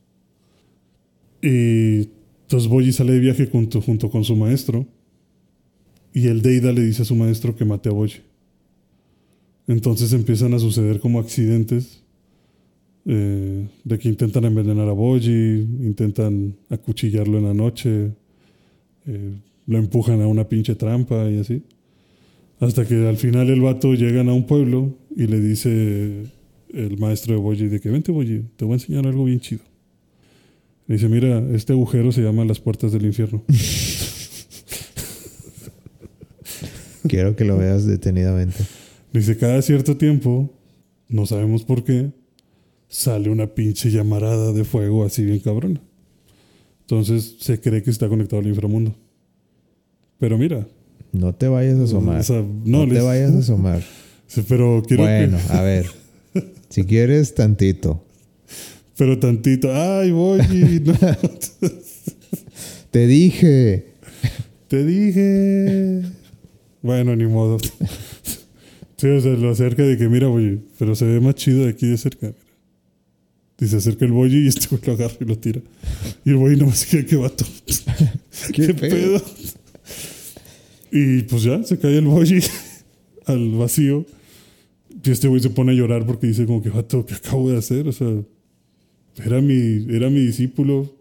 Y 1.42 2.10
entonces 2.44 2.70
Boyi 2.70 2.92
sale 2.92 3.14
de 3.14 3.20
viaje 3.20 3.48
junto, 3.48 3.82
junto 3.82 4.10
con 4.10 4.24
su 4.24 4.36
maestro. 4.36 4.86
Y 6.14 6.28
el 6.28 6.42
Deida 6.42 6.72
le 6.72 6.82
dice 6.82 7.02
a 7.02 7.06
su 7.06 7.16
maestro 7.16 7.56
que 7.56 7.66
mate 7.66 7.90
a 7.90 7.92
Boyi. 7.92 8.22
Entonces 9.68 10.14
empiezan 10.14 10.54
a 10.54 10.60
suceder 10.60 11.00
como 11.00 11.20
accidentes 11.20 12.04
eh, 13.06 13.68
de 13.84 14.00
que 14.00 14.10
intentan 14.10 14.46
envenenar 14.46 14.88
a 14.90 14.94
Boyi, 14.94 15.68
intentan 15.82 16.56
acuchillarlo 16.70 17.38
en 17.38 17.44
la 17.44 17.54
noche, 17.54 18.12
eh, 19.06 19.34
lo 19.68 19.78
empujan 19.78 20.22
a 20.22 20.28
una 20.28 20.48
pinche 20.48 20.76
trampa 20.76 21.30
y 21.30 21.40
así. 21.40 21.64
Hasta 22.60 22.86
que 22.86 23.08
al 23.08 23.18
final 23.18 23.50
el 23.50 23.62
vato 23.62 23.94
llegan 23.94 24.30
a 24.30 24.34
un 24.34 24.46
pueblo 24.46 24.98
y 25.16 25.28
le 25.28 25.40
dice 25.42 26.24
el 26.74 26.98
maestro 26.98 27.34
de 27.34 27.40
Boyi 27.40 27.68
de 27.68 27.80
que 27.80 27.90
vente 27.90 28.12
Boyi, 28.12 28.46
te 28.56 28.66
voy 28.66 28.74
a 28.74 28.76
enseñar 28.76 29.08
algo 29.08 29.26
bien 29.26 29.40
chido. 29.40 29.64
Le 30.88 30.96
dice, 30.96 31.10
mira, 31.10 31.40
este 31.54 31.74
agujero 31.74 32.12
se 32.12 32.22
llama 32.22 32.46
las 32.46 32.60
puertas 32.60 32.92
del 32.92 33.06
infierno. 33.06 33.44
Quiero 37.08 37.36
que 37.36 37.46
lo 37.46 37.58
veas 37.58 37.86
detenidamente. 37.86 38.64
Dice, 39.12 39.38
cada 39.38 39.62
cierto 39.62 39.98
tiempo, 39.98 40.54
no 41.08 41.26
sabemos 41.26 41.64
por 41.64 41.84
qué, 41.84 42.12
sale 42.88 43.30
una 43.30 43.48
pinche 43.48 43.90
llamarada 43.92 44.52
de 44.54 44.64
fuego 44.64 45.04
así 45.04 45.24
bien 45.24 45.40
cabrona. 45.40 45.82
Entonces 46.82 47.38
se 47.40 47.60
cree 47.60 47.82
que 47.82 47.90
está 47.90 48.08
conectado 48.08 48.42
al 48.42 48.48
inframundo. 48.48 48.96
Pero 50.20 50.38
mira, 50.38 50.68
No 51.20 51.34
te 51.34 51.48
vayas 51.48 51.80
a 51.80 51.84
asomar. 51.84 52.20
o 52.20 52.24
sea, 52.24 52.42
no 52.66 52.86
no, 52.86 52.94
te 52.94 53.00
vayas 53.02 53.34
a 53.34 53.40
asomar. 53.40 53.84
Sí, 54.28 54.44
Pero 54.50 54.82
quiero 54.88 55.04
bueno, 55.04 55.38
que, 55.48 55.54
a 55.54 55.62
ver. 55.62 55.86
Si 56.70 56.84
quieres, 56.84 57.36
tantito. 57.36 58.04
pero 58.98 59.18
tantito, 59.20 59.72
ay, 59.74 60.12
Boyi, 60.12 60.82
no, 60.84 60.94
Te 62.92 63.08
dije. 63.08 63.86
te 64.68 64.84
dije. 64.86 66.02
Bueno, 66.82 67.16
ni 67.16 67.26
modo. 67.28 67.58
Sí, 68.98 69.08
o 69.08 69.22
sea, 69.22 69.34
lo 69.34 69.52
acerca 69.52 69.84
de 69.84 69.98
que, 69.98 70.10
mira, 70.10 70.28
Boyi, 70.28 70.60
pero 70.80 70.96
se 70.96 71.06
ve 71.06 71.20
más 71.20 71.36
chido 71.36 71.64
de 71.66 71.70
aquí 71.70 71.88
de 71.88 71.98
cerca. 71.98 72.28
Mira. 72.28 72.36
Dice, 73.58 73.78
acerca 73.78 74.06
el 74.06 74.12
Boyi 74.12 74.46
y 74.46 74.48
este 74.48 74.68
güey 74.68 74.82
lo 74.86 74.94
agarra 74.94 75.16
y 75.22 75.26
lo 75.26 75.38
tira. 75.38 75.62
Y 76.26 76.30
el 76.32 76.36
Boyi 76.38 76.58
nomás 76.58 76.86
queda 76.86 77.06
que 77.06 77.16
vato. 77.16 77.46
¿Qué 78.54 78.68
¿Qué, 78.68 78.74
pedo? 78.74 79.20
pedo? 79.20 79.22
Y 80.92 81.24
pues 81.24 81.44
ya, 81.44 81.64
se 81.64 81.78
cae 81.78 81.98
el 81.98 82.06
Boyi 82.06 82.40
al 83.26 83.52
vacío. 83.52 84.06
Y 85.04 85.12
este 85.12 85.28
güey 85.28 85.42
se 85.42 85.50
pone 85.50 85.72
a 85.72 85.76
llorar 85.76 86.06
porque 86.06 86.28
dice 86.28 86.46
como 86.46 86.62
que, 86.62 86.70
vato, 86.70 87.06
¿qué 87.06 87.14
acabo 87.14 87.50
de 87.50 87.58
hacer? 87.58 87.88
O 87.88 87.92
sea, 87.92 88.08
era 89.24 89.42
mi, 89.42 89.86
era 89.94 90.10
mi 90.10 90.20
discípulo. 90.20 90.94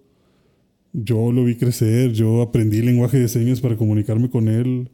Yo 0.93 1.33
lo 1.33 1.45
vi 1.45 1.57
crecer, 1.57 2.13
yo 2.13 2.43
aprendí 2.43 2.81
lenguaje 2.83 3.19
de 3.19 3.29
señas 3.29 3.61
para 3.61 3.77
comunicarme 3.77 4.31
con 4.31 4.49
él. 4.49 4.89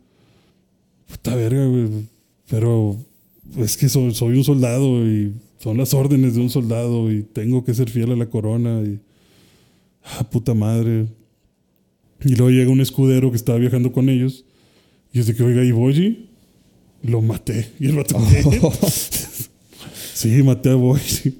Puta 1.06 1.34
verga, 1.34 1.66
güey. 1.66 1.88
Pero 2.48 2.96
es 3.58 3.76
que 3.76 3.88
soy, 3.88 4.14
soy 4.14 4.36
un 4.36 4.44
soldado 4.44 5.06
y 5.06 5.32
son 5.58 5.76
las 5.76 5.92
órdenes 5.92 6.34
de 6.34 6.40
un 6.40 6.50
soldado 6.50 7.12
y 7.12 7.22
tengo 7.22 7.64
que 7.64 7.74
ser 7.74 7.90
fiel 7.90 8.12
a 8.12 8.16
la 8.16 8.26
corona 8.26 8.82
y... 8.82 9.00
Ah, 10.02 10.28
puta 10.30 10.54
madre. 10.54 11.06
Y 12.24 12.34
luego 12.34 12.50
llega 12.50 12.70
un 12.70 12.80
escudero 12.80 13.30
que 13.30 13.36
estaba 13.36 13.58
viajando 13.58 13.92
con 13.92 14.08
ellos 14.08 14.46
y 15.12 15.18
dice 15.18 15.34
que, 15.34 15.42
oiga, 15.42 15.64
¿y 15.64 15.72
Boyi? 15.72 16.26
Lo 17.02 17.20
maté. 17.22 17.70
Y 17.80 17.86
el 17.86 17.96
vato, 17.96 18.16
¿qué? 18.30 18.60
sí, 20.14 20.42
maté 20.42 20.70
a 20.70 20.74
Boyi. 20.74 21.34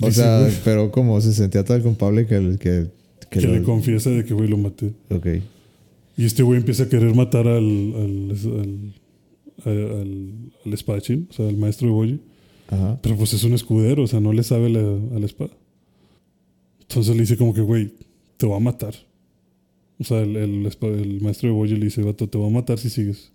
O 0.00 0.06
dice, 0.06 0.20
sea, 0.22 0.48
pero 0.64 0.90
como 0.92 1.20
se 1.20 1.32
sentía 1.32 1.64
tan 1.64 1.80
culpable 1.82 2.26
que, 2.26 2.36
el- 2.36 2.58
que, 2.58 2.86
que 3.30 3.40
que 3.40 3.46
lo- 3.46 3.54
le 3.54 3.62
confiesa 3.62 4.10
de 4.10 4.24
que, 4.24 4.34
güey, 4.34 4.48
lo 4.48 4.58
maté. 4.58 4.92
Ok. 5.10 5.26
Y 6.18 6.24
este 6.24 6.42
güey 6.42 6.58
empieza 6.58 6.84
a 6.84 6.88
querer 6.88 7.14
matar 7.14 7.46
al, 7.48 7.56
al, 7.64 8.30
al, 8.30 8.94
al, 9.64 9.92
al- 9.92 10.52
al 10.64 10.72
espadachín, 10.72 11.26
o 11.30 11.32
sea, 11.32 11.48
al 11.48 11.56
maestro 11.56 11.88
de 11.88 11.92
Boyi. 11.92 12.20
Ajá. 12.68 12.98
Pero 13.02 13.16
pues 13.16 13.32
es 13.32 13.44
un 13.44 13.52
escudero, 13.54 14.02
o 14.02 14.06
sea, 14.06 14.20
no 14.20 14.32
le 14.32 14.42
sabe 14.42 14.68
la, 14.70 14.80
a 14.80 15.18
la 15.18 15.26
espada. 15.26 15.50
Entonces 16.82 17.14
le 17.14 17.20
dice 17.22 17.36
como 17.36 17.52
que, 17.54 17.60
güey, 17.60 17.92
te 18.36 18.46
va 18.46 18.56
a 18.56 18.60
matar. 18.60 18.94
O 19.98 20.04
sea, 20.04 20.20
el, 20.20 20.36
el, 20.36 21.20
maestro 21.22 21.48
de 21.48 21.54
Boyi 21.54 21.76
le 21.76 21.86
dice, 21.86 22.02
vato, 22.02 22.28
te 22.28 22.36
va 22.38 22.46
a 22.46 22.50
matar 22.50 22.78
si 22.78 22.90
sigues. 22.90 23.32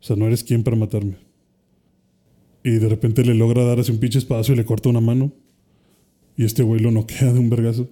O 0.00 0.04
sea, 0.04 0.16
no 0.16 0.26
eres 0.26 0.44
quien 0.44 0.62
para 0.62 0.76
matarme. 0.76 1.16
Y 2.64 2.72
de 2.72 2.88
repente 2.88 3.24
le 3.24 3.34
logra 3.34 3.64
dar 3.64 3.80
así 3.80 3.90
un 3.90 3.98
pinche 3.98 4.18
espadazo 4.18 4.52
y 4.52 4.56
le 4.56 4.64
corta 4.64 4.88
una 4.88 5.00
mano. 5.00 5.32
Y 6.36 6.44
este 6.44 6.62
güey 6.62 6.80
lo 6.80 6.90
noquea 6.90 7.32
de 7.32 7.38
un 7.38 7.50
vergazo. 7.50 7.88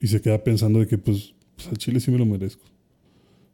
Y 0.00 0.06
se 0.08 0.20
queda 0.20 0.42
pensando 0.42 0.80
de 0.80 0.86
que, 0.86 0.98
pues, 0.98 1.34
pues 1.56 1.68
al 1.68 1.78
chile 1.78 2.00
sí 2.00 2.10
me 2.10 2.18
lo 2.18 2.26
merezco. 2.26 2.62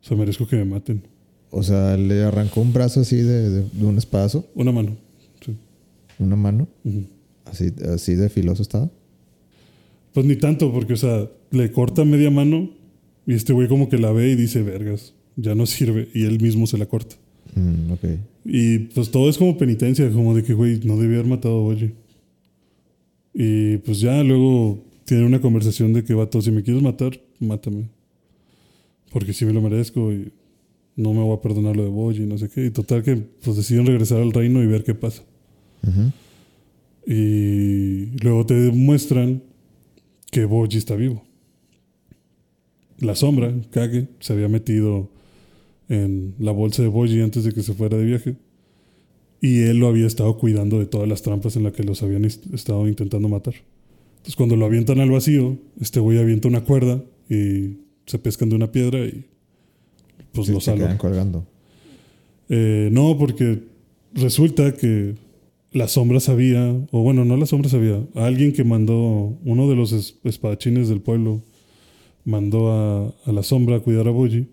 O 0.03 0.05
sea, 0.07 0.17
merezco 0.17 0.47
que 0.47 0.57
me 0.57 0.65
maten. 0.65 1.03
O 1.51 1.63
sea, 1.63 1.97
le 1.97 2.23
arrancó 2.23 2.61
un 2.61 2.73
brazo 2.73 3.01
así 3.01 3.17
de, 3.17 3.51
de- 3.51 3.69
de 3.71 3.85
un 3.85 3.99
espadazo, 3.99 4.49
Una 4.55 4.73
mano. 4.73 4.97
Sí. 5.45 5.57
una 6.19 6.37
mano, 6.37 6.69
así, 7.45 7.73
así 7.93 8.15
de 8.15 8.29
filoso 8.29 8.63
estaba. 8.63 8.89
Pues 10.15 10.25
ni 10.27 10.37
tanto, 10.37 10.73
porque, 10.73 10.93
o 10.93 10.97
sea, 10.97 11.29
le 11.51 11.73
corta 11.73 12.05
media 12.05 12.31
mano 12.31 12.71
y 13.31 13.35
este 13.35 13.53
güey 13.53 13.69
como 13.69 13.89
que 13.89 13.97
la 13.97 14.11
ve 14.11 14.33
y 14.33 14.35
dice, 14.35 14.61
vergas, 14.61 15.15
ya 15.37 15.55
no 15.55 15.65
sirve. 15.65 16.09
Y 16.13 16.25
él 16.25 16.41
mismo 16.41 16.67
se 16.67 16.77
la 16.77 16.87
corta. 16.87 17.15
Mm, 17.55 17.93
ok. 17.93 18.05
Y 18.45 18.79
pues 18.93 19.13
todo 19.13 19.31
es 19.31 19.39
como 19.39 19.57
penitencia, 19.57 20.11
como 20.11 20.35
de 20.35 20.43
que, 20.43 20.53
güey, 20.53 20.81
no 20.83 20.97
debía 20.97 21.19
haber 21.19 21.31
matado 21.31 21.59
a 21.59 21.61
Boyi. 21.61 21.93
Y 23.33 23.77
pues 23.77 24.01
ya 24.01 24.25
luego 24.25 24.83
tiene 25.05 25.25
una 25.27 25.41
conversación 25.41 25.93
de 25.93 26.03
que, 26.03 26.13
vato, 26.13 26.43
si 26.43 26.51
me 26.51 26.65
quieres 26.65 26.83
matar, 26.83 27.21
mátame. 27.39 27.85
porque 29.13 29.33
sí 29.33 29.45
me 29.45 29.53
lo 29.53 29.63
merezco 29.63 30.13
y 30.13 30.33
no 30.97 31.15
me 31.15 31.21
voy 31.21 31.37
a 31.37 31.41
perdonar 31.41 31.77
lo 31.77 31.85
de 31.85 31.89
Boji 31.89 32.25
y 32.25 32.27
no 32.27 32.37
sé 32.37 32.49
qué. 32.49 32.67
Y 32.67 32.71
total 32.71 33.05
que 33.05 33.15
pues 33.15 33.57
deciden 33.57 33.87
regresar 33.87 34.21
al 34.21 34.33
reino 34.33 34.61
y 34.61 34.67
ver 34.67 34.83
qué 34.83 34.97
pasa. 34.97 35.23
Y 37.07 38.07
luego 38.25 38.45
te 38.45 38.55
demuestran 38.55 39.41
que 40.33 40.47
Boji 40.47 40.79
está 40.79 40.97
vivo. 40.97 41.30
La 43.01 43.15
sombra, 43.15 43.53
Kage, 43.71 44.09
se 44.21 44.33
había 44.33 44.49
metido 44.49 45.09
en 45.89 46.35
la 46.39 46.53
bolsa 46.53 46.83
de 46.83 46.89
Boji 46.89 47.21
antes 47.21 47.45
de 47.45 47.53
que 47.53 47.63
se 47.63 47.75
fuera 47.75 47.97
de 47.97 48.05
viaje. 48.05 48.37
Y 49.41 49.61
él 49.63 49.79
lo 49.79 49.89
había 49.89 50.07
estado 50.07 50.37
cuidando 50.37 50.79
de 50.79 50.87
todas 50.87 51.09
las 51.09 51.23
trampas 51.23 51.57
en 51.57 51.63
las 51.65 51.73
que 51.73 51.83
los 51.83 52.03
habían 52.03 52.25
est- 52.27 52.45
estado 52.53 52.87
intentando 52.87 53.29
matar. 53.29 53.55
Entonces 54.19 54.37
cuando 54.37 54.55
lo 54.57 54.67
avientan 54.67 55.01
al 55.01 55.11
vacío, 55.11 55.57
este 55.81 55.99
güey 55.99 56.19
avienta 56.19 56.47
una 56.49 56.61
cuerda 56.63 57.03
y 57.31 57.79
se 58.07 58.19
pescan 58.19 58.51
de 58.51 58.57
una 58.57 58.71
piedra 58.71 58.99
y 59.07 59.25
pues 60.33 60.49
Sí, 60.49 60.53
lo 60.53 60.61
salvan. 60.61 60.99
colgando. 60.99 61.47
Eh, 62.51 62.91
no, 62.93 63.17
porque 63.17 63.63
resulta 64.13 64.75
que 64.75 65.15
la 65.73 65.89
sombra 65.89 66.21
sabía, 66.21 66.77
o 66.91 67.03
bueno, 67.03 67.25
no 67.25 67.37
la 67.39 67.47
sombra 67.47 67.71
sabía, 67.71 68.05
alguien 68.15 68.53
que 68.53 68.63
mandó, 68.65 69.39
uno 69.45 69.69
de 69.71 69.77
los 69.77 69.93
es- 69.93 70.17
espadachines 70.25 70.89
del 70.89 71.01
pueblo, 71.01 71.41
mandó 72.25 72.73
a, 72.73 73.15
la 73.31 73.43
sombra 73.43 73.77
a 73.77 73.81
cuidar 73.81 74.09
a 74.09 74.11
Boji 74.11 74.49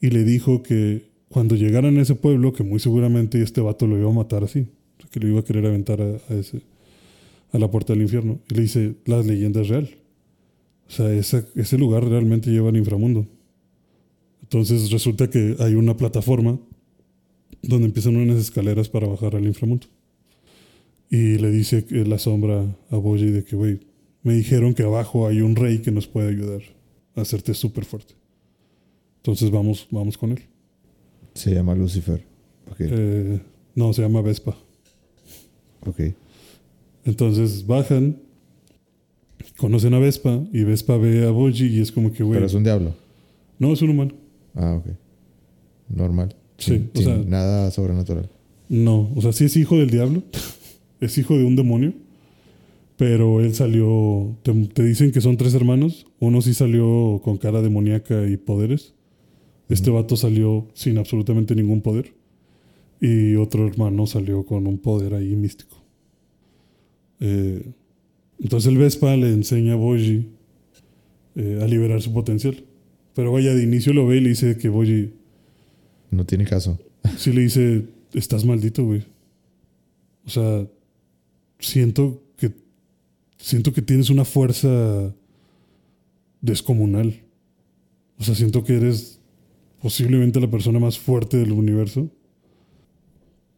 y 0.00 0.10
le 0.10 0.24
dijo 0.24 0.62
que 0.62 1.08
cuando 1.28 1.56
llegaran 1.56 1.98
a 1.98 2.02
ese 2.02 2.14
pueblo, 2.14 2.52
que 2.52 2.62
muy 2.62 2.80
seguramente 2.80 3.42
este 3.42 3.60
vato 3.60 3.86
lo 3.86 3.98
iba 3.98 4.10
a 4.10 4.14
matar 4.14 4.44
así, 4.44 4.66
que 5.10 5.20
lo 5.20 5.28
iba 5.28 5.40
a 5.40 5.44
querer 5.44 5.66
aventar 5.66 6.00
a, 6.00 6.34
ese, 6.34 6.62
a 7.52 7.58
la 7.58 7.70
puerta 7.70 7.92
del 7.92 8.02
infierno. 8.02 8.40
Y 8.50 8.54
le 8.54 8.62
dice, 8.62 8.94
la 9.04 9.22
leyenda 9.22 9.60
es 9.60 9.68
real. 9.68 9.90
O 10.88 10.90
sea, 10.90 11.12
ese 11.12 11.78
lugar 11.78 12.04
realmente 12.04 12.50
lleva 12.50 12.70
al 12.70 12.76
inframundo. 12.76 13.26
Entonces 14.42 14.90
resulta 14.90 15.28
que 15.28 15.56
hay 15.58 15.74
una 15.74 15.96
plataforma 15.96 16.58
donde 17.62 17.86
empiezan 17.86 18.16
unas 18.16 18.38
escaleras 18.38 18.88
para 18.88 19.06
bajar 19.06 19.36
al 19.36 19.44
inframundo. 19.44 19.86
Y 21.10 21.36
le 21.38 21.50
dice 21.50 21.84
que 21.84 22.04
la 22.06 22.18
sombra 22.18 22.64
a 22.90 22.96
Boji 22.96 23.30
de 23.30 23.44
que, 23.44 23.56
güey, 23.56 23.80
me 24.22 24.34
dijeron 24.34 24.72
que 24.72 24.84
abajo 24.84 25.26
hay 25.26 25.42
un 25.42 25.56
rey 25.56 25.78
que 25.78 25.90
nos 25.90 26.06
puede 26.06 26.28
ayudar 26.28 26.62
hacerte 27.18 27.54
súper 27.54 27.84
fuerte. 27.84 28.14
Entonces 29.18 29.50
vamos, 29.50 29.86
vamos 29.90 30.16
con 30.16 30.32
él. 30.32 30.40
Se 31.34 31.52
llama 31.54 31.74
Lucifer. 31.74 32.24
Ok. 32.70 32.76
Eh, 32.80 33.40
no, 33.74 33.92
se 33.92 34.02
llama 34.02 34.20
Vespa. 34.22 34.56
ok. 35.86 36.00
Entonces 37.04 37.66
bajan, 37.66 38.18
conocen 39.56 39.94
a 39.94 39.98
Vespa 39.98 40.44
y 40.52 40.62
Vespa 40.64 40.96
ve 40.96 41.26
a 41.26 41.30
Boji 41.30 41.66
y 41.66 41.80
es 41.80 41.90
como 41.92 42.12
que, 42.12 42.22
güey, 42.22 42.34
Pero 42.36 42.46
es 42.46 42.54
un 42.54 42.64
diablo. 42.64 42.94
no, 43.58 43.72
es 43.72 43.80
un 43.82 43.90
humano. 43.90 44.12
Ah, 44.54 44.74
ok. 44.74 44.86
Normal. 45.88 46.34
Sí, 46.58 46.72
Sin- 46.72 46.90
o 46.94 46.96
sin 46.96 47.04
sea- 47.04 47.16
nada 47.18 47.70
sobrenatural. 47.70 48.28
No, 48.68 49.10
o 49.14 49.22
sea, 49.22 49.32
sí 49.32 49.44
es 49.44 49.56
hijo 49.56 49.76
del 49.78 49.88
diablo, 49.90 50.22
es 51.00 51.16
hijo 51.16 51.36
de 51.38 51.44
un 51.44 51.56
demonio, 51.56 51.94
pero 52.98 53.40
él 53.40 53.54
salió, 53.54 54.36
te, 54.42 54.52
te 54.52 54.82
dicen 54.82 55.12
que 55.12 55.20
son 55.20 55.36
tres 55.36 55.54
hermanos, 55.54 56.08
uno 56.18 56.42
sí 56.42 56.52
salió 56.52 57.20
con 57.22 57.38
cara 57.38 57.62
demoníaca 57.62 58.28
y 58.28 58.36
poderes, 58.36 58.92
este 59.68 59.90
vato 59.90 60.16
salió 60.16 60.66
sin 60.74 60.98
absolutamente 60.98 61.54
ningún 61.54 61.80
poder, 61.80 62.12
y 63.00 63.36
otro 63.36 63.68
hermano 63.68 64.08
salió 64.08 64.44
con 64.44 64.66
un 64.66 64.78
poder 64.78 65.14
ahí 65.14 65.36
místico. 65.36 65.80
Eh, 67.20 67.70
entonces 68.40 68.68
el 68.68 68.78
Vespa 68.78 69.16
le 69.16 69.32
enseña 69.32 69.74
a 69.74 69.76
Boji 69.76 70.26
eh, 71.36 71.60
a 71.62 71.66
liberar 71.68 72.02
su 72.02 72.12
potencial, 72.12 72.64
pero 73.14 73.30
vaya, 73.30 73.54
de 73.54 73.62
inicio 73.62 73.92
lo 73.92 74.08
ve 74.08 74.16
y 74.16 74.20
le 74.22 74.30
dice 74.30 74.58
que 74.58 74.68
Boji 74.68 75.12
No 76.10 76.26
tiene 76.26 76.46
caso. 76.46 76.80
sí 77.16 77.32
le 77.32 77.42
dice, 77.42 77.84
estás 78.12 78.44
maldito, 78.44 78.84
güey. 78.84 79.04
O 80.26 80.30
sea, 80.30 80.66
siento 81.60 82.24
siento 83.38 83.72
que 83.72 83.82
tienes 83.82 84.10
una 84.10 84.24
fuerza 84.24 85.14
descomunal. 86.40 87.22
O 88.18 88.24
sea, 88.24 88.34
siento 88.34 88.64
que 88.64 88.76
eres 88.76 89.20
posiblemente 89.80 90.40
la 90.40 90.50
persona 90.50 90.78
más 90.78 90.98
fuerte 90.98 91.36
del 91.36 91.52
universo, 91.52 92.10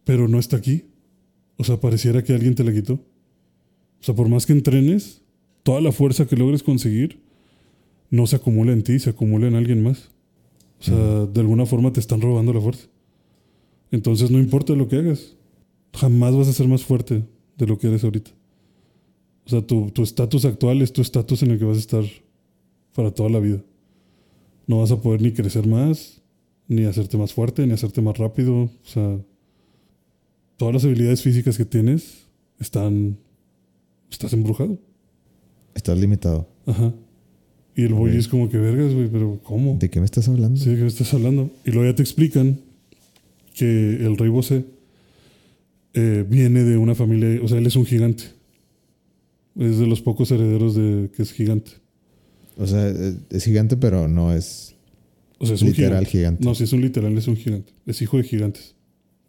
pero 0.03 0.27
no 0.27 0.39
está 0.39 0.57
aquí. 0.57 0.85
O 1.57 1.63
sea, 1.63 1.79
pareciera 1.79 2.23
que 2.23 2.33
alguien 2.33 2.55
te 2.55 2.63
la 2.63 2.71
quitó. 2.71 2.93
O 2.93 4.03
sea, 4.03 4.15
por 4.15 4.29
más 4.29 4.45
que 4.45 4.53
entrenes, 4.53 5.21
toda 5.63 5.81
la 5.81 5.91
fuerza 5.91 6.25
que 6.25 6.35
logres 6.35 6.63
conseguir 6.63 7.19
no 8.09 8.27
se 8.27 8.35
acumula 8.35 8.73
en 8.73 8.83
ti, 8.83 8.99
se 8.99 9.09
acumula 9.09 9.47
en 9.47 9.55
alguien 9.55 9.83
más. 9.83 10.11
O 10.79 10.83
sea, 10.83 11.25
de 11.25 11.39
alguna 11.39 11.65
forma 11.65 11.93
te 11.93 11.99
están 11.99 12.21
robando 12.21 12.53
la 12.53 12.61
fuerza. 12.61 12.87
Entonces 13.91 14.31
no 14.31 14.39
importa 14.39 14.73
lo 14.73 14.87
que 14.87 14.97
hagas, 14.97 15.35
jamás 15.93 16.35
vas 16.35 16.47
a 16.47 16.53
ser 16.53 16.67
más 16.67 16.83
fuerte 16.83 17.23
de 17.57 17.67
lo 17.67 17.77
que 17.77 17.87
eres 17.87 18.03
ahorita. 18.03 18.31
O 19.45 19.49
sea, 19.49 19.61
tu 19.61 19.89
tu 19.91 20.03
estatus 20.03 20.45
actual 20.45 20.81
es 20.81 20.93
tu 20.93 21.01
estatus 21.01 21.43
en 21.43 21.51
el 21.51 21.59
que 21.59 21.65
vas 21.65 21.77
a 21.77 21.81
estar 21.81 22.03
para 22.93 23.11
toda 23.11 23.29
la 23.29 23.39
vida. 23.39 23.61
No 24.67 24.79
vas 24.79 24.91
a 24.91 25.01
poder 25.01 25.21
ni 25.21 25.31
crecer 25.31 25.67
más, 25.67 26.21
ni 26.67 26.85
hacerte 26.85 27.17
más 27.17 27.33
fuerte, 27.33 27.65
ni 27.65 27.73
hacerte 27.73 28.01
más 28.01 28.17
rápido. 28.17 28.63
O 28.63 28.71
sea, 28.83 29.19
todas 30.57 30.73
las 30.73 30.85
habilidades 30.85 31.21
físicas 31.21 31.57
que 31.57 31.65
tienes 31.65 32.25
están... 32.59 33.17
Estás 34.09 34.33
embrujado. 34.33 34.77
Estás 35.73 35.97
limitado. 35.97 36.47
Ajá. 36.65 36.93
Y 37.75 37.83
el 37.83 37.93
boy 37.93 38.15
es 38.15 38.27
como 38.27 38.49
que 38.49 38.57
vergas, 38.57 38.93
güey, 38.93 39.07
pero 39.07 39.39
¿cómo? 39.43 39.77
¿De 39.79 39.89
qué 39.89 39.99
me 39.99 40.05
estás 40.05 40.27
hablando? 40.27 40.59
Sí, 40.59 40.69
¿de 40.69 40.75
qué 40.75 40.81
me 40.81 40.87
estás 40.87 41.13
hablando? 41.13 41.49
Y 41.65 41.71
luego 41.71 41.89
ya 41.89 41.95
te 41.95 42.03
explican 42.03 42.59
que 43.55 43.95
el 43.95 44.17
rey 44.17 44.29
Bosé 44.29 44.65
eh, 45.93 46.25
viene 46.27 46.63
de 46.63 46.77
una 46.77 46.95
familia, 46.95 47.39
o 47.41 47.47
sea, 47.47 47.57
él 47.57 47.65
es 47.65 47.75
un 47.75 47.85
gigante. 47.85 48.25
Es 49.57 49.77
de 49.79 49.87
los 49.87 50.01
pocos 50.01 50.31
herederos 50.31 50.75
de 50.75 51.09
que 51.15 51.21
es 51.23 51.31
gigante. 51.33 51.71
O 52.57 52.67
sea, 52.67 52.87
es 52.87 53.15
es 53.29 53.43
gigante, 53.43 53.77
pero 53.77 54.07
no 54.07 54.33
es 54.33 54.75
O 55.39 55.45
sea, 55.45 55.55
es 55.55 55.61
un 55.61 55.69
literal 55.69 56.05
gigante. 56.05 56.09
gigante. 56.11 56.45
No, 56.45 56.55
si 56.55 56.63
es 56.63 56.73
un 56.73 56.81
literal, 56.81 57.17
es 57.17 57.27
un 57.27 57.35
gigante. 57.35 57.73
Es 57.85 58.01
hijo 58.01 58.17
de 58.17 58.23
gigantes. 58.23 58.75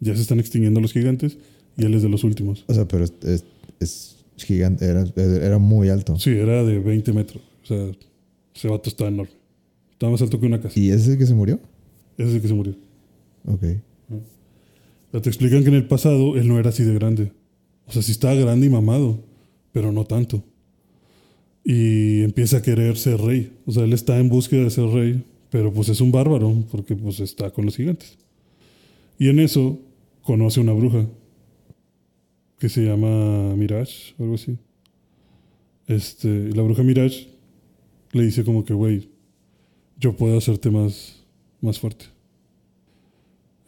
Ya 0.01 0.15
se 0.17 0.23
están 0.23 0.41
extinguiendo 0.41 0.81
los 0.81 0.93
gigantes 0.93 1.39
y 1.77 1.85
él 1.85 1.95
es 1.95 2.03
de 2.03 2.09
los 2.09 2.25
últimos. 2.25 2.65
O 2.69 2.75
sea, 2.75 2.87
pero 2.87 3.05
es, 3.05 3.13
es- 3.23 3.45
es 3.81 4.45
gigante. 4.45 4.85
Era, 4.85 5.05
era 5.17 5.59
muy 5.59 5.89
alto. 5.89 6.19
Sí, 6.19 6.31
era 6.31 6.65
de 6.65 6.79
20 6.79 7.13
metros. 7.13 7.43
O 7.63 7.67
sea, 7.67 7.91
ese 8.55 8.69
vato 8.69 8.89
estaba 8.91 9.09
enorme. 9.11 9.33
Estaba 9.93 10.11
más 10.13 10.23
alto 10.23 10.41
que 10.41 10.47
una 10.47 10.61
casa. 10.61 10.79
¿Y 10.79 10.89
ese 10.91 11.03
es 11.03 11.09
el 11.09 11.19
que 11.19 11.27
se 11.27 11.35
murió? 11.35 11.61
Ese 12.19 12.29
es 12.31 12.35
el 12.37 12.43
que 12.43 12.49
se 12.49 12.55
murió. 12.55 12.75
Ok. 13.47 13.63
O 14.11 15.13
sea, 15.13 15.21
te 15.23 15.29
explican 15.29 15.63
que 15.63 15.69
en 15.69 15.75
el 15.75 15.87
pasado 15.87 16.37
él 16.37 16.49
no 16.49 16.59
era 16.59 16.71
así 16.71 16.83
de 16.85 16.95
grande. 16.95 17.33
O 17.87 17.93
sea, 17.93 18.03
sí 18.03 18.13
estaba 18.13 18.35
grande 18.35 18.67
y 18.67 18.71
mamado, 18.71 19.21
pero 19.73 19.91
no 19.93 20.05
tanto. 20.05 20.45
Y 21.65 22.23
empieza 22.23 22.59
a 22.59 22.63
querer 22.63 22.97
ser 22.97 23.21
rey. 23.21 23.53
O 23.67 23.73
sea, 23.73 23.85
él 23.85 23.93
está 23.93 24.19
en 24.19 24.29
búsqueda 24.29 24.65
de 24.65 24.71
ser 24.71 24.87
rey, 24.87 25.25
pero 25.51 25.73
pues 25.73 25.89
es 25.89 26.01
un 26.01 26.13
bárbaro, 26.13 26.65
porque 26.71 26.95
pues 26.95 27.21
está 27.21 27.51
con 27.51 27.65
los 27.65 27.77
gigantes. 27.77 28.19
Y 29.19 29.29
en 29.29 29.39
eso 29.39 29.81
conoce 30.23 30.61
una 30.61 30.73
bruja 30.73 31.07
que 32.59 32.69
se 32.69 32.85
llama 32.85 33.55
Mirage, 33.57 34.15
algo 34.19 34.35
así. 34.35 34.57
Este, 35.87 36.29
la 36.55 36.63
bruja 36.63 36.83
Mirage 36.83 37.29
le 38.13 38.25
dice 38.25 38.45
como 38.45 38.65
que, 38.65 38.75
güey, 38.75 39.09
yo 39.99 40.17
puedo 40.17 40.39
hacerte 40.39 40.71
más, 40.71 41.25
más 41.61 41.79
fuerte. 41.79 42.07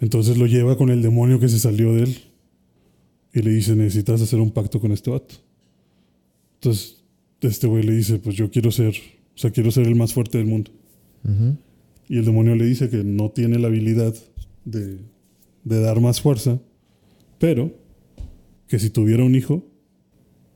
Entonces 0.00 0.36
lo 0.36 0.46
lleva 0.46 0.76
con 0.76 0.90
el 0.90 1.02
demonio 1.02 1.40
que 1.40 1.48
se 1.48 1.58
salió 1.58 1.94
de 1.94 2.04
él. 2.04 2.18
Y 3.32 3.42
le 3.42 3.50
dice, 3.50 3.74
necesitas 3.74 4.20
hacer 4.20 4.38
un 4.40 4.50
pacto 4.50 4.80
con 4.80 4.92
este 4.92 5.10
vato. 5.10 5.34
Entonces, 6.64 7.04
este 7.42 7.66
güey 7.66 7.82
le 7.82 7.92
dice, 7.92 8.18
pues 8.18 8.36
yo 8.36 8.50
quiero 8.50 8.70
ser, 8.70 8.94
o 9.34 9.38
sea, 9.38 9.50
quiero 9.50 9.70
ser 9.70 9.86
el 9.86 9.96
más 9.96 10.14
fuerte 10.14 10.38
del 10.38 10.46
mundo. 10.46 10.70
Y 12.08 12.16
el 12.18 12.24
demonio 12.24 12.54
le 12.54 12.64
dice 12.64 12.88
que 12.88 13.04
no 13.04 13.30
tiene 13.30 13.58
la 13.58 13.68
habilidad 13.68 14.14
de, 14.64 14.98
de 15.64 15.80
dar 15.80 16.00
más 16.00 16.22
fuerza, 16.22 16.58
pero 17.38 17.70
que 18.66 18.78
si 18.78 18.88
tuviera 18.88 19.24
un 19.24 19.34
hijo, 19.34 19.62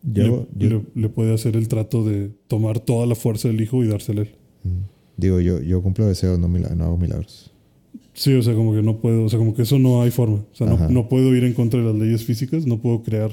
Yo, 0.02 0.46
le, 0.56 0.68
yo- 0.68 0.78
le- 0.94 1.02
le 1.02 1.08
puede 1.10 1.34
hacer 1.34 1.56
el 1.56 1.68
trato 1.68 2.04
de 2.04 2.30
tomar 2.46 2.80
toda 2.80 3.04
la 3.06 3.14
fuerza 3.14 3.48
del 3.48 3.60
hijo 3.60 3.84
y 3.84 3.88
dársela 3.88 4.22
a 4.22 4.24
él. 4.24 4.30
digo, 5.18 5.40
yo, 5.40 5.60
yo 5.60 5.82
cumplo 5.82 6.06
deseos, 6.06 6.38
no, 6.38 6.46
hago 6.46 6.96
milagros. 6.96 7.50
Sí, 8.14 8.32
o 8.34 8.42
sea, 8.42 8.54
como 8.54 8.72
que 8.74 8.80
no 8.82 8.98
puedo, 9.00 9.24
o 9.24 9.28
sea, 9.28 9.38
como 9.38 9.54
que 9.54 9.62
eso 9.62 9.78
no 9.78 10.00
hay 10.02 10.10
forma. 10.10 10.36
O 10.36 10.54
sea, 10.54 10.66
no, 10.66 10.76
no 10.90 11.08
puedo 11.10 11.34
ir 11.36 11.44
en 11.44 11.52
contra 11.52 11.80
de 11.80 11.86
las 11.86 11.94
leyes 11.96 12.24
físicas, 12.24 12.66
no 12.66 12.78
puedo 12.80 13.02
crear 13.02 13.30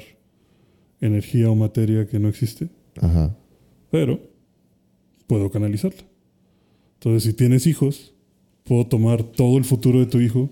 energía 1.01 1.49
o 1.49 1.55
materia 1.55 2.07
que 2.07 2.19
no 2.19 2.27
existe, 2.29 2.69
Ajá. 3.01 3.35
pero 3.91 4.19
puedo 5.27 5.49
canalizarla. 5.51 6.03
Entonces, 6.95 7.23
si 7.23 7.33
tienes 7.33 7.67
hijos, 7.67 8.13
puedo 8.63 8.85
tomar 8.87 9.23
todo 9.23 9.57
el 9.57 9.65
futuro 9.65 9.99
de 9.99 10.05
tu 10.07 10.19
hijo, 10.19 10.49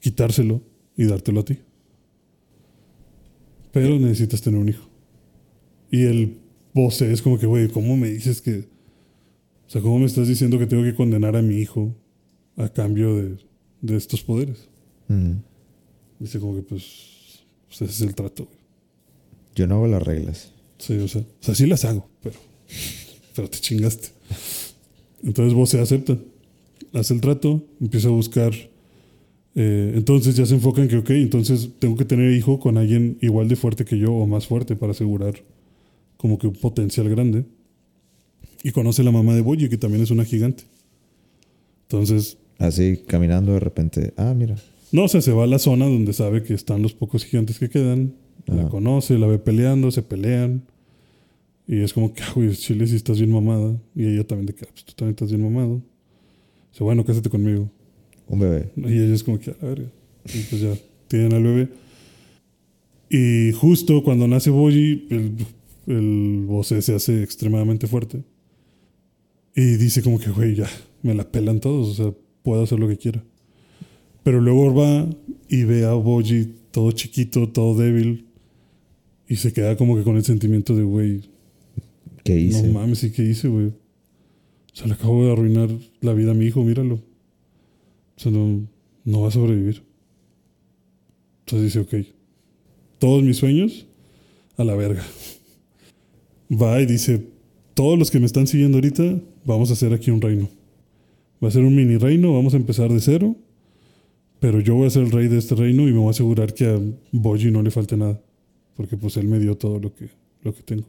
quitárselo 0.00 0.60
y 0.96 1.04
dártelo 1.04 1.40
a 1.40 1.44
ti. 1.44 1.58
Pero 3.72 3.98
necesitas 3.98 4.40
tener 4.40 4.60
un 4.60 4.68
hijo. 4.68 4.86
Y 5.90 6.04
el 6.04 6.38
voce 6.74 7.12
es 7.12 7.22
como 7.22 7.38
que, 7.38 7.46
güey, 7.46 7.68
¿cómo 7.68 7.96
me 7.96 8.08
dices 8.10 8.40
que 8.42 8.68
O 9.66 9.70
sea, 9.70 9.80
¿cómo 9.82 9.98
me 9.98 10.06
estás 10.06 10.28
diciendo 10.28 10.58
que 10.58 10.66
tengo 10.66 10.82
que 10.82 10.94
condenar 10.94 11.36
a 11.36 11.42
mi 11.42 11.56
hijo 11.56 11.94
a 12.56 12.68
cambio 12.68 13.16
de, 13.16 13.36
de 13.82 13.96
estos 13.96 14.22
poderes? 14.22 14.68
Dice 16.18 16.40
como 16.40 16.54
que 16.56 16.62
pues, 16.62 17.44
pues 17.68 17.82
ese 17.82 17.84
es 17.92 18.00
el 18.02 18.14
trato. 18.14 18.44
güey. 18.46 18.58
Yo 19.56 19.66
no 19.66 19.74
hago 19.76 19.86
las 19.88 20.02
reglas. 20.02 20.52
Sí, 20.78 20.94
o 20.98 21.08
sea, 21.08 21.22
o 21.22 21.42
sea, 21.42 21.54
sí 21.54 21.66
las 21.66 21.84
hago, 21.84 22.08
pero, 22.22 22.36
pero 23.34 23.48
te 23.50 23.58
chingaste. 23.58 24.08
Entonces 25.24 25.54
vos 25.54 25.70
se 25.70 25.80
acepta, 25.80 26.16
hace 26.92 27.14
el 27.14 27.20
trato, 27.20 27.64
empieza 27.80 28.08
a 28.08 28.12
buscar. 28.12 28.52
eh, 29.54 29.92
entonces 29.96 30.36
ya 30.36 30.44
se 30.46 30.54
enfoca 30.54 30.82
en 30.82 30.88
que, 30.88 30.98
ok, 30.98 31.10
entonces 31.10 31.70
tengo 31.78 31.96
que 31.96 32.04
tener 32.04 32.30
hijo 32.32 32.60
con 32.60 32.76
alguien 32.76 33.16
igual 33.22 33.48
de 33.48 33.56
fuerte 33.56 33.84
que 33.84 33.98
yo 33.98 34.12
o 34.12 34.26
más 34.26 34.46
fuerte 34.46 34.76
para 34.76 34.92
asegurar 34.92 35.42
como 36.18 36.38
que 36.38 36.46
un 36.46 36.54
potencial 36.54 37.08
grande. 37.08 37.44
Y 38.62 38.72
conoce 38.72 39.02
a 39.02 39.04
la 39.04 39.12
mamá 39.12 39.34
de 39.34 39.40
Boyi, 39.42 39.68
que 39.68 39.78
también 39.78 40.02
es 40.02 40.10
una 40.10 40.24
gigante. 40.24 40.64
Entonces, 41.82 42.36
Así, 42.58 43.02
caminando 43.06 43.52
de 43.52 43.60
repente. 43.60 44.12
Ah, 44.16 44.34
mira. 44.36 44.56
no, 44.92 45.04
o 45.04 45.08
sea, 45.08 45.20
se 45.20 45.32
va 45.32 45.44
a 45.44 45.46
la 45.46 45.58
zona 45.58 45.84
donde 45.86 46.12
sabe 46.12 46.42
que 46.42 46.54
están 46.54 46.82
los 46.82 46.92
pocos 46.94 47.24
gigantes 47.24 47.58
que 47.58 47.68
quedan. 47.68 48.14
La 48.46 48.68
conoce, 48.68 49.18
la 49.18 49.26
ve 49.26 49.38
peleando, 49.38 49.90
se 49.90 50.02
pelean. 50.02 50.62
Y 51.66 51.80
es 51.80 51.92
como 51.92 52.12
que, 52.14 52.22
ah, 52.22 52.32
güey, 52.34 52.52
Chile, 52.52 52.86
si 52.86 52.96
estás 52.96 53.18
bien 53.18 53.32
mamada. 53.32 53.76
Y 53.94 54.06
ella 54.06 54.24
también 54.24 54.46
de 54.46 54.54
que, 54.54 54.64
ah, 54.64 54.68
pues 54.72 54.84
tú 54.84 54.92
también 54.94 55.14
estás 55.14 55.30
bien 55.30 55.42
mamado. 55.42 55.82
Dice, 56.70 56.84
bueno, 56.84 57.04
cásate 57.04 57.28
conmigo. 57.28 57.68
Un 58.28 58.38
bebé. 58.38 58.70
Y 58.76 58.92
ella 58.92 59.14
es 59.14 59.24
como 59.24 59.38
que, 59.38 59.50
a 59.50 59.56
la 59.60 59.68
verga. 59.68 59.88
Y 60.26 60.42
pues 60.42 60.60
ya, 60.60 60.74
tienen 61.08 61.34
al 61.34 61.42
bebé. 61.42 61.68
Y 63.10 63.52
justo 63.52 64.02
cuando 64.02 64.26
nace 64.26 64.50
Boyi, 64.50 65.06
el, 65.10 65.32
el 65.86 66.44
Bose 66.46 66.82
se 66.82 66.94
hace 66.94 67.22
extremadamente 67.22 67.86
fuerte. 67.86 68.22
Y 69.54 69.76
dice 69.76 70.02
como 70.02 70.18
que, 70.18 70.30
güey, 70.30 70.54
ya, 70.54 70.68
me 71.02 71.14
la 71.14 71.30
pelan 71.30 71.60
todos, 71.60 71.88
o 71.88 71.94
sea, 71.94 72.14
puedo 72.42 72.62
hacer 72.62 72.78
lo 72.78 72.88
que 72.88 72.98
quiera. 72.98 73.24
Pero 74.22 74.40
luego 74.40 74.74
va 74.74 75.08
y 75.48 75.64
ve 75.64 75.84
a 75.84 75.92
Boji 75.92 76.52
todo 76.72 76.90
chiquito, 76.92 77.48
todo 77.48 77.78
débil. 77.80 78.25
Y 79.28 79.36
se 79.36 79.52
queda 79.52 79.76
como 79.76 79.96
que 79.96 80.02
con 80.02 80.16
el 80.16 80.24
sentimiento 80.24 80.76
de, 80.76 80.82
güey, 80.82 81.22
¿Qué 82.24 82.38
hice? 82.38 82.62
no 82.66 82.72
mames, 82.72 83.02
¿y 83.04 83.10
qué 83.10 83.22
hice, 83.22 83.48
güey? 83.48 83.66
O 83.66 83.72
sea, 84.72 84.86
le 84.86 84.94
acabo 84.94 85.24
de 85.24 85.32
arruinar 85.32 85.70
la 86.00 86.12
vida 86.12 86.32
a 86.32 86.34
mi 86.34 86.46
hijo, 86.46 86.62
míralo. 86.62 86.96
O 88.16 88.20
sea, 88.20 88.30
no, 88.30 88.66
no 89.04 89.20
va 89.22 89.28
a 89.28 89.30
sobrevivir. 89.30 89.82
Entonces 91.40 91.74
dice, 91.74 91.80
ok, 91.80 92.06
todos 92.98 93.22
mis 93.22 93.36
sueños 93.36 93.86
a 94.56 94.64
la 94.64 94.74
verga. 94.74 95.04
Va 96.50 96.80
y 96.80 96.86
dice, 96.86 97.26
todos 97.74 97.98
los 97.98 98.10
que 98.10 98.20
me 98.20 98.26
están 98.26 98.46
siguiendo 98.46 98.78
ahorita, 98.78 99.20
vamos 99.44 99.70
a 99.70 99.74
hacer 99.74 99.92
aquí 99.92 100.10
un 100.10 100.20
reino. 100.20 100.48
Va 101.42 101.48
a 101.48 101.50
ser 101.50 101.62
un 101.62 101.74
mini 101.74 101.98
reino, 101.98 102.32
vamos 102.32 102.54
a 102.54 102.56
empezar 102.56 102.92
de 102.92 103.00
cero. 103.00 103.36
Pero 104.40 104.60
yo 104.60 104.74
voy 104.74 104.86
a 104.86 104.90
ser 104.90 105.02
el 105.04 105.10
rey 105.10 105.28
de 105.28 105.38
este 105.38 105.54
reino 105.54 105.88
y 105.88 105.92
me 105.92 105.98
voy 105.98 106.08
a 106.08 106.10
asegurar 106.10 106.52
que 106.52 106.66
a 106.66 106.80
Boji 107.12 107.50
no 107.50 107.62
le 107.62 107.70
falte 107.70 107.96
nada. 107.96 108.20
Porque 108.76 108.96
pues 108.96 109.16
él 109.16 109.26
me 109.28 109.38
dio 109.38 109.56
todo 109.56 109.78
lo 109.78 109.94
que, 109.94 110.08
lo 110.42 110.54
que 110.54 110.62
tengo. 110.62 110.84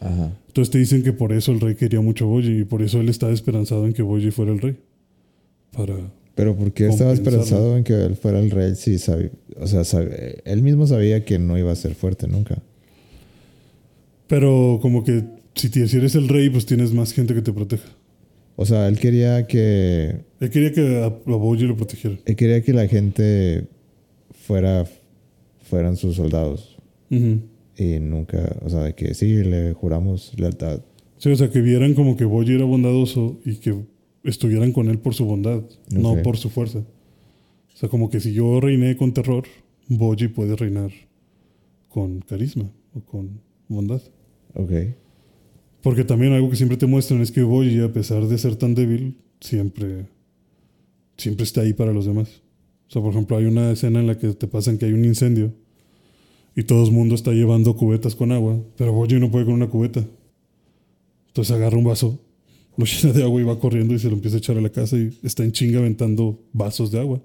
Ajá. 0.00 0.32
Entonces 0.48 0.70
te 0.70 0.78
dicen 0.78 1.02
que 1.02 1.12
por 1.12 1.32
eso 1.32 1.52
el 1.52 1.60
rey 1.60 1.74
quería 1.74 2.00
mucho 2.00 2.24
a 2.24 2.28
Boji 2.28 2.60
y 2.60 2.64
por 2.64 2.82
eso 2.82 3.00
él 3.00 3.08
estaba 3.08 3.32
esperanzado 3.32 3.86
en 3.86 3.92
que 3.92 4.02
Boji 4.02 4.30
fuera 4.30 4.50
el 4.52 4.60
rey. 4.60 4.76
Para. 5.72 5.94
Pero 6.34 6.56
¿por 6.56 6.72
qué 6.72 6.86
estaba 6.88 7.12
esperanzado 7.12 7.76
en 7.76 7.84
que 7.84 7.92
él 7.92 8.16
fuera 8.16 8.40
el 8.40 8.50
rey 8.50 8.74
si 8.74 8.98
sabía, 8.98 9.30
o 9.58 9.66
sea, 9.66 9.84
sabe- 9.84 10.38
él 10.44 10.62
mismo 10.62 10.86
sabía 10.86 11.24
que 11.24 11.38
no 11.38 11.58
iba 11.58 11.70
a 11.70 11.76
ser 11.76 11.94
fuerte 11.94 12.26
nunca? 12.28 12.62
Pero 14.26 14.78
como 14.80 15.04
que 15.04 15.24
si, 15.54 15.68
te- 15.68 15.86
si 15.88 15.96
eres 15.98 16.14
el 16.14 16.28
rey, 16.28 16.48
pues 16.50 16.66
tienes 16.66 16.92
más 16.92 17.12
gente 17.12 17.34
que 17.34 17.42
te 17.42 17.52
proteja. 17.52 17.88
O 18.56 18.64
sea, 18.64 18.88
él 18.88 18.98
quería 18.98 19.46
que 19.46 20.20
Él 20.40 20.50
quería 20.50 20.72
que 20.72 20.98
a, 21.02 21.06
a 21.06 21.36
Boji 21.36 21.64
lo 21.66 21.76
protegiera. 21.76 22.16
él 22.24 22.36
quería 22.36 22.62
que 22.62 22.72
la 22.72 22.86
gente 22.88 23.66
fuera 24.46 24.86
fueran 25.62 25.96
sus 25.96 26.16
soldados 26.16 26.69
Ujú. 27.10 27.40
y 27.76 27.98
nunca, 27.98 28.56
o 28.62 28.70
sea, 28.70 28.84
de 28.84 28.94
que 28.94 29.14
sí 29.14 29.42
le 29.42 29.72
juramos 29.72 30.32
lealtad. 30.38 30.80
Sí, 31.18 31.30
o 31.30 31.36
sea, 31.36 31.50
que 31.50 31.60
vieran 31.60 31.94
como 31.94 32.16
que 32.16 32.24
Boji 32.24 32.54
era 32.54 32.64
bondadoso 32.64 33.40
y 33.44 33.56
que 33.56 33.74
estuvieran 34.24 34.72
con 34.72 34.88
él 34.88 34.98
por 34.98 35.14
su 35.14 35.24
bondad, 35.24 35.62
no 35.90 36.22
por 36.22 36.36
su 36.36 36.50
fuerza. 36.50 36.78
O 36.78 37.76
sea, 37.76 37.88
como 37.88 38.10
que 38.10 38.20
si 38.20 38.32
yo 38.32 38.60
reiné 38.60 38.96
con 38.96 39.12
terror, 39.12 39.44
Boji 39.88 40.28
puede 40.28 40.56
reinar 40.56 40.90
con 41.88 42.20
carisma 42.20 42.70
o 42.94 43.00
con 43.00 43.40
bondad. 43.68 44.02
Ok. 44.54 44.72
Porque 45.82 46.04
también 46.04 46.32
algo 46.32 46.50
que 46.50 46.56
siempre 46.56 46.76
te 46.76 46.86
muestran 46.86 47.20
es 47.20 47.32
que 47.32 47.42
Boyi, 47.42 47.80
a 47.80 47.92
pesar 47.92 48.26
de 48.26 48.38
ser 48.38 48.56
tan 48.56 48.74
débil, 48.74 49.16
siempre, 49.40 50.06
siempre 51.16 51.44
está 51.44 51.62
ahí 51.62 51.72
para 51.72 51.92
los 51.92 52.06
demás. 52.06 52.42
O 52.88 52.92
sea, 52.92 53.02
por 53.02 53.12
ejemplo, 53.12 53.36
hay 53.36 53.46
una 53.46 53.70
escena 53.72 54.00
en 54.00 54.06
la 54.06 54.18
que 54.18 54.28
te 54.34 54.46
pasan 54.46 54.76
que 54.76 54.86
hay 54.86 54.92
un 54.92 55.04
incendio 55.04 55.54
y 56.56 56.64
todo 56.64 56.86
el 56.86 56.92
mundo 56.92 57.14
está 57.14 57.32
llevando 57.32 57.76
cubetas 57.76 58.14
con 58.14 58.32
agua, 58.32 58.58
pero 58.76 58.92
Boyi 58.92 59.18
no 59.18 59.30
puede 59.30 59.44
con 59.44 59.54
una 59.54 59.68
cubeta. 59.68 60.04
Entonces 61.28 61.54
agarra 61.54 61.78
un 61.78 61.84
vaso, 61.84 62.18
lo 62.76 62.84
llena 62.84 63.12
de 63.12 63.22
agua 63.22 63.40
y 63.40 63.44
va 63.44 63.58
corriendo 63.58 63.94
y 63.94 63.98
se 63.98 64.08
lo 64.08 64.14
empieza 64.14 64.36
a 64.36 64.38
echar 64.38 64.58
a 64.58 64.60
la 64.60 64.70
casa 64.70 64.96
y 64.96 65.16
está 65.22 65.44
en 65.44 65.52
chinga 65.52 65.78
aventando 65.78 66.40
vasos 66.52 66.90
de 66.90 67.00
agua. 67.00 67.20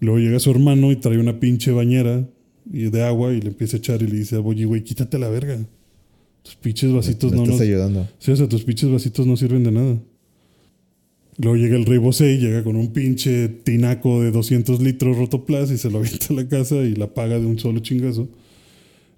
Luego 0.00 0.18
llega 0.18 0.38
su 0.38 0.50
hermano 0.50 0.90
y 0.92 0.96
trae 0.96 1.18
una 1.18 1.38
pinche 1.38 1.72
bañera 1.72 2.26
y 2.72 2.84
de 2.90 3.02
agua 3.02 3.32
y 3.32 3.40
le 3.40 3.48
empieza 3.48 3.76
a 3.76 3.78
echar 3.78 4.02
y 4.02 4.06
le 4.06 4.16
dice 4.16 4.36
a 4.36 4.40
Boyi, 4.40 4.64
güey, 4.64 4.82
quítate 4.82 5.18
la 5.18 5.28
verga. 5.28 5.58
Tus 6.42 6.56
pinches 6.56 6.90
vasitos 6.92 7.32
Me 7.32 7.36
no 7.36 7.42
estás 7.42 7.58
nos... 7.58 7.68
ayudando. 7.68 8.08
Sí, 8.18 8.30
o 8.30 8.36
sea, 8.36 8.48
tus 8.48 8.64
pinches 8.64 8.90
vasitos 8.90 9.26
no 9.26 9.36
sirven 9.36 9.62
de 9.62 9.72
nada. 9.72 9.98
Luego 11.42 11.56
llega 11.56 11.76
el 11.76 11.86
rey 11.86 11.96
Bosé 11.96 12.34
y 12.34 12.38
llega 12.38 12.62
con 12.62 12.76
un 12.76 12.92
pinche 12.92 13.48
tinaco 13.48 14.20
de 14.20 14.30
200 14.30 14.82
litros 14.82 15.16
rotoplas 15.16 15.70
y 15.70 15.78
se 15.78 15.90
lo 15.90 15.98
avienta 15.98 16.26
a 16.30 16.32
la 16.34 16.46
casa 16.46 16.76
y 16.76 16.94
la 16.94 17.14
paga 17.14 17.38
de 17.38 17.46
un 17.46 17.58
solo 17.58 17.80
chingazo. 17.80 18.28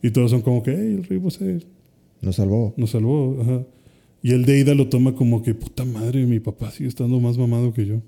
Y 0.03 0.11
todos 0.11 0.31
son 0.31 0.41
como 0.43 0.63
que, 0.63 0.71
hey, 0.71 0.95
el 0.99 1.05
rey 1.05 1.19
Bosé 1.19 1.59
Nos 2.21 2.37
salvó. 2.37 2.75
nos 2.77 2.91
salvó. 2.91 3.41
Ajá. 3.43 3.67
Y 4.23 4.31
el 4.33 4.45
Deida 4.45 4.75
lo 4.75 4.89
toma 4.89 5.17
como 5.17 5.43
que, 5.43 5.53
puta 5.53 5.85
madre, 5.85 6.25
mi 6.27 6.39
papá 6.39 6.71
sigue 6.71 6.89
estando 6.89 7.19
más 7.19 7.37
mamado 7.37 7.73
que 7.75 7.87
yo. 7.87 8.03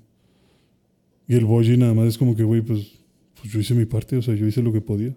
Y 1.27 1.35
el 1.35 1.43
Boji 1.43 1.75
nada 1.75 1.93
más 1.93 2.07
es 2.07 2.17
como 2.17 2.37
que, 2.37 2.43
güey, 2.43 2.61
pues, 2.61 2.93
pues 3.41 3.51
yo 3.51 3.59
hice 3.59 3.73
mi 3.73 3.85
parte, 3.85 4.15
o 4.15 4.21
sea, 4.21 4.33
yo 4.33 4.47
hice 4.47 4.61
lo 4.61 4.71
que 4.71 4.79
podía. 4.79 5.13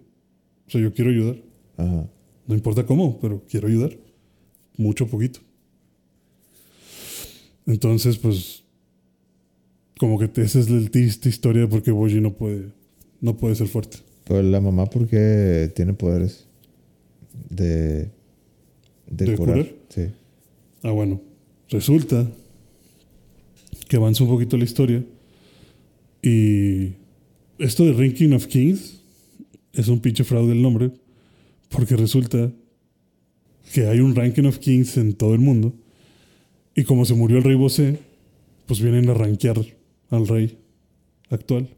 O 0.67 0.71
sea, 0.71 0.81
yo 0.81 0.93
quiero 0.93 1.09
ayudar. 1.11 1.37
Ajá. 1.77 2.09
No 2.47 2.53
importa 2.53 2.85
cómo, 2.85 3.17
pero 3.21 3.45
quiero 3.49 3.69
ayudar. 3.69 3.95
Mucho 4.75 5.07
poquito. 5.07 5.39
Entonces, 7.65 8.17
pues, 8.17 8.63
como 9.99 10.17
que 10.17 10.29
esa 10.41 10.59
es 10.59 10.69
la 10.69 10.89
triste 10.89 11.27
historia 11.27 11.63
de 11.63 11.67
por 11.67 11.83
qué 11.83 11.91
Boji 11.91 12.21
no 12.21 12.33
puede, 12.33 12.69
no 13.19 13.35
puede 13.35 13.55
ser 13.55 13.67
fuerte. 13.67 13.97
Pero 14.23 14.41
la 14.41 14.61
mamá, 14.61 14.85
¿por 14.85 15.05
qué 15.09 15.69
tiene 15.75 15.91
poderes 15.93 16.47
de, 17.49 18.09
de, 19.07 19.25
¿De 19.25 19.35
curar? 19.35 19.57
curar? 19.57 19.75
Sí. 19.89 20.03
Ah, 20.83 20.91
bueno. 20.91 21.19
Resulta 21.67 22.25
que 23.89 23.97
avanza 23.97 24.23
un 24.23 24.29
poquito 24.29 24.55
la 24.55 24.63
historia. 24.63 25.03
Y 26.21 26.93
esto 27.57 27.83
de 27.83 27.91
Ranking 27.91 28.31
of 28.31 28.47
Kings 28.47 29.01
es 29.73 29.89
un 29.89 29.99
pinche 29.99 30.23
fraude 30.23 30.53
el 30.53 30.61
nombre. 30.61 30.91
Porque 31.67 31.97
resulta 31.97 32.49
que 33.73 33.85
hay 33.85 33.99
un 33.99 34.15
Ranking 34.15 34.45
of 34.45 34.59
Kings 34.59 34.95
en 34.95 35.13
todo 35.13 35.33
el 35.33 35.41
mundo. 35.41 35.73
Y 36.73 36.85
como 36.85 37.03
se 37.03 37.15
murió 37.15 37.39
el 37.39 37.43
rey 37.43 37.55
Bosé, 37.55 37.99
pues 38.65 38.79
vienen 38.81 39.09
a 39.09 39.13
rankear 39.13 39.78
al 40.09 40.27
rey 40.27 40.57
actual. 41.29 41.69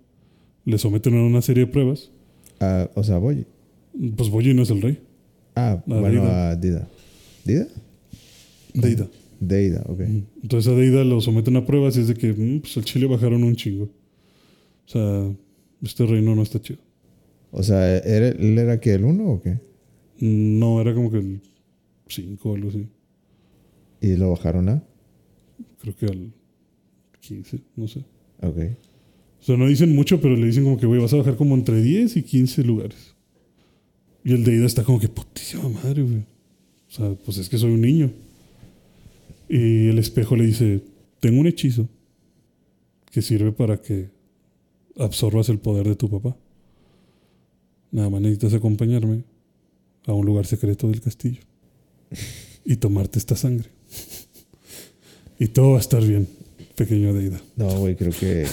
Le 0.66 0.78
someten 0.78 1.18
a 1.18 1.24
una 1.24 1.42
serie 1.42 1.66
de 1.66 1.72
pruebas. 1.72 2.12
Ah, 2.60 2.90
o 2.96 3.04
sea, 3.04 3.18
voy. 3.18 3.46
Pues 4.16 4.30
Boyi 4.30 4.54
no 4.54 4.62
es 4.64 4.70
el 4.70 4.82
rey. 4.82 5.00
Ah, 5.56 5.72
A 5.72 5.84
bueno, 5.86 6.22
Dida. 6.22 6.50
a 6.52 6.56
Dida. 6.56 6.88
¿Dida? 7.44 7.68
Deida. 8.74 9.10
Deida, 9.40 9.84
ok. 9.88 10.02
Entonces 10.44 10.72
a 10.72 10.76
Deida 10.76 11.04
lo 11.04 11.20
someten 11.20 11.56
a 11.58 11.66
pruebas 11.66 11.98
y 11.98 12.02
es 12.02 12.08
de 12.08 12.14
que 12.14 12.32
mm, 12.32 12.60
pues 12.62 12.78
al 12.78 12.86
Chile 12.86 13.08
bajaron 13.08 13.44
un 13.44 13.56
chingo. 13.56 13.86
O 13.86 14.88
sea, 14.88 15.32
este 15.82 16.06
reino 16.06 16.36
no 16.36 16.44
está 16.44 16.62
chido. 16.62 16.80
O 17.52 17.64
sea, 17.64 17.98
¿era, 17.98 18.30
¿él 18.30 18.58
era 18.58 18.80
que 18.80 18.94
el 18.94 19.04
uno 19.04 19.32
o 19.32 19.42
qué? 19.42 19.60
No, 20.20 20.80
era 20.80 20.94
como 20.94 21.10
que 21.12 21.18
el 21.18 21.42
5 22.08 22.50
o 22.50 22.56
algo 22.56 22.70
así. 22.70 22.88
Y 24.00 24.16
lo 24.16 24.30
bajaron 24.30 24.70
a. 24.70 24.84
Creo 25.82 25.96
que 25.96 26.06
al 26.06 26.32
15, 27.20 27.60
no 27.76 27.88
sé. 27.88 28.06
Ok. 28.42 28.58
O 29.42 29.44
sea, 29.44 29.58
no 29.58 29.68
dicen 29.68 29.96
mucho, 29.96 30.22
pero 30.22 30.36
le 30.36 30.46
dicen 30.46 30.64
como 30.64 30.78
que, 30.78 30.86
güey, 30.86 31.02
vas 31.02 31.14
a 31.14 31.18
bajar 31.18 31.36
como 31.36 31.56
entre 31.56 31.82
10 31.82 32.18
y 32.18 32.24
15 32.24 32.64
lugares. 32.64 33.16
Y 34.24 34.34
el 34.34 34.44
Deida 34.44 34.66
está 34.66 34.84
como 34.84 35.00
que, 35.00 35.10
putísima 35.10 35.68
madre, 35.68 36.04
güey. 36.04 36.20
O 36.20 36.94
sea, 36.94 37.14
pues 37.26 37.38
es 37.38 37.50
que 37.50 37.58
soy 37.58 37.72
un 37.72 37.82
niño. 37.82 38.12
Y 39.50 39.88
el 39.88 39.98
espejo 39.98 40.36
le 40.36 40.46
dice, 40.46 40.82
tengo 41.20 41.40
un 41.40 41.48
hechizo 41.48 41.90
que 43.12 43.22
sirve 43.22 43.52
para 43.52 43.82
que 43.82 44.10
absorbas 44.98 45.50
el 45.50 45.60
poder 45.60 45.88
de 45.88 45.96
tu 45.96 46.10
papá. 46.10 46.38
Nada 47.92 48.10
más 48.10 48.22
necesitas 48.22 48.54
acompañarme 48.54 49.24
a 50.06 50.14
un 50.14 50.26
lugar 50.26 50.46
secreto 50.46 50.88
del 50.88 51.02
castillo 51.02 51.42
y 52.66 52.78
tomarte 52.78 53.20
esta 53.20 53.36
sangre. 53.36 53.70
Y 55.40 55.48
todo 55.48 55.72
va 55.72 55.78
a 55.78 55.80
estar 55.80 56.06
bien, 56.06 56.28
pequeño 56.76 57.14
Deida. 57.14 57.42
No, 57.56 57.68
güey, 57.80 57.96
creo 57.96 58.12
que 58.12 58.46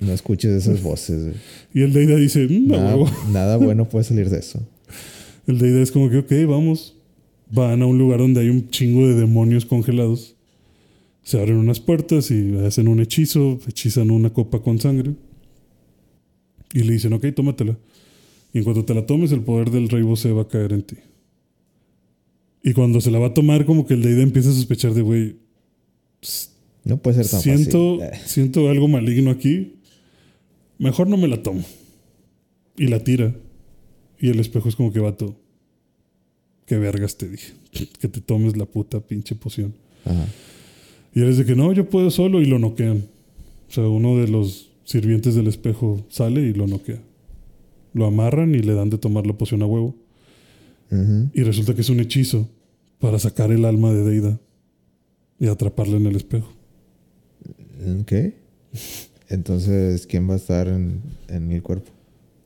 no 0.00 0.12
escuches 0.12 0.50
esas 0.52 0.82
voces. 0.82 1.22
güey. 1.22 1.34
Y 1.74 1.82
el 1.82 1.92
Deida 1.92 2.16
dice, 2.16 2.46
"Mm, 2.48 2.72
a 2.72 2.76
Nada, 2.76 2.96
huevo". 2.96 3.10
nada 3.32 3.56
bueno 3.56 3.88
puede 3.88 4.04
salir 4.04 4.28
de 4.30 4.38
eso. 4.38 4.66
El 5.46 5.58
Deida 5.58 5.80
es 5.80 5.90
como 5.90 6.08
que, 6.10 6.18
ok, 6.18 6.32
vamos. 6.48 6.96
Van 7.50 7.82
a 7.82 7.86
un 7.86 7.98
lugar 7.98 8.20
donde 8.20 8.40
hay 8.40 8.48
un 8.48 8.70
chingo 8.70 9.08
de 9.08 9.14
demonios 9.14 9.64
congelados. 9.66 10.36
Se 11.24 11.38
abren 11.40 11.56
unas 11.56 11.80
puertas 11.80 12.30
y 12.30 12.56
hacen 12.64 12.86
un 12.88 13.00
hechizo, 13.00 13.58
hechizan 13.66 14.10
una 14.10 14.30
copa 14.30 14.62
con 14.62 14.78
sangre. 14.78 15.12
Y 16.72 16.80
le 16.84 16.92
dicen, 16.92 17.12
ok, 17.12 17.26
tómatela. 17.34 17.76
Y 18.52 18.58
en 18.58 18.64
cuanto 18.64 18.84
te 18.84 18.94
la 18.94 19.06
tomes, 19.06 19.32
el 19.32 19.40
poder 19.42 19.70
del 19.70 19.88
rey 19.88 20.02
Bosé 20.02 20.30
va 20.32 20.42
a 20.42 20.48
caer 20.48 20.72
en 20.72 20.82
ti. 20.82 20.96
Y 22.62 22.72
cuando 22.72 23.00
se 23.00 23.10
la 23.10 23.18
va 23.18 23.28
a 23.28 23.34
tomar, 23.34 23.64
como 23.64 23.86
que 23.86 23.94
el 23.94 24.02
Deida 24.02 24.22
empieza 24.22 24.50
a 24.50 24.52
sospechar 24.52 24.94
de, 24.94 25.02
güey, 25.02 25.36
No 26.84 26.96
puede 26.98 27.22
ser 27.22 27.28
tan 27.28 27.40
siento, 27.40 27.98
fácil. 27.98 28.14
Eh, 28.14 28.22
siento 28.26 28.68
algo 28.68 28.88
maligno 28.88 29.30
aquí. 29.30 29.76
Mejor 30.78 31.08
no 31.08 31.16
me 31.16 31.28
la 31.28 31.42
tomo. 31.42 31.62
Y 32.76 32.86
la 32.86 33.00
tira. 33.04 33.34
Y 34.18 34.30
el 34.30 34.40
espejo 34.40 34.68
es 34.68 34.76
como 34.76 34.92
que 34.92 35.00
vato. 35.00 35.36
Qué 36.66 36.78
vergas 36.78 37.16
te 37.16 37.28
dije. 37.28 37.52
Que 37.98 38.08
te 38.08 38.20
tomes 38.20 38.56
la 38.56 38.64
puta 38.64 39.00
pinche 39.00 39.34
poción. 39.34 39.74
Ajá. 40.04 40.26
Y 41.14 41.20
él 41.20 41.28
es 41.28 41.38
de 41.38 41.44
que 41.44 41.56
no, 41.56 41.72
yo 41.72 41.88
puedo 41.88 42.10
solo 42.10 42.40
y 42.40 42.46
lo 42.46 42.58
noquean. 42.58 43.04
O 43.68 43.72
sea, 43.72 43.88
uno 43.88 44.16
de 44.18 44.28
los 44.28 44.70
sirvientes 44.84 45.34
del 45.34 45.46
espejo 45.46 46.04
sale 46.08 46.40
y 46.40 46.52
lo 46.52 46.66
noquea. 46.66 47.00
Lo 47.92 48.06
amarran 48.06 48.54
y 48.54 48.58
le 48.58 48.74
dan 48.74 48.90
de 48.90 48.98
tomar 48.98 49.26
la 49.26 49.36
poción 49.36 49.62
a 49.62 49.66
huevo. 49.66 49.96
Y 51.32 51.44
resulta 51.44 51.74
que 51.74 51.82
es 51.82 51.88
un 51.88 52.00
hechizo 52.00 52.48
para 52.98 53.20
sacar 53.20 53.52
el 53.52 53.64
alma 53.64 53.92
de 53.92 54.02
Deida 54.02 54.40
y 55.38 55.46
atraparla 55.46 55.96
en 55.96 56.06
el 56.06 56.16
espejo. 56.16 56.52
Ok. 58.00 58.12
Entonces, 59.28 60.06
¿quién 60.06 60.28
va 60.28 60.34
a 60.34 60.36
estar 60.36 60.66
en, 60.68 61.02
en 61.28 61.52
el 61.52 61.62
cuerpo? 61.62 61.90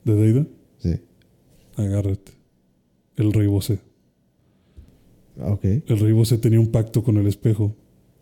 ¿De 0.03 0.13
Deida? 0.13 0.45
Sí. 0.77 0.99
Agárrate. 1.75 2.31
El 3.15 3.33
rey 3.33 3.47
Bosé. 3.47 3.79
Ok. 5.41 5.63
El 5.63 5.99
rey 5.99 6.11
Bosé 6.11 6.37
tenía 6.37 6.59
un 6.59 6.67
pacto 6.71 7.03
con 7.03 7.17
el 7.17 7.27
espejo 7.27 7.75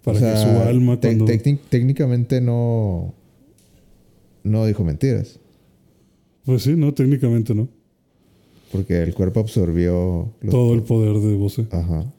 para 0.03 0.17
O 0.17 0.19
sea, 0.19 0.33
que 0.33 0.39
su 0.39 0.69
alma 0.69 0.99
cuando... 0.99 1.25
técnicamente 1.69 2.41
no. 2.41 3.13
No 4.43 4.65
dijo 4.65 4.83
mentiras. 4.83 5.39
Pues 6.45 6.63
sí, 6.63 6.75
no, 6.75 6.93
técnicamente 6.93 7.53
no. 7.55 7.69
Porque 8.71 9.01
el 9.01 9.13
cuerpo 9.13 9.39
absorbió. 9.39 10.33
Todo 10.49 10.73
el 10.73 10.83
poder 10.83 11.17
de 11.19 11.35
Bosé. 11.35 11.67
Ajá. 11.71 12.11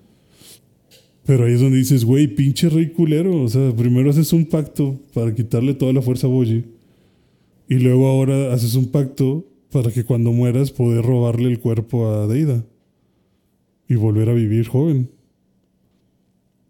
Pero 1.26 1.44
ahí 1.46 1.54
es 1.54 1.60
donde 1.60 1.78
dices, 1.78 2.04
güey, 2.04 2.26
pinche 2.28 2.68
rey 2.68 2.90
culero. 2.90 3.42
O 3.42 3.48
sea, 3.48 3.72
primero 3.74 4.10
haces 4.10 4.32
un 4.32 4.44
pacto 4.46 5.00
para 5.14 5.34
quitarle 5.34 5.72
toda 5.74 5.92
la 5.92 6.02
fuerza 6.02 6.26
a 6.26 6.30
Boji. 6.30 6.64
Y 7.68 7.74
luego 7.76 8.06
ahora 8.08 8.52
haces 8.52 8.74
un 8.74 8.88
pacto 8.88 9.44
para 9.72 9.90
que 9.90 10.04
cuando 10.04 10.32
mueras 10.32 10.70
poder 10.70 11.02
robarle 11.04 11.48
el 11.48 11.58
cuerpo 11.60 12.08
a 12.08 12.26
Deida. 12.26 12.62
Y 13.88 13.94
volver 13.94 14.28
a 14.28 14.34
vivir 14.34 14.66
joven. 14.68 15.08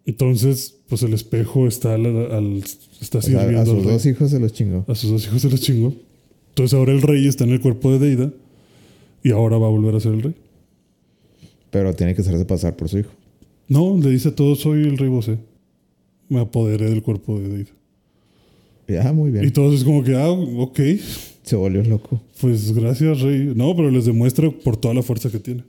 Entonces, 0.06 0.76
pues 0.89 1.02
el 1.02 1.14
espejo 1.14 1.66
está 1.66 1.94
al, 1.94 2.05
al- 2.06 2.62
está 3.01 3.18
O 3.18 3.22
sea, 3.22 3.31
sirviendo 3.40 3.59
a 3.59 3.62
al 3.62 3.66
sus 3.66 3.85
rey. 3.85 3.93
dos 3.93 4.06
hijos 4.06 4.31
se 4.31 4.39
los 4.40 4.52
chingó. 4.52 4.85
A 4.86 4.94
sus 4.94 5.10
dos 5.10 5.24
hijos 5.26 5.43
se 5.43 5.51
los 5.51 5.60
chingó. 5.60 5.94
Entonces 6.51 6.78
ahora 6.78 6.93
el 6.93 7.02
rey 7.02 7.26
está 7.26 7.44
en 7.44 7.51
el 7.51 7.60
cuerpo 7.60 7.90
de 7.93 7.98
Deida. 7.98 8.32
Y 9.22 9.31
ahora 9.31 9.56
va 9.59 9.66
a 9.66 9.70
volver 9.70 9.94
a 9.94 10.01
ser 10.01 10.12
el 10.14 10.22
rey. 10.22 10.35
Pero 11.70 11.94
tiene 11.94 12.14
que 12.14 12.20
hacerse 12.20 12.44
pasar 12.44 12.76
por 12.76 12.89
su 12.89 12.98
hijo. 12.98 13.10
No, 13.69 13.97
le 13.99 14.11
dice 14.11 14.28
a 14.28 14.35
todos, 14.35 14.61
soy 14.61 14.82
el 14.82 14.99
rey 14.99 15.09
Bosé. 15.09 15.39
Me 16.28 16.41
apoderé 16.41 16.91
del 16.91 17.03
cuerpo 17.03 17.39
de 17.41 17.49
Deida. 17.49 17.70
Ya, 18.89 19.12
muy 19.12 19.31
bien. 19.31 19.45
Y 19.45 19.51
todos 19.51 19.74
es 19.74 19.85
como 19.85 20.03
que, 20.05 20.15
ah, 20.15 20.31
ok, 20.31 20.81
Se 21.43 21.57
volvió 21.57 21.82
loco. 21.85 22.20
pues 22.41 22.73
gracias, 22.74 23.20
rey. 23.20 23.53
No, 23.55 23.74
pero 23.74 23.91
les 23.91 24.05
demuestra 24.05 24.51
por 24.51 24.77
toda 24.77 24.95
la 24.95 25.03
fuerza 25.03 25.31
que 25.31 25.39
tiene. 25.39 25.65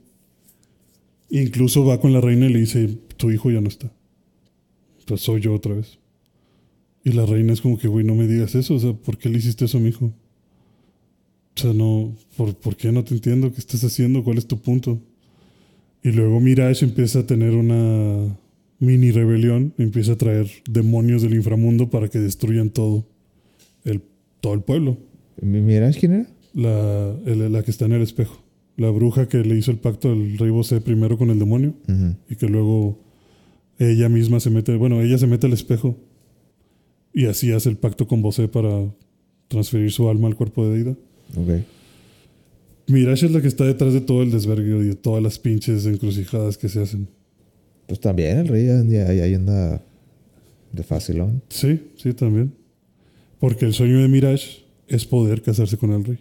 Incluso 1.30 1.84
va 1.84 2.00
con 2.00 2.12
la 2.12 2.20
reina 2.20 2.46
y 2.46 2.52
le 2.52 2.60
dice, 2.60 2.88
tu 3.16 3.30
hijo 3.30 3.50
ya 3.50 3.60
no 3.60 3.68
está. 3.68 3.90
Pues 5.06 5.20
soy 5.22 5.40
yo 5.40 5.54
otra 5.54 5.74
vez. 5.74 5.98
Y 7.04 7.12
la 7.12 7.24
reina 7.24 7.52
es 7.52 7.60
como 7.60 7.78
que, 7.78 7.88
güey, 7.88 8.04
no 8.04 8.14
me 8.14 8.26
digas 8.26 8.54
eso. 8.54 8.74
O 8.74 8.78
sea, 8.78 8.92
¿por 8.92 9.16
qué 9.16 9.28
le 9.28 9.38
hiciste 9.38 9.64
eso 9.64 9.78
a 9.78 9.80
mi 9.80 9.88
hijo? 9.90 10.06
O 11.56 11.60
sea, 11.60 11.72
no, 11.72 12.14
¿por, 12.36 12.54
¿por 12.54 12.76
qué 12.76 12.92
no 12.92 13.02
te 13.04 13.14
entiendo? 13.14 13.50
¿Qué 13.52 13.60
estás 13.60 13.82
haciendo? 13.84 14.22
¿Cuál 14.22 14.38
es 14.38 14.46
tu 14.46 14.58
punto? 14.58 15.00
Y 16.02 16.12
luego 16.12 16.40
Mirage 16.40 16.84
empieza 16.84 17.20
a 17.20 17.26
tener 17.26 17.54
una 17.54 18.36
mini 18.78 19.10
rebelión. 19.10 19.72
Empieza 19.78 20.12
a 20.12 20.16
traer 20.16 20.46
demonios 20.70 21.22
del 21.22 21.34
inframundo 21.34 21.90
para 21.90 22.08
que 22.08 22.18
destruyan 22.20 22.70
todo. 22.70 23.04
El, 23.84 24.02
todo 24.40 24.54
el 24.54 24.60
pueblo. 24.60 24.98
Mi- 25.40 25.60
¿Miras 25.60 25.96
quién 25.96 26.12
era? 26.12 26.26
La, 26.54 27.14
el- 27.26 27.52
la 27.52 27.62
que 27.62 27.70
está 27.70 27.86
en 27.86 27.92
el 27.92 28.02
espejo. 28.02 28.42
La 28.76 28.90
bruja 28.90 29.26
que 29.28 29.38
le 29.38 29.56
hizo 29.56 29.70
el 29.70 29.78
pacto 29.78 30.10
al 30.12 30.36
rey 30.38 30.50
Bosé 30.50 30.80
primero 30.80 31.16
con 31.16 31.30
el 31.30 31.38
demonio 31.38 31.74
y 32.28 32.36
que 32.36 32.46
luego 32.46 32.98
ella 33.78 34.08
misma 34.10 34.38
se 34.38 34.50
mete, 34.50 34.76
bueno, 34.76 35.00
ella 35.00 35.16
se 35.18 35.26
mete 35.26 35.46
al 35.46 35.54
espejo 35.54 35.96
y 37.14 37.24
así 37.26 37.52
hace 37.52 37.70
el 37.70 37.76
pacto 37.78 38.06
con 38.06 38.20
Bosé 38.20 38.48
para 38.48 38.84
transferir 39.48 39.90
su 39.92 40.08
alma 40.10 40.28
al 40.28 40.36
cuerpo 40.36 40.66
de 40.68 40.76
Deida. 40.76 40.90
Ok. 41.36 41.64
Mirage 42.88 43.26
es 43.26 43.32
la 43.32 43.40
que 43.40 43.48
está 43.48 43.64
detrás 43.64 43.92
de 43.92 44.00
todo 44.00 44.22
el 44.22 44.30
desvergue 44.30 44.76
y 44.78 44.88
de 44.88 44.94
todas 44.94 45.22
las 45.22 45.38
pinches 45.38 45.86
encrucijadas 45.86 46.56
que 46.56 46.68
se 46.68 46.80
hacen. 46.82 47.08
Pues 47.86 48.00
también 48.00 48.38
el 48.38 48.48
rey 48.48 48.66
ya 48.66 49.36
anda 49.36 49.82
de 50.72 50.82
facilón. 50.82 51.42
Sí, 51.48 51.80
sí, 51.96 52.12
también. 52.12 52.52
Porque 53.40 53.64
el 53.64 53.72
sueño 53.74 54.00
de 54.00 54.08
Mirage 54.08 54.64
es 54.88 55.04
poder 55.04 55.42
casarse 55.42 55.76
con 55.76 55.92
el 55.92 56.04
rey. 56.04 56.18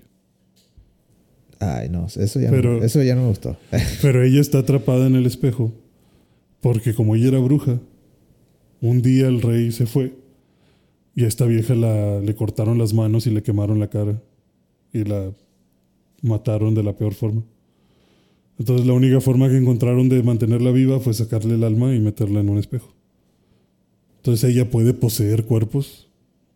Ay, 1.59 1.89
no, 1.89 2.07
eso 2.07 2.39
ya, 2.39 2.49
Pero- 2.49 2.79
no, 2.79 2.83
eso 2.83 3.01
ya 3.01 3.15
no 3.15 3.21
me 3.23 3.27
gustó. 3.29 3.57
Pero 4.01 4.23
ella 4.23 4.41
está 4.41 4.59
atrapada 4.59 5.07
en 5.07 5.15
el 5.15 5.25
espejo 5.25 5.71
porque 6.61 6.93
como 6.95 7.15
ella 7.15 7.27
era 7.27 7.39
bruja, 7.39 7.79
un 8.81 9.01
día 9.01 9.27
el 9.27 9.41
rey 9.41 9.71
se 9.71 9.85
fue 9.85 10.13
y 11.15 11.23
a 11.23 11.27
esta 11.27 11.45
vieja 11.45 11.75
la, 11.75 12.19
le 12.19 12.35
cortaron 12.35 12.77
las 12.77 12.93
manos 12.93 13.27
y 13.27 13.29
le 13.31 13.43
quemaron 13.43 13.79
la 13.79 13.87
cara 13.89 14.21
y 14.91 15.03
la 15.03 15.31
mataron 16.25 16.73
de 16.73 16.83
la 16.83 16.93
peor 16.93 17.13
forma. 17.13 17.43
Entonces 18.57 18.87
la 18.87 18.93
única 18.93 19.21
forma 19.21 19.49
que 19.49 19.57
encontraron 19.57 20.09
de 20.09 20.23
mantenerla 20.23 20.71
viva 20.71 20.99
fue 20.99 21.13
sacarle 21.13 21.55
el 21.55 21.63
alma 21.63 21.93
y 21.93 21.99
meterla 21.99 22.39
en 22.39 22.49
un 22.49 22.57
espejo. 22.57 22.93
Entonces 24.17 24.49
ella 24.49 24.69
puede 24.69 24.93
poseer 24.93 25.45
cuerpos, 25.45 26.07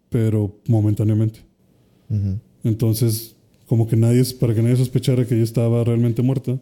pero 0.10 0.56
momentáneamente. 0.68 1.41
Entonces, 2.64 3.36
como 3.68 3.88
que 3.88 3.96
nadie, 3.96 4.24
para 4.40 4.56
que 4.56 4.64
nadie 4.64 4.78
sospechara 4.78 5.26
que 5.28 5.36
ella 5.36 5.44
estaba 5.44 5.84
realmente 5.84 6.24
muerta, 6.24 6.60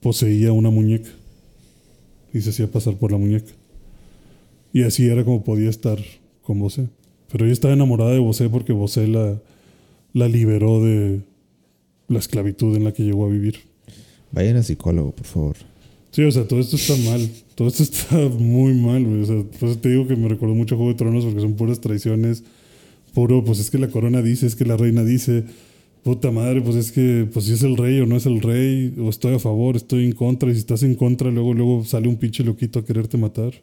poseía 0.00 0.52
una 0.52 0.70
muñeca 0.70 1.10
y 2.32 2.40
se 2.40 2.50
hacía 2.50 2.70
pasar 2.70 2.96
por 2.96 3.12
la 3.12 3.18
muñeca. 3.18 3.52
Y 4.72 4.82
así 4.82 5.06
era 5.06 5.24
como 5.24 5.44
podía 5.44 5.70
estar 5.70 5.98
con 6.42 6.58
Bosé. 6.58 6.88
Pero 7.30 7.44
ella 7.44 7.52
estaba 7.52 7.74
enamorada 7.74 8.10
de 8.10 8.18
Bosé 8.18 8.48
porque 8.48 8.72
Bosé 8.72 9.06
la, 9.06 9.40
la 10.12 10.28
liberó 10.28 10.82
de 10.82 11.20
la 12.08 12.18
esclavitud 12.18 12.76
en 12.76 12.84
la 12.84 12.92
que 12.92 13.04
llegó 13.04 13.26
a 13.26 13.28
vivir. 13.28 13.56
Vayan 14.32 14.56
a 14.56 14.62
psicólogo, 14.62 15.12
por 15.12 15.26
favor. 15.26 15.56
Sí, 16.10 16.22
o 16.22 16.30
sea, 16.30 16.46
todo 16.48 16.60
esto 16.60 16.76
está 16.76 16.96
mal. 16.96 17.28
Todo 17.54 17.68
esto 17.68 17.82
está 17.82 18.16
muy 18.28 18.74
mal, 18.74 19.04
güey. 19.04 19.22
O 19.22 19.26
sea, 19.26 19.42
por 19.58 19.68
eso 19.68 19.78
te 19.78 19.90
digo 19.90 20.06
que 20.06 20.16
me 20.16 20.28
recordó 20.28 20.54
mucho 20.54 20.74
a 20.74 20.78
Juego 20.78 20.92
de 20.92 20.98
Tronos 20.98 21.24
porque 21.24 21.40
son 21.40 21.54
puras 21.54 21.80
traiciones. 21.80 22.42
Puro, 23.12 23.44
pues 23.44 23.58
es 23.58 23.70
que 23.70 23.78
la 23.78 23.88
corona 23.88 24.22
dice, 24.22 24.46
es 24.46 24.56
que 24.56 24.64
la 24.64 24.76
reina 24.76 25.04
dice. 25.04 25.44
Puta 26.02 26.30
madre, 26.30 26.62
pues 26.62 26.76
es 26.76 26.92
que, 26.92 27.28
pues 27.32 27.46
si 27.46 27.52
es 27.54 27.62
el 27.64 27.76
rey 27.76 27.98
o 28.00 28.06
no 28.06 28.16
es 28.16 28.26
el 28.26 28.40
rey, 28.40 28.94
o 28.96 29.08
estoy 29.08 29.34
a 29.34 29.38
favor, 29.40 29.74
estoy 29.74 30.04
en 30.04 30.12
contra, 30.12 30.48
y 30.48 30.52
si 30.54 30.60
estás 30.60 30.84
en 30.84 30.94
contra, 30.94 31.32
luego, 31.32 31.52
luego 31.52 31.84
sale 31.84 32.06
un 32.06 32.16
pinche 32.16 32.44
loquito 32.44 32.78
a 32.78 32.84
quererte 32.84 33.16
matar. 33.16 33.54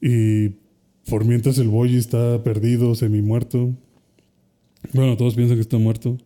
Y 0.00 0.50
por 1.08 1.26
mientras 1.26 1.58
el 1.58 1.68
Boyi 1.68 1.96
está 1.96 2.42
perdido, 2.42 2.94
semi 2.94 3.20
muerto. 3.20 3.74
Bueno, 4.94 5.16
todos 5.16 5.34
piensan 5.34 5.58
que 5.58 5.62
está 5.62 5.76
muerto. 5.76 6.16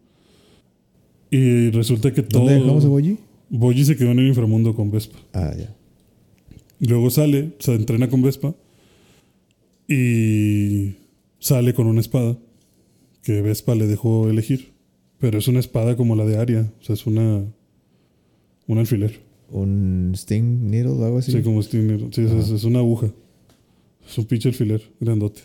Y 1.30 1.70
resulta 1.70 2.12
que 2.12 2.22
todo. 2.22 2.44
¿Dónde 2.44 2.60
dejamos 2.60 2.84
a 2.84 2.88
Boyi? 2.88 3.18
Boyi 3.48 3.84
se 3.84 3.96
quedó 3.96 4.10
en 4.10 4.18
el 4.20 4.28
inframundo 4.28 4.74
con 4.74 4.90
Vespa. 4.90 5.18
Ah, 5.32 5.52
ya. 5.56 5.74
Luego 6.80 7.10
sale, 7.10 7.52
se 7.58 7.74
entrena 7.74 8.08
con 8.08 8.22
Vespa 8.22 8.54
y 9.86 10.94
sale 11.38 11.74
con 11.74 11.86
una 11.86 12.00
espada 12.00 12.38
que 13.22 13.42
Vespa 13.42 13.74
le 13.74 13.86
dejó 13.86 14.28
elegir. 14.30 14.72
Pero 15.18 15.38
es 15.38 15.48
una 15.48 15.60
espada 15.60 15.96
como 15.96 16.16
la 16.16 16.24
de 16.24 16.38
Aria, 16.38 16.72
o 16.80 16.82
sea, 16.82 16.94
es 16.94 17.06
una 17.06 17.44
un 18.66 18.78
alfiler. 18.78 19.20
Un 19.50 20.12
Sting 20.14 20.70
Needle 20.70 20.92
o 20.92 21.04
algo 21.04 21.18
así. 21.18 21.32
Sí, 21.32 21.42
como 21.42 21.62
Stinger. 21.62 22.08
Sí, 22.12 22.22
es, 22.22 22.50
es 22.50 22.64
una 22.64 22.78
aguja. 22.78 23.10
Es 24.08 24.16
un 24.16 24.24
pinche 24.24 24.48
alfiler 24.48 24.80
grandote. 25.00 25.42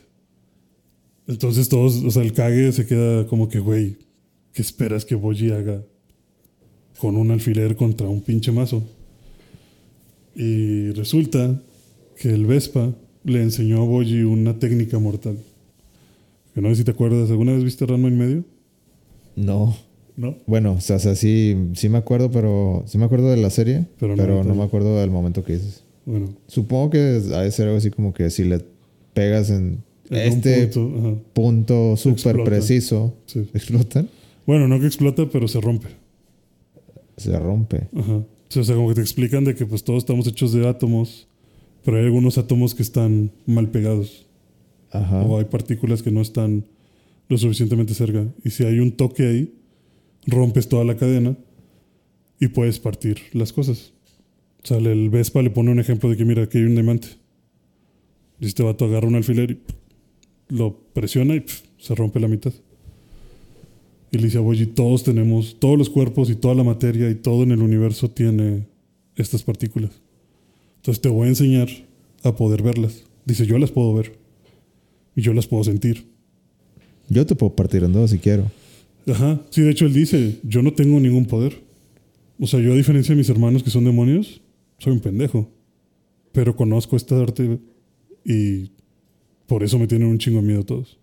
Entonces 1.27 1.67
todos, 1.67 2.03
o 2.03 2.11
sea, 2.11 2.21
el 2.21 2.33
Kage 2.33 2.71
se 2.71 2.85
queda 2.85 3.25
como 3.27 3.49
que, 3.49 3.59
güey, 3.59 3.97
¿qué 4.55 4.61
esperas 4.61 5.03
que 5.05 5.15
Boji 5.15 5.51
haga 5.51 5.83
con 6.97 7.17
un 7.17 7.29
alfiler 7.29 7.75
contra 7.75 8.07
un 8.07 8.21
pinche 8.21 8.51
mazo? 8.51 8.81
Y 10.33 10.91
resulta 10.91 11.61
que 12.17 12.29
el 12.29 12.45
Vespa 12.45 12.93
le 13.25 13.43
enseñó 13.43 13.81
a 13.81 13.85
Boji 13.85 14.23
una 14.23 14.57
técnica 14.57 14.97
mortal. 14.97 15.37
Que 16.53 16.61
no 16.61 16.69
sé 16.69 16.77
si 16.77 16.83
te 16.85 16.91
acuerdas, 16.91 17.29
¿alguna 17.29 17.51
vez 17.51 17.65
viste 17.65 17.85
Ranma 17.85 18.07
en 18.07 18.17
medio? 18.17 18.43
No. 19.35 19.75
¿No? 20.15 20.37
Bueno, 20.47 20.73
o 20.73 20.79
sea, 20.79 20.95
o 20.95 20.99
sea, 20.99 21.15
sí, 21.15 21.57
sí 21.73 21.89
me 21.89 21.97
acuerdo, 21.97 22.31
pero 22.31 22.85
sí 22.87 22.97
me 22.97 23.03
acuerdo 23.03 23.29
de 23.29 23.35
la 23.35 23.49
serie, 23.49 23.85
Pero 23.99 24.15
pero, 24.15 24.45
no 24.45 24.55
me 24.55 24.63
acuerdo 24.63 24.97
del 25.01 25.11
momento 25.11 25.43
que 25.43 25.53
dices. 25.53 25.83
Bueno, 26.05 26.33
Supongo 26.47 26.91
que 26.91 27.21
ha 27.33 27.41
de 27.41 27.51
ser 27.51 27.65
algo 27.65 27.77
así 27.77 27.91
como 27.91 28.13
que 28.13 28.29
si 28.29 28.45
le 28.45 28.61
pegas 29.13 29.49
en, 29.49 29.83
este 30.09 30.67
punto, 30.67 31.21
punto 31.33 31.97
súper 31.97 32.45
preciso, 32.45 33.15
sí. 33.25 33.49
explotan, 33.53 34.07
Bueno, 34.45 34.67
no 34.67 34.79
que 34.79 34.85
explota, 34.85 35.27
pero 35.29 35.47
se 35.47 35.61
rompe. 35.61 35.87
se 37.17 37.37
rompe. 37.39 37.87
Ajá. 37.95 38.23
O 38.57 38.63
sea, 38.63 38.75
como 38.75 38.89
que 38.89 38.95
te 38.95 39.01
explican 39.01 39.43
de 39.43 39.55
que 39.55 39.65
pues 39.65 39.83
todos 39.83 39.99
estamos 39.99 40.27
hechos 40.27 40.53
de 40.53 40.67
átomos, 40.67 41.27
pero 41.83 41.97
hay 41.97 42.05
algunos 42.05 42.37
átomos 42.37 42.73
que 42.75 42.83
están 42.83 43.31
mal 43.45 43.69
pegados. 43.69 44.27
Ajá. 44.91 45.23
O 45.23 45.37
hay 45.37 45.45
partículas 45.45 46.03
que 46.03 46.11
no 46.11 46.21
están 46.21 46.65
lo 47.27 47.37
suficientemente 47.37 47.93
cerca. 47.93 48.25
Y 48.43 48.51
si 48.51 48.63
hay 48.63 48.79
un 48.79 48.91
toque 48.91 49.27
ahí, 49.27 49.53
rompes 50.27 50.69
toda 50.69 50.85
la 50.85 50.95
cadena 50.95 51.35
y 52.39 52.47
puedes 52.47 52.79
partir 52.79 53.17
las 53.33 53.51
cosas. 53.51 53.93
O 54.63 54.67
sea, 54.67 54.77
el 54.77 55.09
Vespa 55.09 55.41
le 55.41 55.49
pone 55.49 55.71
un 55.71 55.79
ejemplo 55.79 56.09
de 56.09 56.17
que 56.17 56.25
mira, 56.25 56.43
aquí 56.43 56.57
hay 56.57 56.65
un 56.65 56.75
diamante. 56.75 57.07
Y 58.39 58.47
este 58.47 58.63
vato 58.63 58.85
agarra 58.85 59.07
un 59.07 59.15
alfiler 59.15 59.51
y 59.51 59.59
lo 60.49 60.77
presiona 60.93 61.35
y 61.35 61.45
se 61.77 61.95
rompe 61.95 62.19
la 62.19 62.27
mitad. 62.27 62.53
Y 64.15 64.17
le 64.17 64.23
dice 64.23 64.37
a 64.37 64.41
Boyi, 64.41 64.65
todos 64.67 65.03
tenemos, 65.03 65.57
todos 65.59 65.77
los 65.77 65.89
cuerpos 65.89 66.29
y 66.29 66.35
toda 66.35 66.55
la 66.55 66.63
materia 66.63 67.09
y 67.09 67.15
todo 67.15 67.43
en 67.43 67.51
el 67.51 67.61
universo 67.61 68.09
tiene 68.09 68.65
estas 69.17 69.43
partículas. 69.43 69.91
Entonces 70.77 71.01
te 71.01 71.09
voy 71.09 71.25
a 71.25 71.29
enseñar 71.29 71.67
a 72.23 72.33
poder 72.33 72.63
verlas. 72.63 73.03
Dice, 73.25 73.45
yo 73.45 73.57
las 73.57 73.71
puedo 73.71 73.93
ver. 73.93 74.17
Y 75.17 75.21
yo 75.21 75.33
las 75.33 75.47
puedo 75.47 75.65
sentir. 75.65 76.07
Yo 77.09 77.25
te 77.25 77.35
puedo 77.35 77.57
partir 77.57 77.83
en 77.83 77.91
dos 77.91 78.11
si 78.11 78.19
quiero. 78.19 78.49
Ajá. 79.05 79.41
Sí, 79.49 79.63
de 79.63 79.71
hecho 79.71 79.85
él 79.85 79.91
dice, 79.91 80.39
yo 80.43 80.61
no 80.61 80.71
tengo 80.71 80.97
ningún 81.01 81.25
poder. 81.25 81.61
O 82.39 82.47
sea, 82.47 82.61
yo 82.61 82.71
a 82.71 82.77
diferencia 82.77 83.13
de 83.13 83.17
mis 83.17 83.29
hermanos 83.29 83.63
que 83.63 83.69
son 83.69 83.83
demonios, 83.83 84.39
soy 84.77 84.93
un 84.93 85.01
pendejo. 85.01 85.49
Pero 86.31 86.55
conozco 86.55 86.95
esta 86.95 87.21
arte 87.21 87.59
y 88.23 88.71
por 89.45 89.61
eso 89.61 89.77
me 89.77 89.87
tienen 89.87 90.07
un 90.07 90.19
chingo 90.19 90.39
de 90.39 90.47
miedo 90.47 90.63
todos. 90.63 90.97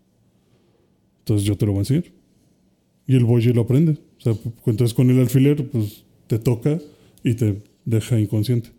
Entonces 1.19 1.47
yo 1.47 1.59
te 1.59 1.67
lo 1.67 1.73
voy 1.73 1.81
a 1.81 1.83
enseñar. 1.83 2.22
Y 3.07 3.17
el 3.17 3.25
boy 3.25 3.43
lo 3.43 3.63
aprende. 3.63 3.93
O 4.19 4.21
sea, 4.21 4.35
entonces 4.67 4.95
con 4.95 5.11
el 5.11 5.19
alfiler, 5.19 5.69
pues 5.69 6.05
te 6.27 6.39
toca 6.39 6.79
y 7.25 7.35
te 7.35 7.63
deja 7.85 8.19
inconsciente. 8.19 8.71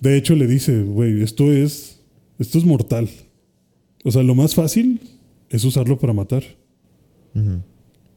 De 0.00 0.16
hecho, 0.16 0.34
le 0.34 0.46
dice, 0.46 0.82
güey, 0.82 1.22
esto 1.22 1.52
es, 1.52 2.00
esto 2.38 2.58
es 2.58 2.64
mortal. 2.64 3.08
O 4.04 4.10
sea, 4.10 4.22
lo 4.22 4.34
más 4.34 4.54
fácil 4.54 5.00
es 5.50 5.64
usarlo 5.64 5.98
para 5.98 6.12
matar. 6.12 6.42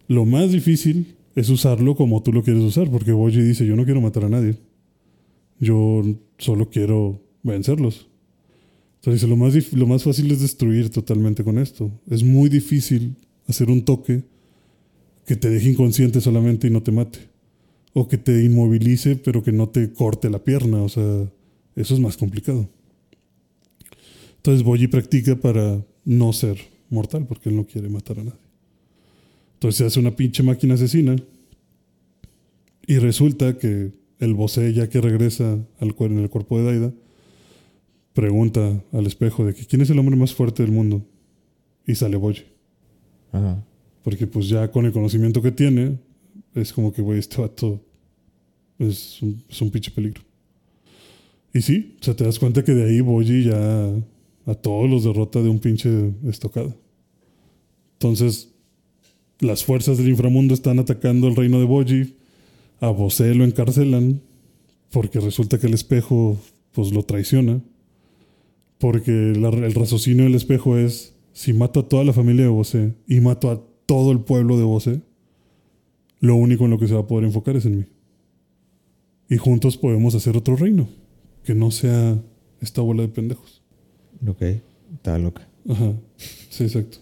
Lo 0.08 0.26
más 0.26 0.52
difícil 0.52 1.16
es 1.36 1.50
usarlo 1.50 1.96
como 1.96 2.24
tú 2.24 2.32
lo 2.32 2.42
quieres 2.42 2.64
usar, 2.64 2.90
porque 2.90 3.12
Boji 3.12 3.42
dice, 3.42 3.66
yo 3.66 3.76
no 3.76 3.86
quiero 3.86 4.02
matar 4.02 4.26
a 4.26 4.30
nadie. 4.30 4.56
Yo 5.60 6.04
solo 6.38 6.70
quiero 6.70 7.22
vencerlos. 7.44 8.08
Entonces 8.96 9.22
dice, 9.22 9.28
lo 9.28 9.38
más, 9.38 9.74
lo 9.74 9.88
más 9.88 10.04
fácil 10.04 10.32
es 10.32 10.42
destruir 10.42 10.90
totalmente 10.90 11.44
con 11.44 11.58
esto. 11.58 11.92
Es 12.10 12.24
muy 12.24 12.50
difícil 12.50 13.16
hacer 13.48 13.70
un 13.70 13.84
toque 13.84 14.24
que 15.30 15.36
te 15.36 15.52
deje 15.52 15.70
inconsciente 15.70 16.22
solamente 16.22 16.66
y 16.66 16.72
no 16.72 16.82
te 16.82 16.92
mate. 16.92 17.20
O 17.94 18.08
que 18.08 18.18
te 18.18 18.44
inmovilice 18.44 19.16
pero 19.16 19.44
que 19.44 19.52
no 19.52 19.70
te 19.70 19.94
corte 19.94 20.28
la 20.28 20.44
pierna. 20.44 20.82
O 20.82 20.90
sea, 20.90 21.30
eso 21.76 21.94
es 21.94 22.00
más 22.00 22.18
complicado. 22.18 22.68
Entonces 24.38 24.64
Boji 24.64 24.88
practica 24.88 25.36
para 25.36 25.86
no 26.04 26.34
ser 26.34 26.58
mortal, 26.90 27.28
porque 27.28 27.50
él 27.50 27.58
no 27.58 27.68
quiere 27.68 27.90
matar 27.90 28.18
a 28.18 28.24
nadie. 28.24 28.40
Entonces 29.54 29.78
se 29.78 29.86
hace 29.86 30.00
una 30.00 30.16
pinche 30.16 30.42
máquina 30.42 30.74
asesina. 30.74 31.16
Y 32.88 32.98
resulta 32.98 33.60
que 33.60 33.92
el 34.18 34.34
Bosé, 34.34 34.74
ya 34.74 34.90
que 34.90 35.00
regresa 35.00 35.60
al 35.80 35.96
en 36.00 36.18
el 36.18 36.30
cuerpo 36.32 36.58
de 36.58 36.64
Daida, 36.66 36.94
pregunta 38.14 38.84
al 38.92 39.06
espejo 39.06 39.46
de 39.46 39.54
que 39.54 39.68
quién 39.68 39.84
es 39.84 39.92
el 39.92 40.00
hombre 40.00 40.16
más 40.16 40.34
fuerte 40.34 40.64
del 40.64 40.72
mundo. 40.72 41.06
Y 41.86 41.94
sale 41.94 42.18
Boji. 42.18 42.46
Ajá. 43.32 43.64
Porque 44.10 44.26
pues 44.26 44.50
ya 44.50 44.72
con 44.72 44.88
el 44.88 44.92
conocimiento 44.92 45.40
que 45.40 45.52
tiene, 45.52 46.00
es 46.56 46.74
como 46.74 46.92
que, 46.92 47.04
güey, 47.04 47.20
este 47.20 47.40
vato 47.40 47.80
es 48.80 49.22
un, 49.22 49.44
es 49.48 49.62
un 49.62 49.70
pinche 49.70 49.92
peligro. 49.92 50.24
Y 51.54 51.62
sí, 51.62 51.96
o 52.02 52.04
sea, 52.04 52.16
te 52.16 52.24
das 52.24 52.40
cuenta 52.40 52.64
que 52.64 52.72
de 52.74 52.86
ahí 52.90 53.02
Boji 53.02 53.44
ya 53.44 53.92
a 54.48 54.56
todos 54.56 54.90
los 54.90 55.04
derrota 55.04 55.44
de 55.44 55.50
un 55.50 55.60
pinche 55.60 56.12
estocada. 56.28 56.76
Entonces, 58.00 58.50
las 59.42 59.64
fuerzas 59.64 60.00
del 60.00 60.10
inframundo 60.10 60.56
están 60.56 60.80
atacando 60.80 61.28
el 61.28 61.36
reino 61.36 61.60
de 61.60 61.66
Boji. 61.66 62.16
A 62.80 62.90
Bosé 62.90 63.36
lo 63.36 63.44
encarcelan 63.46 64.22
porque 64.92 65.20
resulta 65.20 65.60
que 65.60 65.68
el 65.68 65.76
espejo 65.76 66.40
pues 66.72 66.92
lo 66.92 67.04
traiciona. 67.04 67.62
Porque 68.80 69.12
la- 69.38 69.50
el 69.50 69.76
raciocinio 69.76 70.24
del 70.24 70.34
espejo 70.34 70.78
es, 70.80 71.14
si 71.32 71.54
mato 71.54 71.82
a 71.82 71.88
toda 71.88 72.04
la 72.04 72.14
familia 72.14 72.46
de 72.46 72.50
Bosé 72.50 72.94
y 73.08 73.20
mato 73.20 73.52
a 73.52 73.69
todo 73.90 74.12
el 74.12 74.20
pueblo 74.20 74.56
de 74.56 74.64
Bosé, 74.64 75.02
lo 76.20 76.36
único 76.36 76.66
en 76.66 76.70
lo 76.70 76.78
que 76.78 76.88
se 76.88 76.94
va 76.94 77.00
a 77.00 77.08
poder 77.08 77.26
enfocar 77.26 77.56
es 77.56 77.66
en 77.66 77.80
mí. 77.80 77.86
Y 79.28 79.38
juntos 79.38 79.78
podemos 79.78 80.14
hacer 80.14 80.38
otro 80.38 80.56
reino, 80.56 80.88
que 81.44 81.56
no 81.56 81.72
sea 81.72 82.22
esta 82.62 82.84
bola 82.84 83.02
de 83.02 83.08
pendejos. 83.08 83.64
Ok. 84.28 84.44
Está 84.94 85.18
loca. 85.18 85.48
Ajá, 85.68 85.94
sí, 86.18 86.66
exacto. 86.66 87.00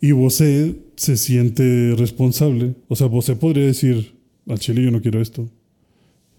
Y 0.00 0.10
Bosé 0.10 0.74
se 0.96 1.16
siente 1.16 1.94
responsable. 1.96 2.74
O 2.88 2.96
sea, 2.96 3.06
Bosé 3.06 3.36
podría 3.36 3.66
decir, 3.66 4.16
al 4.48 4.58
chile 4.58 4.82
yo 4.82 4.90
no 4.90 5.00
quiero 5.00 5.20
esto. 5.20 5.48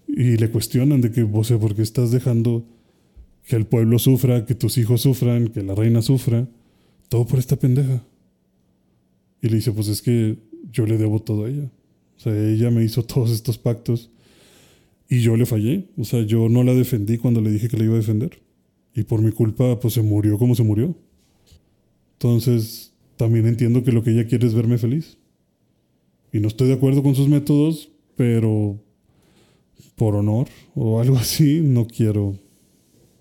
Y 0.06 0.36
le 0.36 0.50
cuestionan 0.50 1.00
de 1.00 1.12
que, 1.12 1.22
Bosé, 1.22 1.56
¿por 1.56 1.74
qué 1.74 1.80
estás 1.80 2.10
dejando 2.10 2.66
que 3.46 3.56
el 3.56 3.64
pueblo 3.64 3.98
sufra, 3.98 4.44
que 4.44 4.54
tus 4.54 4.76
hijos 4.76 5.00
sufran, 5.00 5.48
que 5.48 5.62
la 5.62 5.74
reina 5.74 6.02
sufra? 6.02 6.46
Todo 7.08 7.26
por 7.26 7.38
esta 7.38 7.56
pendeja. 7.56 8.02
Y 9.42 9.48
le 9.48 9.56
dice, 9.56 9.72
pues 9.72 9.88
es 9.88 10.02
que 10.02 10.38
yo 10.70 10.86
le 10.86 10.98
debo 10.98 11.20
todo 11.20 11.44
a 11.44 11.48
ella. 11.48 11.70
O 12.16 12.20
sea, 12.20 12.32
ella 12.36 12.70
me 12.70 12.84
hizo 12.84 13.02
todos 13.04 13.30
estos 13.30 13.58
pactos 13.58 14.10
y 15.08 15.20
yo 15.20 15.36
le 15.36 15.46
fallé. 15.46 15.88
O 15.96 16.04
sea, 16.04 16.22
yo 16.22 16.48
no 16.48 16.62
la 16.62 16.74
defendí 16.74 17.18
cuando 17.18 17.40
le 17.40 17.50
dije 17.50 17.68
que 17.68 17.76
la 17.76 17.84
iba 17.84 17.94
a 17.94 17.98
defender. 17.98 18.42
Y 18.94 19.04
por 19.04 19.22
mi 19.22 19.32
culpa, 19.32 19.80
pues 19.80 19.94
se 19.94 20.02
murió 20.02 20.38
como 20.38 20.54
se 20.54 20.62
murió. 20.62 20.94
Entonces, 22.12 22.92
también 23.16 23.46
entiendo 23.46 23.82
que 23.82 23.92
lo 23.92 24.02
que 24.02 24.10
ella 24.10 24.26
quiere 24.26 24.46
es 24.46 24.54
verme 24.54 24.78
feliz. 24.78 25.16
Y 26.32 26.40
no 26.40 26.48
estoy 26.48 26.68
de 26.68 26.74
acuerdo 26.74 27.02
con 27.02 27.14
sus 27.14 27.28
métodos, 27.28 27.90
pero 28.16 28.78
por 29.96 30.14
honor 30.14 30.48
o 30.74 31.00
algo 31.00 31.16
así, 31.16 31.60
no 31.62 31.86
quiero, 31.86 32.36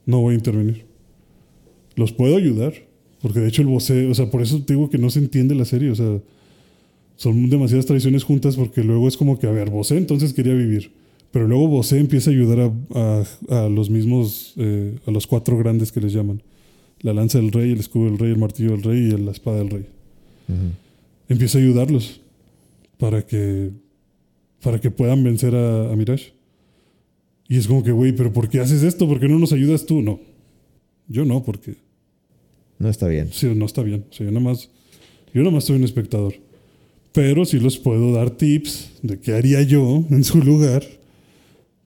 no 0.06 0.22
voy 0.22 0.34
a 0.34 0.38
intervenir. 0.38 0.86
Los 1.96 2.14
puedo 2.14 2.38
ayudar, 2.38 2.74
porque 3.22 3.40
de 3.40 3.48
hecho 3.50 3.62
el 3.62 3.68
Bosé, 3.68 4.08
o 4.08 4.14
sea, 4.16 4.30
por 4.30 4.42
eso 4.42 4.62
te 4.64 4.74
digo 4.74 4.90
que 4.90 4.98
no 4.98 5.10
se 5.10 5.20
entiende 5.20 5.56
la 5.56 5.66
serie, 5.66 5.92
o 5.92 5.96
sea, 5.96 6.20
son 7.16 7.50
demasiadas 7.50 7.86
tradiciones 7.86 8.24
juntas 8.24 8.56
porque 8.56 8.84
luego 8.84 9.08
es 9.08 9.18
como 9.18 9.38
que, 9.40 9.48
a 9.48 9.52
ver, 9.52 9.70
Bosé 9.70 9.98
entonces 9.98 10.34
quería 10.34 10.54
vivir, 10.54 10.92
pero 11.32 11.48
luego 11.48 11.68
Bosé 11.68 12.00
empieza 12.00 12.30
a 12.30 12.34
ayudar 12.34 12.72
a, 12.94 13.24
a- 13.50 13.66
a 13.66 13.70
los 13.70 13.90
mismos, 13.90 14.54
eh, 14.58 14.96
a 15.06 15.12
los 15.12 15.28
cuatro 15.28 15.58
grandes 15.58 15.92
que 15.92 16.00
les 16.02 16.14
llaman. 16.14 16.42
La 17.02 17.14
lanza 17.14 17.40
del 17.40 17.52
rey, 17.52 17.72
el 17.72 17.80
escudo 17.80 18.06
del 18.06 18.18
rey, 18.18 18.32
el 18.32 18.38
martillo 18.38 18.72
del 18.72 18.84
rey 18.84 18.98
y 19.00 19.12
la 19.18 19.32
espada 19.32 19.60
del 19.60 19.70
rey. 19.70 19.86
Empieza 21.30 21.58
a 21.58 21.62
ayudarlos 21.62 22.20
para 22.98 23.26
que, 23.26 23.70
para 24.62 24.80
que 24.82 24.92
puedan 24.92 25.24
vencer 25.24 25.56
a, 25.56 25.92
a 25.92 25.96
Mirage. 25.96 26.34
Y 27.48 27.58
es 27.58 27.68
como 27.68 27.84
que, 27.84 27.92
güey, 27.92 28.12
pero 28.14 28.34
¿por 28.34 28.50
qué 28.50 28.60
haces 28.60 28.84
esto? 28.84 29.08
¿Por 29.08 29.20
qué 29.20 29.28
no 29.30 29.40
nos 29.40 29.54
ayudas 29.54 29.86
tú? 29.86 30.02
No. 30.02 30.20
Yo 31.08 31.24
no, 31.26 31.44
porque 31.44 31.76
No 32.80 32.90
está 32.90 33.08
bien. 33.08 33.30
sí, 33.32 33.48
no 33.56 33.66
está 33.66 33.84
bien. 33.84 34.06
Yo 34.12 34.26
nada 34.26 34.40
más, 34.40 34.70
yo 35.34 35.42
nada 35.42 35.52
más 35.52 35.66
soy 35.66 35.76
un 35.76 35.84
espectador. 35.84 36.34
Pero 37.12 37.44
sí 37.46 37.60
los 37.60 37.78
puedo 37.78 38.14
dar 38.14 38.32
tips 38.32 38.92
de 39.02 39.20
qué 39.20 39.34
haría 39.34 39.62
yo 39.64 40.06
en 40.10 40.24
su 40.24 40.40
lugar 40.40 40.84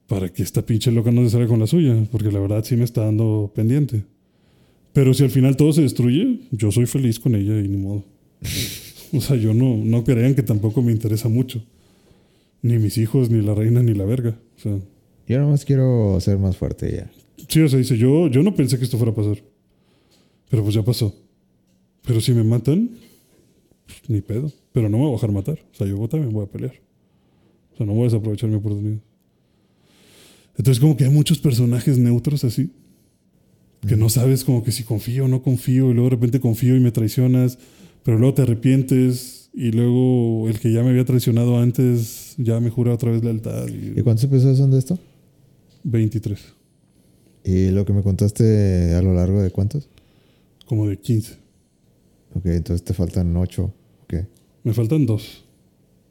para 0.08 0.32
que 0.32 0.44
esta 0.44 0.66
pinche 0.66 0.92
loca 0.92 1.12
no 1.12 1.24
se 1.24 1.32
salga 1.32 1.48
con 1.48 1.60
la 1.60 1.68
suya. 1.68 1.96
Porque 2.12 2.32
la 2.32 2.40
verdad 2.40 2.64
sí 2.64 2.76
me 2.76 2.84
está 2.84 3.06
dando 3.06 3.52
pendiente. 3.56 4.04
Pero 4.94 5.14
si 5.16 5.24
al 5.24 5.32
final 5.32 5.58
todo 5.58 5.74
se 5.74 5.82
destruye, 5.82 6.42
yo 6.52 6.72
soy 6.72 6.86
feliz 6.86 7.20
con 7.20 7.34
ella 7.34 7.60
y 7.60 7.68
ni 7.68 7.78
modo. 7.78 8.04
o 9.14 9.22
sea, 9.22 9.36
yo 9.36 9.56
no, 9.56 9.78
no 9.78 10.04
crean 10.04 10.36
que 10.36 10.44
tampoco 10.44 10.84
me 10.84 10.92
interesa 10.92 11.30
mucho. 11.30 11.64
Ni 12.62 12.78
mis 12.78 12.98
hijos, 13.00 13.32
ni 13.32 13.42
la 13.42 13.56
reina, 13.56 13.82
ni 13.82 13.96
la 13.96 14.06
verga. 14.06 14.38
O 14.58 14.60
sea, 14.60 14.78
Yo 15.28 15.38
nada 15.38 15.50
más 15.50 15.66
quiero 15.66 16.20
ser 16.22 16.38
más 16.38 16.56
fuerte 16.56 16.92
ya. 16.92 17.12
Sí, 17.48 17.62
o 17.62 17.68
sea, 17.68 17.80
dice, 17.80 17.98
yo, 17.98 18.28
yo 18.28 18.44
no 18.44 18.56
pensé 18.56 18.78
que 18.78 18.84
esto 18.84 18.98
fuera 18.98 19.12
a 19.12 19.16
pasar. 19.16 19.42
Pero 20.54 20.62
pues 20.62 20.76
ya 20.76 20.84
pasó. 20.84 21.12
Pero 22.06 22.22
si 22.22 22.32
me 22.32 22.44
matan, 22.44 22.92
pues, 23.88 24.08
ni 24.08 24.22
pedo. 24.22 24.52
Pero 24.72 24.88
no 24.88 25.00
me 25.00 25.04
voy 25.06 25.10
a 25.10 25.14
bajar 25.14 25.32
a 25.32 25.34
matar. 25.34 25.58
O 25.74 25.76
sea, 25.76 25.88
yo 25.88 26.08
también 26.08 26.32
voy 26.32 26.46
a 26.46 26.48
pelear. 26.48 26.76
O 27.74 27.78
sea, 27.78 27.88
no 27.88 27.94
voy 27.94 28.02
a 28.02 28.04
desaprovechar 28.04 28.52
mi 28.52 28.58
oportunidad. 28.58 29.00
Entonces, 30.56 30.80
como 30.80 30.96
que 30.96 31.06
hay 31.06 31.10
muchos 31.10 31.40
personajes 31.40 31.98
neutros 31.98 32.44
así. 32.44 32.70
Que 33.88 33.96
no 33.98 34.10
sabes 34.10 34.44
como 34.44 34.64
que 34.64 34.72
si 34.72 34.84
confío 34.84 35.26
o 35.26 35.28
no 35.28 35.42
confío, 35.42 35.90
y 35.90 35.96
luego 35.96 36.12
de 36.12 36.16
repente 36.18 36.40
confío 36.40 36.76
y 36.78 36.80
me 36.80 36.92
traicionas, 36.92 37.58
pero 38.04 38.20
luego 38.20 38.36
te 38.36 38.44
arrepientes, 38.44 39.50
y 39.56 39.72
luego 39.72 40.48
el 40.50 40.60
que 40.60 40.72
ya 40.72 40.84
me 40.84 40.92
había 40.92 41.04
traicionado 41.04 41.58
antes 41.58 42.36
ya 42.38 42.60
me 42.60 42.70
jura 42.70 42.94
otra 42.94 43.10
vez 43.10 43.24
lealtad. 43.24 43.68
¿Y 43.70 44.00
cuántos 44.04 44.26
episodios 44.26 44.60
son 44.60 44.70
de 44.70 44.78
esto? 44.78 45.00
23. 45.84 46.40
¿Y 47.44 47.72
lo 47.72 47.86
que 47.86 47.94
me 47.94 48.04
contaste 48.04 48.94
a 48.94 49.02
lo 49.02 49.16
largo 49.16 49.42
de 49.42 49.50
cuántos? 49.50 49.90
Como 50.66 50.88
de 50.88 50.98
15. 50.98 51.38
Ok, 52.36 52.46
entonces 52.46 52.84
te 52.84 52.94
faltan 52.94 53.36
8. 53.36 53.74
Ok. 54.04 54.14
Me 54.64 54.74
faltan 54.74 55.06
dos. 55.06 55.46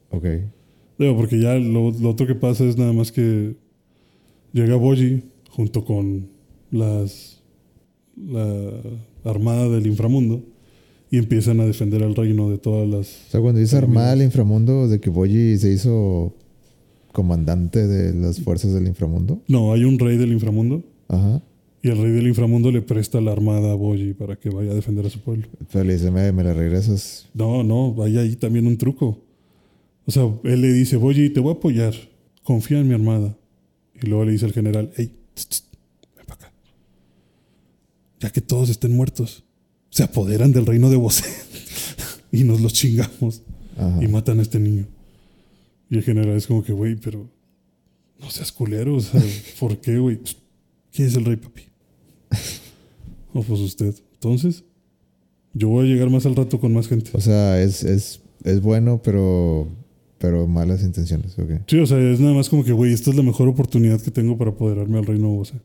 Ok. 0.09 0.25
Digo, 0.97 1.17
porque 1.17 1.39
ya 1.41 1.55
lo, 1.55 1.91
lo 1.91 2.09
otro 2.09 2.27
que 2.27 2.35
pasa 2.35 2.63
es 2.63 2.77
nada 2.77 2.93
más 2.93 3.11
que 3.11 3.55
llega 4.53 4.75
Boji 4.75 5.23
junto 5.49 5.83
con 5.83 6.29
las 6.71 7.41
la 8.15 8.79
armada 9.23 9.69
del 9.69 9.87
inframundo 9.87 10.43
y 11.09 11.17
empiezan 11.17 11.59
a 11.59 11.65
defender 11.65 12.03
al 12.03 12.15
reino 12.15 12.49
de 12.49 12.57
todas 12.57 12.87
las 12.87 13.27
O 13.27 13.31
sea, 13.31 13.41
cuando 13.41 13.59
dice 13.59 13.77
armada 13.77 14.11
del 14.11 14.23
inframundo, 14.23 14.87
de 14.87 14.99
que 14.99 15.09
Boyi 15.09 15.57
se 15.57 15.71
hizo 15.71 16.33
comandante 17.11 17.87
de 17.87 18.13
las 18.13 18.39
fuerzas 18.39 18.73
del 18.73 18.87
inframundo. 18.87 19.41
No, 19.47 19.73
hay 19.73 19.83
un 19.83 19.99
rey 19.99 20.17
del 20.17 20.31
inframundo 20.31 20.83
Ajá. 21.07 21.41
Y 21.85 21.89
el 21.89 21.97
rey 21.97 22.11
del 22.13 22.27
inframundo 22.27 22.71
le 22.71 22.81
presta 22.81 23.19
la 23.19 23.33
armada 23.33 23.73
a 23.73 23.75
Boji 23.75 24.13
para 24.13 24.37
que 24.37 24.49
vaya 24.49 24.71
a 24.71 24.73
defender 24.73 25.05
a 25.05 25.09
su 25.09 25.19
pueblo. 25.19 25.49
Pero 25.69 25.83
le 25.83 25.93
dice, 25.93 26.11
me, 26.11 26.31
me 26.31 26.41
la 26.41 26.53
regresas. 26.53 27.27
No, 27.33 27.61
no, 27.61 27.93
hay 28.01 28.17
ahí 28.17 28.37
también 28.37 28.67
un 28.67 28.77
truco. 28.77 29.21
O 30.05 30.11
sea, 30.11 30.23
él 30.45 30.61
le 30.61 30.71
dice, 30.71 30.95
Boji, 30.95 31.29
te 31.31 31.41
voy 31.41 31.53
a 31.53 31.57
apoyar, 31.57 31.93
confía 32.41 32.79
en 32.79 32.87
mi 32.87 32.93
armada. 32.93 33.37
Y 34.01 34.07
luego 34.07 34.23
le 34.23 34.31
dice 34.31 34.45
al 34.45 34.53
general, 34.53 34.91
hey, 34.95 35.13
tss, 35.33 35.49
tss, 35.49 35.69
ven 36.15 36.25
para 36.25 36.45
acá. 36.47 36.53
Ya 38.21 38.29
que 38.29 38.39
todos 38.39 38.69
estén 38.69 38.95
muertos, 38.95 39.43
se 39.89 40.03
apoderan 40.03 40.53
del 40.53 40.65
reino 40.65 40.89
de 40.89 40.95
Bosé 40.95 41.27
y 42.31 42.45
nos 42.45 42.61
los 42.61 42.71
chingamos 42.71 43.41
Ajá. 43.75 44.01
y 44.01 44.07
matan 44.07 44.39
a 44.39 44.43
este 44.43 44.57
niño. 44.57 44.87
Y 45.89 45.97
el 45.97 46.03
general 46.03 46.37
es 46.37 46.47
como 46.47 46.63
que, 46.63 46.71
güey, 46.71 46.95
pero 46.95 47.29
no 48.21 48.29
seas 48.29 48.53
culero, 48.53 48.95
o 48.95 49.01
sea, 49.01 49.21
¿por 49.59 49.81
qué, 49.81 49.97
güey? 49.97 50.21
¿Quién 50.93 51.09
es 51.09 51.15
el 51.15 51.25
rey, 51.25 51.35
papi? 51.35 51.72
O 53.35 53.41
pues 53.41 53.59
usted. 53.61 53.95
Entonces, 54.13 54.63
yo 55.53 55.69
voy 55.69 55.85
a 55.85 55.91
llegar 55.91 56.09
más 56.09 56.25
al 56.25 56.35
rato 56.35 56.59
con 56.59 56.71
más 56.71 56.87
gente. 56.87 57.09
O 57.13 57.19
sea, 57.19 57.59
es, 57.61 57.83
es, 57.83 58.21
es 58.43 58.61
bueno, 58.61 59.01
pero, 59.03 59.67
pero 60.19 60.45
malas 60.47 60.83
intenciones. 60.83 61.37
Ok. 61.39 61.61
Sí, 61.67 61.79
o 61.79 61.85
sea, 61.87 61.99
es 61.99 62.19
nada 62.19 62.35
más 62.35 62.49
como 62.49 62.63
que, 62.63 62.71
güey, 62.73 62.93
esta 62.93 63.09
es 63.09 63.15
la 63.15 63.23
mejor 63.23 63.47
oportunidad 63.47 63.99
que 63.99 64.11
tengo 64.11 64.37
para 64.37 64.51
apoderarme 64.51 64.99
al 64.99 65.05
reino 65.05 65.29
Bosé. 65.29 65.55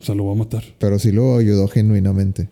O 0.00 0.04
sea, 0.04 0.14
lo 0.14 0.24
va 0.24 0.32
a 0.32 0.36
matar. 0.36 0.64
Pero 0.78 0.98
sí 0.98 1.12
lo 1.12 1.36
ayudó 1.36 1.68
genuinamente. 1.68 2.48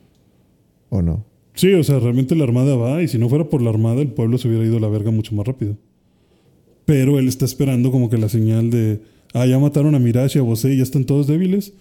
¿O 0.90 1.00
no? 1.00 1.24
Sí, 1.54 1.72
o 1.72 1.82
sea, 1.82 1.98
realmente 1.98 2.36
la 2.36 2.44
armada 2.44 2.76
va 2.76 3.02
y 3.02 3.08
si 3.08 3.18
no 3.18 3.28
fuera 3.28 3.48
por 3.48 3.62
la 3.62 3.70
armada, 3.70 4.00
el 4.00 4.08
pueblo 4.08 4.38
se 4.38 4.48
hubiera 4.48 4.64
ido 4.64 4.76
a 4.76 4.80
la 4.80 4.88
verga 4.88 5.10
mucho 5.10 5.34
más 5.34 5.46
rápido. 5.46 5.76
Pero 6.84 7.18
él 7.18 7.28
está 7.28 7.44
esperando 7.44 7.90
como 7.90 8.08
que 8.10 8.16
la 8.16 8.28
señal 8.28 8.70
de, 8.70 9.00
ah, 9.34 9.44
ya 9.46 9.58
mataron 9.58 9.94
a 9.94 9.98
Mirage 9.98 10.38
y 10.38 10.40
a 10.40 10.44
Bosé 10.44 10.74
y 10.74 10.76
ya 10.76 10.82
están 10.82 11.04
todos 11.04 11.26
débiles. 11.26 11.72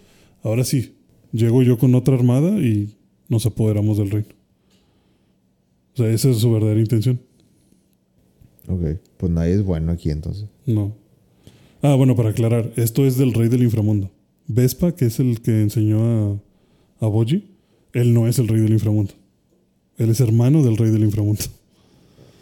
Ahora 0.43 0.63
sí, 0.63 0.95
llego 1.31 1.63
yo 1.63 1.77
con 1.77 1.93
otra 1.95 2.15
armada 2.15 2.59
y 2.59 2.95
nos 3.29 3.45
apoderamos 3.45 3.97
del 3.97 4.11
reino. 4.11 4.29
O 5.93 5.97
sea, 5.97 6.09
esa 6.11 6.29
es 6.29 6.37
su 6.37 6.51
verdadera 6.51 6.79
intención. 6.79 7.19
Ok. 8.67 8.97
Pues 9.17 9.31
nadie 9.31 9.53
es 9.53 9.63
bueno 9.63 9.91
aquí 9.91 10.09
entonces. 10.11 10.45
No. 10.65 10.93
Ah, 11.81 11.95
bueno, 11.95 12.15
para 12.15 12.29
aclarar, 12.29 12.71
esto 12.75 13.05
es 13.05 13.17
del 13.17 13.33
rey 13.33 13.49
del 13.49 13.63
inframundo. 13.63 14.11
Vespa, 14.47 14.93
que 14.95 15.05
es 15.05 15.19
el 15.19 15.41
que 15.41 15.61
enseñó 15.61 16.03
a, 16.03 17.05
a 17.05 17.07
Boji, 17.07 17.45
él 17.93 18.13
no 18.13 18.27
es 18.27 18.39
el 18.39 18.47
rey 18.47 18.61
del 18.61 18.73
inframundo. 18.73 19.13
Él 19.97 20.09
es 20.09 20.19
hermano 20.19 20.63
del 20.63 20.77
rey 20.77 20.91
del 20.91 21.03
inframundo. 21.03 21.41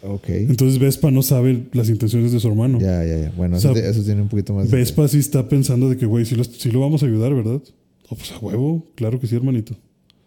Ok. 0.02 0.28
Entonces 0.28 0.78
Vespa 0.78 1.10
no 1.10 1.22
sabe 1.22 1.66
las 1.72 1.88
intenciones 1.88 2.30
de 2.32 2.38
su 2.40 2.46
hermano. 2.48 2.78
Ya, 2.80 3.04
ya, 3.04 3.18
ya. 3.22 3.30
Bueno, 3.36 3.56
O 3.56 3.58
eso, 3.58 3.72
sea, 3.74 3.82
te- 3.82 3.88
eso 3.88 4.02
tiene 4.02 4.22
un 4.22 4.28
poquito 4.28 4.52
más. 4.52 4.70
de- 4.70 4.76
Vespa 4.76 5.08
sí 5.08 5.18
está 5.18 5.48
pensando 5.48 5.88
de 5.88 5.96
que, 5.96 6.06
güey, 6.06 6.24
sí 6.26 6.34
lo, 6.36 6.44
sí 6.44 6.70
lo 6.70 6.80
vamos 6.80 7.02
a 7.02 7.06
ayudar, 7.06 7.34
¿verdad? 7.34 7.60
Oh, 8.08 8.14
pues 8.14 8.32
a 8.32 8.38
huevo, 8.38 8.86
claro 8.94 9.18
que 9.18 9.26
sí, 9.26 9.34
hermanito. 9.34 9.76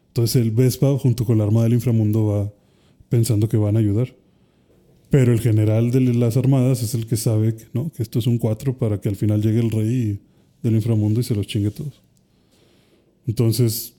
Entonces 0.07 0.41
el 0.41 0.51
Vespa, 0.51 0.97
junto 0.97 1.25
con 1.25 1.37
la 1.37 1.45
Armada 1.45 1.65
del 1.65 1.73
Inframundo, 1.73 2.25
va 2.25 2.53
pensando 3.09 3.47
que 3.47 3.57
van 3.57 3.75
a 3.75 3.79
ayudar. 3.79 4.13
Pero 5.09 5.33
el 5.33 5.39
general 5.39 5.91
de 5.91 6.01
las 6.01 6.37
armadas 6.37 6.83
es 6.83 6.93
el 6.93 7.07
que 7.07 7.17
sabe 7.17 7.55
que, 7.55 7.65
¿no? 7.73 7.91
que 7.91 8.03
esto 8.03 8.19
es 8.19 8.27
un 8.27 8.37
4 8.37 8.77
para 8.77 9.01
que 9.01 9.09
al 9.09 9.15
final 9.15 9.41
llegue 9.41 9.59
el 9.59 9.71
rey 9.71 10.19
del 10.61 10.75
inframundo 10.75 11.19
y 11.19 11.23
se 11.23 11.33
los 11.33 11.47
chingue 11.47 11.71
todos. 11.71 12.01
Entonces 13.25 13.93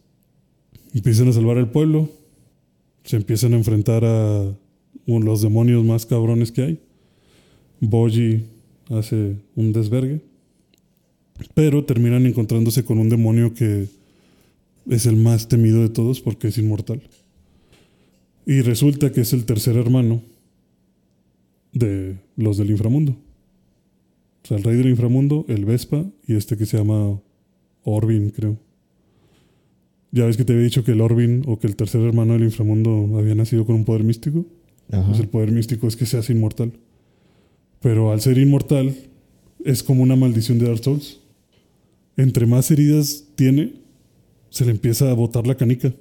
empiezan 0.94 1.28
a 1.28 1.32
salvar 1.32 1.56
el 1.56 1.68
pueblo, 1.68 2.10
se 3.04 3.16
empiezan 3.16 3.54
a 3.54 3.56
enfrentar 3.56 4.04
a 4.04 4.54
los 5.06 5.42
demonios 5.42 5.84
más 5.84 6.06
cabrones 6.06 6.52
que 6.52 6.62
hay. 6.62 6.80
Boji 7.80 8.44
hace 8.88 9.36
un 9.56 9.72
desvergue, 9.72 10.20
pero 11.54 11.84
terminan 11.84 12.26
encontrándose 12.26 12.84
con 12.84 12.98
un 12.98 13.08
demonio 13.08 13.54
que 13.54 13.88
es 14.88 15.06
el 15.06 15.16
más 15.16 15.48
temido 15.48 15.82
de 15.82 15.88
todos 15.88 16.20
porque 16.20 16.48
es 16.48 16.58
inmortal. 16.58 17.02
Y 18.46 18.62
resulta 18.62 19.12
que 19.12 19.20
es 19.20 19.32
el 19.32 19.44
tercer 19.44 19.76
hermano 19.76 20.22
de 21.72 22.16
los 22.36 22.56
del 22.56 22.70
inframundo. 22.70 23.12
O 24.42 24.48
sea, 24.48 24.56
el 24.56 24.64
rey 24.64 24.76
del 24.76 24.88
inframundo, 24.88 25.44
el 25.48 25.64
Vespa 25.64 26.04
y 26.26 26.34
este 26.34 26.56
que 26.56 26.66
se 26.66 26.78
llama 26.78 27.20
Orbin, 27.84 28.30
creo. 28.30 28.56
Ya 30.12 30.26
ves 30.26 30.36
que 30.36 30.44
te 30.44 30.52
había 30.52 30.64
dicho 30.64 30.82
que 30.82 30.92
el 30.92 31.00
Orbin 31.00 31.44
o 31.46 31.58
que 31.58 31.66
el 31.66 31.76
tercer 31.76 32.00
hermano 32.00 32.32
del 32.32 32.44
inframundo 32.44 33.16
había 33.18 33.34
nacido 33.34 33.64
con 33.64 33.76
un 33.76 33.84
poder 33.84 34.02
místico. 34.02 34.44
Ajá. 34.90 35.06
Pues 35.06 35.20
el 35.20 35.28
poder 35.28 35.52
místico 35.52 35.86
es 35.86 35.94
que 35.94 36.06
seas 36.06 36.30
inmortal. 36.30 36.72
Pero 37.80 38.10
al 38.10 38.20
ser 38.20 38.38
inmortal, 38.38 38.94
es 39.64 39.82
como 39.82 40.02
una 40.02 40.16
maldición 40.16 40.58
de 40.58 40.66
Dark 40.66 40.82
Souls. 40.82 41.19
Entre 42.16 42.46
más 42.46 42.70
heridas 42.70 43.24
tiene, 43.34 43.74
se 44.50 44.64
le 44.64 44.72
empieza 44.72 45.10
a 45.10 45.14
botar 45.14 45.46
la 45.46 45.56
canica. 45.56 45.92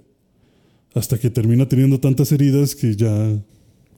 Hasta 0.93 1.17
que 1.17 1.29
termina 1.29 1.67
teniendo 1.69 1.99
tantas 1.99 2.31
heridas 2.31 2.75
que 2.75 2.95
ya 2.95 3.39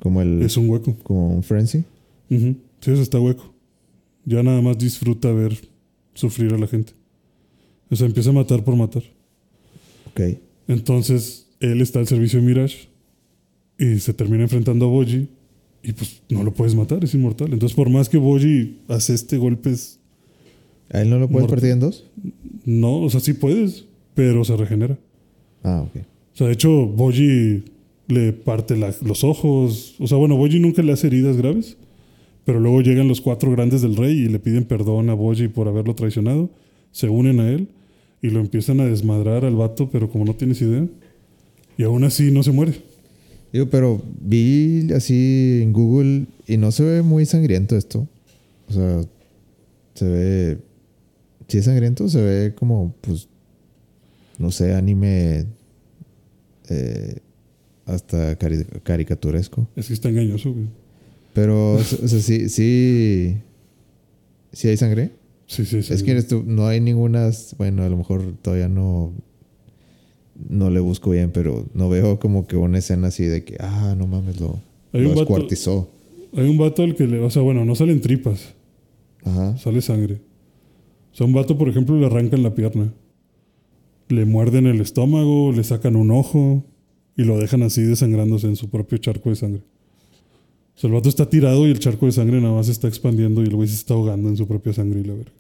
Como 0.01 0.21
el. 0.21 0.41
es 0.41 0.57
un 0.57 0.69
hueco. 0.69 0.95
Como 1.03 1.35
un 1.35 1.43
frenzy. 1.43 1.83
Sí, 2.29 2.55
eso 2.81 3.01
está 3.01 3.19
hueco. 3.19 3.53
Ya 4.25 4.43
nada 4.43 4.61
más 4.61 4.77
disfruta 4.77 5.31
ver 5.31 5.57
sufrir 6.13 6.53
a 6.53 6.57
la 6.57 6.67
gente. 6.67 6.93
O 7.89 7.95
sea, 7.95 8.07
empieza 8.07 8.29
a 8.29 8.33
matar 8.33 8.63
por 8.63 8.75
matar. 8.75 9.03
Ok. 10.11 10.37
Entonces, 10.67 11.47
él 11.59 11.81
está 11.81 11.99
al 11.99 12.07
servicio 12.07 12.39
de 12.39 12.45
Mirage 12.45 12.89
y 13.77 13.99
se 13.99 14.13
termina 14.13 14.43
enfrentando 14.43 14.85
a 14.85 14.89
Boji 14.89 15.27
y 15.83 15.93
pues 15.93 16.21
no 16.29 16.43
lo 16.43 16.53
puedes 16.53 16.75
matar, 16.75 17.03
es 17.03 17.13
inmortal. 17.13 17.51
Entonces, 17.51 17.75
por 17.75 17.89
más 17.89 18.09
que 18.09 18.17
Boji 18.17 18.79
hace 18.87 19.13
este 19.13 19.37
golpes, 19.37 19.99
¿A 20.93 21.01
él 21.01 21.09
no 21.09 21.19
lo 21.19 21.29
puedes 21.29 21.49
partir 21.49 21.69
en 21.71 21.79
dos? 21.79 22.05
no, 22.65 22.99
o 23.01 23.09
sea, 23.09 23.19
sí 23.19 23.33
puedes, 23.33 23.85
pero 24.13 24.43
se 24.43 24.55
regenera. 24.57 24.97
Ah, 25.63 25.85
ok. 25.87 26.01
O 26.33 26.37
sea, 26.37 26.47
de 26.47 26.53
hecho, 26.53 26.85
Boji 26.87 27.63
le 28.07 28.33
parte 28.33 28.75
la- 28.77 28.93
los 29.05 29.23
ojos. 29.23 29.95
O 29.99 30.07
sea, 30.07 30.17
bueno, 30.17 30.35
Boji 30.37 30.59
nunca 30.59 30.81
le 30.81 30.91
hace 30.91 31.07
heridas 31.07 31.37
graves, 31.37 31.77
pero 32.45 32.59
luego 32.59 32.81
llegan 32.81 33.07
los 33.07 33.21
cuatro 33.21 33.51
grandes 33.51 33.81
del 33.81 33.95
rey 33.95 34.13
y 34.17 34.27
le 34.29 34.39
piden 34.39 34.65
perdón 34.65 35.09
a 35.09 35.13
Boji 35.13 35.47
por 35.47 35.67
haberlo 35.67 35.95
traicionado. 35.95 36.49
Se 36.91 37.07
unen 37.09 37.39
a 37.39 37.49
él 37.49 37.67
y 38.21 38.29
lo 38.29 38.39
empiezan 38.39 38.79
a 38.81 38.85
desmadrar 38.85 39.45
al 39.45 39.55
vato, 39.55 39.89
pero 39.91 40.09
como 40.09 40.25
no 40.25 40.33
tienes 40.35 40.61
idea. 40.61 40.85
Y 41.77 41.83
aún 41.83 42.03
así 42.03 42.31
no 42.31 42.43
se 42.43 42.51
muere. 42.51 42.73
Digo, 43.53 43.67
pero 43.69 44.01
vi 44.21 44.91
así 44.93 45.61
en 45.63 45.73
Google 45.73 46.25
y 46.47 46.57
no 46.57 46.71
se 46.71 46.83
ve 46.83 47.01
muy 47.01 47.25
sangriento 47.25 47.75
esto. 47.77 48.07
O 48.69 48.73
sea, 48.73 49.01
se 49.95 50.05
ve. 50.07 50.57
Sí 51.51 51.57
es 51.57 51.65
sangriento, 51.65 52.07
se 52.07 52.21
ve 52.21 52.55
como, 52.55 52.95
pues. 53.01 53.27
No 54.37 54.51
sé, 54.51 54.73
anime. 54.73 55.47
eh, 56.69 57.17
hasta 57.85 58.39
cari- 58.39 58.65
caricaturesco. 58.83 59.67
Es 59.75 59.87
que 59.87 59.93
está 59.93 60.07
engañoso, 60.07 60.53
güey. 60.53 60.67
Pero, 61.33 61.73
o 61.73 61.83
sea, 61.83 62.07
sí, 62.21 62.47
sí. 62.47 63.35
Sí 64.53 64.67
hay 64.69 64.77
sangre. 64.77 65.11
Sí, 65.45 65.65
sí, 65.65 65.83
sí. 65.83 65.93
Es 65.93 66.03
que 66.03 66.23
no 66.45 66.67
hay 66.67 66.79
ninguna. 66.79 67.29
Bueno, 67.57 67.83
a 67.83 67.89
lo 67.89 67.97
mejor 67.97 68.33
todavía 68.41 68.69
no. 68.69 69.11
No 70.49 70.69
le 70.69 70.79
busco 70.79 71.09
bien, 71.09 71.31
pero 71.31 71.65
no 71.73 71.89
veo 71.89 72.17
como 72.17 72.47
que 72.47 72.55
una 72.55 72.77
escena 72.77 73.07
así 73.07 73.25
de 73.25 73.43
que, 73.43 73.57
ah, 73.59 73.93
no 73.97 74.07
mames, 74.07 74.39
lo, 74.39 74.59
Hay 74.93 75.01
lo 75.01 75.09
un 75.09 75.15
vato- 75.15 75.19
descuartizó. 75.25 75.89
Hay 76.33 76.47
un 76.49 76.57
vato 76.57 76.83
al 76.83 76.95
que 76.95 77.07
le. 77.07 77.19
O 77.19 77.29
sea, 77.29 77.41
bueno, 77.41 77.65
no 77.65 77.75
salen 77.75 77.99
tripas, 77.99 78.53
Ajá. 79.25 79.57
sale 79.57 79.81
sangre. 79.81 80.21
O 81.13 81.15
sea, 81.15 81.25
un 81.25 81.33
vato, 81.33 81.57
por 81.57 81.69
ejemplo, 81.69 81.99
le 81.99 82.05
arrancan 82.05 82.43
la 82.43 82.55
pierna. 82.55 82.93
Le 84.09 84.25
muerden 84.25 84.67
el 84.67 84.81
estómago, 84.81 85.51
le 85.51 85.63
sacan 85.63 85.95
un 85.95 86.11
ojo 86.11 86.65
y 87.17 87.23
lo 87.23 87.37
dejan 87.37 87.63
así 87.63 87.81
desangrándose 87.81 88.47
en 88.47 88.55
su 88.55 88.69
propio 88.69 88.97
charco 88.97 89.29
de 89.29 89.35
sangre. 89.35 89.61
O 90.75 90.79
sea, 90.79 90.87
el 90.87 90.93
vato 90.93 91.09
está 91.09 91.29
tirado 91.29 91.67
y 91.67 91.71
el 91.71 91.79
charco 91.79 92.05
de 92.05 92.11
sangre 92.11 92.41
nada 92.41 92.53
más 92.53 92.65
se 92.65 92.71
está 92.71 92.87
expandiendo 92.87 93.41
y 93.41 93.47
el 93.47 93.55
güey 93.55 93.67
se 93.67 93.75
está 93.75 93.93
ahogando 93.93 94.29
en 94.29 94.37
su 94.37 94.47
propia 94.47 94.73
sangre 94.73 95.01
y 95.01 95.03
la 95.03 95.13
verga. 95.13 95.31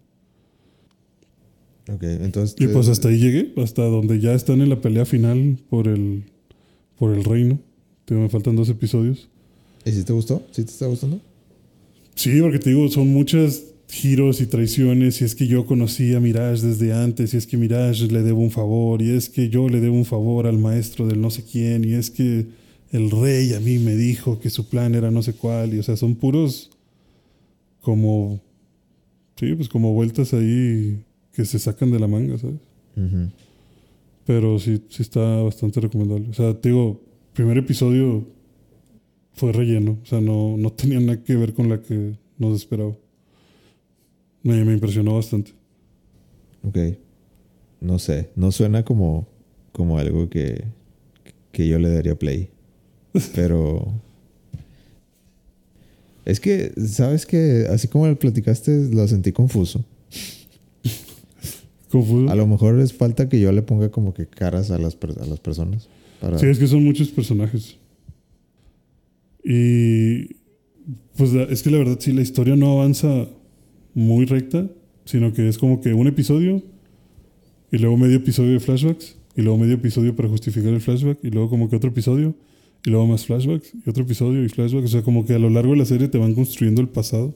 Ok, 1.93 2.03
entonces. 2.03 2.55
Y 2.59 2.67
pues 2.67 2.87
hasta 2.87 3.09
ahí 3.09 3.17
llegué, 3.17 3.53
hasta 3.57 3.83
donde 3.83 4.19
ya 4.19 4.33
están 4.33 4.61
en 4.61 4.69
la 4.69 4.81
pelea 4.81 5.05
final 5.05 5.57
por 5.69 5.87
el, 5.87 6.23
por 6.97 7.13
el 7.13 7.23
reino. 7.23 7.59
Te 8.05 8.13
me 8.13 8.29
faltan 8.29 8.55
dos 8.55 8.69
episodios. 8.69 9.29
¿Y 9.85 9.91
si 9.91 10.03
te 10.03 10.13
gustó? 10.13 10.43
¿Sí 10.51 10.63
te 10.63 10.71
está 10.71 10.85
gustando? 10.85 11.19
Sí, 12.15 12.39
porque 12.41 12.59
te 12.59 12.69
digo, 12.69 12.87
son 12.89 13.07
muchos 13.07 13.63
giros 13.91 14.39
y 14.39 14.47
traiciones. 14.47 15.21
Y 15.21 15.25
es 15.25 15.35
que 15.35 15.47
yo 15.47 15.65
conocí 15.65 16.15
a 16.15 16.19
Mirage 16.19 16.65
desde 16.65 16.93
antes. 16.93 17.33
Y 17.33 17.37
es 17.37 17.45
que 17.45 17.57
Mirage 17.57 18.07
le 18.07 18.23
debo 18.23 18.39
un 18.39 18.51
favor. 18.51 19.01
Y 19.01 19.11
es 19.11 19.29
que 19.29 19.49
yo 19.49 19.67
le 19.67 19.81
debo 19.81 19.95
un 19.95 20.05
favor 20.05 20.47
al 20.47 20.57
maestro 20.57 21.05
del 21.07 21.19
no 21.19 21.29
sé 21.29 21.43
quién. 21.43 21.83
Y 21.83 21.93
es 21.93 22.09
que 22.09 22.47
el 22.91 23.11
rey 23.11 23.53
a 23.53 23.59
mí 23.59 23.77
me 23.79 23.95
dijo 23.95 24.39
que 24.39 24.49
su 24.49 24.69
plan 24.69 24.95
era 24.95 25.11
no 25.11 25.21
sé 25.21 25.33
cuál. 25.33 25.73
Y 25.73 25.79
o 25.79 25.83
sea, 25.83 25.97
son 25.97 26.15
puros 26.15 26.71
como. 27.81 28.39
Sí, 29.35 29.53
pues 29.55 29.67
como 29.67 29.93
vueltas 29.93 30.33
ahí 30.33 30.99
que 31.33 31.45
se 31.45 31.59
sacan 31.59 31.91
de 31.91 31.99
la 31.99 32.07
manga, 32.07 32.37
¿sabes? 32.37 32.59
Pero 34.25 34.59
sí, 34.59 34.81
sí 34.89 35.01
está 35.01 35.41
bastante 35.41 35.81
recomendable. 35.81 36.29
O 36.29 36.33
sea, 36.33 36.53
te 36.53 36.69
digo, 36.69 37.01
primer 37.33 37.57
episodio 37.57 38.25
fue 39.33 39.51
relleno. 39.51 39.97
O 40.01 40.05
sea, 40.05 40.21
no, 40.21 40.55
no 40.57 40.71
tenía 40.71 40.99
nada 40.99 41.23
que 41.23 41.35
ver 41.35 41.53
con 41.53 41.69
la 41.69 41.81
que 41.81 42.13
nos 42.37 42.55
esperaba. 42.55 42.93
Me, 44.43 44.63
me 44.65 44.73
impresionó 44.73 45.15
bastante. 45.15 45.51
Ok. 46.63 46.77
No 47.79 47.99
sé. 47.99 48.29
No 48.35 48.51
suena 48.51 48.83
como, 48.83 49.27
como 49.71 49.97
algo 49.97 50.29
que, 50.29 50.65
que 51.51 51.67
yo 51.67 51.79
le 51.79 51.89
daría 51.89 52.17
play. 52.17 52.49
Pero. 53.35 53.93
Es 56.23 56.39
que, 56.39 56.71
¿sabes 56.87 57.25
que 57.25 57.65
Así 57.69 57.87
como 57.87 58.07
lo 58.07 58.17
platicaste, 58.17 58.89
lo 58.91 59.07
sentí 59.07 59.31
confuso. 59.31 59.83
Confuso. 61.89 62.31
A 62.31 62.35
lo 62.35 62.47
mejor 62.47 62.79
es 62.79 62.93
falta 62.93 63.27
que 63.27 63.39
yo 63.39 63.51
le 63.51 63.63
ponga 63.63 63.89
como 63.89 64.13
que 64.13 64.25
caras 64.27 64.71
a 64.71 64.77
las, 64.77 64.95
a 65.19 65.25
las 65.25 65.39
personas. 65.39 65.89
Para... 66.21 66.37
Sí, 66.37 66.45
es 66.45 66.57
que 66.59 66.67
son 66.67 66.83
muchos 66.83 67.09
personajes. 67.09 67.75
Y 69.43 70.35
pues 71.17 71.33
la- 71.33 71.43
es 71.43 71.63
que 71.63 71.71
la 71.71 71.79
verdad 71.79 71.97
sí, 71.99 72.13
la 72.13 72.21
historia 72.21 72.55
no 72.55 72.71
avanza 72.79 73.27
muy 73.93 74.25
recta, 74.25 74.69
sino 75.05 75.33
que 75.33 75.47
es 75.47 75.57
como 75.57 75.81
que 75.81 75.93
un 75.93 76.07
episodio 76.07 76.61
y 77.71 77.77
luego 77.77 77.97
medio 77.97 78.17
episodio 78.17 78.53
de 78.53 78.59
flashbacks 78.59 79.17
y 79.35 79.41
luego 79.41 79.57
medio 79.57 79.75
episodio 79.75 80.15
para 80.15 80.29
justificar 80.29 80.73
el 80.73 80.81
flashback 80.81 81.19
y 81.23 81.29
luego 81.29 81.49
como 81.49 81.69
que 81.69 81.75
otro 81.75 81.89
episodio 81.89 82.35
y 82.85 82.89
luego 82.89 83.07
más 83.07 83.25
flashbacks 83.25 83.73
y 83.85 83.89
otro 83.89 84.03
episodio 84.03 84.43
y 84.43 84.49
flashbacks. 84.49 84.85
O 84.85 84.89
sea, 84.89 85.01
como 85.03 85.25
que 85.25 85.33
a 85.33 85.39
lo 85.39 85.49
largo 85.49 85.71
de 85.71 85.79
la 85.79 85.85
serie 85.85 86.07
te 86.07 86.17
van 86.17 86.33
construyendo 86.33 86.81
el 86.81 86.89
pasado 86.89 87.33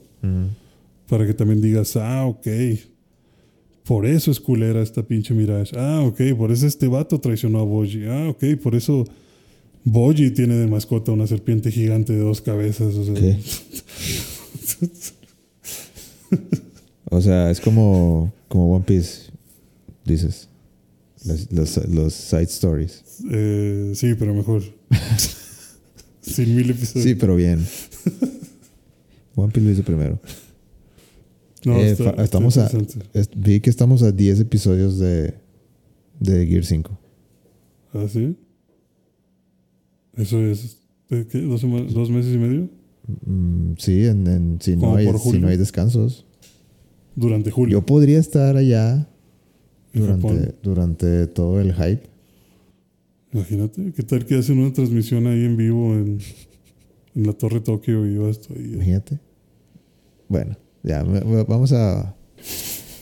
para 1.08 1.26
que 1.26 1.34
también 1.34 1.60
digas, 1.60 1.96
ah, 1.96 2.26
ok. 2.26 2.46
Por 3.84 4.04
eso 4.04 4.32
es 4.32 4.40
culera 4.40 4.82
esta 4.82 5.04
pinche 5.04 5.32
Mirage. 5.32 5.78
Ah, 5.78 6.02
ok. 6.04 6.20
Por 6.36 6.50
eso 6.50 6.66
este 6.66 6.88
vato 6.88 7.20
traicionó 7.20 7.60
a 7.60 7.62
Boji. 7.62 8.04
Ah, 8.06 8.28
ok. 8.28 8.60
Por 8.60 8.74
eso 8.74 9.04
Boji 9.84 10.32
tiene 10.32 10.56
de 10.56 10.66
mascota 10.66 11.12
una 11.12 11.28
serpiente 11.28 11.70
gigante 11.70 12.12
de 12.12 12.18
dos 12.18 12.40
cabezas. 12.40 12.96
O 12.96 13.04
sea, 13.04 13.14
¿Qué? 13.14 13.36
O 17.10 17.20
sea, 17.20 17.50
es 17.50 17.60
como, 17.60 18.32
como 18.48 18.74
One 18.74 18.84
Piece, 18.84 19.30
dices. 20.04 20.48
Los, 21.24 21.50
los, 21.52 21.88
los 21.88 22.14
side 22.14 22.42
stories. 22.44 23.02
eh, 23.30 23.92
sí, 23.94 24.14
pero 24.18 24.34
mejor. 24.34 24.62
Sin 26.20 26.54
mil 26.56 26.70
episodios. 26.70 27.04
Sí, 27.04 27.14
pero 27.14 27.36
bien. 27.36 27.64
One 29.34 29.52
Piece 29.52 29.66
lo 29.66 29.72
hizo 29.72 29.82
primero. 29.82 30.20
No, 31.64 31.76
Eh, 31.78 31.90
está- 31.92 32.04
fa- 32.04 32.10
está 32.10 32.24
estamos 32.24 32.58
a- 32.58 32.62
interesante. 32.70 33.08
Es- 33.18 33.30
vi 33.34 33.60
que 33.60 33.70
estamos 33.70 34.02
a 34.02 34.12
10 34.12 34.40
episodios 34.40 34.98
de, 34.98 35.34
de 36.20 36.46
Gear 36.46 36.64
5. 36.64 36.98
¿Ah, 37.94 38.06
sí? 38.12 38.36
Eso 40.16 40.40
es. 40.44 40.78
¿de 41.08 41.26
¿Qué? 41.26 41.40
¿Dos, 41.42 41.62
meses 42.10 42.34
y 42.34 42.38
medio? 42.38 42.68
Mm, 43.24 43.74
sí, 43.78 44.06
en, 44.06 44.26
en- 44.26 44.58
si, 44.60 44.74
no 44.74 44.80
¿Como 44.80 44.96
hay, 44.96 45.06
si 45.18 45.38
no 45.38 45.48
hay 45.48 45.56
descansos. 45.56 46.25
Durante 47.16 47.50
julio. 47.50 47.80
Yo 47.80 47.86
podría 47.86 48.18
estar 48.18 48.56
allá 48.56 49.08
durante, 49.92 50.54
durante 50.62 51.26
todo 51.26 51.60
el 51.60 51.72
hype. 51.72 52.02
Imagínate. 53.32 53.92
¿Qué 53.92 54.02
tal 54.02 54.24
que 54.24 54.36
hacen 54.36 54.58
una 54.58 54.72
transmisión 54.72 55.26
ahí 55.26 55.44
en 55.44 55.56
vivo 55.56 55.94
en, 55.94 56.18
en 57.14 57.26
la 57.26 57.32
Torre 57.32 57.60
Tokio 57.60 58.06
y 58.06 58.16
vas 58.18 58.38
ahí? 58.50 58.74
Imagínate. 58.74 59.18
Bueno, 60.28 60.56
ya, 60.82 61.02
vamos 61.02 61.72
a 61.72 62.14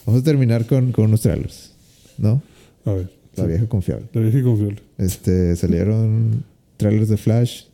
vamos 0.06 0.20
a 0.20 0.24
terminar 0.24 0.66
con, 0.66 0.92
con 0.92 1.06
unos 1.06 1.20
trailers, 1.20 1.72
¿no? 2.16 2.42
A 2.84 2.92
ver. 2.92 3.10
La 3.36 3.44
sí. 3.44 3.48
vieja 3.48 3.68
confiable. 3.68 4.06
La 4.12 4.20
vieja 4.20 4.42
confiable. 4.42 4.80
Este, 4.96 5.56
salieron 5.56 6.44
trailers 6.76 7.08
de 7.08 7.16
Flash, 7.16 7.64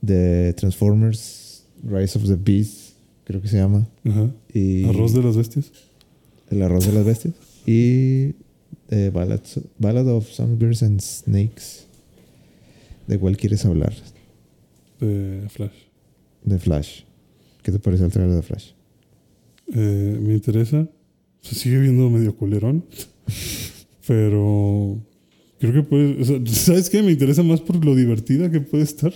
de 0.00 0.54
Transformers, 0.54 1.64
Rise 1.84 2.18
of 2.18 2.26
the 2.26 2.36
Beast, 2.36 2.87
creo 3.28 3.42
que 3.42 3.48
se 3.48 3.58
llama. 3.58 3.86
Ajá. 4.04 4.32
Y 4.52 4.84
Arroz 4.84 5.12
de 5.12 5.22
las 5.22 5.36
bestias. 5.36 5.70
El 6.50 6.62
arroz 6.62 6.86
de 6.86 6.92
las 6.92 7.04
bestias. 7.04 7.34
Y 7.66 8.34
eh, 8.88 9.10
Ballad, 9.12 9.42
Ballad 9.78 10.08
of 10.08 10.28
Songbirds 10.28 10.82
and 10.82 11.00
Snakes. 11.00 11.86
¿De 13.06 13.18
cuál 13.18 13.36
quieres 13.36 13.66
hablar? 13.66 13.92
De 14.98 15.46
Flash. 15.50 15.76
De 16.42 16.58
Flash. 16.58 17.02
¿Qué 17.62 17.70
te 17.70 17.78
parece 17.78 18.06
el 18.06 18.10
trailer 18.10 18.34
de 18.34 18.42
Flash? 18.42 18.70
Eh, 19.74 20.18
me 20.22 20.32
interesa. 20.32 20.88
Se 21.42 21.54
sigue 21.54 21.78
viendo 21.80 22.08
medio 22.08 22.34
culerón. 22.34 22.86
pero 24.06 24.98
creo 25.60 25.74
que 25.74 25.82
puede. 25.82 26.22
o 26.22 26.24
sea, 26.24 26.40
¿Sabes 26.46 26.88
qué? 26.88 27.02
Me 27.02 27.12
interesa 27.12 27.42
más 27.42 27.60
por 27.60 27.84
lo 27.84 27.94
divertida 27.94 28.50
que 28.50 28.62
puede 28.62 28.84
estar 28.84 29.12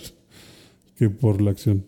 que 0.99 1.09
por 1.09 1.41
la 1.41 1.49
acción. 1.49 1.83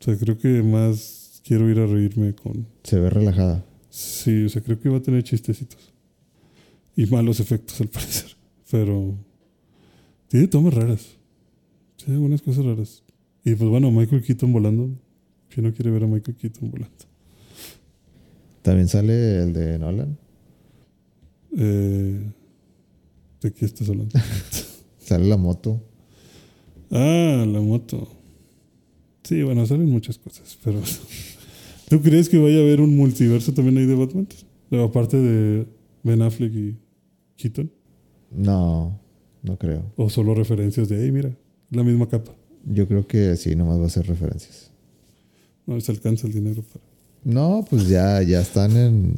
O 0.00 0.04
sea, 0.04 0.16
creo 0.16 0.38
que 0.38 0.62
más 0.62 1.23
quiero 1.44 1.70
ir 1.70 1.78
a 1.78 1.86
reírme 1.86 2.34
con. 2.34 2.66
Se 2.82 2.98
ve 2.98 3.10
relajada. 3.10 3.64
Sí, 3.90 4.44
o 4.44 4.48
sea, 4.48 4.62
creo 4.62 4.80
que 4.80 4.88
va 4.88 4.98
a 4.98 5.02
tener 5.02 5.22
chistecitos. 5.22 5.92
Y 6.96 7.06
malos 7.06 7.38
efectos 7.40 7.80
al 7.80 7.88
parecer. 7.90 8.30
Pero. 8.70 9.14
Tiene 10.28 10.48
tomas 10.48 10.74
raras. 10.74 11.16
Tiene 11.96 12.14
algunas 12.14 12.42
cosas 12.42 12.64
raras. 12.64 13.02
Y 13.44 13.54
pues 13.54 13.70
bueno, 13.70 13.90
Michael 13.90 14.22
Keaton 14.22 14.52
volando. 14.52 14.90
¿Quién 15.48 15.66
no 15.66 15.72
quiere 15.72 15.90
ver 15.90 16.04
a 16.04 16.06
Michael 16.06 16.36
Keaton 16.36 16.70
volando? 16.70 17.04
También 18.62 18.88
sale 18.88 19.42
el 19.42 19.52
de 19.52 19.78
Nolan. 19.78 20.18
Eh, 21.56 22.20
¿De 23.40 23.52
qué 23.52 23.66
estás 23.66 23.88
hablando? 23.88 24.18
Sale 24.98 25.28
la 25.28 25.36
moto. 25.36 25.82
ah, 26.90 27.44
la 27.46 27.60
moto. 27.60 28.08
Sí, 29.22 29.42
bueno, 29.42 29.66
salen 29.66 29.90
muchas 29.90 30.18
cosas, 30.18 30.58
pero... 30.64 30.80
¿Tú 31.88 32.00
crees 32.00 32.28
que 32.28 32.38
vaya 32.38 32.58
a 32.58 32.62
haber 32.62 32.80
un 32.80 32.96
multiverso 32.96 33.52
también 33.52 33.78
ahí 33.78 33.86
de 33.86 33.94
Batman? 33.94 34.26
Aparte 34.82 35.16
de 35.16 35.66
Ben 36.02 36.22
Affleck 36.22 36.54
y 36.54 36.76
Keaton. 37.36 37.70
No, 38.32 38.98
no 39.42 39.58
creo. 39.58 39.92
O 39.96 40.10
solo 40.10 40.34
referencias 40.34 40.88
de, 40.88 41.04
hey, 41.04 41.12
mira, 41.12 41.36
la 41.70 41.82
misma 41.82 42.08
capa. 42.08 42.34
Yo 42.64 42.88
creo 42.88 43.06
que 43.06 43.36
sí, 43.36 43.54
nomás 43.54 43.80
va 43.80 43.86
a 43.86 43.90
ser 43.90 44.06
referencias. 44.06 44.70
No 45.66 45.74
les 45.74 45.88
alcanza 45.88 46.26
el 46.26 46.32
dinero 46.32 46.62
para... 46.62 46.84
No, 47.24 47.64
pues 47.68 47.88
ya, 47.88 48.22
ya 48.22 48.40
están 48.40 48.76
en, 48.76 49.14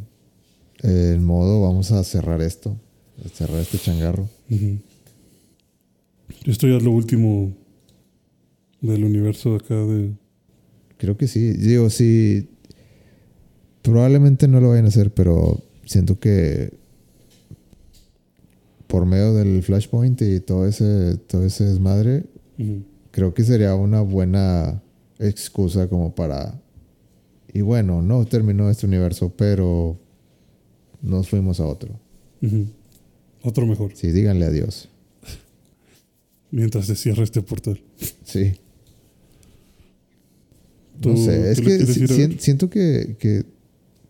en 0.83 1.25
modo, 1.25 1.63
vamos 1.63 1.93
a 1.93 2.05
cerrar 2.05 2.41
esto. 2.43 2.77
A 3.25 3.29
cerrar 3.29 3.61
este 3.61 3.79
changarro. 3.79 4.29
Esto 6.45 6.69
ya 6.69 6.77
es 6.77 6.83
lo 6.83 6.93
último 6.93 7.57
del 8.81 9.05
universo 9.05 9.51
de 9.51 9.57
acá 9.57 9.75
de... 9.75 10.13
Creo 10.99 11.17
que 11.17 11.29
sí. 11.29 11.53
Digo, 11.53 11.91
sí. 11.91 12.49
Probablemente 13.91 14.49
no 14.49 14.61
lo 14.61 14.71
vayan 14.71 14.87
a 14.87 14.89
hacer, 14.89 15.15
pero 15.15 15.63
siento 15.85 16.19
que 16.19 16.73
por 18.89 19.07
medio 19.07 19.33
del 19.35 19.63
Flashpoint 19.63 20.21
y 20.23 20.41
todo 20.41 20.67
ese, 20.67 21.17
todo 21.29 21.45
ese 21.45 21.65
desmadre, 21.65 22.25
creo 23.13 23.33
que 23.33 23.45
sería 23.45 23.75
una 23.77 24.01
buena 24.01 24.83
excusa 25.19 25.89
como 25.89 26.15
para. 26.15 26.61
Y 27.53 27.61
bueno, 27.61 28.03
no 28.03 28.25
terminó 28.27 28.69
este 28.71 28.87
universo, 28.87 29.33
pero 29.37 29.99
nos 31.03 31.29
fuimos 31.29 31.61
a 31.61 31.67
otro. 31.67 31.99
Otro 33.43 33.67
mejor. 33.67 33.93
Sí, 33.95 34.11
díganle 34.11 34.47
adiós. 34.47 34.89
Mientras 36.51 36.87
se 36.87 36.97
cierra 36.97 37.23
este 37.23 37.41
portal. 37.43 37.81
Sí. 38.25 38.55
¿Tú- 41.01 41.11
No 41.11 41.17
sé, 41.17 41.53
es 41.53 41.61
que 41.61 41.87
si- 41.87 42.39
siento 42.39 42.69
que, 42.71 43.17
que 43.19 43.45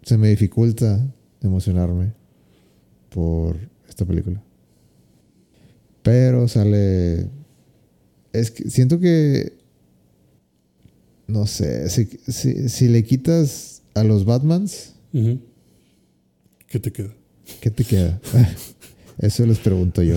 se 0.07 0.17
me 0.17 0.29
dificulta 0.29 1.05
emocionarme 1.43 2.13
por 3.11 3.59
esta 3.89 4.05
película. 4.07 4.41
Pero 6.03 6.47
sale. 6.47 7.29
Es 8.33 8.51
que 8.53 8.71
siento 8.71 9.01
que. 9.01 9.55
No 11.27 11.47
sé, 11.49 11.91
si, 11.91 12.09
si, 12.29 12.69
si 12.69 12.87
le 12.89 13.03
quitas 13.03 13.83
a 13.95 14.05
los 14.05 14.25
Batmans. 14.25 14.95
¿Qué 16.69 16.79
te 16.79 16.93
queda? 16.93 17.13
¿Qué 17.61 17.71
te 17.73 17.83
queda? 17.85 18.21
Eso 19.19 19.45
les 19.45 19.59
pregunto 19.59 20.03
yo. 20.05 20.17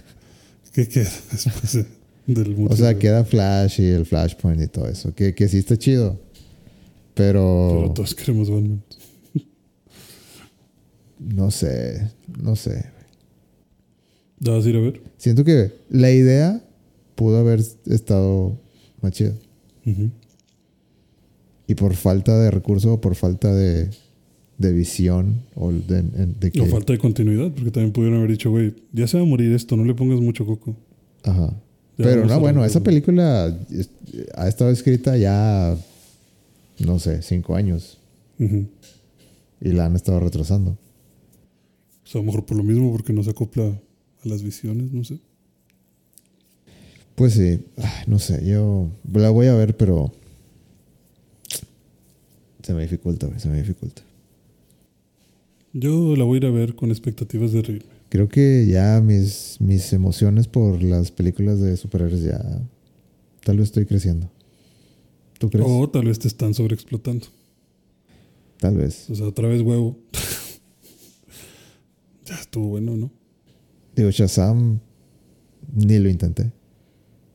¿Qué 0.72 0.88
queda 0.88 1.10
después 1.30 1.72
de- 1.74 1.86
del 2.26 2.56
O 2.70 2.76
sea, 2.76 2.96
queda 2.98 3.24
Flash 3.24 3.80
y 3.80 3.86
el 3.88 4.06
Flashpoint 4.06 4.62
y 4.62 4.68
todo 4.68 4.86
eso. 4.88 5.12
Que, 5.14 5.34
que 5.34 5.48
sí 5.48 5.58
está 5.58 5.76
chido. 5.76 6.18
Pero, 7.14 7.70
Pero 7.82 7.92
todos 7.92 8.14
queremos 8.14 8.48
Batman. 8.48 8.82
No 11.20 11.50
sé, 11.50 12.10
no 12.42 12.56
sé. 12.56 12.84
¿La 14.40 14.52
vas 14.52 14.64
a 14.64 14.68
ir 14.70 14.76
a 14.76 14.80
ver? 14.80 15.02
Siento 15.18 15.44
que 15.44 15.72
la 15.90 16.10
idea 16.10 16.64
pudo 17.14 17.38
haber 17.38 17.60
estado 17.86 18.58
más 19.02 19.12
chida. 19.12 19.34
Y 21.66 21.74
por 21.74 21.94
falta 21.94 22.38
de 22.38 22.50
recursos 22.50 22.90
o 22.90 23.00
por 23.00 23.14
falta 23.14 23.54
de, 23.54 23.90
de 24.58 24.72
visión 24.72 25.42
o 25.54 25.72
de, 25.72 26.02
de 26.02 26.50
que... 26.50 26.60
O 26.62 26.66
falta 26.66 26.92
de 26.92 26.98
continuidad, 26.98 27.52
porque 27.52 27.70
también 27.70 27.92
pudieron 27.92 28.18
haber 28.18 28.30
dicho, 28.30 28.50
güey, 28.50 28.74
ya 28.92 29.06
se 29.06 29.18
va 29.18 29.22
a 29.22 29.26
morir 29.26 29.52
esto, 29.52 29.76
no 29.76 29.84
le 29.84 29.94
pongas 29.94 30.20
mucho 30.20 30.46
coco. 30.46 30.74
Ajá. 31.22 31.54
Ya 31.98 32.06
Pero 32.06 32.24
no, 32.24 32.40
bueno, 32.40 32.64
esa 32.64 32.82
película 32.82 33.54
ha 34.34 34.48
estado 34.48 34.70
escrita 34.70 35.16
ya, 35.18 35.76
no 36.78 36.98
sé, 36.98 37.20
cinco 37.22 37.54
años. 37.54 37.98
Y 38.38 39.72
la 39.72 39.84
han 39.84 39.96
estado 39.96 40.18
retrasando. 40.20 40.78
O 42.10 42.12
sea, 42.12 42.20
a 42.20 42.24
lo 42.24 42.26
mejor 42.26 42.44
por 42.44 42.56
lo 42.56 42.64
mismo, 42.64 42.90
porque 42.90 43.12
no 43.12 43.22
se 43.22 43.30
acopla 43.30 43.66
a 43.66 44.28
las 44.28 44.42
visiones, 44.42 44.90
no 44.92 45.04
sé. 45.04 45.20
Pues 47.14 47.34
sí, 47.34 47.60
ay, 47.76 48.04
no 48.08 48.18
sé, 48.18 48.44
yo 48.44 48.90
la 49.12 49.30
voy 49.30 49.46
a 49.46 49.54
ver, 49.54 49.76
pero 49.76 50.10
se 52.64 52.74
me 52.74 52.82
dificulta, 52.82 53.38
se 53.38 53.48
me 53.48 53.58
dificulta. 53.58 54.02
Yo 55.72 56.16
la 56.16 56.24
voy 56.24 56.34
a 56.34 56.38
ir 56.38 56.46
a 56.46 56.50
ver 56.50 56.74
con 56.74 56.90
expectativas 56.90 57.52
de 57.52 57.62
reírme. 57.62 57.92
Creo 58.08 58.28
que 58.28 58.66
ya 58.66 59.00
mis, 59.00 59.58
mis 59.60 59.92
emociones 59.92 60.48
por 60.48 60.82
las 60.82 61.12
películas 61.12 61.60
de 61.60 61.76
superhéroes 61.76 62.24
ya 62.24 62.42
tal 63.44 63.58
vez 63.58 63.68
estoy 63.68 63.86
creciendo. 63.86 64.28
¿Tú 65.38 65.48
crees? 65.48 65.64
O 65.68 65.88
tal 65.88 66.06
vez 66.06 66.18
te 66.18 66.26
están 66.26 66.54
sobreexplotando. 66.54 67.28
Tal 68.58 68.76
vez. 68.78 69.08
O 69.10 69.14
sea, 69.14 69.28
otra 69.28 69.46
vez 69.46 69.62
huevo. 69.62 69.96
estuvo 72.34 72.68
bueno, 72.68 72.96
¿no? 72.96 73.10
Digo, 73.96 74.10
Shazam 74.10 74.80
ni 75.74 75.98
lo 75.98 76.08
intenté. 76.08 76.52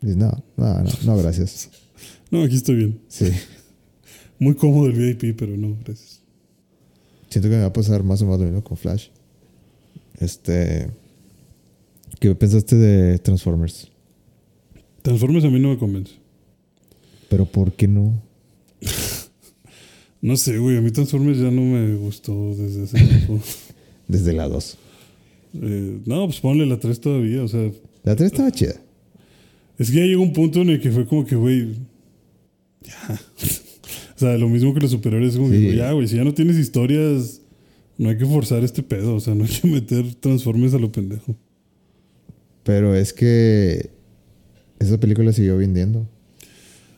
Dices, 0.02 0.18
no, 0.18 0.44
no, 0.58 0.84
no, 0.84 0.90
no, 1.06 1.18
gracias. 1.18 1.70
No, 2.32 2.42
aquí 2.42 2.56
estoy 2.56 2.76
bien. 2.76 3.00
Sí. 3.08 3.30
Muy 4.40 4.56
cómodo 4.56 4.88
el 4.88 4.94
VIP, 4.94 5.38
pero 5.38 5.56
no, 5.56 5.78
gracias. 5.86 6.22
Siento 7.30 7.50
que 7.50 7.56
me 7.56 7.62
va 7.62 7.68
a 7.68 7.74
pasar 7.74 8.04
más 8.04 8.22
o 8.22 8.26
menos 8.26 8.40
lo 8.40 8.46
mismo 8.46 8.64
con 8.64 8.78
Flash. 8.78 9.10
Este. 10.20 10.90
¿Qué 12.20 12.34
pensaste 12.34 12.76
de 12.76 13.20
Transformers? 13.20 13.92
Transformers 15.04 15.46
a 15.46 15.50
mí 15.50 15.60
no 15.60 15.70
me 15.70 15.78
convence. 15.78 16.14
Pero 17.30 17.46
¿por 17.46 17.74
qué 17.74 17.88
no? 17.88 18.22
No 20.22 20.38
sé, 20.38 20.58
güey, 20.58 20.76
a 20.78 20.82
mí 20.82 20.90
Transformers 20.90 21.38
ya 21.38 21.52
no 21.52 21.62
me 21.62 21.94
gustó 21.98 22.56
desde 22.56 22.86
hace 22.86 22.98
tiempo. 22.98 23.40
Desde 24.08 24.34
la 24.34 24.48
2. 24.48 24.78
Eh, 25.62 26.00
no, 26.06 26.26
pues 26.28 26.40
ponle 26.40 26.66
la 26.66 26.80
3 26.80 27.00
todavía, 27.00 27.44
o 27.44 27.48
sea, 27.48 27.70
La 28.04 28.16
3 28.16 28.32
estaba 28.32 28.52
chida. 28.52 28.76
es 29.78 29.90
que 29.92 29.98
ya 29.98 30.04
llegó 30.06 30.22
un 30.24 30.34
punto 30.34 30.62
en 30.62 30.70
el 30.70 30.82
que 30.82 30.92
fue 30.92 31.06
como 31.06 31.26
que, 31.26 31.36
güey, 31.36 31.74
ya. 32.82 33.20
o 34.16 34.20
sea, 34.20 34.38
lo 34.38 34.50
mismo 34.50 34.74
que 34.74 34.80
los 34.82 34.92
superiores, 34.92 35.36
como 35.36 35.50
que, 35.50 35.58
Sí. 35.58 35.64
güey, 35.66 35.78
ya, 35.78 35.92
güey, 35.92 36.08
si 36.08 36.16
ya 36.16 36.24
no 36.24 36.34
tienes 36.34 36.58
historias, 36.58 37.42
no 37.98 38.10
hay 38.10 38.18
que 38.18 38.26
forzar 38.26 38.64
este 38.64 38.84
pedo, 38.84 39.16
o 39.16 39.20
sea, 39.20 39.36
no 39.36 39.44
hay 39.46 39.50
que 39.50 39.68
meter 39.68 40.16
Transformers 40.16 40.74
a 40.74 40.80
lo 40.80 40.92
pendejo. 40.92 41.36
Pero 42.64 42.96
es 42.96 43.14
que. 43.14 43.92
Esa 44.80 45.00
película 45.00 45.32
siguió 45.32 45.56
vendiendo. 45.58 46.08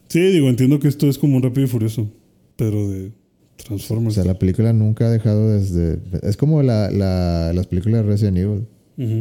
Sí, 0.08 0.20
digo, 0.20 0.50
entiendo 0.50 0.80
que 0.80 0.88
esto 0.88 1.08
es 1.08 1.18
como 1.18 1.38
un 1.38 1.44
rápido 1.44 1.66
y 1.68 1.70
furioso, 1.70 2.10
pero 2.56 2.90
de 2.90 3.12
O 3.60 3.64
Transformers. 3.64 4.16
sea, 4.16 4.24
la 4.24 4.38
película 4.40 4.72
nunca 4.74 5.08
ha 5.08 5.12
dejado 5.12 5.52
desde. 5.52 6.00
Es 6.24 6.38
como 6.38 6.62
la, 6.64 6.90
la- 6.92 7.52
las 7.54 7.68
películas 7.68 8.04
de 8.04 8.10
Resident 8.12 8.38
Evil. 8.38 8.68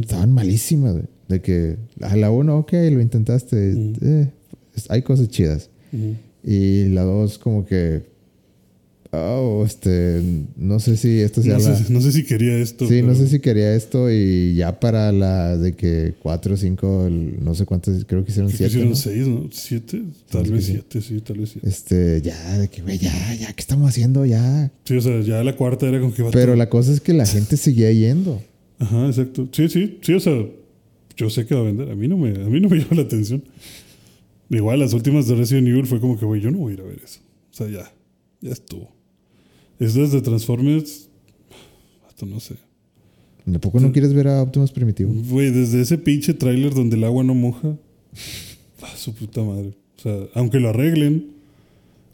Estaban 0.01 0.33
malísimas, 0.33 0.93
güey. 0.93 1.05
De 1.29 1.41
que 1.43 1.77
a 2.01 2.17
la 2.17 2.31
1, 2.31 2.57
ok, 2.59 2.73
lo 2.93 3.01
intentaste. 3.01 3.73
Eh, 4.01 4.31
hay 4.89 5.03
cosas 5.03 5.29
chidas. 5.29 5.71
Y 6.45 6.89
la 6.91 7.03
2, 7.03 7.39
como 7.39 7.65
que. 7.65 8.03
Oh, 9.19 9.65
este. 9.65 10.21
No 10.57 10.79
sé 10.81 10.97
si 10.97 11.21
esto 11.21 11.43
sea 11.43 11.59
No, 11.59 11.69
la. 11.69 11.77
sé, 11.77 11.93
no 11.93 12.01
sé 12.01 12.13
si 12.13 12.25
quería 12.25 12.57
esto. 12.59 12.87
Sí, 12.87 13.03
no 13.03 13.15
sé 13.15 13.29
si 13.29 13.41
quería 13.41 13.75
esto 13.75 14.11
y 14.11 14.55
ya 14.55 14.79
para 14.79 15.11
la 15.13 15.57
de 15.57 15.75
que 15.75 16.15
4 16.23 16.55
o 16.55 16.57
5, 16.57 17.09
no 17.41 17.55
sé 17.55 17.65
cuántas, 17.67 18.05
creo 18.05 18.25
que 18.25 18.31
hicieron 18.31 18.51
Creo 18.51 18.69
que 18.69 18.69
7. 18.69 18.89
hicieron 18.91 18.97
seis, 18.97 19.27
¿no? 19.27 19.49
¿Siete? 19.53 20.03
Tal 20.31 20.47
Sí, 20.47 20.53
vez 20.53 20.65
siete, 20.67 21.01
sí, 21.01 21.21
tal 21.21 21.39
vez 21.39 21.51
siete. 21.51 21.69
Este, 21.69 22.21
ya, 22.23 22.59
de 22.59 22.69
que, 22.69 22.83
güey, 22.83 22.99
ya, 22.99 23.35
ya, 23.35 23.53
¿qué 23.53 23.61
estamos 23.61 23.89
haciendo? 23.89 24.25
Ya. 24.27 24.71
Sí, 24.85 24.97
o 24.97 25.01
sea, 25.01 25.21
ya 25.21 25.43
la 25.45 25.57
cuarta 25.57 25.87
era 25.89 26.01
como 26.01 26.13
que... 26.13 26.25
Pero 26.33 26.55
la 26.57 26.69
cosa 26.69 26.93
es 26.93 27.01
que 27.01 27.13
la 27.13 27.27
gente 27.27 27.57
seguía 27.57 27.91
yendo. 27.93 28.43
Ajá, 28.79 29.07
exacto. 29.07 29.49
Sí, 29.53 29.69
sí, 29.69 29.99
sí, 30.03 30.15
o 30.15 30.21
sea, 30.21 30.45
yo 31.17 31.31
sé 31.31 31.47
que 31.47 31.55
va 31.55 31.63
a 31.63 31.65
vender. 31.65 31.91
A 31.91 31.95
mí 31.97 32.09
no 32.09 32.19
me, 32.19 32.31
a 32.31 32.49
mí 32.49 32.61
no 32.61 32.69
me 32.69 32.77
llama 32.81 32.97
la 32.97 33.03
atención. 33.03 33.43
Igual, 34.51 34.79
las 34.81 34.93
últimas 34.93 35.27
de 35.27 35.35
Resident 35.35 35.67
Evil 35.69 35.87
fue 35.87 35.99
como 36.01 36.19
que, 36.19 36.25
güey, 36.25 36.41
yo 36.41 36.51
no 36.51 36.59
voy 36.59 36.73
a 36.73 36.75
ir 36.75 36.81
a 36.81 36.85
ver 36.85 37.01
eso. 37.05 37.21
O 37.51 37.55
sea, 37.55 37.69
ya, 37.69 37.93
ya 38.41 38.53
estuvo. 38.53 38.95
Estas 39.79 40.13
de 40.13 40.23
Transformers, 40.23 41.09
vato, 42.05 42.27
no 42.27 42.41
sé. 42.41 42.55
¿De 43.45 43.59
poco 43.59 43.79
no 43.79 43.93
quieres 43.93 44.13
ver 44.13 44.27
a 44.29 44.43
Optimus 44.43 44.73
Primitivo? 44.73 45.13
Güey, 45.13 45.51
desde 45.51 45.81
ese 45.81 45.99
pinche 45.99 46.35
tráiler 46.35 46.75
donde 46.75 46.97
el 46.97 47.05
agua 47.05 47.23
no 47.23 47.35
moja, 47.35 47.77
a 48.83 48.97
su 48.97 49.15
puta 49.15 49.43
madre. 49.43 49.75
O 49.99 50.01
sea, 50.03 50.17
aunque 50.35 50.59
lo 50.61 50.71
arreglen, 50.71 51.31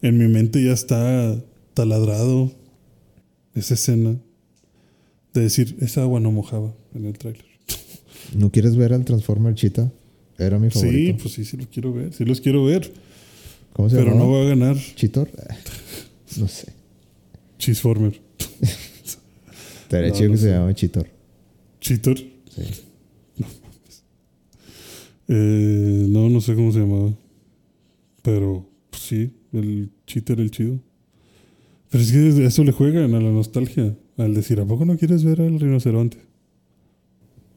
en 0.02 0.18
mi 0.18 0.28
mente 0.28 0.62
ya 0.62 0.72
está 0.72 1.43
taladrado 1.74 2.52
esa 3.55 3.74
escena 3.74 4.16
de 5.32 5.40
decir, 5.40 5.76
esa 5.80 6.02
agua 6.02 6.20
no 6.20 6.30
mojaba 6.32 6.74
en 6.94 7.06
el 7.06 7.16
tráiler. 7.16 7.44
¿No 8.36 8.51
quieres 8.51 8.76
ver 8.76 8.93
al 8.93 9.05
Transformer 9.05 9.55
Cheetah? 9.55 9.90
Era 10.39 10.59
mi 10.59 10.70
Sí, 10.70 10.80
favorito. 10.80 11.18
pues 11.22 11.34
sí, 11.34 11.44
sí 11.44 11.56
los 11.56 11.66
quiero 11.68 11.93
ver, 11.94 12.12
sí 12.12 12.24
los 12.24 12.40
quiero 12.40 12.64
ver, 12.64 12.93
¿Cómo 13.72 13.89
se 13.89 13.97
pero 13.97 14.09
llama? 14.10 14.20
no 14.24 14.30
va 14.32 14.43
a 14.43 14.44
ganar 14.44 14.76
¿Cheetor? 14.97 15.30
No 16.39 16.48
sé. 16.48 16.72
Cheeseformer. 17.62 18.20
Estaría 19.82 20.09
No, 20.10 20.14
chido 20.16 20.28
no 20.30 20.34
que 20.34 20.39
se 20.40 20.44
sé. 20.47 20.51
llame 20.51 20.74
Cheetor. 20.74 21.06
Cheetor. 21.80 22.18
Sí. 22.18 22.62
Eh, 25.28 26.06
no, 26.09 26.28
no 26.28 26.40
sé 26.40 26.55
cómo 26.55 26.72
se 26.72 26.80
llamaba. 26.80 27.12
Pero 28.22 28.68
pues, 28.90 29.02
sí, 29.02 29.30
el 29.52 29.90
cheater, 30.06 30.40
el 30.40 30.51
chido. 30.51 30.80
Pero 31.90 32.02
es 32.02 32.10
que 32.12 32.44
eso 32.47 32.64
le 32.64 32.72
juegan 32.72 33.14
a 33.14 33.20
la 33.20 33.30
nostalgia. 33.30 33.97
Al 34.16 34.34
decir, 34.34 34.59
¿a 34.60 34.64
poco 34.66 34.84
no 34.84 34.97
quieres 34.98 35.22
ver 35.24 35.40
al 35.40 35.59
rinoceronte? 35.60 36.18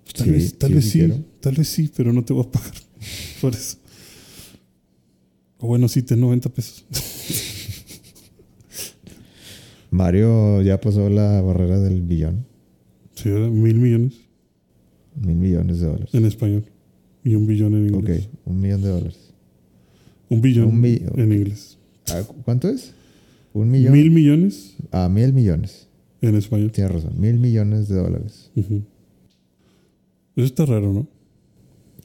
Pues, 0.03 0.13
tal 0.13 0.25
Sí, 0.25 0.31
vez, 0.31 0.57
tal 0.57 0.69
sí, 0.69 0.75
vez 0.75 0.83
sí 0.85 0.91
sí, 0.91 0.99
quiero. 0.99 1.15
tal 1.39 1.55
vez 1.55 1.67
sí, 1.67 1.91
pero 1.95 2.13
no 2.13 2.23
te 2.23 2.33
voy 2.33 2.45
a 2.45 2.51
pagar 2.51 2.73
por 3.41 3.53
eso. 3.53 3.77
O 5.57 5.67
bueno, 5.67 5.87
sí, 5.87 6.03
te 6.03 6.15
90 6.15 6.49
pesos. 6.49 6.85
Mario 9.95 10.61
ya 10.61 10.79
pasó 10.81 11.09
la 11.09 11.41
barrera 11.41 11.79
del 11.79 12.01
billón. 12.01 12.45
Sí, 13.15 13.29
mil 13.29 13.75
millones 13.77 14.13
Mil 15.15 15.35
millones 15.37 15.79
de 15.79 15.85
dólares. 15.87 16.13
en 16.13 16.25
español. 16.25 16.65
Y 17.23 17.35
un 17.35 17.47
billón 17.47 17.73
en 17.75 17.93
Ok, 17.95 18.01
inglés. 18.01 18.29
un 18.45 18.59
millón 18.61 18.81
de 18.81 18.89
dólares. 18.89 19.33
Un 20.29 20.41
billón 20.41 20.67
Un 20.67 20.81
mi- 20.81 21.01
en 21.15 21.31
inglés. 21.31 21.77
Ah, 22.11 22.21
cu- 22.27 22.35
¿Cuánto 22.43 22.67
es? 22.69 22.93
¿Un 23.53 23.71
millón? 23.71 23.93
Mil 23.93 24.11
millones 24.11 24.75
Ah, 24.91 25.07
mil 25.09 25.31
millones. 25.33 25.87
en 26.21 26.35
español. 26.35 26.71
Tienes 26.71 26.91
razón. 26.93 27.13
Mil 27.19 27.39
millones 27.39 27.87
de 27.87 27.95
dólares. 27.95 28.51
Eso 28.55 30.45
está 30.45 30.65
raro, 30.65 30.91
¿no? 30.91 31.07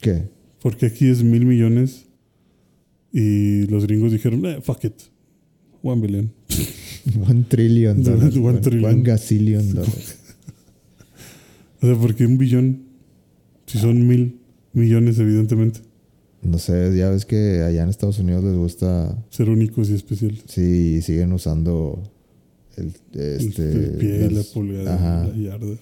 ¿Qué? 0.00 0.28
Porque 0.62 0.86
aquí 0.86 1.08
es 1.08 1.22
mil 1.24 1.44
millones 1.44 2.06
y 3.12 3.66
los 3.66 3.86
gringos 3.86 4.12
dijeron, 4.12 4.44
eh, 4.46 4.60
fuck 4.62 4.84
it. 4.84 4.94
One 5.82 6.00
billion. 6.00 6.32
One 7.28 7.44
trillion 7.48 7.96
One 7.98 8.04
dólares. 8.04 8.36
One, 8.36 8.60
trillion. 8.60 8.84
one 8.94 9.02
gazillion 9.02 9.74
dólares. 9.74 10.16
O 11.82 11.86
sea, 11.86 11.96
porque 11.96 12.26
un 12.26 12.36
billón, 12.36 12.82
si 13.66 13.78
son 13.78 14.06
mil 14.06 14.38
millones, 14.74 15.18
evidentemente, 15.18 15.80
No 16.42 16.58
sé, 16.58 16.94
ya 16.94 17.08
ves 17.08 17.24
que 17.24 17.62
allá 17.62 17.82
en 17.84 17.88
Estados 17.88 18.18
Unidos 18.18 18.44
les 18.44 18.54
gusta. 18.54 19.16
ser 19.30 19.48
únicos 19.48 19.88
y 19.88 19.94
especiales. 19.94 20.42
Sí, 20.46 21.00
siguen 21.00 21.32
usando 21.32 22.02
el, 22.76 22.92
este, 23.14 23.72
el 23.72 23.90
pie, 23.98 24.30
la 24.30 24.42
pulgada, 24.52 24.94
Ajá. 24.94 25.26
la 25.28 25.36
yarda. 25.36 25.76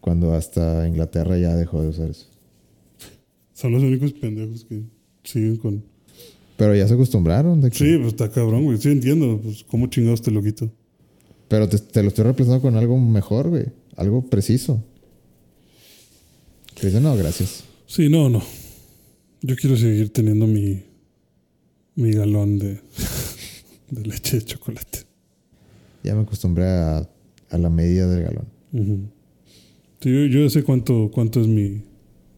Cuando 0.00 0.32
hasta 0.32 0.86
Inglaterra 0.86 1.36
ya 1.38 1.56
dejó 1.56 1.82
de 1.82 1.88
usar 1.88 2.08
eso. 2.10 2.26
Son 3.52 3.72
los 3.72 3.82
únicos 3.82 4.12
pendejos 4.12 4.64
que 4.64 4.82
siguen 5.24 5.56
con... 5.56 5.82
Pero 6.56 6.74
ya 6.74 6.86
se 6.88 6.94
acostumbraron. 6.94 7.60
De 7.60 7.70
que- 7.70 7.76
Sí, 7.78 7.96
pues 7.96 8.08
está 8.08 8.30
cabrón, 8.30 8.64
güey. 8.64 8.78
Sí 8.78 8.88
entiendo. 8.90 9.40
Pues, 9.42 9.64
¿cómo 9.64 9.88
chingados 9.88 10.22
te 10.22 10.30
lo 10.30 10.42
quito? 10.42 10.70
Pero 11.48 11.68
te, 11.68 11.78
te 11.78 12.02
lo 12.02 12.08
estoy 12.08 12.24
reemplazando 12.24 12.60
con 12.62 12.76
algo 12.76 12.98
mejor, 12.98 13.48
güey. 13.50 13.66
algo 13.96 14.22
preciso. 14.28 14.82
Dice, 16.82 17.00
no, 17.00 17.16
gracias. 17.16 17.64
Sí, 17.86 18.08
no, 18.08 18.28
no. 18.28 18.42
Yo 19.42 19.56
quiero 19.56 19.76
seguir 19.76 20.12
teniendo 20.12 20.46
mi, 20.46 20.82
mi 21.94 22.12
galón 22.12 22.58
de, 22.58 22.80
de 23.90 24.02
leche 24.06 24.38
de 24.38 24.44
chocolate. 24.44 25.00
Ya 26.02 26.14
me 26.14 26.22
acostumbré 26.22 26.64
a, 26.66 27.08
a 27.50 27.58
la 27.58 27.70
medida 27.70 28.08
del 28.08 28.24
galón. 28.24 28.46
Sí, 30.00 30.10
yo, 30.12 30.26
yo 30.26 30.50
sé 30.50 30.62
cuánto, 30.62 31.10
cuánto 31.12 31.40
es 31.40 31.46
mi, 31.48 31.82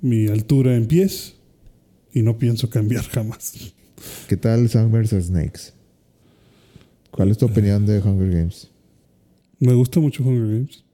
mi 0.01 0.29
altura 0.29 0.77
en 0.77 0.87
pies 0.87 1.35
y 2.15 2.23
no 2.23 2.39
pienso 2.39 2.71
cambiar 2.71 3.05
jamás. 3.05 3.75
¿Qué 4.29 4.37
tal 4.37 4.69
Song 4.69 4.91
vs. 4.93 5.27
Snakes? 5.27 5.73
¿Cuál 7.11 7.31
es 7.31 7.39
tu 7.39 7.47
opinión 7.47 7.87
de 7.87 8.01
Hunger 8.01 8.31
Games? 8.31 8.71
Me 9.59 9.73
gusta 9.75 10.01
mucho 10.01 10.23
Hunger 10.23 10.47
Games. 10.47 10.85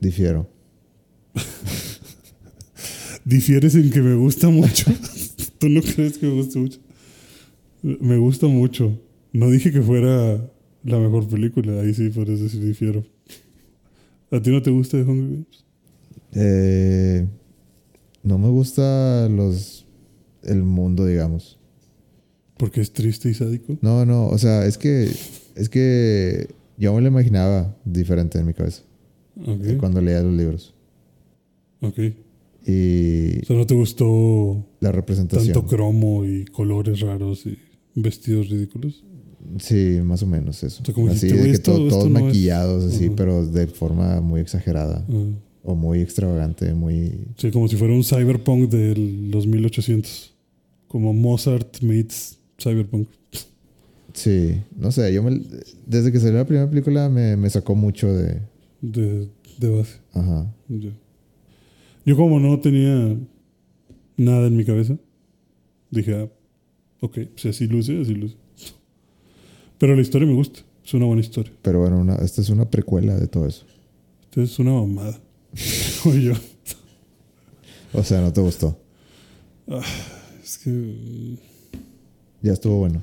Difiero. 0.00 0.48
Difieres 3.24 3.74
en 3.74 3.90
que 3.90 4.00
me 4.00 4.14
gusta 4.14 4.48
mucho. 4.48 4.92
¿Tú 5.58 5.68
no 5.68 5.80
crees 5.82 6.18
que 6.18 6.26
me 6.26 6.32
guste 6.34 6.58
mucho? 6.58 6.80
Me 7.82 8.16
gusta 8.16 8.46
mucho. 8.48 8.98
No 9.32 9.50
dije 9.50 9.72
que 9.72 9.82
fuera 9.82 10.50
la 10.82 10.98
mejor 10.98 11.28
película. 11.28 11.80
Ahí 11.80 11.94
sí 11.94 12.10
puedes 12.10 12.40
decir 12.40 12.64
difiero. 12.64 13.04
¿A 14.30 14.40
ti 14.40 14.50
no 14.50 14.62
te 14.62 14.70
gusta 14.70 14.96
de 14.96 15.04
Hunger 15.04 15.30
Games? 15.30 15.64
Eh, 16.32 17.26
no 18.22 18.38
me 18.38 18.48
gusta 18.48 19.28
los 19.28 19.86
el 20.42 20.62
mundo, 20.62 21.06
digamos. 21.06 21.59
Porque 22.60 22.80
es 22.82 22.92
triste 22.92 23.28
y 23.30 23.34
sádico. 23.34 23.76
No, 23.80 24.04
no, 24.06 24.26
o 24.28 24.38
sea, 24.38 24.64
es 24.66 24.76
que 24.78 25.10
es 25.56 25.68
que 25.68 26.48
yo 26.78 26.94
me 26.94 27.00
lo 27.00 27.08
imaginaba 27.08 27.74
diferente 27.84 28.38
en 28.38 28.46
mi 28.46 28.54
cabeza 28.54 28.82
Ok. 29.46 29.76
cuando 29.78 30.00
leía 30.00 30.20
los 30.22 30.34
libros. 30.36 30.74
Ok. 31.80 31.98
Y 32.66 33.40
O 33.42 33.44
sea, 33.46 33.56
¿no 33.56 33.66
te 33.66 33.74
gustó 33.74 34.64
la 34.80 34.92
representación. 34.92 35.52
tanto 35.54 35.66
cromo 35.68 36.24
y 36.26 36.44
colores 36.44 37.00
raros 37.00 37.46
y 37.46 37.56
vestidos 37.94 38.48
ridículos? 38.50 39.02
Sí, 39.58 39.98
más 40.04 40.22
o 40.22 40.26
menos 40.26 40.62
eso. 40.62 40.82
O 40.82 40.84
sea, 40.84 40.94
como 40.94 41.08
así 41.08 41.26
de 41.28 41.32
"Güey, 41.32 41.44
que 41.46 41.50
esto- 41.52 41.74
to- 41.76 41.84
esto 41.86 41.98
todos 42.00 42.10
no 42.10 42.18
es". 42.18 42.24
maquillados, 42.26 42.84
así, 42.92 43.10
pero 43.10 43.46
de 43.46 43.66
forma 43.66 44.20
muy 44.20 44.40
exagerada 44.42 45.04
o 45.64 45.74
muy 45.74 46.00
extravagante, 46.00 46.74
muy 46.74 47.12
sí, 47.38 47.50
como 47.50 47.66
si 47.68 47.76
fuera 47.76 47.94
un 47.94 48.04
cyberpunk 48.04 48.70
de 48.70 48.94
los 49.32 49.46
1800. 49.46 50.34
Como 50.86 51.14
Mozart 51.14 51.80
meets 51.82 52.38
cyberpunk. 52.60 53.08
sí, 54.12 54.60
no 54.76 54.90
sé, 54.92 55.12
yo 55.12 55.22
me, 55.22 55.40
desde 55.86 56.12
que 56.12 56.20
salió 56.20 56.38
la 56.38 56.44
primera 56.46 56.68
película 56.68 57.08
me, 57.08 57.36
me 57.36 57.48
sacó 57.50 57.74
mucho 57.74 58.12
de, 58.12 58.40
De, 58.80 59.28
de 59.58 59.68
base. 59.70 59.98
ajá, 60.14 60.52
Ya. 60.68 60.90
Yo 62.06 62.16
como 62.16 62.40
no 62.40 62.58
tenía 62.60 63.16
nada 64.16 64.46
en 64.46 64.56
mi 64.56 64.64
cabeza, 64.64 64.96
dije, 65.90 66.14
ah, 66.16 66.28
ok, 67.00 67.18
si 67.36 67.48
así 67.48 67.66
luce, 67.66 68.00
así 68.00 68.14
luce. 68.14 68.36
Pero 69.78 69.94
la 69.94 70.02
historia 70.02 70.26
me 70.26 70.34
gusta, 70.34 70.60
es 70.84 70.94
una 70.94 71.06
buena 71.06 71.20
historia. 71.20 71.52
pero 71.62 71.80
bueno, 71.80 71.98
una- 71.98 72.16
esta 72.16 72.40
es 72.40 72.48
una 72.50 72.68
precuela 72.70 73.16
de 73.16 73.26
todo 73.28 73.46
eso. 73.46 73.64
Esta 74.24 74.42
es 74.42 74.58
una 74.58 74.72
mamada. 74.72 75.20
Yo. 76.04 76.32
O 77.92 78.02
sea, 78.04 78.20
no 78.20 78.32
te 78.32 78.40
gustó. 78.40 78.78
Es 80.42 80.58
que... 80.58 81.36
Ya 82.42 82.52
estuvo 82.52 82.76
bueno. 82.78 83.02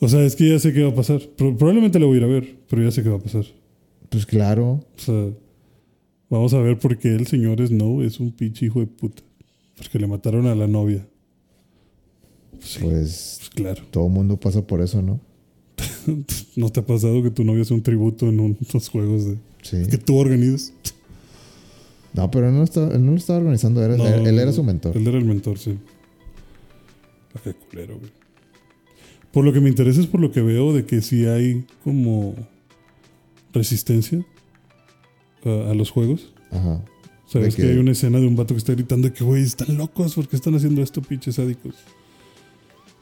O 0.00 0.08
sea, 0.08 0.22
es 0.24 0.34
que 0.36 0.48
ya 0.48 0.58
sé 0.58 0.72
qué 0.72 0.82
va 0.82 0.90
a 0.90 0.94
pasar. 0.94 1.20
Pro- 1.36 1.56
probablemente 1.56 1.98
la 1.98 2.06
voy 2.06 2.16
a 2.16 2.18
ir 2.18 2.24
a 2.24 2.28
ver, 2.28 2.56
pero 2.68 2.82
ya 2.82 2.90
sé 2.90 3.02
qué 3.02 3.08
va 3.10 3.16
a 3.16 3.20
pasar. 3.20 3.44
Pues 4.08 4.26
claro, 4.26 4.80
O 4.96 4.98
sea, 5.00 5.28
vamos 6.28 6.52
a 6.54 6.58
ver 6.60 6.78
por 6.78 6.96
qué 6.98 7.14
el 7.14 7.26
señor 7.26 7.64
Snow 7.66 8.02
es 8.02 8.18
un 8.18 8.32
pinche 8.32 8.66
hijo 8.66 8.80
de 8.80 8.86
puta. 8.86 9.22
Porque 9.76 9.98
le 9.98 10.06
mataron 10.06 10.46
a 10.46 10.54
la 10.54 10.66
novia. 10.66 11.06
Sí, 12.60 12.80
pues 12.82 13.36
pues 13.38 13.50
claro. 13.54 13.82
todo 13.90 14.08
mundo 14.08 14.36
pasa 14.38 14.66
por 14.66 14.80
eso, 14.82 15.00
¿no? 15.00 15.20
¿No 16.56 16.70
te 16.70 16.80
ha 16.80 16.86
pasado 16.86 17.22
que 17.22 17.30
tu 17.30 17.44
novia 17.44 17.62
hace 17.62 17.72
un 17.74 17.82
tributo 17.82 18.28
en 18.28 18.40
un- 18.40 18.58
unos 18.72 18.88
juegos 18.88 19.24
de, 19.26 19.36
Sí. 19.62 19.78
que 19.88 19.96
tú 19.98 20.16
organizas? 20.16 20.72
No, 22.12 22.30
pero 22.30 22.48
él 22.48 22.52
no 22.52 22.58
lo 22.58 22.64
estaba, 22.64 22.92
él 22.94 23.04
no 23.04 23.12
lo 23.12 23.16
estaba 23.18 23.38
organizando, 23.38 23.82
era- 23.82 23.96
No, 23.96 24.06
él, 24.06 24.26
él 24.26 24.38
era 24.38 24.52
su 24.52 24.62
mentor. 24.64 24.96
Él 24.96 25.06
era 25.06 25.16
el 25.18 25.24
mentor, 25.24 25.58
sí. 25.58 25.78
Ah, 27.34 27.40
qué 27.44 27.54
culero, 27.54 27.98
güey. 27.98 28.10
Por 29.32 29.44
lo 29.44 29.52
que 29.52 29.60
me 29.60 29.68
interesa 29.68 30.00
es 30.00 30.06
por 30.06 30.20
lo 30.20 30.32
que 30.32 30.40
veo 30.42 30.72
de 30.72 30.84
que 30.84 31.02
sí 31.02 31.26
hay 31.26 31.64
como 31.84 32.34
resistencia 33.52 34.24
a, 35.44 35.70
a 35.70 35.74
los 35.74 35.90
juegos. 35.90 36.32
Ajá. 36.50 36.82
Sabes 37.26 37.54
que- 37.54 37.62
hay 37.62 37.76
una 37.78 37.92
escena 37.92 38.18
de 38.18 38.26
un 38.26 38.34
vato 38.36 38.54
que 38.54 38.58
está 38.58 38.72
gritando 38.72 39.08
de 39.08 39.14
que, 39.14 39.22
güey, 39.22 39.42
están 39.42 39.76
locos, 39.76 40.14
¿por 40.14 40.26
qué 40.28 40.36
están 40.36 40.54
haciendo 40.56 40.82
esto, 40.82 41.00
pinches 41.00 41.36
sádicos? 41.36 41.74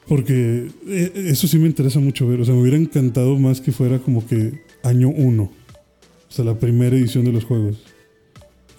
Porque 0.07 0.67
eh, 0.87 1.11
eso 1.27 1.47
sí 1.47 1.57
me 1.59 1.67
interesa 1.67 1.99
mucho 1.99 2.27
ver. 2.27 2.41
O 2.41 2.45
sea, 2.45 2.53
me 2.53 2.61
hubiera 2.61 2.77
encantado 2.77 3.37
más 3.37 3.61
que 3.61 3.71
fuera 3.71 3.99
como 3.99 4.25
que 4.25 4.61
año 4.83 5.09
uno. 5.09 5.43
O 5.43 6.31
sea, 6.31 6.45
la 6.45 6.57
primera 6.59 6.95
edición 6.95 7.25
de 7.25 7.31
los 7.31 7.43
juegos. 7.43 7.77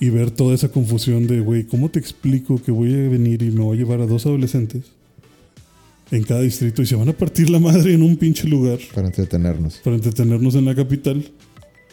Y 0.01 0.11
ver 0.11 0.31
toda 0.31 0.55
esa 0.55 0.71
confusión 0.71 1.27
de, 1.27 1.41
güey, 1.41 1.65
¿cómo 1.65 1.89
te 1.91 1.99
explico 1.99 2.61
que 2.63 2.71
voy 2.73 2.93
a 2.95 3.09
venir 3.09 3.43
y 3.43 3.51
me 3.51 3.61
voy 3.61 3.77
a 3.77 3.81
llevar 3.81 4.01
a 4.01 4.07
dos 4.07 4.25
adolescentes 4.27 4.93
en 6.11 6.23
cada 6.25 6.41
distrito 6.41 6.83
y 6.83 6.87
se 6.87 6.97
van 6.97 7.09
a 7.09 7.13
partir 7.13 7.51
la 7.51 7.59
madre 7.59 7.95
en 7.95 8.03
un 8.03 8.17
pinche 8.17 8.49
lugar 8.49 8.79
Para 8.95 9.07
entretenernos. 9.07 9.77
para 9.85 9.97
entretenernos 9.97 10.55
en 10.55 10.65
la 10.65 10.75
capital 10.75 11.31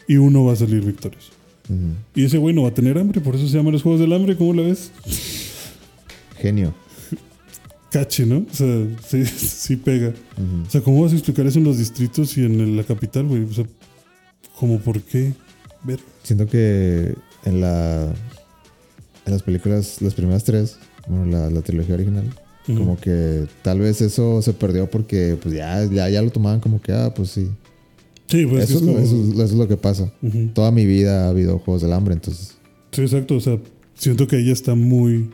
y 0.06 0.16
uno 0.16 0.44
va 0.44 0.54
a 0.54 0.56
salir 0.56 0.82
victorioso? 0.84 1.32
Y 2.14 2.24
ese 2.24 2.38
güey 2.38 2.54
no 2.54 2.62
va 2.62 2.70
a 2.70 2.74
tener 2.74 2.96
hambre, 2.98 3.20
por 3.20 3.34
eso 3.36 3.46
se 3.46 3.56
llaman 3.56 3.72
los 3.74 3.82
Juegos 3.82 4.00
del 4.00 4.12
Hambre, 4.14 4.36
¿cómo 4.36 4.54
la 4.54 4.62
ves? 4.62 4.90
Genio. 6.38 6.74
Cache, 7.90 8.24
¿no? 8.26 8.38
O 8.50 8.54
sea, 8.54 8.86
sí, 9.06 9.24
sí 9.26 9.76
pega. 9.76 10.14
O 10.66 10.70
sea, 10.70 10.80
¿cómo 10.80 11.02
vas 11.02 11.12
a 11.12 11.16
explicar 11.16 11.46
eso 11.46 11.58
en 11.58 11.64
los 11.64 11.76
distritos 11.78 12.36
y 12.38 12.44
en 12.44 12.76
la 12.76 12.84
capital, 12.84 13.26
güey? 13.26 13.42
O 13.44 13.52
sea, 13.52 13.64
¿cómo 14.58 14.78
por 14.78 15.00
qué? 15.02 15.32
Ver. 15.84 16.00
Siento 16.22 16.46
que 16.46 17.14
en 17.44 17.60
la 17.60 18.04
en 19.26 19.32
las 19.32 19.42
películas, 19.42 20.00
las 20.00 20.14
primeras 20.14 20.44
tres, 20.44 20.78
bueno, 21.06 21.26
la, 21.26 21.50
la 21.50 21.60
trilogía 21.60 21.94
original, 21.96 22.24
como 22.76 22.96
que 22.98 23.46
tal 23.62 23.80
vez 23.80 24.00
eso 24.02 24.42
se 24.42 24.52
perdió 24.52 24.90
porque 24.90 25.36
pues 25.42 25.54
ya, 25.54 25.84
ya, 25.86 26.08
ya 26.10 26.20
lo 26.22 26.30
tomaban 26.30 26.60
como 26.60 26.80
que, 26.82 26.92
ah, 26.92 27.12
pues 27.14 27.30
sí. 27.30 27.48
Sí, 28.28 28.44
pues 28.44 28.68
eso, 28.68 28.78
es 28.78 28.84
lo, 28.84 28.98
eso, 28.98 29.16
eso 29.32 29.42
es 29.44 29.52
lo 29.52 29.66
que 29.66 29.78
pasa. 29.78 30.12
Toda 30.52 30.70
mi 30.70 30.84
vida 30.84 31.24
ha 31.24 31.28
habido 31.30 31.58
juegos 31.60 31.80
del 31.82 31.94
hambre, 31.94 32.12
entonces. 32.14 32.58
Sí, 32.92 33.00
exacto. 33.00 33.36
O 33.36 33.40
sea, 33.40 33.58
siento 33.94 34.26
que 34.26 34.38
ella 34.38 34.52
está 34.52 34.74
muy 34.74 35.30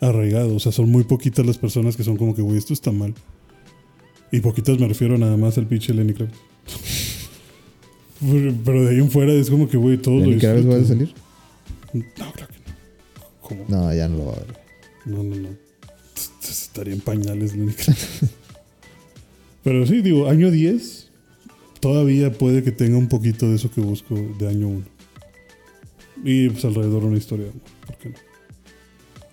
arraigado. 0.00 0.54
O 0.54 0.60
sea, 0.60 0.70
son 0.70 0.88
muy 0.88 1.02
poquitas 1.02 1.44
las 1.44 1.58
personas 1.58 1.96
que 1.96 2.04
son 2.04 2.16
como 2.16 2.36
que, 2.36 2.42
güey, 2.42 2.56
esto 2.56 2.72
está 2.72 2.92
mal. 2.92 3.14
Y 4.30 4.40
poquitas 4.40 4.78
me 4.78 4.86
refiero 4.86 5.18
nada 5.18 5.36
más 5.36 5.58
al 5.58 5.66
pinche 5.66 5.92
Lenny 5.92 6.14
Kravitz. 6.14 6.36
Pero- 8.64 8.84
de 8.84 8.90
ahí 8.90 8.98
en 8.98 9.10
fuera 9.10 9.32
es 9.32 9.50
como 9.50 9.68
que, 9.68 9.76
güey, 9.76 9.98
todo 9.98 10.14
lo 10.16 10.26
¿Lenny 10.26 10.38
Kravitz 10.38 10.68
va 10.70 10.76
a 10.76 10.84
salir? 10.84 11.12
No, 11.92 12.04
claro 12.14 12.48
que 12.48 12.70
no. 12.70 12.76
¿Cómo? 13.40 13.64
No, 13.68 13.92
ya 13.94 14.08
no 14.08 14.18
lo 14.18 14.26
va 14.26 14.32
a 14.34 14.36
ver. 14.40 14.56
No, 15.04 15.22
no, 15.22 15.34
no. 15.36 15.48
Estaría 16.50 16.94
en 16.94 17.00
pañales. 17.00 17.54
Pero 19.64 19.86
sí, 19.86 20.00
digo, 20.00 20.28
año 20.28 20.50
10 20.50 21.06
todavía 21.80 22.32
puede 22.32 22.62
que 22.62 22.72
tenga 22.72 22.98
un 22.98 23.08
poquito 23.08 23.48
de 23.48 23.56
eso 23.56 23.70
que 23.70 23.80
busco 23.80 24.14
de 24.14 24.48
año 24.48 24.68
1. 24.68 24.84
Y 26.24 26.48
pues 26.50 26.64
alrededor 26.64 27.04
una 27.04 27.18
historia 27.18 27.46
de. 27.46 27.52
¿Por 27.86 27.96
qué 27.98 28.14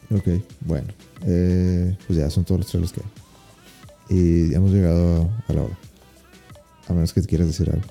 no? 0.10 0.18
Ok, 0.18 0.44
bueno. 0.62 0.88
Eh, 1.26 1.96
pues 2.06 2.20
ya 2.20 2.30
son 2.30 2.44
todos 2.44 2.62
los 2.62 2.68
trailers 2.68 2.92
que 2.92 3.02
hay. 3.02 4.18
Y 4.18 4.54
hemos 4.54 4.72
llegado 4.72 5.32
a 5.48 5.54
la 5.54 5.64
hora. 5.64 5.78
A 6.88 6.94
menos 6.94 7.14
que 7.14 7.22
te 7.22 7.28
quieras 7.28 7.48
decir 7.48 7.70
algo. 7.70 7.88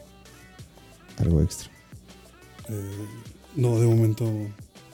Algo 1.18 1.42
extra. 1.42 1.70
Eh, 2.68 3.06
no, 3.56 3.80
de 3.80 3.86
momento 3.86 4.30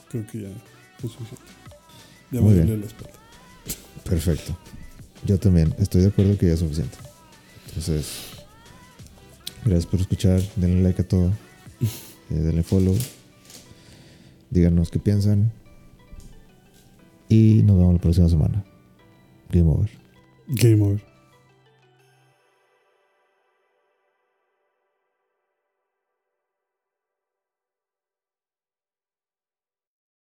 creo 0.09 0.25
que 0.27 0.41
ya 0.41 0.47
es 0.47 1.11
suficiente. 1.11 1.43
Ya 2.31 2.41
me 2.41 2.53
duele 2.53 2.77
la 2.77 2.85
espalda. 2.85 3.18
Perfecto. 4.09 4.57
Yo 5.23 5.37
también 5.37 5.73
estoy 5.77 6.01
de 6.01 6.07
acuerdo 6.07 6.37
que 6.37 6.47
ya 6.47 6.53
es 6.53 6.59
suficiente. 6.59 6.97
Entonces, 7.67 8.07
gracias 9.63 9.85
por 9.85 9.99
escuchar. 9.99 10.41
Denle 10.55 10.81
like 10.81 11.01
a 11.01 11.07
todo. 11.07 11.31
Eh, 12.31 12.35
denle 12.35 12.63
follow. 12.63 12.95
Díganos 14.49 14.89
qué 14.89 14.99
piensan. 14.99 15.51
Y 17.27 17.61
nos 17.63 17.77
vemos 17.77 17.93
la 17.93 18.01
próxima 18.01 18.29
semana. 18.29 18.63
Game 19.51 19.69
over. 19.69 19.89
Game 20.47 20.83
over. 20.83 21.08